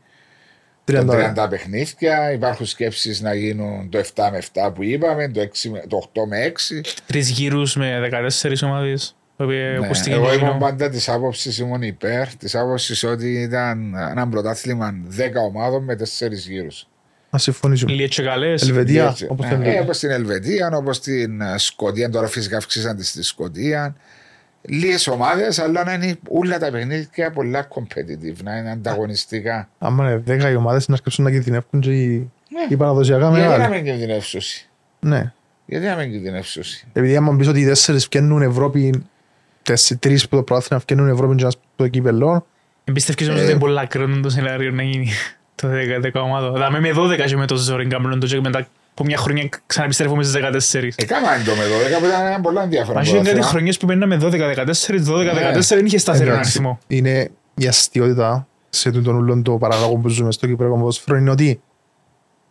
30. 0.85 0.95
των 1.07 1.09
30 1.09 1.49
παιχνίδια. 1.51 2.33
Υπάρχουν 2.33 2.67
σκέψεις 2.67 3.21
να 3.21 3.35
γίνουν 3.35 3.89
το 3.91 3.99
7 3.99 4.29
με 4.31 4.37
7 4.39 4.73
που 4.75 4.83
είπαμε, 4.83 5.29
το, 5.29 5.41
6, 5.41 5.69
με- 5.71 5.85
το 5.89 5.97
8 5.97 6.27
με 6.29 6.39
6. 6.45 6.81
Τρεις 7.07 7.31
γύρους 7.31 7.77
με 7.77 8.01
14 8.01 8.63
ομάδες. 8.63 9.17
Ναι, 9.39 9.77
Ακούστηκε 9.85 10.15
εγώ 10.15 10.25
και 10.29 10.35
ήμουν 10.35 10.45
εκείνο. 10.47 10.59
πάντα 10.61 10.89
της 10.89 11.09
άποψης, 11.09 11.59
ήμουν 11.59 11.83
υπέρ 11.83 12.35
της 12.37 12.55
άποψης 12.55 13.03
ότι 13.05 13.33
ήταν 13.43 13.95
ένα 14.11 14.29
πρωτάθλημα 14.29 14.95
10 15.09 15.41
ομάδων 15.49 15.85
με 15.85 15.97
4 15.97 16.49
γύρους. 16.49 16.89
Να 17.31 17.39
συμφωνήσουμε. 17.39 17.93
Λίγες 17.93 18.09
και 18.09 18.23
καλές. 18.23 18.63
Ελβετία, 18.63 19.17
όπως 19.29 19.49
το 19.49 19.55
Ε, 19.55 19.59
λέμε. 19.59 19.81
όπως 19.81 19.97
στην 19.97 20.11
Ελβετία, 20.11 20.71
όπως 20.75 20.97
στην 20.97 21.41
ε, 21.41 21.59
Σκοτία. 21.59 22.11
Τώρα 22.11 22.27
φυσικά 22.27 22.57
αυξήσαν 22.57 22.97
τη 22.97 23.05
στη 23.05 23.23
Σκοτία. 23.23 23.97
Λίγες 24.69 25.07
ομάδες, 25.07 25.59
αλλά 25.59 25.85
να 25.85 25.93
είναι 25.93 26.19
όλα 26.29 26.59
τα 26.59 26.71
παιχνίδια 26.71 27.31
πολλά 27.31 27.69
competitive, 27.75 28.37
να 28.43 28.57
είναι 28.57 28.71
ανταγωνιστικά. 28.71 29.69
Άμα 29.79 30.11
είναι 30.11 30.23
10 30.47 30.51
οι 30.51 30.55
ομάδες 30.57 30.89
να 30.89 30.95
αρκεψούν 30.95 31.25
να 31.25 31.31
κινδυνεύουν 31.31 31.81
και 31.81 31.91
οι, 31.91 32.31
Ναι. 32.51 32.61
οι 32.69 32.77
παραδοσιακά 32.77 33.29
Γιατί 33.31 33.43
να 33.43 33.49
μεγάλοι. 33.57 33.75
μην 33.75 33.85
κινδυνεύσουν. 33.85 34.41
Ναι. 35.01 35.33
Γιατί 35.67 35.87
να 35.87 35.97
μην 35.97 36.11
κινδυνεύσουν. 36.11 36.62
Επειδή 36.93 37.17
άμα 37.17 37.37
πεις 37.37 37.49
ότι 37.49 37.61
οι 37.61 37.64
τέσσερις 37.64 38.07
βγαίνουν 38.11 38.43
Ευρώπη, 38.43 39.05
τέσσερις, 39.62 40.03
τρεις 40.03 40.29
που 40.29 40.37
το 40.37 40.43
πρόθυμα 40.43 40.83
βγαίνουν 40.87 41.09
Ευρώπη 41.09 41.35
και 41.35 41.43
ένας 41.43 41.57
που 41.57 41.62
το 41.77 41.89
κύπελλο, 41.89 42.47
Εμπιστεύκεις 42.85 43.29
όμως 43.29 43.41
Ε. 43.41 43.43
ότι 43.43 43.51
είναι 43.53 43.61
πολλά 43.61 43.87
κρίνουν 43.87 44.23
το 44.23 44.31
σενάριο 44.31 44.71
να 44.71 44.83
γίνει 44.83 45.09
το 45.55 45.69
10 46.03 46.21
ομάδο. 46.23 46.53
Δηλαδή 46.53 46.79
με 46.81 46.91
12 46.93 47.25
και 47.27 47.37
με 47.37 47.47
το 47.47 47.57
ζόρι 47.57 47.87
κάνουν 47.87 48.21
το 48.21 48.27
και 48.27 48.41
μετά 48.41 48.67
από 48.99 49.05
μια 49.05 49.17
χρονιά 49.17 49.49
ξαναεπιστρέφουμε 49.67 50.23
στις 50.23 50.35
14. 50.35 50.89
Έκαναν 50.97 51.45
το 51.45 51.51
με 51.55 51.63
12 51.97 51.99
που 52.01 52.07
ήταν 52.07 52.27
ένα 52.27 52.41
πολύ 52.41 52.59
ενδιαφέρον. 52.59 52.95
Μα 52.95 53.01
είχε 53.01 53.11
κάτι 53.11 53.23
πρωτάθλημα. 53.23 53.47
χρονιές 53.47 53.77
που 53.77 53.87
παίρναμε 53.87 54.19
12-14, 54.23 55.01
12-14 55.57 55.61
δεν 55.69 55.87
είχε 55.87 55.99
σταθερό 55.99 56.31
Εντάξει, 56.33 56.51
αριθμό. 56.51 56.79
είναι 56.87 57.31
η 57.55 57.67
αστείωτητα 57.67 58.47
σε 58.69 58.91
τούτον 58.91 59.17
ούλον 59.17 59.43
το 59.43 59.53
παραγωγό 59.53 59.97
που 59.97 60.09
ζούμε 60.09 60.33
στο 60.33 60.47
Κυπριακό 60.47 60.77
ποδόσφαιρο 60.79 61.17
είναι 61.17 61.31
ότι 61.31 61.61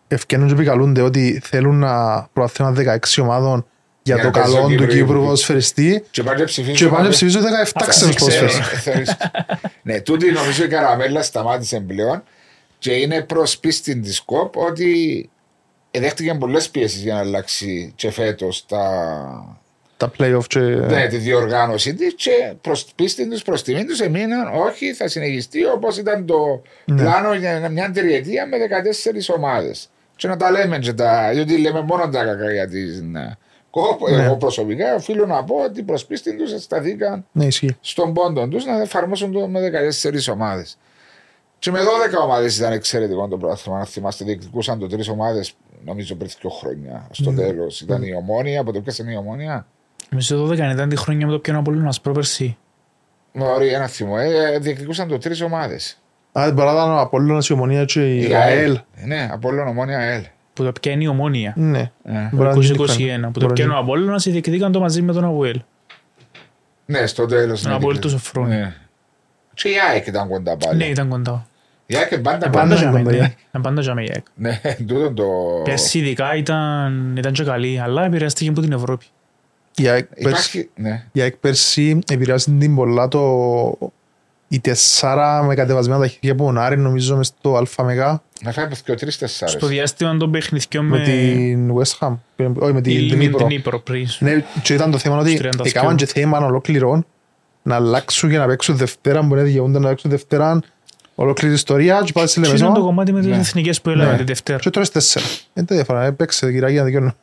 ευκαινούν 0.08 0.48
και 0.48 0.54
επικαλούνται 0.54 1.02
ότι 1.02 1.42
θέλουν 1.44 1.80
να 1.80 2.24
προαθούν 2.34 2.78
16 2.80 2.98
ομάδων 3.22 3.66
για 4.04 4.16
Για 4.16 4.24
το 4.24 4.30
να 4.38 4.44
παίζει 4.44 4.52
ο 4.52 4.56
καλό 4.56 4.68
του 4.68 4.72
Κύπρο, 4.76 4.88
Κύπρου 4.96 5.18
η- 5.18 5.24
ποδοσφαιριστή 5.24 6.04
Και 6.12 6.24
πάνε 6.24 6.44
ψηφίζουν. 6.44 6.76
και 6.76 6.88
πάνε 6.96 7.10
ψηφίζουν 7.10 7.42
17 7.42 7.86
ξένους 7.88 8.16
ξέρω. 8.16 8.46
ποδοσφαιριστές. 8.48 9.18
Ναι, 9.82 10.02
τούτη 10.02 10.32
νομίζω 10.32 10.64
η 10.64 10.68
καραμέλα 10.68 11.22
σταμάτησε 11.24 11.80
πλέον 11.80 12.24
και 12.80 12.92
είναι 12.92 13.22
προς 13.22 13.58
πίστη 13.58 14.00
της 14.00 14.22
ΚΟΠ 14.22 14.58
ότι 14.58 15.30
δέχτηκε 16.00 16.34
πολλές 16.34 16.70
πιέσεις 16.70 17.02
για 17.02 17.14
να 17.14 17.20
αλλάξει 17.20 17.94
και 17.96 18.12
φέτος 18.12 18.66
τα... 18.66 19.60
Τα 19.98 20.12
play-off 20.20 20.44
και... 20.48 20.60
ναι, 20.60 21.08
τη 21.08 21.18
διοργάνωσή 21.18 21.94
της 21.94 22.14
και 22.16 22.54
προς 22.62 22.86
πίστη 22.96 23.30
τους, 23.30 23.42
προς 23.42 23.64
τιμή 23.64 23.86
τους 23.86 24.00
εμείναν 24.00 24.54
όχι, 24.56 24.94
θα 24.94 25.08
συνεχιστεί 25.08 25.66
όπως 25.66 25.98
ήταν 25.98 26.26
το 26.26 26.62
Ναι. 26.86 27.02
πλάνο 27.02 27.34
για 27.34 27.70
μια 27.70 27.92
τριετία 27.92 28.48
με 28.48 28.58
14 29.30 29.36
ομάδες. 29.36 29.90
Και 30.16 30.28
να 30.28 30.38
τα 30.38 30.52
λέμε, 30.52 30.78
και 30.80 30.94
τα, 30.94 31.30
διότι 31.34 31.58
λέμε 31.58 31.82
μόνο 31.82 32.10
τα 32.10 32.24
κακά 32.26 32.52
για 32.52 32.68
την 32.68 33.16
ε, 33.16 33.38
ΚΟΠ. 33.70 34.10
Ναι. 34.10 34.24
Εγώ 34.24 34.36
προσωπικά 34.36 34.96
οφείλω 34.96 35.26
να 35.26 35.44
πω 35.44 35.56
ότι 35.56 35.84
προς 35.84 36.06
πίστη 36.06 36.36
τους 36.36 36.64
σταθήκαν 36.64 37.26
Ναι, 37.32 37.46
ισχύει. 37.46 37.78
στον 37.82 38.14
πόντο 38.14 38.48
τους 38.48 38.66
να 38.66 38.82
εφαρμόσουν 38.82 39.32
το 39.32 39.48
με 39.48 39.60
14 40.04 40.34
ομάδες. 40.34 40.78
Και 41.60 41.72
με 41.72 41.80
12 42.20 42.24
ομάδες 42.24 42.58
ήταν 42.58 42.72
εξαιρετικό 42.72 43.28
το 43.28 43.38
πρόθυμα. 43.38 43.78
Αν 43.80 43.86
θυμάστε, 43.86 44.26
διεκδικούσαν 44.26 44.80
το 44.80 44.88
τρεις 44.88 45.08
ομάδες, 45.10 45.54
νομίζω 45.86 46.16
πριν 46.16 46.30
δύο 46.42 46.50
χρόνια. 46.50 47.08
Στο 47.12 47.32
Ναι. 47.32 47.42
τέλος 47.42 47.82
ήταν 47.82 48.04
η 48.04 48.16
ομόνια, 48.16 48.60
από 48.62 48.72
το 48.72 48.82
πιάσανε 48.82 49.12
η 49.12 49.16
ομόνια; 49.16 49.66
Μισό 50.12 50.46
12 50.46 50.54
ήταν 50.72 50.90
τη 50.90 50.96
χρονιά 50.96 51.26
με 51.26 51.32
το 51.32 51.40
πιάνο 51.40 51.60
από 51.60 51.72
μας 51.72 52.02
πρόπερση. 52.02 52.58
Ωραία, 53.40 53.76
ένα 53.76 53.88
θυμό. 53.88 54.16
Ε, 54.20 54.60
διεκδικούσαν 54.60 55.08
το 55.08 55.18
τρεις 55.18 55.42
ομάδες. 55.42 55.98
Α, 56.40 56.44
την 56.46 56.56
παράδειγμα 56.56 56.96
ο 56.96 57.00
Απόλλωνας, 57.00 57.48
η 57.50 57.54
Ομονία 57.54 57.86
και 57.86 58.16
η 58.16 58.34
ΑΕΛ. 58.36 58.80
Ναι, 59.06 59.30
από 59.32 59.48
όλων 59.50 59.68
ομόνια 59.68 59.98
ΑΕΛ. 59.98 60.24
Που 60.54 60.64
το 60.64 60.72
πιάνει 60.82 61.04
η 61.04 61.08
ομόνια. 61.08 61.54
Ναι. 61.58 61.92
Ε. 62.04 62.30
Μπορεί 62.32 62.48
να 62.48 62.54
Το 62.54 62.62
είναι 62.62 62.76
2021. 62.78 63.28
different. 63.28 63.32
Που 63.34 63.40
το 63.40 63.46
Μπορεί 63.46 63.54
πιάνει 63.54 63.72
να 63.72 63.78
ο 63.78 63.82
Απόλλωνας 63.82 64.24
διεκδίκαν 64.24 64.72
το 64.72 64.80
μαζί 64.80 65.02
με 65.02 65.14
τον 65.14 65.24
Αβουέλ. 65.24 65.62
Ναι, 66.86 67.06
στο 67.06 67.26
τέλος. 67.26 67.62
Τον 67.62 67.72
Απόλλη 67.72 68.00
του 68.00 68.10
Σοφρόνη. 68.10 68.56
Ναι. 68.56 68.74
Και 69.54 69.70
η 69.70 69.74
ΑΕΚ 69.90 70.08
ήταν 70.08 70.28
κοντά 70.30 70.58
πάλι. 70.58 70.78
Ναι, 70.78 70.86
ήταν 70.86 71.10
κοντά. 71.10 71.48
Η 71.86 71.96
ΑΕΚ 71.96 72.20
πάντα 72.20 72.46
Ε, 72.46 72.50
κοντά. 72.50 72.50
Πάντα 72.50 72.66
ήταν 72.76 72.78
για 72.78 72.88
κοντά, 72.92 73.12
μένα. 73.12 73.24
ε. 73.24 73.36
Ε, 73.52 73.60
Πάντα 73.62 73.82
για 73.82 73.94
μένα. 73.94 74.24
Ναι, 74.36 74.60
τούτο 74.88 75.12
το. 75.12 75.26
Πέρσι 75.64 76.00
ειδικά 76.00 76.36
ήταν, 76.36 77.14
ήταν 77.18 77.34
και 77.34 77.44
καλή, 77.44 77.80
αλλά 77.80 78.06
επηρεάστηκε 78.06 78.50
από 78.50 78.62
την 78.62 78.72
Ευρώπη. 78.72 79.06
Η 79.78 79.88
ΑΕΚ 79.88 80.06
πέρσι- 80.06 80.54
Υπάρχει. 80.54 80.70
Ναι. 80.76 81.06
η 81.12 81.22
ΑΕΚ 81.22 81.36
πέρσι 81.36 82.00
επηρεάζει 82.08 82.52
την 82.60 82.76
πολλά 82.76 83.08
το... 83.08 83.78
η 84.48 84.60
τεσσάρα 84.60 85.44
με 85.44 85.56
κατεβασμένα 85.56 86.00
τα 86.00 86.08
χέρια 86.08 86.32
από 86.32 86.46
τον 86.46 86.58
Άρη 86.58 86.78
νομίζω 86.78 87.16
μες 87.18 87.28
στο 87.28 87.64
ΑΜΕΓΑ 87.78 88.24
Να 88.42 88.52
φάει 88.52 88.68
και 88.86 88.92
ο 88.92 88.96
τρεις 88.96 89.18
τεσσάρες. 89.18 89.54
Στο 89.54 89.68
διάστημα 89.68 90.18
των 90.18 90.32
παιχνιδιών 90.32 90.86
με 90.86 90.98
με 90.98 91.04
την 91.04 91.74
West 91.78 91.98
Ham. 92.00 92.16
Όχι, 92.60 92.74
με 92.74 92.82
την 92.82 93.08
την 93.10 93.18
Νύπρο. 93.18 93.46
Νύπρο 93.48 93.80
πριν. 93.80 94.08
Ναι, 94.20 94.44
και 94.62 94.74
ήταν 94.74 94.92
το 94.92 94.98
θέμα 94.98 95.18
ότι 95.18 95.30
Στους 95.38 95.50
32. 95.62 95.66
έκαναν 95.66 95.96
και 95.96 96.06
θέμα 96.06 96.38
ολόκληρο 96.38 97.04
να 97.64 97.76
αλλάξουν 97.76 98.30
και 98.30 98.38
να 98.38 98.46
παίξουν 98.48 98.76
Δευτέρα, 98.78 99.22
μπορεί 99.22 99.40
να 99.42 99.46
δικαιούνται 99.48 99.80
να 99.80 99.88
παίξουν 99.88 100.10
Δευτέρα 100.10 100.60
ολόκληρη 101.16 101.54
ιστορία 101.54 102.02
και 102.06 102.12
πάει 102.12 102.28
σε 102.28 102.42
Και 102.42 102.48
ήταν 102.48 102.58
το 102.60 102.64
λεμεσό 102.66 102.82
κομμάτι 102.86 103.12
με 103.12 103.20
τις 103.20 103.30
Ναι. 103.30 103.36
εθνικές 103.36 103.82
που 103.82 103.90
έλαβε 103.90 104.12
Ναι. 104.12 104.18
την 104.18 104.26
Δευτέρα. 104.26 104.60
και 104.60 104.70
τώρα 104.70 104.88
τέσσερα. 104.88 105.26
Είναι 105.54 105.66
τα 105.66 105.76
διαφορά, 105.76 106.04
έπαιξε 106.04 106.52
κυράκι 106.52 106.76
να 106.76 106.84
δικαιώνω. 106.84 107.14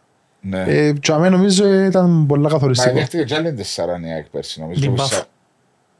Ναι. 0.40 0.64
Ε, 0.66 0.92
Και 0.92 1.12
αμέ 1.12 1.28
νομίζω 1.28 1.72
ήταν 1.72 2.26
πολλά 2.26 2.42
Μα 2.42 2.48
καθοριστικό. 2.48 2.94
δέχτηκε 2.94 3.24
και 3.24 3.34
άλλη 3.34 3.54
τεσσάρα 3.54 4.00
η 4.04 4.10
ΑΕΚ 4.12 4.26
πέρσι. 4.30 4.60
Νομίζω. 4.60 4.80
Την 4.80 4.94
που 4.94 5.02
Buff. 5.02 5.06
σα- 5.06 5.16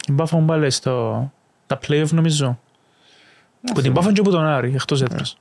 Η 0.08 0.12
Μπάφα 0.12 0.36
μου 0.36 0.44
πάλι 0.44 0.70
στο... 0.70 1.30
τα 1.66 1.78
play-off 1.88 2.08
νομίζω. 2.10 2.58
Που 3.74 3.80
την 3.80 3.92
Μπάφα 3.92 4.12
και 4.12 4.20
από 4.20 4.30
τον 4.30 4.44
Άρη, 4.44 4.72
εκτός 4.74 5.02
έδρας. 5.02 5.36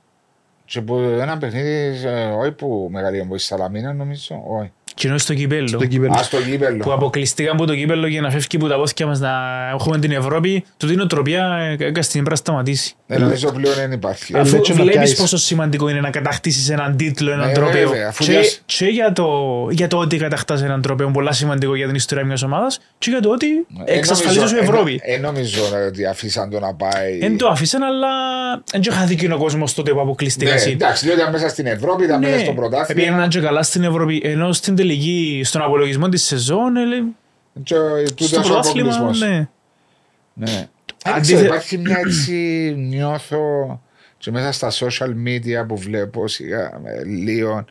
Και 0.64 0.80
που 0.80 0.96
ένα 0.96 1.38
παιχνίδι, 1.38 2.06
ε, 2.06 2.24
όχι 2.24 2.52
που 2.52 2.88
μεγάλη 2.92 3.18
εμπόη 3.18 3.38
Σαλαμίνα 3.38 3.92
νομίζω, 3.92 4.42
όχι. 4.58 4.72
Και 4.94 5.08
ενώ 5.08 5.18
στο 5.18 5.34
κυπέλλο. 5.34 5.68
Στο 5.68 5.86
κύπελλο. 5.86 6.12
Α, 6.12 6.22
στο 6.22 6.36
Που 6.36 6.42
γήπελο. 6.48 6.92
αποκλειστήκαν 6.92 7.54
από 7.54 7.64
το 7.66 7.74
κύπελλο 7.74 8.06
για 8.06 8.20
να 8.20 8.30
φεύγει 8.30 8.56
από 8.56 8.68
τα 8.68 8.76
πόθηκια 8.76 9.06
μας 9.06 9.20
να 9.20 9.30
έχουμε 9.74 9.98
την 9.98 10.10
Ευρώπη. 10.12 10.64
Τούτη 10.76 10.92
η 10.92 10.96
νοοτροπία 10.96 11.58
ε, 11.78 11.84
έκανε 11.84 12.02
στην 12.02 12.24
να 12.30 12.36
σταματήσει. 12.36 12.94
Ε, 13.06 13.18
Νομίζω 13.18 13.52
πλέον 13.52 13.74
δεν 13.74 13.92
υπάρχει. 13.92 14.32
Ε, 14.36 14.40
Αφού 14.40 14.52
λέει 14.52 14.60
και 14.60 14.72
να 14.72 14.76
βλέπεις 14.78 14.96
πιάσεις. 14.98 15.18
πόσο 15.18 15.36
σημαντικό 15.36 15.88
είναι 15.88 16.00
να 16.00 16.10
κατακτήσεις 16.10 16.68
έναν 16.70 16.96
τίτλο, 16.96 17.32
έναν 17.32 17.46
Ναι, 17.46 17.52
τρόπαιο. 17.52 17.88
βέβαια, 17.88 18.08
αφού 18.08 18.24
Και, 18.24 18.30
διας- 18.30 18.62
και 18.66 18.84
για, 18.86 19.12
το, 19.12 19.28
για 19.70 19.86
το 19.88 19.98
ότι 19.98 20.16
κατακτάς 20.16 20.62
έναν 20.62 20.82
τρόπαιο, 20.82 21.10
πολλά 21.10 21.32
σημαντικό 21.32 21.74
για 21.76 21.86
την 21.86 21.94
ιστορία 21.94 22.24
μιας 22.24 22.42
ομάδας, 22.42 22.80
και 22.98 23.10
για 23.10 23.20
το 23.20 23.30
ότι 23.30 23.46
Ε, 23.84 23.96
εξασφαλίζεις 23.98 24.42
νομίζω- 24.42 24.56
σου 24.56 24.70
Ευρώπη. 24.72 25.00
Ε, 25.02 25.14
ε, 25.14 25.18
νομίζω 25.18 25.60
ότι 25.88 26.06
αφήσαν 26.06 26.50
το 26.50 26.58
να 26.60 26.74
πάει. 26.74 27.18
Δεν 27.18 27.36
το 27.38 27.46
άφησαν, 27.48 27.82
αλλά 27.82 28.08
δεν 28.72 28.80
είχα 28.90 29.04
δίκιο 29.04 29.34
ο 29.34 29.38
κόσμος 29.38 29.74
τότε 29.74 29.90
που 29.90 29.96
Ναι, 29.96 30.02
αποκλειστήκα 30.02 30.52
εσύ. 30.52 30.70
εντάξει, 30.70 31.04
διότι 31.04 31.20
ήταν 31.20 31.32
μέσα 31.32 31.48
στην 31.48 31.66
Ευρώπη, 31.66 32.04
ήταν 32.04 32.20
μέσα 32.20 32.38
στο 32.38 32.52
πρωτάθλημα. 32.52 33.00
Πήγαιναν 33.02 33.28
και 33.28 33.40
καλά 33.40 33.62
στην 33.62 33.82
Ευρώπη, 33.84 34.20
ενώ 34.24 34.52
στην 34.52 34.74
τελική, 34.82 35.40
στον 35.44 35.62
απολογισμό 35.62 36.08
της 36.08 36.22
σεζόν, 36.24 36.76
ε, 36.76 36.84
λέει, 36.84 37.04
Και 37.62 37.74
τούτος 38.08 38.26
στο 38.26 38.38
ο 38.38 38.42
πρωτάθλημα, 38.42 38.94
αποκλεισμός. 38.94 39.20
ναι. 39.20 39.48
Ναι. 40.34 40.68
Δεν 41.04 41.14
Αντίθε- 41.14 41.36
ξέρω, 41.36 41.44
υπάρχει 41.54 41.78
μια 41.78 41.98
έτσι 42.06 42.74
νιώθω 42.78 43.80
και 44.18 44.30
μέσα 44.30 44.52
στα 44.52 44.86
social 44.86 45.08
media 45.26 45.66
που 45.68 45.76
βλέπω 45.76 46.28
σιγά 46.28 46.80
με 46.82 47.04
λίγο 47.04 47.64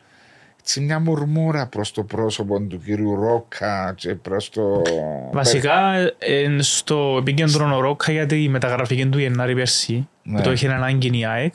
έτσι 0.60 0.80
μια 0.80 0.98
μουρμούρα 1.00 1.66
προς 1.66 1.92
το 1.92 2.02
πρόσωπο 2.02 2.60
του 2.60 2.80
κύριου 2.84 3.14
Ρόκα 3.16 3.94
και 3.96 4.14
προς 4.14 4.48
το... 4.50 4.82
Βασικά, 5.32 5.92
ε, 5.94 6.14
ε, 6.18 6.56
στο 6.62 7.16
επίκεντρο 7.20 7.76
ο 7.76 7.80
Ρόκα 7.80 8.12
για 8.12 8.26
τη 8.26 8.48
μεταγραφική 8.48 9.06
του 9.06 9.18
Γενάρη 9.18 9.54
πέρσι, 9.54 10.08
Ναι. 10.22 10.36
που 10.36 10.42
το 10.42 10.52
είχε 10.52 10.68
ανάγκη 10.68 11.18
η 11.18 11.26
ΑΕΚ, 11.26 11.54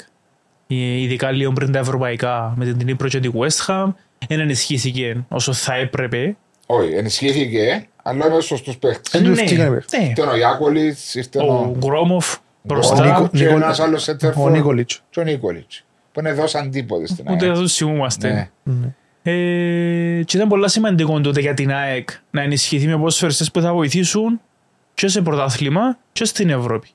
ε, 0.67 0.75
ειδικά 0.75 1.31
λίγο 1.31 1.51
πριν 1.53 1.71
τα 1.71 1.79
ευρωπαϊκά 1.79 2.53
με 2.57 2.65
την 2.65 2.85
Νύπρο 2.85 3.07
και 3.07 3.19
τη 3.19 3.29
West 3.33 3.65
Ham, 3.67 3.93
δεν 4.27 4.39
ενισχύθηκε 4.39 5.25
όσο 5.27 5.53
θα 5.53 5.73
έπρεπε. 5.75 6.35
Όχι, 6.65 6.93
ενισχύθηκε, 6.93 7.87
αλλά 8.03 8.27
είναι 8.27 8.41
σωστούς 8.41 8.77
παίχτες. 8.77 9.11
Δεν 9.11 9.23
του 9.23 9.29
Ναι, 9.35 9.41
ευκήκανε 9.41 9.75
παίχτες. 9.75 9.99
ναι. 9.99 10.05
Ήταν 10.05 10.29
ο 10.29 10.35
Γιάκολιτς, 10.35 11.15
ήρθε 11.15 11.39
Ο 11.39 11.53
ο... 11.53 11.75
Γκρόμοφ 11.77 12.33
ο 12.35 12.39
μπροστά, 12.61 13.05
Νίκο- 13.05 13.29
και 13.33 13.43
Νίκο- 13.43 13.55
ένας 13.55 13.79
άλλος 13.79 14.01
Ο 14.01 14.03
σέντερφορ. 14.03 14.51
Νίκολιτς. 14.51 15.03
Και 15.09 15.19
ο 15.19 15.23
Νίκολιτς. 15.23 15.83
Που 16.11 16.19
είναι 16.19 16.33
δώσαν 16.33 16.65
αντίποδες 16.65 17.09
στην 17.09 17.25
ούτε 17.31 17.45
ΑΕΚ. 17.45 17.55
εδώ 17.55 17.67
θυμούμαστε. 17.67 18.29
Ναι. 18.63 18.73
Ναι. 18.73 18.93
Ε, 19.31 20.23
και 20.23 20.37
ήταν 20.37 20.47
πολλά 20.47 20.67
σημαντικό 20.67 21.21
τότε 21.21 21.41
για 21.41 21.53
την 21.53 21.71
ΑΕΚ 21.71 22.09
να 22.31 22.41
ενισχυθεί 22.41 22.87
με 22.87 22.95
ποδοσφαιριστές 22.97 23.51
που 23.51 23.61
θα 23.61 23.73
βοηθήσουν 23.73 24.41
και 24.93 25.07
σε 25.07 25.21
πρωτάθλημα 25.21 25.97
και 26.11 26.25
στην 26.25 26.49
Ευρώπη. 26.49 26.87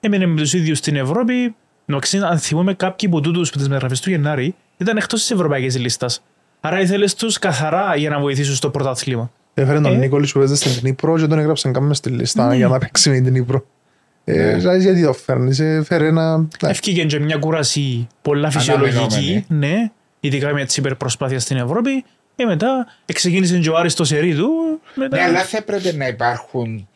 Έμεινε 0.00 0.26
με 0.26 0.36
τους 0.40 0.52
ίδιους 0.54 0.78
στην 0.78 0.96
Ευρώπη. 0.96 1.54
Νομίζω, 1.84 2.26
αν 2.26 2.38
θυμούμε 2.38 2.74
κάποιοι 2.74 3.08
από 3.08 3.20
τούτους 3.20 3.50
που 3.50 3.56
τις 3.58 3.66
μεταγραφές 3.68 4.00
του 4.00 4.10
Γενάρη 4.10 4.54
ήταν 4.76 4.96
εκτός 4.96 5.20
της 5.20 5.30
ευρωπαϊκής 5.30 5.78
λίστας. 5.78 6.22
Άρα 6.64 6.80
ήθελες 6.80 7.14
τους 7.14 7.38
καθαρά 7.38 7.96
για 7.96 8.10
να 8.10 8.18
βοηθήσουν 8.20 8.54
στο 8.54 8.70
πρωτάθλημα. 8.70 9.30
Έφερε 9.54 9.80
τον 9.80 9.92
Ε. 9.92 9.96
Νίκολης 9.96 10.32
που 10.32 10.38
παίζει 10.38 10.56
στην 10.56 10.72
Νύπρο 10.82 11.18
και 11.18 11.26
τον 11.26 11.38
έγραψαν 11.38 11.72
κάμε 11.72 11.94
στη 11.94 12.10
λίστα 12.10 12.46
Ναι. 12.48 12.56
για 12.56 12.68
να 12.68 12.78
παίξει 12.78 13.10
με 13.10 13.20
την 13.20 13.32
Νύπρο. 13.32 13.64
Ε, 14.24 14.32
Ναι. 14.44 14.54
δηλαδή, 14.54 14.82
γιατί 14.82 15.02
το 15.04 15.12
φέρνεις, 15.12 15.58
ε, 15.60 15.82
φέρε 15.84 16.06
ένα... 16.06 16.48
Έφυγε 16.60 17.04
και 17.04 17.18
μια 17.18 17.36
κουρασή 17.36 18.06
πολλά 18.22 18.50
φυσιολογική, 18.50 18.98
Αναμενόμενη. 18.98 19.44
ναι, 19.48 19.90
ειδικά 20.20 20.52
με 20.52 20.64
τις 20.64 20.76
υπερπροσπάθεια 20.76 21.38
στην 21.40 21.56
Ευρώπη. 21.56 22.04
Και 22.36 22.44
μετά 22.44 22.86
ξεκίνησε 23.12 23.58
και 23.58 23.70
ο 23.70 23.76
Άρης 23.76 23.94
το 23.94 24.04
σερί 24.04 24.34
του. 24.34 24.48
Μετά... 24.94 25.16
Ναι, 25.16 25.22
αλλά 25.22 25.40
θα 25.44 25.56
έπρεπε 25.56 25.92
να 25.92 26.06
υπάρχουν 26.06 26.88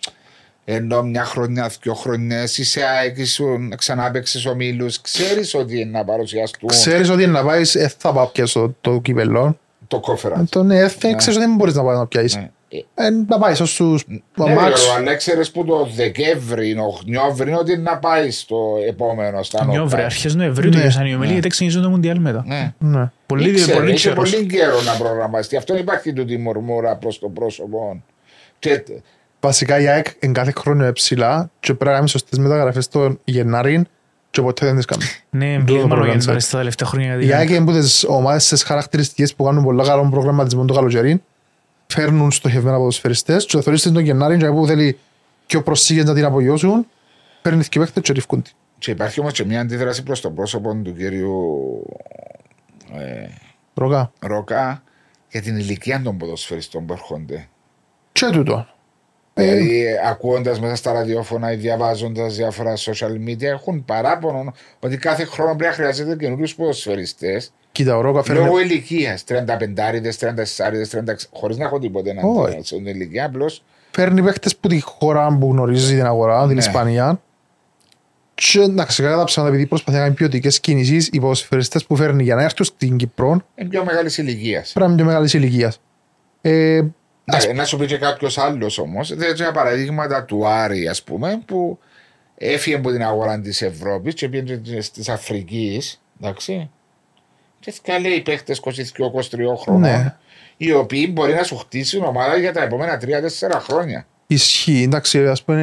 ενώ 0.68 1.02
μια 1.02 1.24
χρονιά, 1.24 1.70
δύο 1.82 1.94
χρονιές 1.94 2.58
είσαι 2.58 2.80
ΑΕΚ, 2.82 3.18
ήσουν, 3.18 3.72
ξανά 3.76 4.10
παίξεις 4.10 4.46
ομίλους, 4.46 5.00
ξέρεις 5.00 5.54
ότι 5.54 5.80
είναι 5.80 5.90
να 5.98 6.04
παρουσιαστούν 6.04 6.68
Ξέρεις 6.68 7.10
ότι 7.10 7.26
να 7.26 7.44
πάεις, 7.44 7.74
ε, 7.74 7.92
θα 7.98 8.12
πάω 8.12 8.26
πιάσω 8.26 8.74
το 8.80 9.00
κύπελλο. 9.00 9.58
το 9.86 10.00
κόφερα. 10.00 10.44
Το 10.48 10.62
ναι, 10.62 10.78
ε, 10.78 10.86
ξέρεις 10.86 11.26
ότι 11.26 11.38
δεν 11.38 11.54
μπορείς 11.54 11.74
να 11.74 11.82
πάεις 11.84 11.98
να 11.98 12.06
πιάσεις. 12.06 12.36
Ναι. 12.36 12.50
Ε, 12.94 13.10
να 13.28 13.38
πάεις 13.38 13.60
ως 13.60 13.74
τους 13.74 14.04
Ναι, 14.06 14.18
μάξ. 14.36 14.46
Γιώργο, 14.56 14.96
αλλά 14.98 15.14
ξέρεις 15.14 15.50
που 15.50 15.64
το 15.64 15.88
Δεκέμβρη, 15.94 16.76
Νοέμβρη, 17.06 17.52
ότι 17.52 17.76
να 17.76 17.98
πάει 17.98 18.30
στο 18.30 18.56
επόμενο 18.88 19.42
στα 19.42 19.64
Νιόβρε, 19.64 19.82
νότια. 19.82 20.04
αρχές 20.04 20.34
Νοεμβρίου 20.34 20.68
Ναι. 20.68 20.74
τελειώσαν 20.76 21.06
οι 21.06 21.10
ομιλίες, 21.14 21.32
γιατί 21.32 21.48
ξεκίνησε 21.48 21.80
το 21.80 21.88
Μουντιάλ 21.90 22.20
μετά. 22.20 22.44
Ναι. 22.46 22.74
Ναι. 22.78 23.10
Πολύ, 23.26 23.50
Ήξερε, 23.50 23.74
πολύ 23.78 23.92
είχε 23.92 24.08
καιρός. 24.08 24.30
πολύ 24.30 24.46
καιρό 24.46 24.82
να 24.82 24.92
προγραμματιστεί. 24.92 25.56
Αυτό 25.56 25.76
υπάρχει 25.76 26.12
τούτη 26.12 26.38
μουρμούρα 26.38 26.96
προς 26.96 27.18
το 27.18 27.28
πρόσωπο. 27.28 28.02
Και, 28.58 28.82
Βασικά 29.40 29.80
η 29.80 29.86
ΑΕΚ 29.88 30.06
εν 30.18 30.32
κάθε 30.32 30.52
χρόνο 30.56 30.82
είναι 30.82 30.92
ψηλά 30.92 31.50
και 31.60 31.66
πρέπει 31.66 31.84
να 31.84 31.90
κάνουμε 31.90 32.08
σωστές 32.08 32.38
μεταγραφές 32.38 32.88
τον 32.88 33.20
Γενάρη 33.24 33.84
και 34.30 34.42
ποτέ 34.42 34.66
δεν 34.66 34.76
τις 34.76 34.84
κάνουμε. 34.84 35.08
Ναι, 35.30 35.58
το 35.58 35.64
πλήγμα 35.64 35.86
πρόβλημα 35.86 36.14
λόγια 36.14 36.34
της 36.36 36.44
στα 36.46 36.58
τελευταία 36.58 36.88
χρόνια. 36.88 37.14
Η 37.14 37.18
γιατί- 37.18 37.32
ΑΕΚ 37.32 37.48
είναι 37.48 37.58
από 37.58 37.72
τις 37.72 38.04
ομάδες 38.08 38.48
τις 38.48 38.62
χαρακτηριστικές 38.62 39.34
που 39.34 39.44
κάνουν 39.44 39.64
πολύ 39.64 39.84
καλό 39.84 40.08
προγραμματισμό 40.10 40.64
το 40.64 40.74
καλοκαίρι 40.74 41.22
φέρνουν 41.86 42.30
στοχευμένα 42.30 42.76
ποδοσφαιριστές 42.76 43.46
και 43.46 43.56
θα 43.56 43.62
θεωρείς 43.62 43.82
τον 43.82 43.98
Γενάρη 43.98 44.36
και 44.36 44.46
που 44.46 44.66
θέλει 44.66 44.98
και 45.46 45.56
ο 45.56 45.62
προσήγες 45.62 46.04
να 46.04 46.14
την 46.14 46.24
απογειώσουν 46.24 46.86
παίρνει 47.42 47.64
και 47.64 47.78
παίχτες 47.78 48.02
και 48.02 48.12
ριφκούν 48.12 48.42
την. 48.42 48.52
και 48.78 48.90
υπάρχει 48.90 49.20
όμως 49.20 49.32
και 49.32 49.44
μια 49.44 49.60
αντίδραση 49.60 50.02
προς 50.02 50.20
το 50.20 50.30
πρόσωπο 50.30 50.74
του 50.84 50.94
κύριου 50.94 51.34
ε, 52.94 53.26
Ρογά. 53.74 54.12
Ροκά 54.20 54.82
για 55.30 55.42
την 55.42 55.56
ηλικία 55.56 56.02
των 56.02 56.16
ποδοσφαιριστών 56.16 56.86
που 56.86 56.92
έρχονται. 56.92 57.48
Και 58.12 58.26
τούτο. 58.32 58.66
Ε, 59.38 59.44
Δηλαδή, 59.44 59.84
ακούγοντα 60.10 60.60
μέσα 60.60 60.74
στα 60.74 60.92
ραδιόφωνα 60.92 61.52
ή 61.52 61.56
διαβάζοντας 61.56 62.36
διάφορα 62.36 62.74
social 62.76 63.28
media, 63.28 63.42
έχουν 63.42 63.84
παράπονο 63.84 64.52
ότι 64.80 64.96
κάθε 64.96 65.24
χρόνο 65.24 65.50
πρέπει 65.56 65.70
να 65.70 65.72
χρειάζεται 65.76 66.16
καινούριους 66.16 66.54
ποδοσφαιριστές 66.54 67.52
Κοίτα, 67.72 67.96
ο 67.96 68.00
Ρόγα 68.00 68.22
φέρνει 68.22 68.44
λόγω 68.44 68.60
ηλικίας. 68.60 69.24
35, 69.28 69.34
34, 69.74 70.88
36, 70.90 71.28
χωρίς 71.32 71.56
να 71.56 71.64
έχω 71.64 71.78
τίποτε 71.78 72.12
να 72.12 72.22
Όχι. 72.22 72.60
στην 72.62 72.86
ηλικία. 72.86 73.24
Απλώ 73.24 73.50
φέρνει 73.90 74.22
παίχτες 74.22 74.56
που 74.56 74.68
τη 74.68 74.80
χώρα 74.80 75.36
που 75.40 75.50
γνωρίζει 75.52 75.94
την 75.96 76.06
αγορά, 76.06 76.40
την 76.44 76.52
Ναι. 76.52 76.58
Ισπανία. 76.58 77.20
Και 78.34 78.60
εντάξει, 78.60 79.02
κατά 79.02 79.16
τα 79.16 79.24
ψέματα, 79.24 79.52
επειδή 79.52 79.68
προσπαθεί 79.68 79.98
να 79.98 80.02
κάνει 80.04 80.14
ποιοτικέ 80.14 80.48
κινήσεις, 80.48 81.08
οι 81.12 81.20
ποδοσφαιριστές 81.20 81.84
που 81.84 81.96
φέρνει 81.96 82.22
για 82.22 82.34
να 82.34 82.42
έρθουν 82.42 82.64
στην 82.66 82.96
Κύπρο 82.96 83.42
είναι 83.54 83.68
πιο 83.68 83.84
μεγάλης 83.84 84.18
ηλικίας. 84.18 84.72
πρέπει 84.72 84.86
να 84.86 84.92
είναι 84.92 85.02
πιο 85.02 85.10
μεγάλης 85.10 85.34
ηλικίας. 85.34 85.80
Ε, 86.40 86.80
Ναι, 86.80 86.88
να 87.54 87.64
σου 87.64 87.76
πει 87.76 87.86
και 87.86 87.96
κάποιος 87.98 88.38
άλλος 88.38 88.78
όμως. 88.78 89.08
Τέτοια 89.08 89.52
παραδείγματα 89.52 90.24
του 90.24 90.46
Άρη, 90.46 90.88
ας 90.88 91.02
πούμε, 91.02 91.42
που 91.46 91.78
έφυγε 92.36 92.76
από 92.76 92.90
την 92.90 93.02
αγορά 93.02 93.40
της 93.40 93.62
Ευρώπης 93.62 94.14
και 94.14 94.28
πήγε 94.28 94.56
τη 94.56 95.12
Αφρικής. 95.12 96.00
Εντάξει. 96.20 96.70
Και 97.60 97.74
θα 97.82 97.98
λέει 97.98 98.20
παίχτες 98.20 98.58
22-23 98.58 99.56
χρόνων, 99.56 99.80
Ναι. 99.80 100.14
οι 100.56 100.72
οποίοι 100.72 101.10
μπορεί 101.12 101.34
να 101.34 101.42
σου 101.42 101.56
χτίσουν 101.56 102.02
ομάδα 102.04 102.36
για 102.36 102.52
τα 102.52 102.62
επόμενα 102.62 102.98
3-4 102.98 103.60
χρόνια. 103.60 104.06
ισχύει, 104.26 104.82
εντάξει, 104.82 105.26
ας 105.26 105.42
πούμε, 105.42 105.62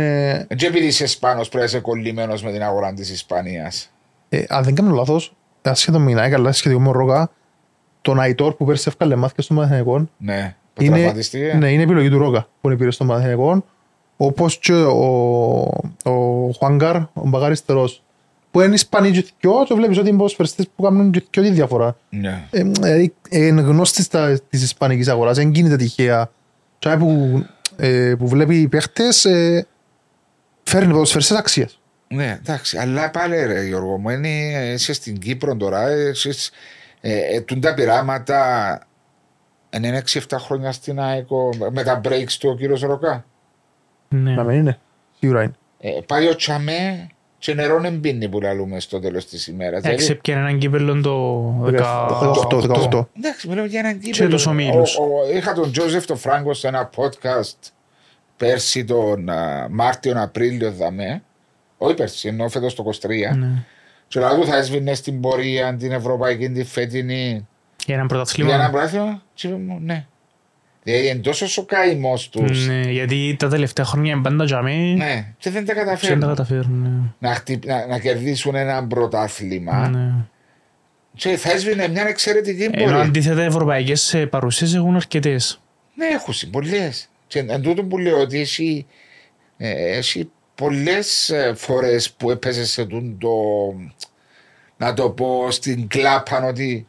Δεν 0.49 0.57
επειδή 0.69 0.85
είσαι 0.85 1.03
Ισπανό 1.03 1.39
πρέπει 1.41 1.57
να 1.57 1.63
είσαι 1.63 1.79
κολλημένος 1.79 2.43
με 2.43 2.51
την 2.51 2.63
αγορά 2.63 2.93
της 2.93 3.09
Ισπανίας. 3.09 3.91
ε, 4.29 4.43
αν 4.47 4.63
δεν 4.63 4.75
κάνω 4.75 4.93
λάθος, 4.95 5.35
ασχέτω 5.61 5.99
μιλάει 5.99 6.29
καλά 6.29 6.51
σχετικό 6.51 6.81
με 6.81 6.87
ο 6.89 6.91
Ρόγα, 6.91 7.29
τον 8.01 8.19
Αϊτόρ 8.19 8.53
που 8.55 8.65
πέρσι 8.65 8.83
εύκαλε 8.87 9.15
μάθηκες 9.15 9.45
στον 9.45 9.57
Μαθηναϊκό, 9.57 10.09
Ναι, 10.17 10.55
που 10.62 10.62
είναι, 10.79 10.95
τραυματίστηκε. 10.95 11.55
ναι, 11.59 11.71
είναι 11.71 11.83
επιλογή 11.83 12.09
του 12.09 12.17
Ρόγα 12.17 12.47
που 12.61 12.67
είναι 12.69 12.77
πήρε 12.77 12.91
στον 12.91 13.07
Μαθηναϊκό, 13.07 13.65
όπως 14.17 14.57
και 14.57 14.73
ο, 14.73 15.05
ο 16.03 16.51
Χουάνγκαρ, 16.57 16.95
ο 16.95 17.09
Μπαγαριστερός, 17.23 18.03
που 18.51 18.61
είναι 18.61 18.73
Ισπανοί 18.73 19.11
και 19.11 19.25
δυο, 19.39 19.63
και 19.67 19.73
βλέπεις 19.73 19.97
ότι 19.97 20.07
είναι 20.07 20.17
ποδοσφαιριστές 20.17 20.67
που 20.75 20.83
κάνουν 20.83 21.11
και 21.11 21.21
δυο 21.31 21.43
τη 21.43 21.49
διαφορά. 21.49 21.97
Ναι. 22.09 22.43
Ε, 22.51 22.63
δηλαδή, 22.63 23.13
είναι 23.29 23.61
γνώστης 23.61 24.07
τα- 24.07 24.39
της 24.49 24.63
ισπανικής 24.63 25.07
αγοράς, 25.07 25.37
δεν 25.37 25.51
γίνεται 25.51 25.75
τυχαία. 25.75 26.31
Και 26.79 26.89
που, 26.99 27.43
ε, 27.75 28.15
που 28.17 28.27
βλέπει 28.27 28.55
οι 28.61 28.67
παίχτες, 28.67 29.25
ε, 29.25 29.67
φέρνει 30.63 30.91
ποδοσφαιριστές 30.91 31.37
αξίας. 31.37 31.79
Ναι, 32.07 32.37
εντάξει, 32.39 32.77
αλλά 32.77 33.09
πάλι 33.09 33.45
ρε 33.45 33.63
Γιώργο 33.65 33.97
μου, 33.97 34.09
είναι, 34.09 34.27
είσαι 34.73 34.93
στην 34.93 35.17
Κύπρο 35.19 35.55
τώρα, 35.55 35.87
εσείς, 35.89 36.51
ε, 37.01 37.35
ε, 37.35 37.41
τούν 37.41 37.61
τα 37.61 37.73
πειράματα, 37.73 38.79
είναι 39.77 40.01
6-7 40.13 40.19
χρόνια 40.39 40.71
στην 40.71 40.99
ΑΕΚΟ, 40.99 41.49
με 41.71 41.83
τα 41.83 42.01
breaks 42.03 42.31
του 42.39 42.49
ο 42.49 42.55
κύριος 42.55 42.81
Ροκά. 42.81 43.25
Ναι. 44.09 44.33
Να 44.33 44.43
μην 44.43 44.57
είναι. 44.57 44.79
Σίγουρα 45.19 45.43
είναι. 45.43 45.53
Ε, 45.79 45.89
πάει 46.07 46.27
ο 46.27 46.35
Τσαμέ 46.35 47.07
και 47.37 47.53
νερό 47.53 47.79
δεν 47.79 47.99
πίνει 47.99 48.29
που 48.29 48.41
λαλούμε 48.41 48.79
στο 48.79 48.99
τέλος 48.99 49.25
της 49.25 49.47
ημέρας. 49.47 49.81
Δηλαδή, 49.81 50.01
Έξεπιαν 50.01 50.37
έναν 50.39 50.57
κύπελλον 50.59 51.01
το 51.01 51.41
18, 51.65 51.71
18. 52.51 52.61
18. 52.91 53.07
εντάξει, 53.17 53.47
μιλάμε 53.47 53.67
για 53.67 53.79
έναν 53.79 53.99
κύπελο. 53.99 54.29
τους 54.29 54.45
ομίλους. 54.45 54.97
Ο- 54.97 55.01
ο- 55.03 55.35
Είχα 55.37 55.53
τον 55.53 55.71
Τζόζεφ 55.71 56.05
τον 56.05 56.17
Φράγκο 56.17 56.53
σε 56.53 56.67
ένα 56.67 56.89
podcast 56.95 57.71
πέρσι 58.37 58.83
τον 58.85 59.29
α, 59.29 59.67
Μάρτιο-Απρίλιο 59.69 60.71
δαμέ. 60.71 61.23
Όχι 61.77 61.93
πέρσι, 61.93 62.27
ενώ 62.27 62.49
φέτος 62.49 62.75
το 62.75 62.83
23. 62.83 63.35
Ναι. 63.35 63.47
Και 64.07 64.19
λέω 64.19 64.35
του 64.39 64.45
θα 64.45 64.55
έσβηνε 64.55 64.93
στην 64.93 65.19
πορεία 65.21 65.75
την 65.75 65.91
ευρωπαϊκή, 65.91 66.49
την 66.49 66.65
φετινή. 66.65 67.47
Για 67.85 67.95
έναν 67.95 68.07
Για 68.35 68.53
ένα 68.55 68.69
πρωταθλήμα. 68.69 69.22
Πράγμα, 69.35 69.35
και 69.35 69.47
είπε 69.47 69.57
μου, 69.57 69.79
ναι. 69.81 70.05
Δηλαδή 70.83 71.07
είναι 71.07 71.19
τόσο 71.19 71.61
ο 71.61 71.65
καημός 71.65 72.29
τους. 72.29 72.67
Ναι, 72.67 72.81
γιατί 72.91 73.35
τα 73.39 73.47
τελευταία 73.49 73.85
χρόνια 73.85 74.13
είναι 74.13 74.21
πάντα 74.21 74.43
για 74.43 74.61
μένα 74.61 75.05
Ναι, 75.05 75.33
και 75.37 75.49
δεν 75.49 75.65
τα 75.65 75.73
και 75.73 75.79
δεν 75.79 75.85
τα 75.85 75.91
καταφέρνουν. 75.91 76.27
καταφέρουν. 76.27 77.15
Να, 77.19 77.33
χτυπ- 77.33 77.65
να, 77.65 77.87
να 77.87 77.99
κερδίσουν 77.99 78.55
ένα 78.55 78.87
πρωτάθλημα. 78.87 79.87
ναι. 79.89 79.97
Ναι. 79.97 80.11
Και 81.15 81.37
θα 81.37 81.51
έσβηνε 81.51 81.87
μια 81.87 82.07
εξαιρετική 82.07 82.63
Ενώ 82.63 82.83
πορεία. 82.83 82.99
αντίθετα 83.01 83.43
οι 83.43 83.45
ευρωπαϊκές 83.45 84.13
ε, 84.13 84.25
παρουσίες 84.25 84.73
έχουν 84.73 84.95
αρκετές. 84.95 85.61
Ναι, 85.95 86.05
έχουν 86.05 86.33
πολλέ. 86.51 86.89
Και 87.27 87.39
εν 87.39 87.61
τούτο 87.61 87.83
που 87.83 87.97
λέω 87.97 88.19
ότι 88.19 88.39
έχει, 88.39 88.85
ε, 89.57 89.97
έχει 89.97 90.29
πολλές 90.55 91.33
φορές 91.55 92.11
που 92.11 92.31
έπαιζες 92.31 92.71
σε 92.71 92.85
τούν 92.85 93.17
το. 93.17 93.29
Να 94.77 94.93
το 94.93 95.09
πω 95.09 95.51
στην 95.51 95.87
κλάπα 95.87 96.43
ότι 96.47 96.87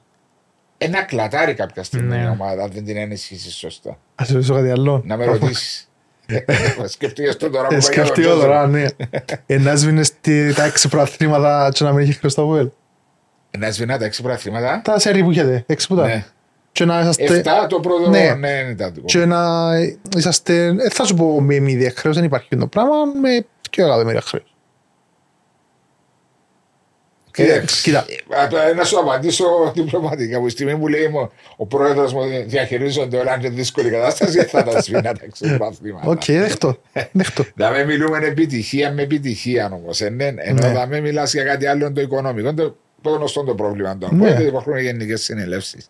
ένα 0.85 1.03
κλατάρι 1.03 1.55
κάποια 1.55 1.83
στιγμή 1.83 2.17
Ναι. 2.17 2.23
η 2.23 2.29
ομάδα 2.33 2.63
αν 2.63 2.71
δεν 2.75 2.85
την 2.85 2.97
ενισχύσεις 2.97 3.55
σωστά. 3.55 3.99
Ας 4.15 4.29
ρωτήσω 4.29 4.55
κάτι 4.55 4.71
άλλο. 4.71 5.03
Να 5.07 5.17
με 5.17 5.25
ρωτήσεις. 5.25 5.89
Σκεφτείες 6.87 7.37
το 7.37 7.51
τώρα 7.51 7.67
που 7.69 7.75
Ε, 7.75 7.79
πάει 7.79 7.89
για 7.93 7.95
τον 7.97 8.05
Σκεφτείω 8.07 8.25
Τζόζεφ. 8.25 8.45
τώρα, 8.45 8.67
ναι. 8.67 8.85
Ε, 9.47 9.59
να 9.59 9.75
σβήνες 9.77 10.21
τη- 10.21 10.55
τα 10.55 10.65
έξι 10.65 10.89
προαθλήματα 10.89 11.71
και 11.73 11.85
να 11.85 11.93
μην 11.93 12.03
έχεις 12.05 12.17
Χριστόβουελ. 12.17 12.71
Να 13.59 13.71
σβηνά 13.71 13.99
τα 13.99 14.05
έξι 14.05 14.23
πρωταθλήματα. 14.23 14.81
Τα 14.85 14.99
σερί 14.99 15.23
που 15.23 15.31
έχετε, 15.31 15.65
έξι 15.67 15.87
που 15.89 15.97
τα. 15.97 16.07
Ναι. 16.07 16.25
Και 16.73 16.85
να 16.85 17.01
είσαστε... 17.01 17.25
Εφτά 17.25 17.67
το 17.67 17.81
πρώτο. 17.81 18.11
Ναι. 18.11 18.19
Ναι, 18.19 18.35
ναι, 18.35 18.71
ήταν 18.71 18.95
το. 18.95 19.01
Και 19.05 19.25
να 19.25 19.71
είσαστε... 20.17 20.65
ε, 20.67 20.91
Θα 20.91 21.05
σου 21.05 21.15
πω 21.15 21.41
με 21.41 21.59
μηδία 21.59 21.93
χρέος, 21.97 22.15
δεν 22.17 22.25
υπάρχει 22.25 22.57
το 22.57 22.67
πράγμα, 22.67 22.95
με 23.21 23.47
2 23.71 23.83
εκατομμύρια 23.83 24.21
χρέος. 24.21 24.54
Κοίταξε. 27.35 27.83
Κοίτα. 27.83 28.07
Ε, 28.71 28.73
Να 28.73 28.85
σου 28.85 28.99
απαντήσω 28.99 29.73
διπλωματικά. 29.75 30.39
Που 30.39 30.45
τη 30.45 30.51
στιγμή 30.51 30.77
που 30.79 30.89
λέει 30.89 31.09
μου, 31.09 31.31
ο 31.57 31.67
πρόεδρος 31.67 32.13
μου 32.13 32.21
διαχειρίζονται 32.47 33.17
όλα 33.17 33.37
είναι 33.39 33.49
δύσκολη 33.49 33.91
κατάσταση, 33.91 34.43
θα 34.43 34.63
τα 34.63 34.83
σβηνά 34.83 35.03
τα 35.03 35.27
ξεπαθήματα. 35.33 36.09
Οκ, 36.11 36.25
δεχτώ. 36.25 36.77
Δεχτώ. 37.13 37.45
Να 37.57 37.71
με 37.71 37.85
μιλούμε 37.85 38.19
επιτυχία 38.27 38.93
με 38.93 39.03
επιτυχία 39.03 39.71
όμως. 39.73 40.01
Ενώ 40.01 40.25
Ναι. 40.53 40.69
να 40.73 40.87
με 40.87 41.01
μιλάς 41.01 41.33
για 41.33 41.45
κάτι 41.45 41.67
άλλο 41.67 41.93
το 41.93 42.01
οικονομικό, 42.01 42.49
είναι 42.49 42.63
το, 42.63 42.77
το 43.01 43.11
γνωστό 43.11 43.45
το 43.45 43.55
πρόβλημα. 43.55 43.99
Το 43.99 44.09
Ναι. 44.15 44.31
ναι. 44.31 44.43
υπάρχουν 44.43 44.79
γενικές 44.79 45.23
συνελεύσεις. 45.23 45.87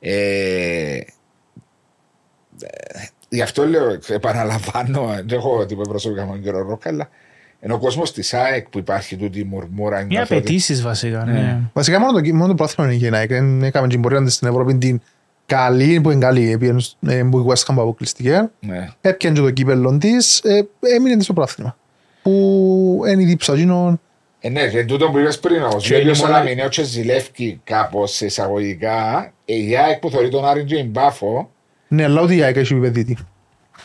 Ε, 0.00 0.98
γι' 3.28 3.42
αυτό 3.42 3.66
λέω, 3.66 3.98
επαναλαμβάνω, 4.08 5.06
δεν 5.06 5.38
έχω 5.38 5.66
τίποτα 5.66 5.88
προσωπικά 5.90 6.24
με 6.26 6.30
τον 6.32 6.42
κύριο 6.42 6.62
Ρόκα, 6.62 6.88
αλλά 6.88 7.08
ενώ 7.64 7.74
ο 7.74 7.78
κόσμος 7.78 8.12
της 8.12 8.34
ΑΕΚ 8.34 8.68
που 8.68 8.78
υπάρχει 8.78 9.16
τούτη 9.16 9.38
η 9.40 9.44
μουρμούρα. 9.44 10.00
Οι 10.00 10.04
νιώθω 10.04 10.22
ότι- 10.24 10.34
απαιτήσεις 10.34 10.82
βασικά. 10.82 11.24
Ναι. 11.24 11.58
Βασικά 11.72 12.00
μόνο 12.00 12.20
το, 12.20 12.34
μόνο 12.34 12.46
το 12.46 12.54
πρόθυμα 12.54 12.86
είναι 12.86 12.96
γεννάει. 12.96 13.26
Δεν 13.26 13.62
έκαμε 13.62 13.88
την 13.88 14.00
πορεία 14.00 14.22
της 14.22 14.34
στην 14.34 14.48
Ευρώπη 14.48 14.74
την 14.74 15.00
καλή, 15.46 16.00
που 16.00 16.10
είναι 16.10 16.20
καλή, 16.24 16.50
επειδή 16.50 16.76
ε, 17.06 17.22
που 17.30 17.38
η 17.38 17.44
West 17.48 17.54
Ham 17.72 17.74
αποκλειστική. 17.78 18.28
Ναι. 18.60 18.88
Έπιανε 19.00 19.36
και 19.36 19.42
το 19.42 19.50
κύπελλο 19.50 19.98
της, 19.98 20.38
ε, 20.38 20.68
έμεινε 20.96 21.14
της 21.16 21.24
στο 21.24 21.32
πρόθυμα. 21.32 21.76
Που 22.22 23.02
είναι 23.12 23.22
η 23.22 23.24
δίψα 23.24 23.54
γίνον, 23.54 24.00
Ε, 24.44 24.48
ναι, 24.48 24.68
και 24.68 24.84
τούτο 24.84 25.10
που 25.10 25.18
είπες 25.18 25.38
πριν 25.38 25.62
όμως, 25.62 25.86
Και 25.86 25.92
ο 25.92 25.96
είναι 25.96 26.02
ίδιος 26.04 26.20
ο 26.20 26.26
μόνο- 26.26 26.38
Λαμινέο 26.38 26.68
και 26.68 26.82
ζηλεύει 26.82 27.60
κάπως 27.64 28.20
εισαγωγικά, 28.20 29.32
η 29.44 29.76
ΑΕΚ 29.76 29.98
που 29.98 30.10
θεωρεί 30.10 30.28
τον 30.28 30.44
Άρη 30.46 30.64
και 30.64 30.82
Μπάφο, 30.82 31.50
ναι, 31.88 32.04
αλλά 32.04 32.22
ούτε 32.22 32.34
η 32.34 32.42
ΑΕΚ 32.42 32.56
έχει 32.56 32.74
επιδίτη. 32.74 33.16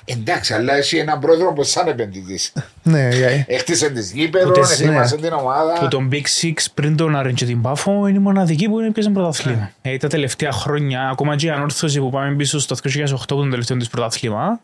Εντάξει, 0.09 0.53
αλλά 0.53 0.75
έχει 0.75 0.97
έναν 0.97 1.19
πρόεδρο 1.19 1.53
που 1.53 1.63
σαν 1.63 1.87
επενδυτής. 1.87 2.53
Ναι, 2.83 3.07
ε, 3.07 3.45
Έχτισε 3.47 3.89
τη 3.89 4.01
γήπεδο, 4.01 4.49
Ούτε 4.49 4.65
σε- 4.65 4.83
ετοίμασε 4.83 5.15
ναι. 5.15 5.21
την 5.21 5.33
ομάδα. 5.33 5.73
Που 5.79 5.87
τον 5.87 6.09
Big 6.11 6.23
Six 6.41 6.53
πριν 6.73 6.95
τον 6.97 7.15
Άρεν 7.15 7.33
και 7.33 7.45
την 7.45 7.61
Πάφο 7.61 8.07
είναι 8.07 8.17
η 8.17 8.21
μοναδική 8.21 8.69
που 8.69 8.79
έπιασε 8.79 9.09
πρωταθλήμα. 9.09 9.71
Ε, 9.81 9.97
τα 9.97 10.07
τελευταία 10.07 10.51
χρόνια, 10.51 11.09
ακόμα 11.09 11.35
και 11.35 11.45
η 11.45 11.49
ανόρθωση 11.49 11.99
που 11.99 12.09
πάμε 12.09 12.35
πίσω 12.35 12.59
στο 12.59 12.75
2008 12.83 12.85
που 13.27 13.33
ήταν 13.33 13.43
το 13.43 13.49
τελευταίο 13.49 13.77
της 13.77 13.87
πρωταθλήμα, 13.87 14.59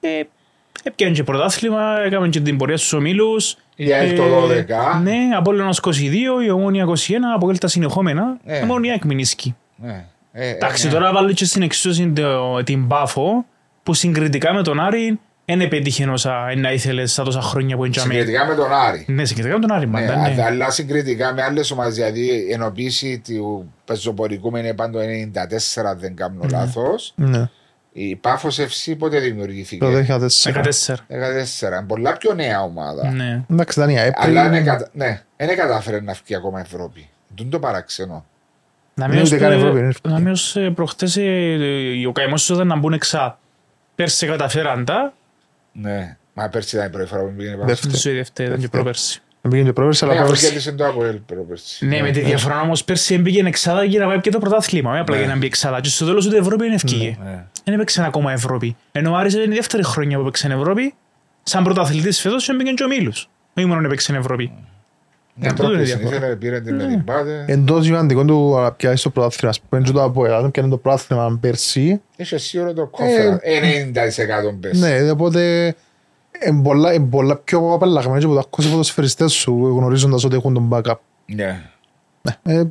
ε, 0.00 0.08
έπιανε 0.82 1.12
και 1.14 1.22
πρωτάθλημα, 1.22 2.00
έκαμε 2.04 2.28
και 2.28 2.40
την 2.40 2.56
πορεία 2.56 2.76
στους 2.76 2.92
ομίλους. 2.92 3.56
Η 3.76 3.92
ΑΕΚ 3.92 4.16
το 4.16 4.22
12. 4.22 5.00
Ναι, 5.02 5.16
Απόλλωνας 5.36 5.78
22, 5.78 6.42
η 6.44 6.50
Ομόνια 6.50 6.82
21, 6.84 6.94
από 7.34 7.58
τα 7.58 7.68
συνεχόμενα. 7.68 8.36
Ε. 8.44 8.58
Η 8.58 8.62
Ομόνια 8.62 8.92
εκμηνίσκει. 8.92 9.56
Ναι. 9.76 10.04
Ε, 10.32 10.46
ε, 10.48 10.50
Εντάξει, 10.50 10.86
ναι. 10.86 10.92
τώρα 10.92 11.12
βάλω 11.12 11.32
και 11.32 11.44
στην 11.44 11.62
εξίσωση 11.62 12.12
το- 12.12 12.62
την 12.64 12.86
Πάφο, 12.86 13.44
που 13.82 13.94
συγκριτικά 13.94 14.52
με 14.52 14.62
τον 14.62 14.80
Άρη 14.80 15.20
δεν 15.44 15.60
επέτυχε 15.60 16.08
όσα 16.08 16.54
να 16.56 16.72
ήθελε 16.72 17.06
στα 17.06 17.22
τόσα 17.22 17.40
χρόνια 17.40 17.76
που 17.76 17.84
εντιαμε. 17.84 18.12
Συγκριτικά 18.12 18.46
με 18.46 18.54
τον 18.54 18.72
Άρη. 18.72 19.04
Ναι, 19.08 19.24
συγκριτικά 19.24 19.54
με 19.54 19.60
τον 19.66 19.76
Άρη, 19.76 19.86
Ναι, 19.86 19.92
μάλλον. 20.00 20.34
ναι. 20.34 20.42
αλλά 20.44 20.70
συγκριτικά 20.70 21.32
με 21.34 21.42
άλλες 21.42 21.70
ομάδες, 21.70 21.94
δηλαδή 21.94 22.20
η 22.48 22.52
ενοποίηση 22.52 23.22
του 23.28 23.72
πεζοπορικού 23.84 24.56
είναι 24.56 24.74
πάντο 24.74 24.98
94, 24.98 25.86
αν 25.86 25.98
δεν 25.98 26.16
κάνω 26.16 26.46
λάθος. 26.50 27.12
ναι. 27.16 27.48
Η 27.92 28.16
Πάφος 28.16 28.58
FC 28.60 28.94
πότε 28.98 29.18
δημιουργήθηκε; 29.20 29.84
Το 29.84 29.90
2004. 29.90 30.52
14. 30.52 30.94
14. 31.08 31.84
Πολλά 31.86 32.16
πιο 32.16 32.34
νέα 32.34 32.62
ομάδα. 32.62 33.10
Ναι. 33.10 33.42
Εντάξει, 33.50 33.78
ήταν 33.80 33.90
η 33.90 33.98
ΑΕΠ. 34.00 34.14
Αλλά 34.16 34.40
πριν- 34.40 34.54
είναι 34.54 34.64
κατα... 34.70 34.88
ναι, 34.92 35.22
δεν 35.36 35.56
κατάφερε 35.56 36.00
να 36.00 36.12
βγει 36.24 36.34
ακόμα 36.34 36.60
Ευρώπη. 36.60 37.08
Δεν 37.36 37.50
το 37.50 37.58
παραξενό. 37.58 38.24
Να 38.94 39.06
Ναι, 39.06 39.14
μην 39.14 39.22
ούτε 39.24 39.34
ως, 39.34 39.40
καν 39.40 39.52
ε, 39.52 39.54
Ευρώπη, 39.54 39.78
είναι 39.78 39.92
να 40.02 40.18
μην 40.18 40.28
ως, 40.32 40.56
ε, 40.56 40.70
προχτές 40.70 41.16
ε, 41.16 41.26
ο 42.08 42.12
καημός 42.12 42.42
σου 42.42 42.54
ήταν 42.54 42.66
να 42.66 42.76
μπουν 42.76 42.92
εξά. 42.92 43.38
Πέρσι 44.02 44.26
καταφέραν 44.26 44.84
τα, 44.84 45.12
Ναι. 45.72 46.16
Μα 46.34 46.48
πέρσι 46.48 46.76
ήταν 46.76 46.88
η 46.88 46.90
πρώτη 46.90 47.08
φορά 47.08 47.22
που 47.22 47.32
πήγαινε 47.36 47.54
η 47.54 47.58
Πάφο. 47.58 47.68
Δεύτερη. 47.68 47.96
στη 47.96 48.10
δεύτερη 48.12 48.48
ήταν 48.48 48.60
και 48.60 48.68
προπέρσι. 48.68 49.22
Πήγαινε 49.40 49.62
και 49.66 49.72
πρόπερση, 49.72 50.04
αλλά 50.04 50.12
Ναι, 50.14 50.18
αφού 50.20 50.28
πρόπερση. 50.28 50.50
κέρδισε 50.52 50.72
το 50.72 50.86
Αποέλ 50.86 51.16
πρόπερσι. 51.16 51.86
Ναι, 51.86 52.00
με 52.02 52.10
τη 52.10 52.20
διαφορά 52.20 52.60
όμως 52.60 52.84
πέρσι 52.84 53.14
έμπαιγε 53.14 53.46
εξάδα 53.46 53.84
για 53.84 54.00
να 54.00 54.06
πάει 54.06 54.20
και 54.20 54.30
το 54.30 54.38
πρωτάθλημα. 54.38 54.90
Όχι 54.90 55.00
απλά 55.00 55.14
Ναι. 55.16 55.22
για 55.22 55.30
να 55.32 55.38
μπει 55.38 55.46
εξάδα. 55.46 55.80
Και 55.80 55.88
στο 55.88 56.04
τέλος 56.06 56.26
ούτε 56.26 56.36
Ευρώπη 56.38 56.64
δεν 56.64 56.72
ευκήγε. 56.72 57.16
Ναι. 57.24 57.44
Δεν 57.64 57.74
έπαιξε 57.74 58.02
ακόμα 58.04 58.32
Ευρώπη. 58.32 58.76
Ενώ 58.92 59.10
ο 59.12 59.14
Άρης 59.16 59.34
είναι 59.34 59.42
η 59.42 59.56
δεύτερη 59.56 59.84
χρονιά 59.84 60.16
που 60.16 60.22
έπαιξε 60.22 60.46
Ευρώπη, 60.52 60.94
σαν 61.42 61.64
πρωταθλητής 61.64 62.20
φέτος 62.20 62.44
και 62.44 62.52
έμπαιγε 62.52 62.72
και 62.72 62.82
ο 62.84 62.88
Μίλους. 62.88 63.28
Όχι 63.56 63.66
μόνο 63.66 63.86
έπαιξε 63.86 64.16
Ευρώπη. 64.16 64.52
Μια 65.40 65.50
τούτο 65.54 65.62
είναι 65.64 65.72
πρώτη 65.74 65.90
διαφορά. 65.92 66.16
ήθελε, 66.16 66.36
πήρε 66.36 66.60
την 66.60 66.74
με 66.74 66.86
την 66.86 67.04
Πάτε. 67.04 67.44
Εντός 67.46 67.84
σημαντικών 67.84 68.26
του 68.26 68.54
να 68.60 68.72
πιάσει 68.72 68.96
στο 68.96 69.10
πρωτάθλημα. 69.10 69.50
Ας 69.50 69.60
πούμε, 69.60 69.82
και 69.82 69.90
το 69.90 70.02
από 70.02 70.24
Ελλάδα, 70.24 70.50
πιάνε 70.50 70.68
το 70.68 70.76
πρωτάθλημα 70.76 71.38
πέρσι. 71.40 72.00
Είσαι 72.16 72.38
σίγουρο 72.38 72.72
το 72.72 72.86
κόφερα. 72.86 73.40
90% 74.52 74.58
πες. 74.60 74.78
Ναι, 74.78 75.10
οπότε 75.10 75.74
είναι 76.46 76.62
πολλά, 76.62 76.92
είναι 76.92 77.06
πολλά 77.06 77.36
πιο 77.36 77.72
απαλλαγμένοι 77.72 78.18
και 78.18 78.24
από 78.26 78.34
τα 78.34 78.44
κόσμο 78.50 78.70
ποδοσφαιριστές 78.70 79.32
σου 79.32 79.66
γνωρίζοντας 79.66 80.24
ότι 80.24 80.36
έχουν 80.36 80.54
τον 80.54 80.68
backup. 80.72 80.94
Ναι. 81.26 81.62
Ε, 82.42 82.62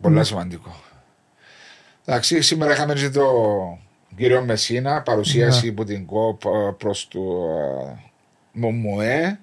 Πολλά 0.00 0.24
σημαντικό. 0.24 0.74
Εντάξει, 2.04 2.40
σήμερα 2.40 2.72
είχαμε 2.72 2.94
και 2.94 3.10
το 3.10 3.24
κύριο 4.16 4.44
Μεσίνα, 4.44 5.02
παρουσίαση 5.02 5.68
από 5.68 5.84
την 5.84 6.06
ΚΟΠ 6.06 6.40
προς 6.78 7.08
του 7.08 7.42
ε, 7.88 7.96
Μομουέ. 8.52 9.22
Ε, 9.22 9.38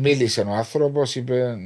μίλησε 0.00 0.40
ο 0.40 0.52
άνθρωπος, 0.52 1.16
είπε. 1.16 1.56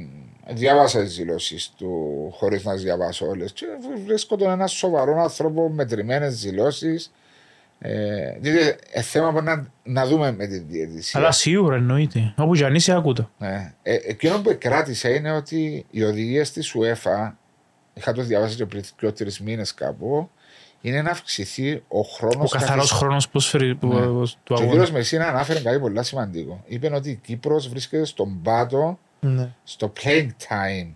Διάβασα 0.53 1.03
τις 1.03 1.15
δηλώσεις 1.15 1.71
του 1.77 1.89
χωρίς 2.33 2.63
να 2.63 2.73
τις 2.73 2.83
διαβάσω 2.83 3.27
όλες. 3.27 3.51
Και 3.51 3.65
βρίσκω 4.05 4.35
τον 4.35 4.49
ένα 4.49 4.67
σοβαρό 4.67 5.21
άνθρωπο, 5.21 5.69
μετρημένες 5.69 6.41
δηλώσεις. 6.41 7.11
Ε, 7.83 8.37
διότι 8.39 8.75
ε, 8.91 9.01
θέμα 9.01 9.33
που 9.33 9.41
να, 9.41 9.71
να 9.83 10.05
δούμε 10.05 10.31
με 10.31 10.47
τη 10.47 10.57
διαιτησία. 10.57 11.19
Αλλά 11.19 11.31
σίγουρα 11.31 11.75
εννοείται. 11.75 12.33
Όπου 12.37 12.53
και 12.53 12.65
αν 12.65 12.75
είσαι 12.75 12.93
άκουτο. 12.93 13.29
Ναι. 13.37 13.73
Ε, 13.81 13.95
εκείνο 13.95 14.41
που 14.41 14.55
κράτησα 14.59 15.09
είναι 15.09 15.31
ότι 15.31 15.85
οι 15.89 16.03
οδηγίες 16.03 16.51
της 16.51 16.75
UEFA, 16.77 17.31
είχα 17.93 18.11
το 18.11 18.21
διαβάσει 18.21 18.55
και 18.55 18.65
πριν 18.65 18.83
και 18.97 19.11
τρει 19.11 19.31
μήνες 19.43 19.73
κάπου, 19.73 20.29
είναι 20.81 21.01
να 21.01 21.11
αυξηθεί 21.11 21.83
ο 21.87 22.01
χρόνος. 22.01 22.53
Ο 22.53 22.57
καθαρός 22.57 22.91
χρόνος 22.91 23.25
ποδοσφαιρι- 23.29 23.75
που- 23.75 23.87
Ναι. 23.87 24.01
του 24.05 24.23
Και 24.43 24.53
ο 24.53 24.55
αγώνα. 24.55 24.69
κύριος 24.69 24.91
Μεσίνα 24.91 25.27
ανάφερε 25.27 25.59
κάτι 25.59 25.79
πολύ 25.79 26.03
σημαντικό. 26.03 26.63
Είπε 26.65 26.93
ότι 26.95 27.09
η 27.09 27.15
Κύπρος 27.15 27.67
βρίσκεται 27.69 28.05
στον 28.05 28.41
πάτο, 28.41 28.99
ναι. 29.19 29.49
στο 29.63 29.93
playing 30.01 30.27
time 30.49 30.91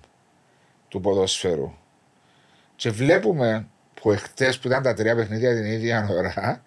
του 0.88 1.02
ποδοσφαίρου. 1.02 1.72
Και 2.76 2.90
βλέπουμε 2.90 3.68
που 4.02 4.12
εχθές 4.12 4.60
που 4.60 4.68
ήταν 4.68 4.84
τα 4.84 4.94
τρία 4.94 5.16
παιχνίδια 5.16 5.56
την 5.56 5.66
ίδια 5.66 6.08
ώρα, 6.12 6.62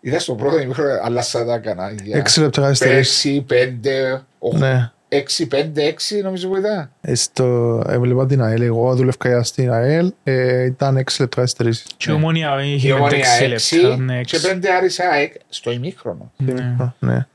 είδα 0.00 0.18
στο 0.18 0.34
πρώτο 0.34 0.58
ημίχρονο 0.60 0.98
αλλάσα 1.02 1.44
τα 1.44 1.58
κανάλια. 1.58 2.16
Έξι 2.18 2.40
λεπτά 2.40 2.60
καθυστερήσεις. 2.60 3.24
6, 3.24 3.42
5, 3.48 4.26
8, 4.38 4.58
Ναι. 4.58 4.90
6, 5.12 5.46
5, 5.50 5.56
6 5.78 6.22
νομίζω 6.22 6.48
που 6.48 6.56
ήταν. 6.56 6.90
Ε, 7.00 7.14
Στο, 7.14 7.44
έβλεπα 7.86 8.26
την 8.26 8.42
ΑΕΛ, 8.42 8.60
εγώ 8.62 8.94
δούλευκα 8.94 9.42
στην 9.42 9.72
ΑΕΛ, 9.72 10.12
ε, 10.22 10.64
ήταν 10.64 10.96
έξι 10.96 11.20
λεπτά 11.20 11.36
καθυστερήσεις. 11.40 11.86
Και 11.96 12.10
η 12.10 12.14
ομόνια 12.14 12.64
Η 12.64 12.74
είχε 12.74 12.92
ομονία 12.92 13.24
6 13.40 13.44
6 13.44 13.48
λεπτά. 13.80 13.96
ναι, 13.96 14.20
και 14.20 14.36
έξι. 14.36 14.48
5 14.54 14.66
άρισα 14.78 15.04
στο 15.48 15.70
ημίχρονο. 15.70 16.32
Ναι. 16.36 16.76
Ναι. 16.98 17.26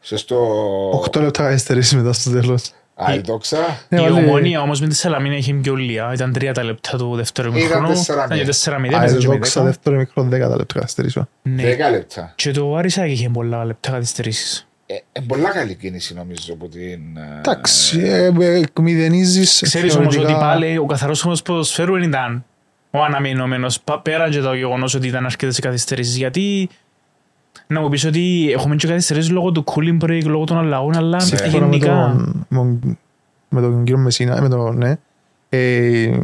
Σε 0.00 0.16
στο. 0.16 0.36
Οχτώ 0.92 1.20
λεπτά 1.20 1.42
καθυστερήσεις 1.42 1.94
μετά 1.94 2.12
στο 2.12 2.30
τέλος. 2.30 2.72
Αλδόξα. 2.94 3.58
Ναι, 3.88 4.00
Η 4.00 4.02
βάλε- 4.04 4.24
ομόνια 4.28 4.60
όμως 4.60 4.80
με 4.80 4.86
τη 4.88 4.94
Σαλαμίνα 4.94 5.36
είχε 5.36 5.52
πιο 5.54 5.74
λίγα. 5.74 6.12
Ήταν 6.12 6.32
τρία 6.32 6.54
τα 6.54 6.64
λεπτά 6.64 6.96
του 6.98 7.16
δεύτερου 7.16 7.48
Ήταν 7.48 7.60
ημίχρονου. 7.60 7.88
τέσσερα 7.88 8.16
Ήταν 8.18 8.28
και 8.28 8.34
μηδέν. 8.34 8.46
τέσσερα 8.46 8.78
μηδέν. 8.78 8.98
ΑΕΛ 8.98 9.08
έπαιζε 9.08 9.20
και 9.20 9.28
με 9.28 9.34
δόξα 9.34 9.60
δέκα. 9.60 9.64
δεύτερο 9.72 9.96
μικρό 9.96 10.22
δέκατα 10.22 10.56
λεπτά 10.56 10.78
καθυστερήσεων. 10.78 11.28
Ναι. 11.42 11.62
10 11.62 11.90
λεπτά. 11.90 12.32
Και 12.36 12.50
το 12.50 12.74
Άρισα 12.76 13.06
είχε 13.06 13.28
πολλά 13.28 13.64
λεπτά 13.64 13.90
καθυστερήσεις. 13.90 14.68
Ε, 14.92 15.02
ε, 15.12 15.20
πολλά 15.26 15.50
καλή 15.50 15.74
κίνηση 15.74 16.14
νομίζω 16.14 16.52
από 16.52 16.68
την. 16.68 17.00
ε, 17.16 17.38
Εντάξει, 17.38 18.00
ε, 18.00 18.32
ε, 18.40 18.54
εκμηδενίζεις 18.58 19.60
Ξέρεις 19.64 19.94
όμως 19.94 20.06
ότι 20.06 20.14
θεωρητικά- 20.14 20.40
πάλι 20.46 20.78
ο 20.78 20.86
καθαρός 20.86 21.24
όμως 21.24 21.42
ποδοσφαίρου 21.42 21.92
δεν 21.92 22.02
ήταν 22.02 22.44
ο 22.90 23.02
αναμενόμενος 23.02 23.80
πα- 23.80 24.00
πέραν 24.00 24.30
και 24.30 24.40
το 24.40 24.54
γεγονός 24.54 24.94
ότι 24.94 25.06
ήταν 25.06 25.24
αρκετές 25.24 25.58
οι 25.58 25.60
καθυστερήσεις. 25.60 26.16
Γιατί 26.16 26.68
να 27.66 27.80
μου 27.80 27.88
πεις 27.88 28.04
ότι 28.04 28.50
έχουμε 28.52 28.76
και 28.76 28.86
καθυστερήσεις 28.88 29.30
λόγω 29.30 29.52
του 29.52 29.64
cooling 29.66 30.04
break, 30.04 30.22
λόγω 30.24 30.44
των 30.44 30.58
αλλαγών, 30.58 30.96
αλλά 30.96 31.20
Σύμφωνα 31.20 31.66
με 31.66 31.76
γενικά... 31.76 31.86
τον, 31.86 32.46
με- 32.48 32.96
με 33.48 33.60
τον 33.60 33.84
κύριο 33.84 34.00
Μεσίνα, 34.00 34.42
με 34.42 34.48
τον, 34.48 34.76
ναι, 34.76 34.94
ε, 35.48 36.18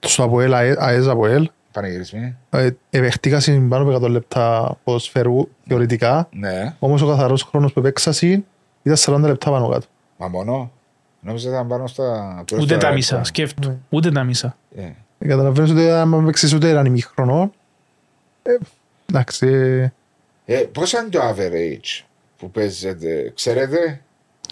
στο 0.00 0.22
ΑΠΟΕΛ, 0.24 0.54
ΑΕ- 0.54 0.78
ΑΕΣ 0.78 1.06
ΑΠΟΕΛ, 1.08 1.48
Πανηγυρισμοί. 1.72 2.36
ε, 2.50 2.70
επεχτήκασαν 2.90 3.68
πάνω 3.68 3.96
από 3.96 4.06
100 4.06 4.10
λεπτά 4.10 4.76
ποδοσφαίρου 4.84 5.48
θεωρητικά, 5.66 6.28
Ναι, 6.32 6.74
όμως 6.78 7.02
ο 7.02 7.06
καθαρός 7.06 7.42
χρόνος 7.42 7.72
που 7.72 7.78
επέξασαν 7.80 8.44
ήταν 8.82 8.96
40 8.96 9.20
λεπτά 9.28 9.50
πάνω 9.50 9.68
κάτω. 9.68 9.86
μα 10.16 10.28
μόνο. 10.28 10.70
Νόμιζα 11.20 11.48
ήταν 11.50 11.66
πάνω 11.68 11.86
στα. 11.86 12.44
Ούτε 12.60 12.74
τα 12.76 12.80
στα- 12.80 12.92
μισά, 12.92 13.24
σκέφτου. 13.24 13.68
Ναι. 13.68 13.76
Ούτε 13.88 14.10
τα 14.10 14.24
μισά. 14.24 14.56
Ε, 14.76 14.82
Ε, 15.18 15.26
Καταλαβαίνεις 15.28 15.70
ότι 15.70 15.90
αν 15.90 16.24
παίξεις 16.24 16.52
ούτε 16.54 16.68
έναν 16.68 16.86
ημίχρονο, 16.86 17.52
ε, 18.42 18.56
εντάξει, 19.10 19.46
ε, 19.46 19.92
Ε, 20.44 20.56
πώς 20.72 20.92
είναι 20.92 21.08
το 21.10 21.20
average 21.20 22.04
που 22.38 22.50
παίζετε, 22.50 23.32
ξέρετε, 23.34 24.00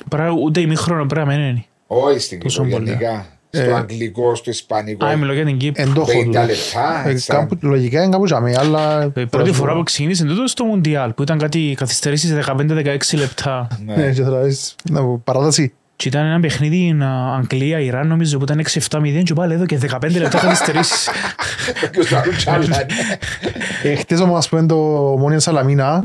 Πράγμα, 0.08 0.38
ούτε 0.42 0.60
ημίχρονο 0.60 1.06
πρέπει 1.06 1.26
να 1.28 1.34
μένει. 1.36 1.66
όχι 1.86 2.18
στην 2.18 2.40
Τόσο 2.40 2.62
Κύπρο, 2.62 2.76
πολύ. 2.78 2.88
γενικά, 2.90 3.26
στο 3.50 3.70
Ε, 3.70 3.72
αγγλικό, 3.74 4.34
στο 4.34 4.50
ισπανικό, 4.50 5.06
Α, 5.06 5.16
μιλώ 5.16 5.32
για 5.32 5.44
την 5.44 5.56
Κύπρο. 5.56 5.82
εν 5.82 5.92
το 5.94 6.00
έχω 6.00 6.10
50 6.10 6.24
τούτο. 6.24 6.38
λεπτά, 6.40 7.08
Ε, 7.08 7.16
σαν- 7.16 7.36
κάπου- 7.38 7.62
Λογικά 7.62 8.02
είναι 8.02 8.10
κάπου 8.12 8.24
τζαμί, 8.24 8.54
αλλά... 8.56 9.12
Η 9.16 9.26
πρώτη 9.26 9.52
φορά 9.52 9.74
που 9.74 9.82
ξεκίνησε 9.82 10.24
τούτο 10.24 10.46
στο 10.46 10.64
Μουντιάλ, 10.64 11.12
που 11.12 11.22
ήταν 11.22 11.38
κάτι 11.38 11.74
καθυστερήσεις 11.76 12.32
15-16 12.32 13.16
λεπτά. 13.18 13.68
Ναι, 13.86 13.94
ναι. 13.94 14.12
και 14.12 14.22
θα 14.22 14.30
λες, 14.30 14.74
να 14.90 15.00
πω, 15.00 15.20
παράταση. 15.24 15.72
Και 15.96 16.08
ήταν 16.08 16.26
ένα 16.26 16.40
παιχνίδι 16.40 16.96
Αγγλία-Ιράν, 17.38 18.06
νομίζω 18.06 18.38
που 18.38 18.44
ήταν 18.44 18.58
6-7-0 18.58 19.22
και 19.22 19.34
πάλι 19.34 19.52
εδώ 19.54 19.66
και 19.66 19.78
15 19.78 20.18
λεπτά 20.18 20.38
καθυστερήσεις. 20.38 21.08
Και 21.92 22.02
στο 22.02 22.16
άλλο 22.16 22.32
τσάλα, 22.36 22.66
ναι. 22.66 22.86
Ε, 23.82 23.94
Χτες 23.94 24.20
όμως, 24.20 24.38
ας 24.38 24.48
πούμε, 24.48 24.66
το 24.66 24.76
Μόνια 25.18 25.38
Σαλαμίνα, 25.38 26.04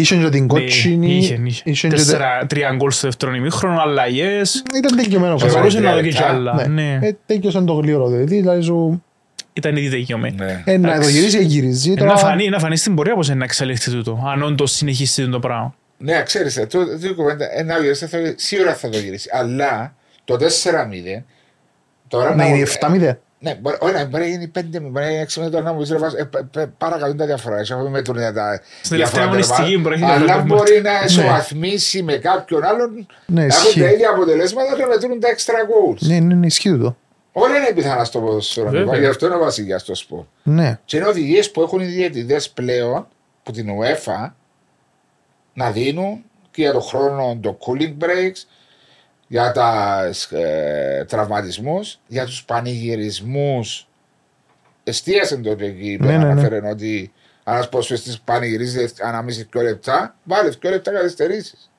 είχε 0.00 0.16
και 0.16 0.28
την 0.28 0.46
κότσινη, 0.46 1.06
Ναι, 1.06 1.12
Είχε, 1.12 1.40
είχε. 1.44 1.62
είχε 1.64 1.88
και 1.88 1.94
τε- 1.94 2.04
Τέσσερα, 2.04 2.46
τρία 2.46 2.72
γκολ 2.76 2.90
στο 2.90 3.06
δεύτερο 3.06 3.34
ημίχρονο, 3.34 3.80
αλλαγές. 3.80 4.62
Ήταν 4.76 4.96
τελειωμένο. 4.96 5.34
Και 5.34 5.40
Θα 5.40 5.46
καθόλου. 5.46 5.62
μπορούσε 5.62 5.80
να 5.80 5.90
δω 5.94 6.00
και 6.00 6.04
λεπτά. 6.06 6.18
κι 6.22 6.28
άλλα. 6.28 6.54
Ναι. 6.68 6.82
Ναι, 6.96 7.06
Ε, 7.06 7.16
Τέλειωσε 7.26 7.60
το 7.60 7.72
γλύωρο, 7.72 8.08
δηλαδή, 8.08 8.36
δηλαδή 8.36 8.62
σου, 8.62 9.02
ήταν 9.52 9.76
ήδη 9.76 9.88
τελειωμένο. 9.90 10.44
Ναι. 10.44 10.62
ε, 10.64 10.76
να 10.78 10.88
το 10.88 10.94
Εντάξει. 10.94 11.10
γυρίσει, 11.10 11.44
γυρίζει. 11.44 11.90
Ε, 11.90 11.94
τώρα- 11.94 12.10
Να 12.12 12.16
φανεί, 12.18 12.48
να 12.48 12.58
φανεί 12.58 12.76
στην 12.76 12.94
πορεία 12.94 13.14
πως 13.14 13.26
είναι 13.28 13.36
να 13.36 13.44
εξελιχθεί 13.44 13.90
τούτο, 13.90 14.22
αν 14.32 14.42
όντως 14.42 14.72
συνεχίσει 14.72 15.28
το 15.28 15.38
πράγμα. 15.38 15.74
Ναι, 15.98 16.22
ξέρεις, 16.22 16.56
ε, 16.56 16.66
το, 16.66 16.78
το 16.98 17.14
κουβέντα, 17.14 17.58
ε, 17.58 17.62
να 17.62 17.78
γυρίσει, 17.78 18.06
θα- 18.06 18.18
σίγουρα 18.36 18.74
θα 18.74 18.88
το 18.88 18.98
γυρίσει. 18.98 19.28
Αλλά 19.32 19.94
το 20.24 20.36
4-0, 20.36 21.24
τώρα 22.08 22.34
Να 22.34 22.44
γίνει 22.46 22.58
μου- 22.58 22.64
7-0. 22.64 23.18
Ναι, 23.38 23.54
μπορεί, 23.54 23.76
όχι, 23.80 24.04
μπορεί 24.04 24.22
να 24.22 24.28
γίνει 24.28 24.52
5 24.58 24.62
μπορεί 24.70 25.04
να 25.04 25.10
γίνει 25.10 25.26
6 25.28 25.50
τώρα 25.50 25.60
να 25.62 25.72
μου 25.72 25.78
πεις 25.78 25.90
ρε 25.90 25.98
Βάσο, 25.98 26.16
ε, 26.18 26.24
π- 26.24 26.42
π- 26.44 26.66
παρακαλούν 26.78 27.16
τα 27.16 27.26
διαφορά. 27.26 27.58
Εσύ 27.58 27.72
έχουμε 27.72 27.88
μετρούν 27.88 28.16
τα 28.16 28.22
Στην 28.82 28.96
τελευταία 28.96 28.96
διάφορα 28.96 29.22
αγωνιστική 29.22 29.62
τερβά. 29.62 29.80
μπορεί 29.80 29.98
να 29.98 30.06
έχει 30.06 30.14
Αλλά 30.14 30.24
διαφορά. 30.24 30.42
μπορεί 30.44 30.80
να 30.82 30.92
Ναι. 30.92 31.04
ισοβαθμίσει 31.04 32.02
με 32.02 32.16
κάποιον 32.16 32.64
άλλον. 32.64 33.06
Ναι, 33.26 33.44
Έχουν 33.44 33.64
ισχύει. 33.66 33.80
τα 33.80 33.90
ίδια 33.90 34.10
αποτελέσματα 34.10 34.76
και 34.76 34.86
μετρούν 34.86 35.20
τα 35.20 35.28
extra 35.28 35.52
goals. 35.52 35.98
Ναι, 35.98 36.18
ναι, 36.18 36.34
ναι, 36.34 36.46
ισχύει 36.46 36.78
το. 36.78 36.96
Όλα 37.32 37.56
είναι 37.56 37.72
πιθανά 37.74 38.04
στο 38.04 38.20
ποδοσφαίρο. 38.20 38.70
Βέβαια. 38.70 38.98
Γι' 38.98 39.06
αυτό 39.06 39.26
είναι 39.26 39.34
ο 39.34 39.38
βασιλιά 39.38 39.78
στο 39.78 39.94
σπορ. 39.94 40.24
Ναι. 40.42 40.78
Και 40.84 40.96
είναι 40.96 41.06
οδηγίες 41.06 41.50
που 41.50 41.62
έχουν 41.62 41.80
οι 41.80 41.84
διαιτητές 41.84 42.50
πλέον 42.50 43.06
που 43.42 43.52
την 43.52 43.66
UEFA 43.80 44.32
να 45.54 45.70
δίνουν 45.70 46.24
και 46.50 46.62
για 46.62 46.72
τον 46.72 46.82
χρόνο 46.82 47.38
των 47.40 47.56
cooling 47.58 48.04
breaks, 48.04 48.42
για 49.26 49.52
τα 49.52 50.00
ε, 50.30 51.04
τραυματισμούς, 51.04 51.98
για 52.06 52.24
τους 52.24 52.44
πανηγυρισμούς. 52.44 53.86
Εστίασε 54.84 55.36
το 55.36 55.54
και 55.54 55.64
εκεί, 55.64 55.96
Ναι, 56.00 56.06
ναι, 56.06 56.16
ναι. 56.16 56.24
αναφέρεν 56.24 56.64
ότι 56.66 57.12
αν 57.44 57.54
ένας 57.54 57.68
ποσοστής 57.68 58.20
πανηγυρίζει 58.20 58.88
ανάμιση 59.02 59.48
δύο 59.52 59.62
λεπτά, 59.62 60.14
βάλε 60.24 60.48
δύο 60.48 60.70
λεπτά 60.70 60.92
καθυστερήσεις. 60.92 61.70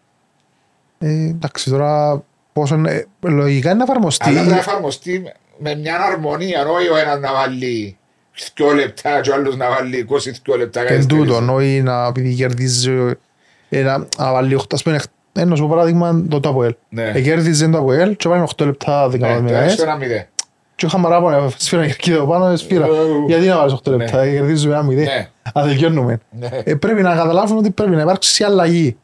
Ε, 0.99 1.07
εντάξει, 1.09 1.69
τώρα 1.69 2.23
πόσο 2.53 2.75
είναι, 2.75 2.91
ε, 2.91 3.29
λογικά 3.29 3.69
είναι 3.69 3.77
να 3.77 3.83
εφαρμοστεί. 3.83 4.25
Αλλά 4.27 4.33
πρέπει 4.39 4.51
να 4.53 4.57
εφαρμοστεί 4.57 5.19
με- 5.19 5.33
με 5.57 5.75
μια 5.75 5.99
αρμονία, 6.01 6.67
όχι 6.67 6.87
ο 6.89 6.97
ένας 6.97 7.19
να 7.19 7.33
βάλει 7.33 7.97
δύο 8.55 8.73
λεπτά 8.73 9.21
και 9.21 9.29
ο 9.29 9.33
άλλος 9.33 9.55
να 9.57 9.69
βάλει 9.69 9.97
22 9.97 10.57
λεπτά 10.57 10.79
Εν 10.81 10.87
καθυστερήσεις. 10.87 11.27
τούτο, 11.37 11.53
όχι 11.53 11.81
να 11.81 12.05
επειδή 12.05 12.35
κερδίζει 12.35 13.15
ε, 13.69 13.81
να 13.81 13.97
να 14.17 14.31
βάλει 14.31 14.55
8, 14.55 14.75
ας 14.75 14.83
πούμε, 14.83 14.99
ένα 15.41 15.55
σου 15.55 15.61
πω 15.63 15.69
παράδειγμα 15.69 16.23
το 16.29 16.39
το 16.39 16.49
ΑΠΟΕΛ. 16.49 16.75
Ναι. 16.89 17.11
Ε, 17.15 17.21
Κέρδιζε 17.21 17.67
το 17.69 17.77
ΑΠΟΕΛ 17.77 18.15
και 18.15 18.27
βάλει 18.29 18.47
8 18.57 18.65
λεπτά 18.65 19.01
Ναι, 19.05 19.11
δικαιωμένες. 19.11 19.51
τουλάχιστον 19.51 19.87
ένα 19.87 19.97
μηδέν. 19.97 20.25
Και 20.75 20.85
είχα 20.85 20.97
μαράπονο, 20.97 21.51
σφύρα 21.57 21.85
κερκίδα 21.87 22.25
πάνω, 22.25 22.55
σφύρα. 22.55 22.85
Ε, 22.85 22.89
Γιατί 23.27 23.47
να 23.47 23.57
βάλεις 23.57 23.73
8 23.73 23.91
ναι. 23.91 23.95
λεπτά, 23.97 24.21
ε, 24.21 24.31
κερδίζουμε 24.31 24.73
ένα 24.73 24.83
μηδέν. 24.83 25.03
Ναι. 25.03 25.27
Αδελειώνουμε. 25.53 26.19
Ναι. 26.31 26.49
Ε, 26.63 26.75
Πρέπει 26.75 27.01
να 27.01 27.15
καταλάβουν 27.15 27.57
ότι 27.57 27.69
πρέπει 27.71 27.95
να 27.95 28.01
υπάρξει 28.01 28.43
αλλαγή. 28.43 28.97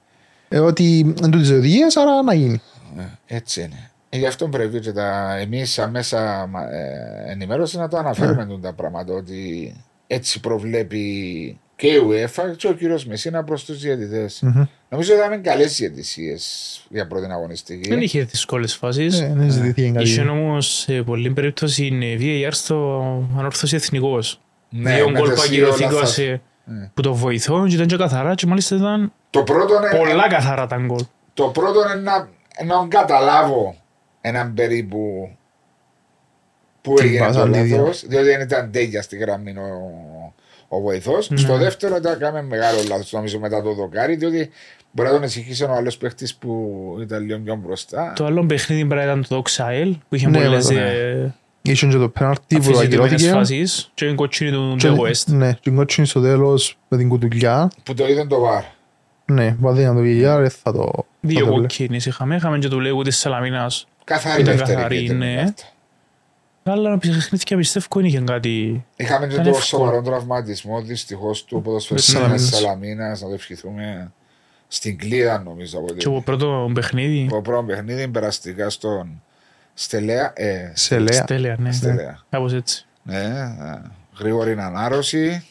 Ε, 0.49 0.60
Ότι 0.60 1.14
εν 1.23 1.31
τούτες 1.31 1.49
οι 1.49 1.53
οδηγίες, 1.53 1.95
άρα 1.97 2.22
να 2.22 2.34
γίνει. 2.34 2.61
Ναι, 2.95 3.05
Έτσι 3.27 3.61
είναι. 3.61 3.89
Ε, 4.10 4.18
Γι' 4.18 4.26
αυτό 4.26 4.47
πρέπει 4.47 4.80
και 4.80 4.91
τα, 4.91 5.38
εμείς 5.39 5.72
σαν 5.72 5.89
μέσα 5.89 6.47
μα- 6.49 6.73
ε, 6.73 7.31
ενημέρωση 7.31 7.77
να 7.77 7.88
το 7.88 7.97
αναφέρουμε 7.97 8.45
Ναι. 8.45 8.57
τα 8.61 8.73
πράγματα 8.73 9.14
ότι 9.14 9.73
έτσι 10.07 10.39
προβλέπει 10.39 11.57
και 11.76 11.88
η 11.88 12.00
UEFA 12.10 12.56
και 12.58 12.68
ο 12.68 12.74
κύριος 12.74 13.06
Μεσίνα 13.06 13.44
προ 13.44 13.60
του 13.66 13.74
διαιτητές. 13.74 14.40
Μμμ. 14.41 14.64
Νομίζω 14.90 15.14
ότι 15.14 15.26
ήταν 15.26 15.41
καλές 15.41 15.76
διαιτησίες 15.78 16.86
για 16.90 17.08
πρώτη 17.08 17.32
αγωνιστική. 17.32 17.90
Δεν 17.90 18.02
είχε 18.02 18.22
δύσκολες 18.24 18.76
φάσεις. 18.76 19.20
Ε, 19.20 19.34
Δεν 19.36 19.50
ζητήθηκε 19.52 19.82
Είχε 20.02 20.18
κάτι. 20.24 20.30
όμως 20.30 20.68
σε 20.80 21.04
πολλή 21.04 21.30
περίπτωση 21.32 21.86
είναι 21.86 22.18
VAR 22.20 22.48
στο 22.52 23.00
ανόρθωση 23.38 23.76
εθνικός. 23.76 24.40
Ναι, 24.70 24.95
Δύο 24.95 25.10
με 25.10 25.20
γκολ 25.20 25.30
το 25.30 25.36
που 25.36 25.41
σίγουρο 25.41 25.62
ακυρωθήκαν 25.74 25.94
λάθος. 25.94 26.12
σε- 26.12 26.41
Ναι. 26.66 26.90
που 26.94 27.02
το 27.02 27.14
βοηθούν 27.14 27.68
και 27.68 27.76
ήταν 27.76 27.88
και 27.88 27.98
καθαρά 27.98 28.36
και 28.36 28.45
μάλιστα 28.45 28.76
ήταν 28.76 29.14
Το 29.30 29.44
πρώτο 29.44 29.74
είναι, 29.76 29.98
πολλά 30.06 30.28
καθαρά 30.28 30.68
τα 30.68 30.78
γκολ. 30.78 31.06
το 31.34 31.44
πρώτο 31.48 31.80
είναι 31.82 32.02
να, 32.02 32.18
να 32.66 32.88
καταλάβω 32.88 33.76
έναν 34.22 34.54
περίπου 34.54 35.30
που 36.82 36.94
Τι 36.94 37.04
έγινε 37.06 37.20
το 37.20 37.24
βάζαν 37.34 37.54
οι 37.54 37.62
δύο. 37.62 37.78
λάθος, 37.78 38.06
διότι 38.08 38.26
δεν 38.26 38.41
ήταν 38.41 38.72
τέλεια 38.72 39.02
στη 39.02 39.18
γραμμή 39.18 39.52
ο, 39.52 39.62
ο 40.76 40.82
βοηθός. 40.82 41.30
Ναι. 41.30 41.38
Στο 41.38 41.58
δεύτερο 41.58 41.95
ήταν 41.95 42.18
κάμε 42.18 42.41
μεγάλο 42.41 42.78
λάθος, 42.90 43.12
νομίζω 43.12 43.40
μετά 43.40 43.62
το 43.62 43.74
δοκάρι, 43.74 44.16
διότι 44.16 44.50
μπορεί 44.91 45.08
να 45.08 45.14
τον 45.14 45.24
εσυχήσει 45.24 45.64
ο 45.64 45.72
άλλος 45.72 45.98
παίχτης 45.98 46.36
που 46.36 46.70
ήταν 47.02 47.26
λίγο 47.26 47.40
πιο 47.40 47.56
μπροστά. 47.56 48.14
Το 48.16 48.26
άλλο 48.26 48.45
παιχνίδι 48.45 48.86
πρέπει 48.86 49.06
να 49.06 49.12
ήταν 49.12 49.26
το 49.30 49.41
Ξαέλ 49.41 49.95
που 50.10 50.16
είχε 50.16 50.28
Ναι, 50.28 50.44
πολλές 50.44 50.70
ναι. 50.70 50.82
ε, 50.82 51.34
Είχε 51.62 51.88
και 51.88 51.98
το 51.98 52.10
πέναρτι 52.10 52.56
που 52.56 52.62
αφισιτημένες 52.62 53.12
ακυρώθηκε. 53.14 53.30
φάσεις 53.32 53.91
και 53.94 54.06
η 54.06 54.16
κοτσίνη 54.16 54.52
του 54.52 54.76
Και- 54.78 54.90
Ντε 54.90 54.95
West. 55.02 55.24
Ναι, 55.26 55.54
και 55.62 55.70
η 55.70 55.74
κότσινη 55.74 56.08
στο 56.08 56.22
τέλος 56.22 56.78
με 56.88 56.98
την 56.98 57.10
κουτουλιά. 57.10 57.72
Που 57.84 57.94
το 57.94 58.08
είδαν 58.08 58.28
το 58.28 58.40
βάρ. 58.40 58.64
Ναι, 59.26 59.56
που 59.62 59.70
αδύνατο 59.70 60.00
VAR, 60.00 60.40
δεν 60.41 60.50
θα 60.50 60.72
το... 60.72 60.91
Δύο 61.20 61.40
θα 61.40 61.45
το 61.45 61.56
βλέ- 61.56 61.60
κοκκίνες 61.68 62.06
είχαμε. 62.06 62.36
Είχαμε 62.36 62.58
και 62.58 62.68
του 62.68 62.80
Λέγου 62.80 63.02
της 63.02 63.18
Σαλαμίνας. 63.18 63.88
Καθαρή 64.04 64.41
Ήταν 64.41 64.56
δεύτερη 64.56 64.76
καθαρή, 64.76 64.98
κίτρινη 65.00 65.26
ναι. 65.26 65.54
Κάρτα. 66.64 66.80
Αλλά 66.81 66.98
παιχνίδια 66.98 67.57
πιστεύω 67.57 67.85
δεν 67.95 68.06
είχε 68.06 68.19
κάτι... 68.19 68.85
Είχαμε 68.95 69.27
και 69.27 69.34
Ήταν 69.34 69.44
το 69.45 69.49
εύκολο. 69.49 69.65
σοβαρό 69.65 70.02
τραυματισμό 70.02 70.81
δυστυχώς 70.81 71.44
του 71.45 71.61
ποδοσφαιριστή 71.61 72.11
Σαλαμίνας. 72.11 72.41
της 72.41 72.57
Σαλαμίνα. 72.60 73.10
Να 73.10 73.18
το 73.18 73.30
ευχηθούμε 73.34 74.11
στην 74.68 74.98
κλίδα, 74.98 75.41
νομίζω. 75.44 75.77
Από 75.77 75.88
Και 75.88 75.94
την- 75.94 76.10
από 76.10 76.22
πρώτο 76.22 76.72
παιχνίδι. 76.73 77.27
Το 77.30 77.41
πρώτο 77.41 77.64
παιχνίδι 77.64 78.07
περαστικά 78.07 78.69
στον 78.69 79.22
Στελέα. 79.73 80.34
Ε, 80.35 80.72
Σε 80.76 80.99
λέα. 80.99 81.22
Στέλια, 81.22 81.56
ναι. 81.60 81.72
Στελέα. 81.72 82.19
Κάπως 82.30 82.53
έτσι. 82.53 82.85
Ναι, 83.03 83.15
ε, 83.23 83.81
γρήγορη 84.19 84.52
ανάρρωση. 84.52 85.45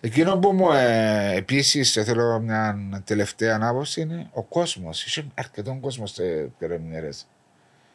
Εκείνο 0.00 0.36
που 0.38 0.52
μου 0.52 0.70
ε, 0.72 1.32
επίσης 1.36 1.92
θέλω 1.92 2.38
μια 2.40 2.78
τελευταία 3.04 3.54
ανάποση 3.54 4.00
είναι 4.00 4.28
ο 4.32 4.42
κόσμος. 4.42 5.04
Είχε 5.04 5.24
αρκετό 5.34 5.78
κόσμο 5.80 6.06
σε 6.06 6.22
περιμνέρε. 6.58 7.08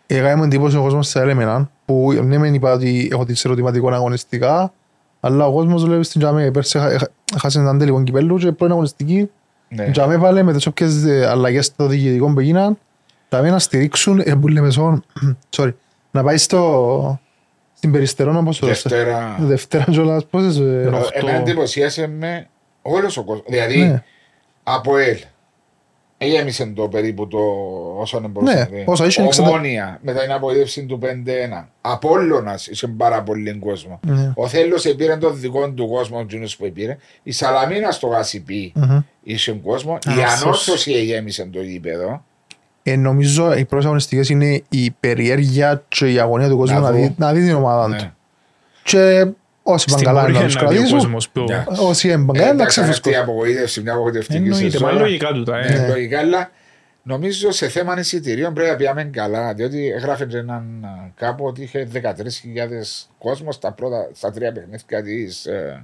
Έκαμε 0.07 0.35
μου 0.35 0.43
εντύπωση 0.43 0.77
ο 0.77 0.81
κόσμος 0.81 1.07
σε 1.07 1.19
έλεμεναν 1.19 1.69
που 1.85 2.11
ναι 2.23 2.38
μεν 2.38 2.53
είπα 2.53 2.73
ότι 2.73 3.09
έχω 3.11 3.25
τις 3.25 3.45
ερωτηματικών 3.45 3.93
αγωνιστικά 3.93 4.73
αλλά 5.19 5.45
ο 5.47 5.53
κόσμος 5.53 5.84
βλέπει 5.85 6.03
στην 6.03 6.21
Τζαμέ 6.21 6.51
πέρσι 6.51 6.77
έχα- 6.77 6.91
έχα- 6.91 7.09
έχασε 7.35 7.59
έναν 7.59 7.77
τελικό 7.77 8.03
κυπέλλου 8.03 8.38
και 8.38 8.51
πρώην 8.51 8.71
αγωνιστική 8.71 9.30
Ναι. 9.67 9.84
η 9.84 9.91
Τζαμέ 9.91 10.17
βάλε 10.17 10.43
με 10.43 10.53
τις 10.53 10.65
όποιες 10.65 11.03
ε, 11.05 11.27
αλλαγές 11.27 11.75
των 11.75 11.89
διοικητικών 11.89 12.34
που 12.34 12.39
έγιναν 12.39 12.77
Τζαμέ 13.30 13.49
να 13.49 13.59
στηρίξουν 13.59 14.19
ε, 14.25 14.35
που 14.35 14.47
λέμε 14.47 14.69
σον, 14.69 15.03
sorry, 15.57 15.73
να 16.11 16.23
πάει 16.23 16.38
στο 16.38 17.19
στην 17.73 17.91
Περιστερώνα 17.91 18.39
όπως 18.39 18.59
το 18.59 18.67
δώστε 18.67 18.89
Δευτέρα. 18.89 19.35
Δευτέρα 19.39 19.84
κιόλας 19.84 20.25
πόσες 20.25 20.57
ε, 20.57 20.84
Ρο- 20.84 20.95
Ε, 20.95 20.99
οχτώ. 20.99 21.17
Εμένα 21.19 21.38
εντυπωσίασε 21.38 22.07
με 22.07 22.47
όλος 22.81 23.17
ο 23.17 23.23
κόσμος. 23.23 23.45
Δηλαδή 23.49 23.77
ναι, 23.80 24.03
από 24.63 24.97
ελ. 24.97 25.17
Έγεμισε 26.26 26.66
το 26.66 26.88
περίπου 26.88 27.28
το 27.28 27.38
όσο 28.00 28.18
είναι 28.18 28.28
μπορούσε 28.28 28.54
Ναι, 28.54 28.60
να 28.60 28.66
δει. 28.66 28.84
όσα 28.88 29.06
είχε, 29.06 29.22
εξαντα- 29.24 29.50
Ομόνια 29.50 30.00
μετά 30.02 30.22
την 30.22 30.32
απογοήτευση 30.32 30.86
του 30.86 31.00
5-1. 31.02 31.70
Απόλλωνας 31.82 32.68
είχε 32.68 32.88
πάρα 32.88 33.22
πολύ 33.24 33.54
κόσμο. 33.60 34.00
ναι. 34.06 34.32
Ο 34.36 34.48
Θέλος 34.48 34.86
επήρε 34.86 35.16
τον 35.18 35.40
δικό 35.40 35.70
του 35.72 35.88
κόσμο, 35.88 36.20
ο 36.20 36.26
Τζούνος 36.26 36.56
που 36.58 36.66
επήρε. 36.66 36.98
Η 37.24 37.32
Σαλαμίνα 37.32 37.91
στο 37.91 38.08
Γασιπί 38.08 38.72
Μμμ. 38.76 39.00
είχε 39.24 39.52
κόσμο. 39.52 39.98
Η 40.08 40.10
Ανόρθωση. 40.12 40.41
Ανόρθωση 40.44 40.91
εγέμισε 40.94 41.50
το 41.54 41.62
γήπεδο. 41.62 42.24
Ε, 42.84 42.95
νομίζω 42.95 43.54
οι 43.54 43.66
πρώτες 43.66 43.86
αγωνιστικές 43.86 44.30
είναι 44.30 44.62
η 44.70 44.91
περιέργεια 45.00 45.84
και 45.88 46.12
η 46.12 46.20
αγωνία 46.20 46.50
του 46.50 46.58
κόσμου 46.58 46.76
Να 46.76 46.82
να, 46.82 46.91
δω. 46.91 46.98
δει, 46.98 47.14
να 47.18 47.34
δει 47.34 47.41
την 47.45 47.54
ομάδα 47.56 47.86
του. 47.86 48.04
Ναι. 48.04 48.12
Και 48.84 49.28
όσοι 49.64 49.85
πάνε 49.85 49.98
Στην 49.98 50.06
καλά 50.14 50.22
να 50.22 50.27
πορεία 50.34 50.45
τους 50.45 50.56
να 50.56 50.60
δει 50.61 50.65
ο 50.65 50.69
κρατήσουν, 50.69 50.98
κόσμος 50.99 51.30
που... 51.30 51.40
Ναι. 51.44 51.64
όσοι 51.80 52.07
δεν 52.07 52.26
πάνε 52.26 52.40
Ε, 52.40 52.41
καλά 52.41 52.53
να 52.53 52.61
εντάξει, 52.61 52.80
αυτή 52.80 52.91
η 52.91 52.94
ξεφουσκούν. 53.02 53.30
απογοήτευση, 53.30 53.81
μια 53.81 53.94
απογοητευτική 53.94 54.38
Εννοείται, 54.38 54.69
σεζόν. 54.69 54.90
μα 54.94 54.99
λογικά 54.99 55.31
του 55.31 55.44
τα, 55.44 55.57
Ναι, 55.60 55.65
ε. 55.76 55.88
λογικά, 55.88 56.19
αλλά 56.19 56.52
νομίζω 57.03 57.52
σε 57.52 57.68
θέμα 57.68 57.99
εισιτηρίων 57.99 58.53
πρέπει 58.53 58.69
να 58.69 58.76
πιάμε 58.76 59.03
καλά. 59.03 59.53
Διότι 59.53 59.88
έγραφε 59.95 60.26
και 60.26 60.38
έναν 60.38 60.84
α, 60.85 61.11
κάπου 61.15 61.45
ότι 61.45 61.61
είχε 61.61 61.88
13.000 61.94 61.99
κόσμος 63.19 63.56
στα, 63.56 63.72
πρώτα, 63.72 64.10
στα 64.14 64.31
τρία 64.31 64.52
παιχνίδια 64.52 65.03
της. 65.03 65.45
Ε, 65.45 65.84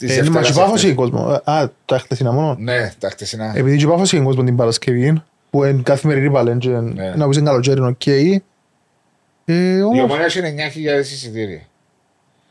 είναι 0.00 0.30
μας 0.30 0.48
η 0.48 0.52
Πάφος 0.54 0.82
είχε 0.82 0.94
κόσμο. 0.94 1.40
Ε, 1.46 1.50
Α, 1.52 1.70
τα 1.84 1.98
χτεσινά 1.98 2.32
μόνο. 2.32 2.56
Ναι, 2.58 2.92
τα 2.98 3.10
χτεσινά. 3.10 3.52
Επειδή 3.56 3.76
και 3.76 3.84
η 3.84 3.86
Πάφος 3.86 4.12
είχε 4.12 4.22
κόσμο 4.22 4.44
την 4.44 4.56
Παρασκευή, 4.56 5.22
που 5.50 5.64
είναι 5.64 5.82
καθημερινή 5.82 6.30
πάλι, 6.30 6.58
και 6.58 6.68
Ναι. 6.68 7.12
να 7.16 7.28
πεις 7.28 7.36
είναι 7.36 7.46
καλοκαίρι, 7.50 7.78
είναι 7.78 7.88
οκ. 7.88 8.06
Ε, 8.06 8.40
Η 9.44 9.82
όμως, 9.82 10.02
ομονία 10.02 10.26
είχε 10.26 10.40
9.000 10.40 11.00
εισιτήρια. 11.00 11.60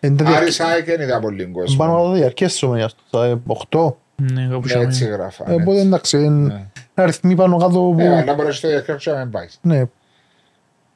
Εν 0.04 0.18
τα 0.18 0.24
Άρης 0.26 0.38
διαρκ- 0.38 0.52
Σάικ 0.52 0.86
δεν 0.86 1.02
είδα 1.02 1.20
πολύ 1.20 1.44
πάνω 1.44 1.54
κόσμο. 1.54 1.84
από 1.84 2.08
τα 2.08 2.14
διαρκές 2.14 2.52
της 2.52 2.64
ομονίας 2.64 2.96
του, 2.96 3.04
τα 3.10 3.40
8. 3.48 3.96
Ναι, 4.16 4.48
κάπου 4.48 4.68
Ναι, 4.68 4.74
έτσι 4.74 4.98
σιωμένη. 4.98 5.16
γράφα. 5.22 5.52
Ε, 5.52 5.54
Οπότε 5.54 5.80
εντάξει, 5.80 6.18
είναι 6.24 6.70
αριθμοί 6.94 7.36
πάνω 7.36 7.58
κάτω 7.58 7.72
που... 7.80 7.94
Ναι, 7.96 8.16
αλλά 8.18 8.34
μπορείς 8.34 8.58
στο 8.58 8.68
διαδίκτυο 8.68 9.14
να 9.14 9.20
μην 9.20 9.30
πάει. 9.32 9.48
Ναι. 9.62 9.84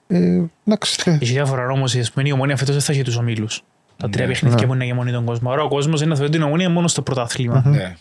Ε, 0.07 0.41
Εντάξει, 0.67 1.01
θε- 1.01 1.21
Έχει 1.21 1.31
διάφορα 1.33 1.67
όμως, 1.69 1.95
ας 1.95 2.11
πούμε, 2.11 2.27
η 2.27 2.31
ομόνια 2.31 2.57
φέτος 2.57 2.73
δεν 2.75 2.83
θα 2.83 2.91
έχει 2.91 3.01
τους 3.01 3.17
ομίλους. 3.17 3.63
Τα 3.97 4.09
τρία 4.09 4.27
παιχνίδια 4.27 4.57
ναι. 4.61 4.67
που 4.67 4.73
είναι 4.73 4.85
για 4.85 4.95
μόνη 4.95 5.11
τον 5.11 5.25
κόσμο. 5.25 5.51
Άρα 5.51 5.63
ο 5.63 5.67
κόσμος 5.67 5.99
είναι 6.01 6.09
να 6.09 6.15
θεωρεί 6.15 6.31
την 6.31 6.41
ομόνια 6.41 6.69
μόνο 6.69 6.87
στο 6.87 7.01
πρωτάθλημα. 7.01 7.63
Ναι. 7.65 7.95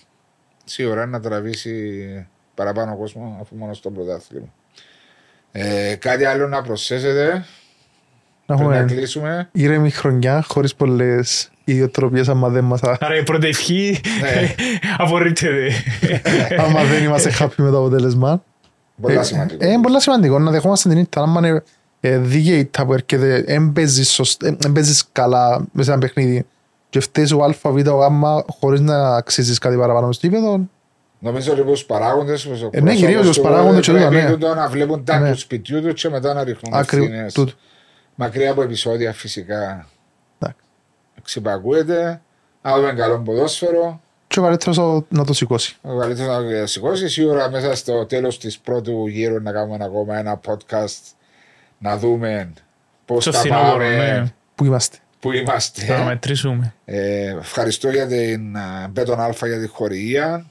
Σίγουρα 0.65 1.07
να 1.07 1.21
τραβήσει 1.21 2.27
παραπάνω 2.55 2.97
κόσμο 2.97 3.39
αφού 3.41 3.57
μόνο 3.57 3.75
στο 3.75 3.91
πρωτάθλημα. 3.91 4.47
Ε, 5.53 5.95
κάτι 5.95 6.25
άλλο 6.25 6.49
να 6.49 6.63
προσθέσετε; 6.63 7.45
Να 8.47 8.57
πριν 8.57 8.69
να 8.69 8.77
έχουμε 8.77 8.93
κλείσουμε. 8.95 9.49
ήρεμη 9.53 9.91
χρονιά, 9.91 10.45
χωρίς 10.49 10.75
πολλές 10.75 11.51
ιδιοτροπίες, 11.65 12.29
άμα 12.29 12.49
δεν 12.49 12.65
μας 12.65 12.83
α- 12.83 12.97
Άρα 13.01 13.17
η 13.17 13.23
πρώτη 13.23 13.47
ευχή 13.47 14.01
Ναι. 14.21 14.55
απορρίπτεται. 15.05 15.71
άμα 16.59 16.85
δεν 16.85 17.05
είμαστε 17.05 17.33
happy 17.39 17.55
με 17.57 17.71
το 17.71 17.79
αποτέλεσμα. 17.79 18.43
Πολλά 19.01 19.21
Ε, 19.21 19.23
σημαντικό. 19.23 19.65
ε, 19.65 19.69
Είναι 19.71 19.83
πολλά 19.83 20.01
σημαντικό 20.01 20.39
να 20.39 20.51
δεχόμαστε 20.51 20.89
την 20.89 20.99
ήττα. 20.99 21.21
άμα 21.23 21.49
είναι 21.49 21.63
ε, 22.01 22.19
δίκαιη 22.19 22.65
τα 22.65 22.87
που 22.87 22.93
έρχεται, 22.93 23.43
δεν 23.47 23.73
παίζεις 23.73 24.11
σωσ- 24.13 24.43
ε, 24.45 24.57
δεν 24.59 24.73
παίζεις 24.73 25.05
καλά 25.13 25.59
μέσα 25.73 25.85
σε 25.89 25.91
ένα 25.91 26.01
παιχνίδι 26.01 26.47
και 26.91 27.01
φταίς 27.01 27.33
ο 27.33 27.43
α, 27.45 27.55
β, 27.63 27.89
ο 27.89 27.97
γ 28.07 28.11
χωρίς 28.59 28.81
να 28.81 29.17
αξίζεις 29.17 29.59
κάτι 29.59 29.77
παραπάνω 29.77 30.07
μες 30.07 30.17
στο 30.17 30.27
γήπεδο, 30.27 30.61
Νομίζω 31.19 31.53
ότι 31.53 31.63
τους 31.63 31.85
παράγοντες 31.85 32.43
τους 32.43 32.63
Ε, 32.71 32.81
ναι, 32.81 32.95
κυρίως 32.95 33.27
τους 33.27 33.41
παράγοντες 33.41 33.87
και 33.87 33.93
τούτα, 33.93 34.09
πρέπει 34.09 34.25
ναι. 34.25 34.31
τούτο 34.31 34.55
να 34.55 34.69
βλέπουν 34.69 35.05
τα 35.05 35.19
Ναι. 35.19 35.31
τους 35.33 35.41
σπιτιού 35.41 35.83
τους 35.83 36.03
και 36.03 36.09
μετά 36.09 36.35
να 36.35 36.45
ρίχνουν 36.45 36.75
Ακριβώς, 36.75 37.09
ευθύνες. 37.09 37.55
Τούτο. 38.17 38.25
Μακριά 38.25 38.51
από 38.51 38.63
επεισόδια 38.63 39.13
φυσικά 39.13 39.89
Εντάξει. 40.39 40.61
ξυπακούεται. 41.23 42.21
Να 42.63 42.77
δούμε 42.77 42.93
καλό 42.93 43.19
ποδόσφαιρο. 43.21 44.01
και 44.27 44.39
ο 44.41 44.43
καλύτερος 44.43 44.79
ο- 44.79 45.07
να 45.09 45.25
το 45.25 45.33
σηκώσει. 45.33 45.77
Ο 45.83 45.99
καλύτερος 45.99 46.45
να 46.61 46.67
σηκώσει. 46.67 47.09
Σίγουρα 47.09 47.51
μέσα 47.51 47.75
στο 47.75 48.07
τέλος 48.07 48.39
της 48.39 48.59
πρώτου 48.59 49.07
γύρου 49.07 49.43
να 49.43 49.53
κάνουμε 49.53 49.85
ακόμα 49.85 50.19
ένα 50.19 50.41
podcast 50.47 51.01
να 51.79 51.99
δούμε 51.99 52.53
πώς 53.05 53.23
Στο 53.23 53.31
τα 53.33 53.39
φθινόπωρο, 53.39 53.73
πάμε, 53.73 53.97
ναι. 54.21 54.33
Πού 54.55 54.65
είμαστε. 54.65 54.97
που 55.21 55.33
είμαστε. 55.33 55.83
Θα 55.85 56.05
μετρήσουμε. 56.05 56.75
Ε, 56.85 57.27
ευχαριστώ 57.39 57.91
για 57.91 58.07
την 58.07 58.57
α, 58.57 58.89
Μπέτον 58.91 59.21
Αλφα 59.21 59.47
για 59.47 59.61
τη 59.61 59.67
χορηγία. 59.67 60.47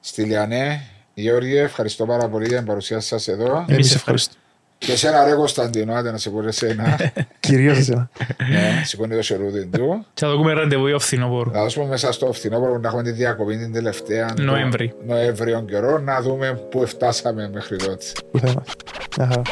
Στη 0.00 0.22
Λιανέ, 0.22 0.80
Γεώργιε, 1.14 1.62
ευχαριστώ 1.62 2.06
πάρα 2.06 2.28
πολύ 2.28 2.46
για 2.48 2.56
την 2.56 2.66
παρουσία 2.66 3.00
σας 3.00 3.28
εδώ. 3.28 3.64
Εμείς 3.68 3.94
ευχαριστούμε. 3.94 4.40
Και 4.78 4.92
εσένα, 4.92 5.24
ρε 5.24 5.34
Κωνσταντινό, 5.34 5.94
άντε 5.94 6.10
να 6.10 6.16
σε 6.16 6.30
πω 6.30 6.42
εσένα. 6.46 7.12
Κυρίως 7.40 7.78
εσένα. 7.78 8.10
ναι, 8.50 8.82
σηκώνει 8.84 9.14
το 9.16 9.22
σερούδι 9.22 9.66
του. 9.66 10.06
Και 10.14 10.24
θα 10.24 10.36
δούμε 10.36 10.52
ραντεβού 10.52 10.86
για 10.86 10.98
φθινόπωρο. 10.98 11.50
Θα 11.50 11.60
δώσουμε 11.62 11.86
μέσα 11.86 12.12
στο 12.12 12.32
φθινόπωρο 12.32 12.78
να 12.78 12.88
έχουμε 12.88 13.02
τη 13.02 13.10
διακοπή 13.10 13.56
την 13.56 13.72
τελευταία. 13.72 14.34
Νοέμβρη. 14.40 14.92
Νοέμβριο 15.06 15.64
καιρό, 15.68 15.98
να 15.98 16.20
δούμε 16.20 16.60
πού 16.70 16.86
φτάσαμε 16.86 17.50
μέχρι 17.52 17.76
τότε. 17.76 18.04
Πού 18.30 18.38
θα 18.38 18.48
είμαστε. 18.48 18.74
Μια 19.18 19.26
χαρά. 19.26 19.42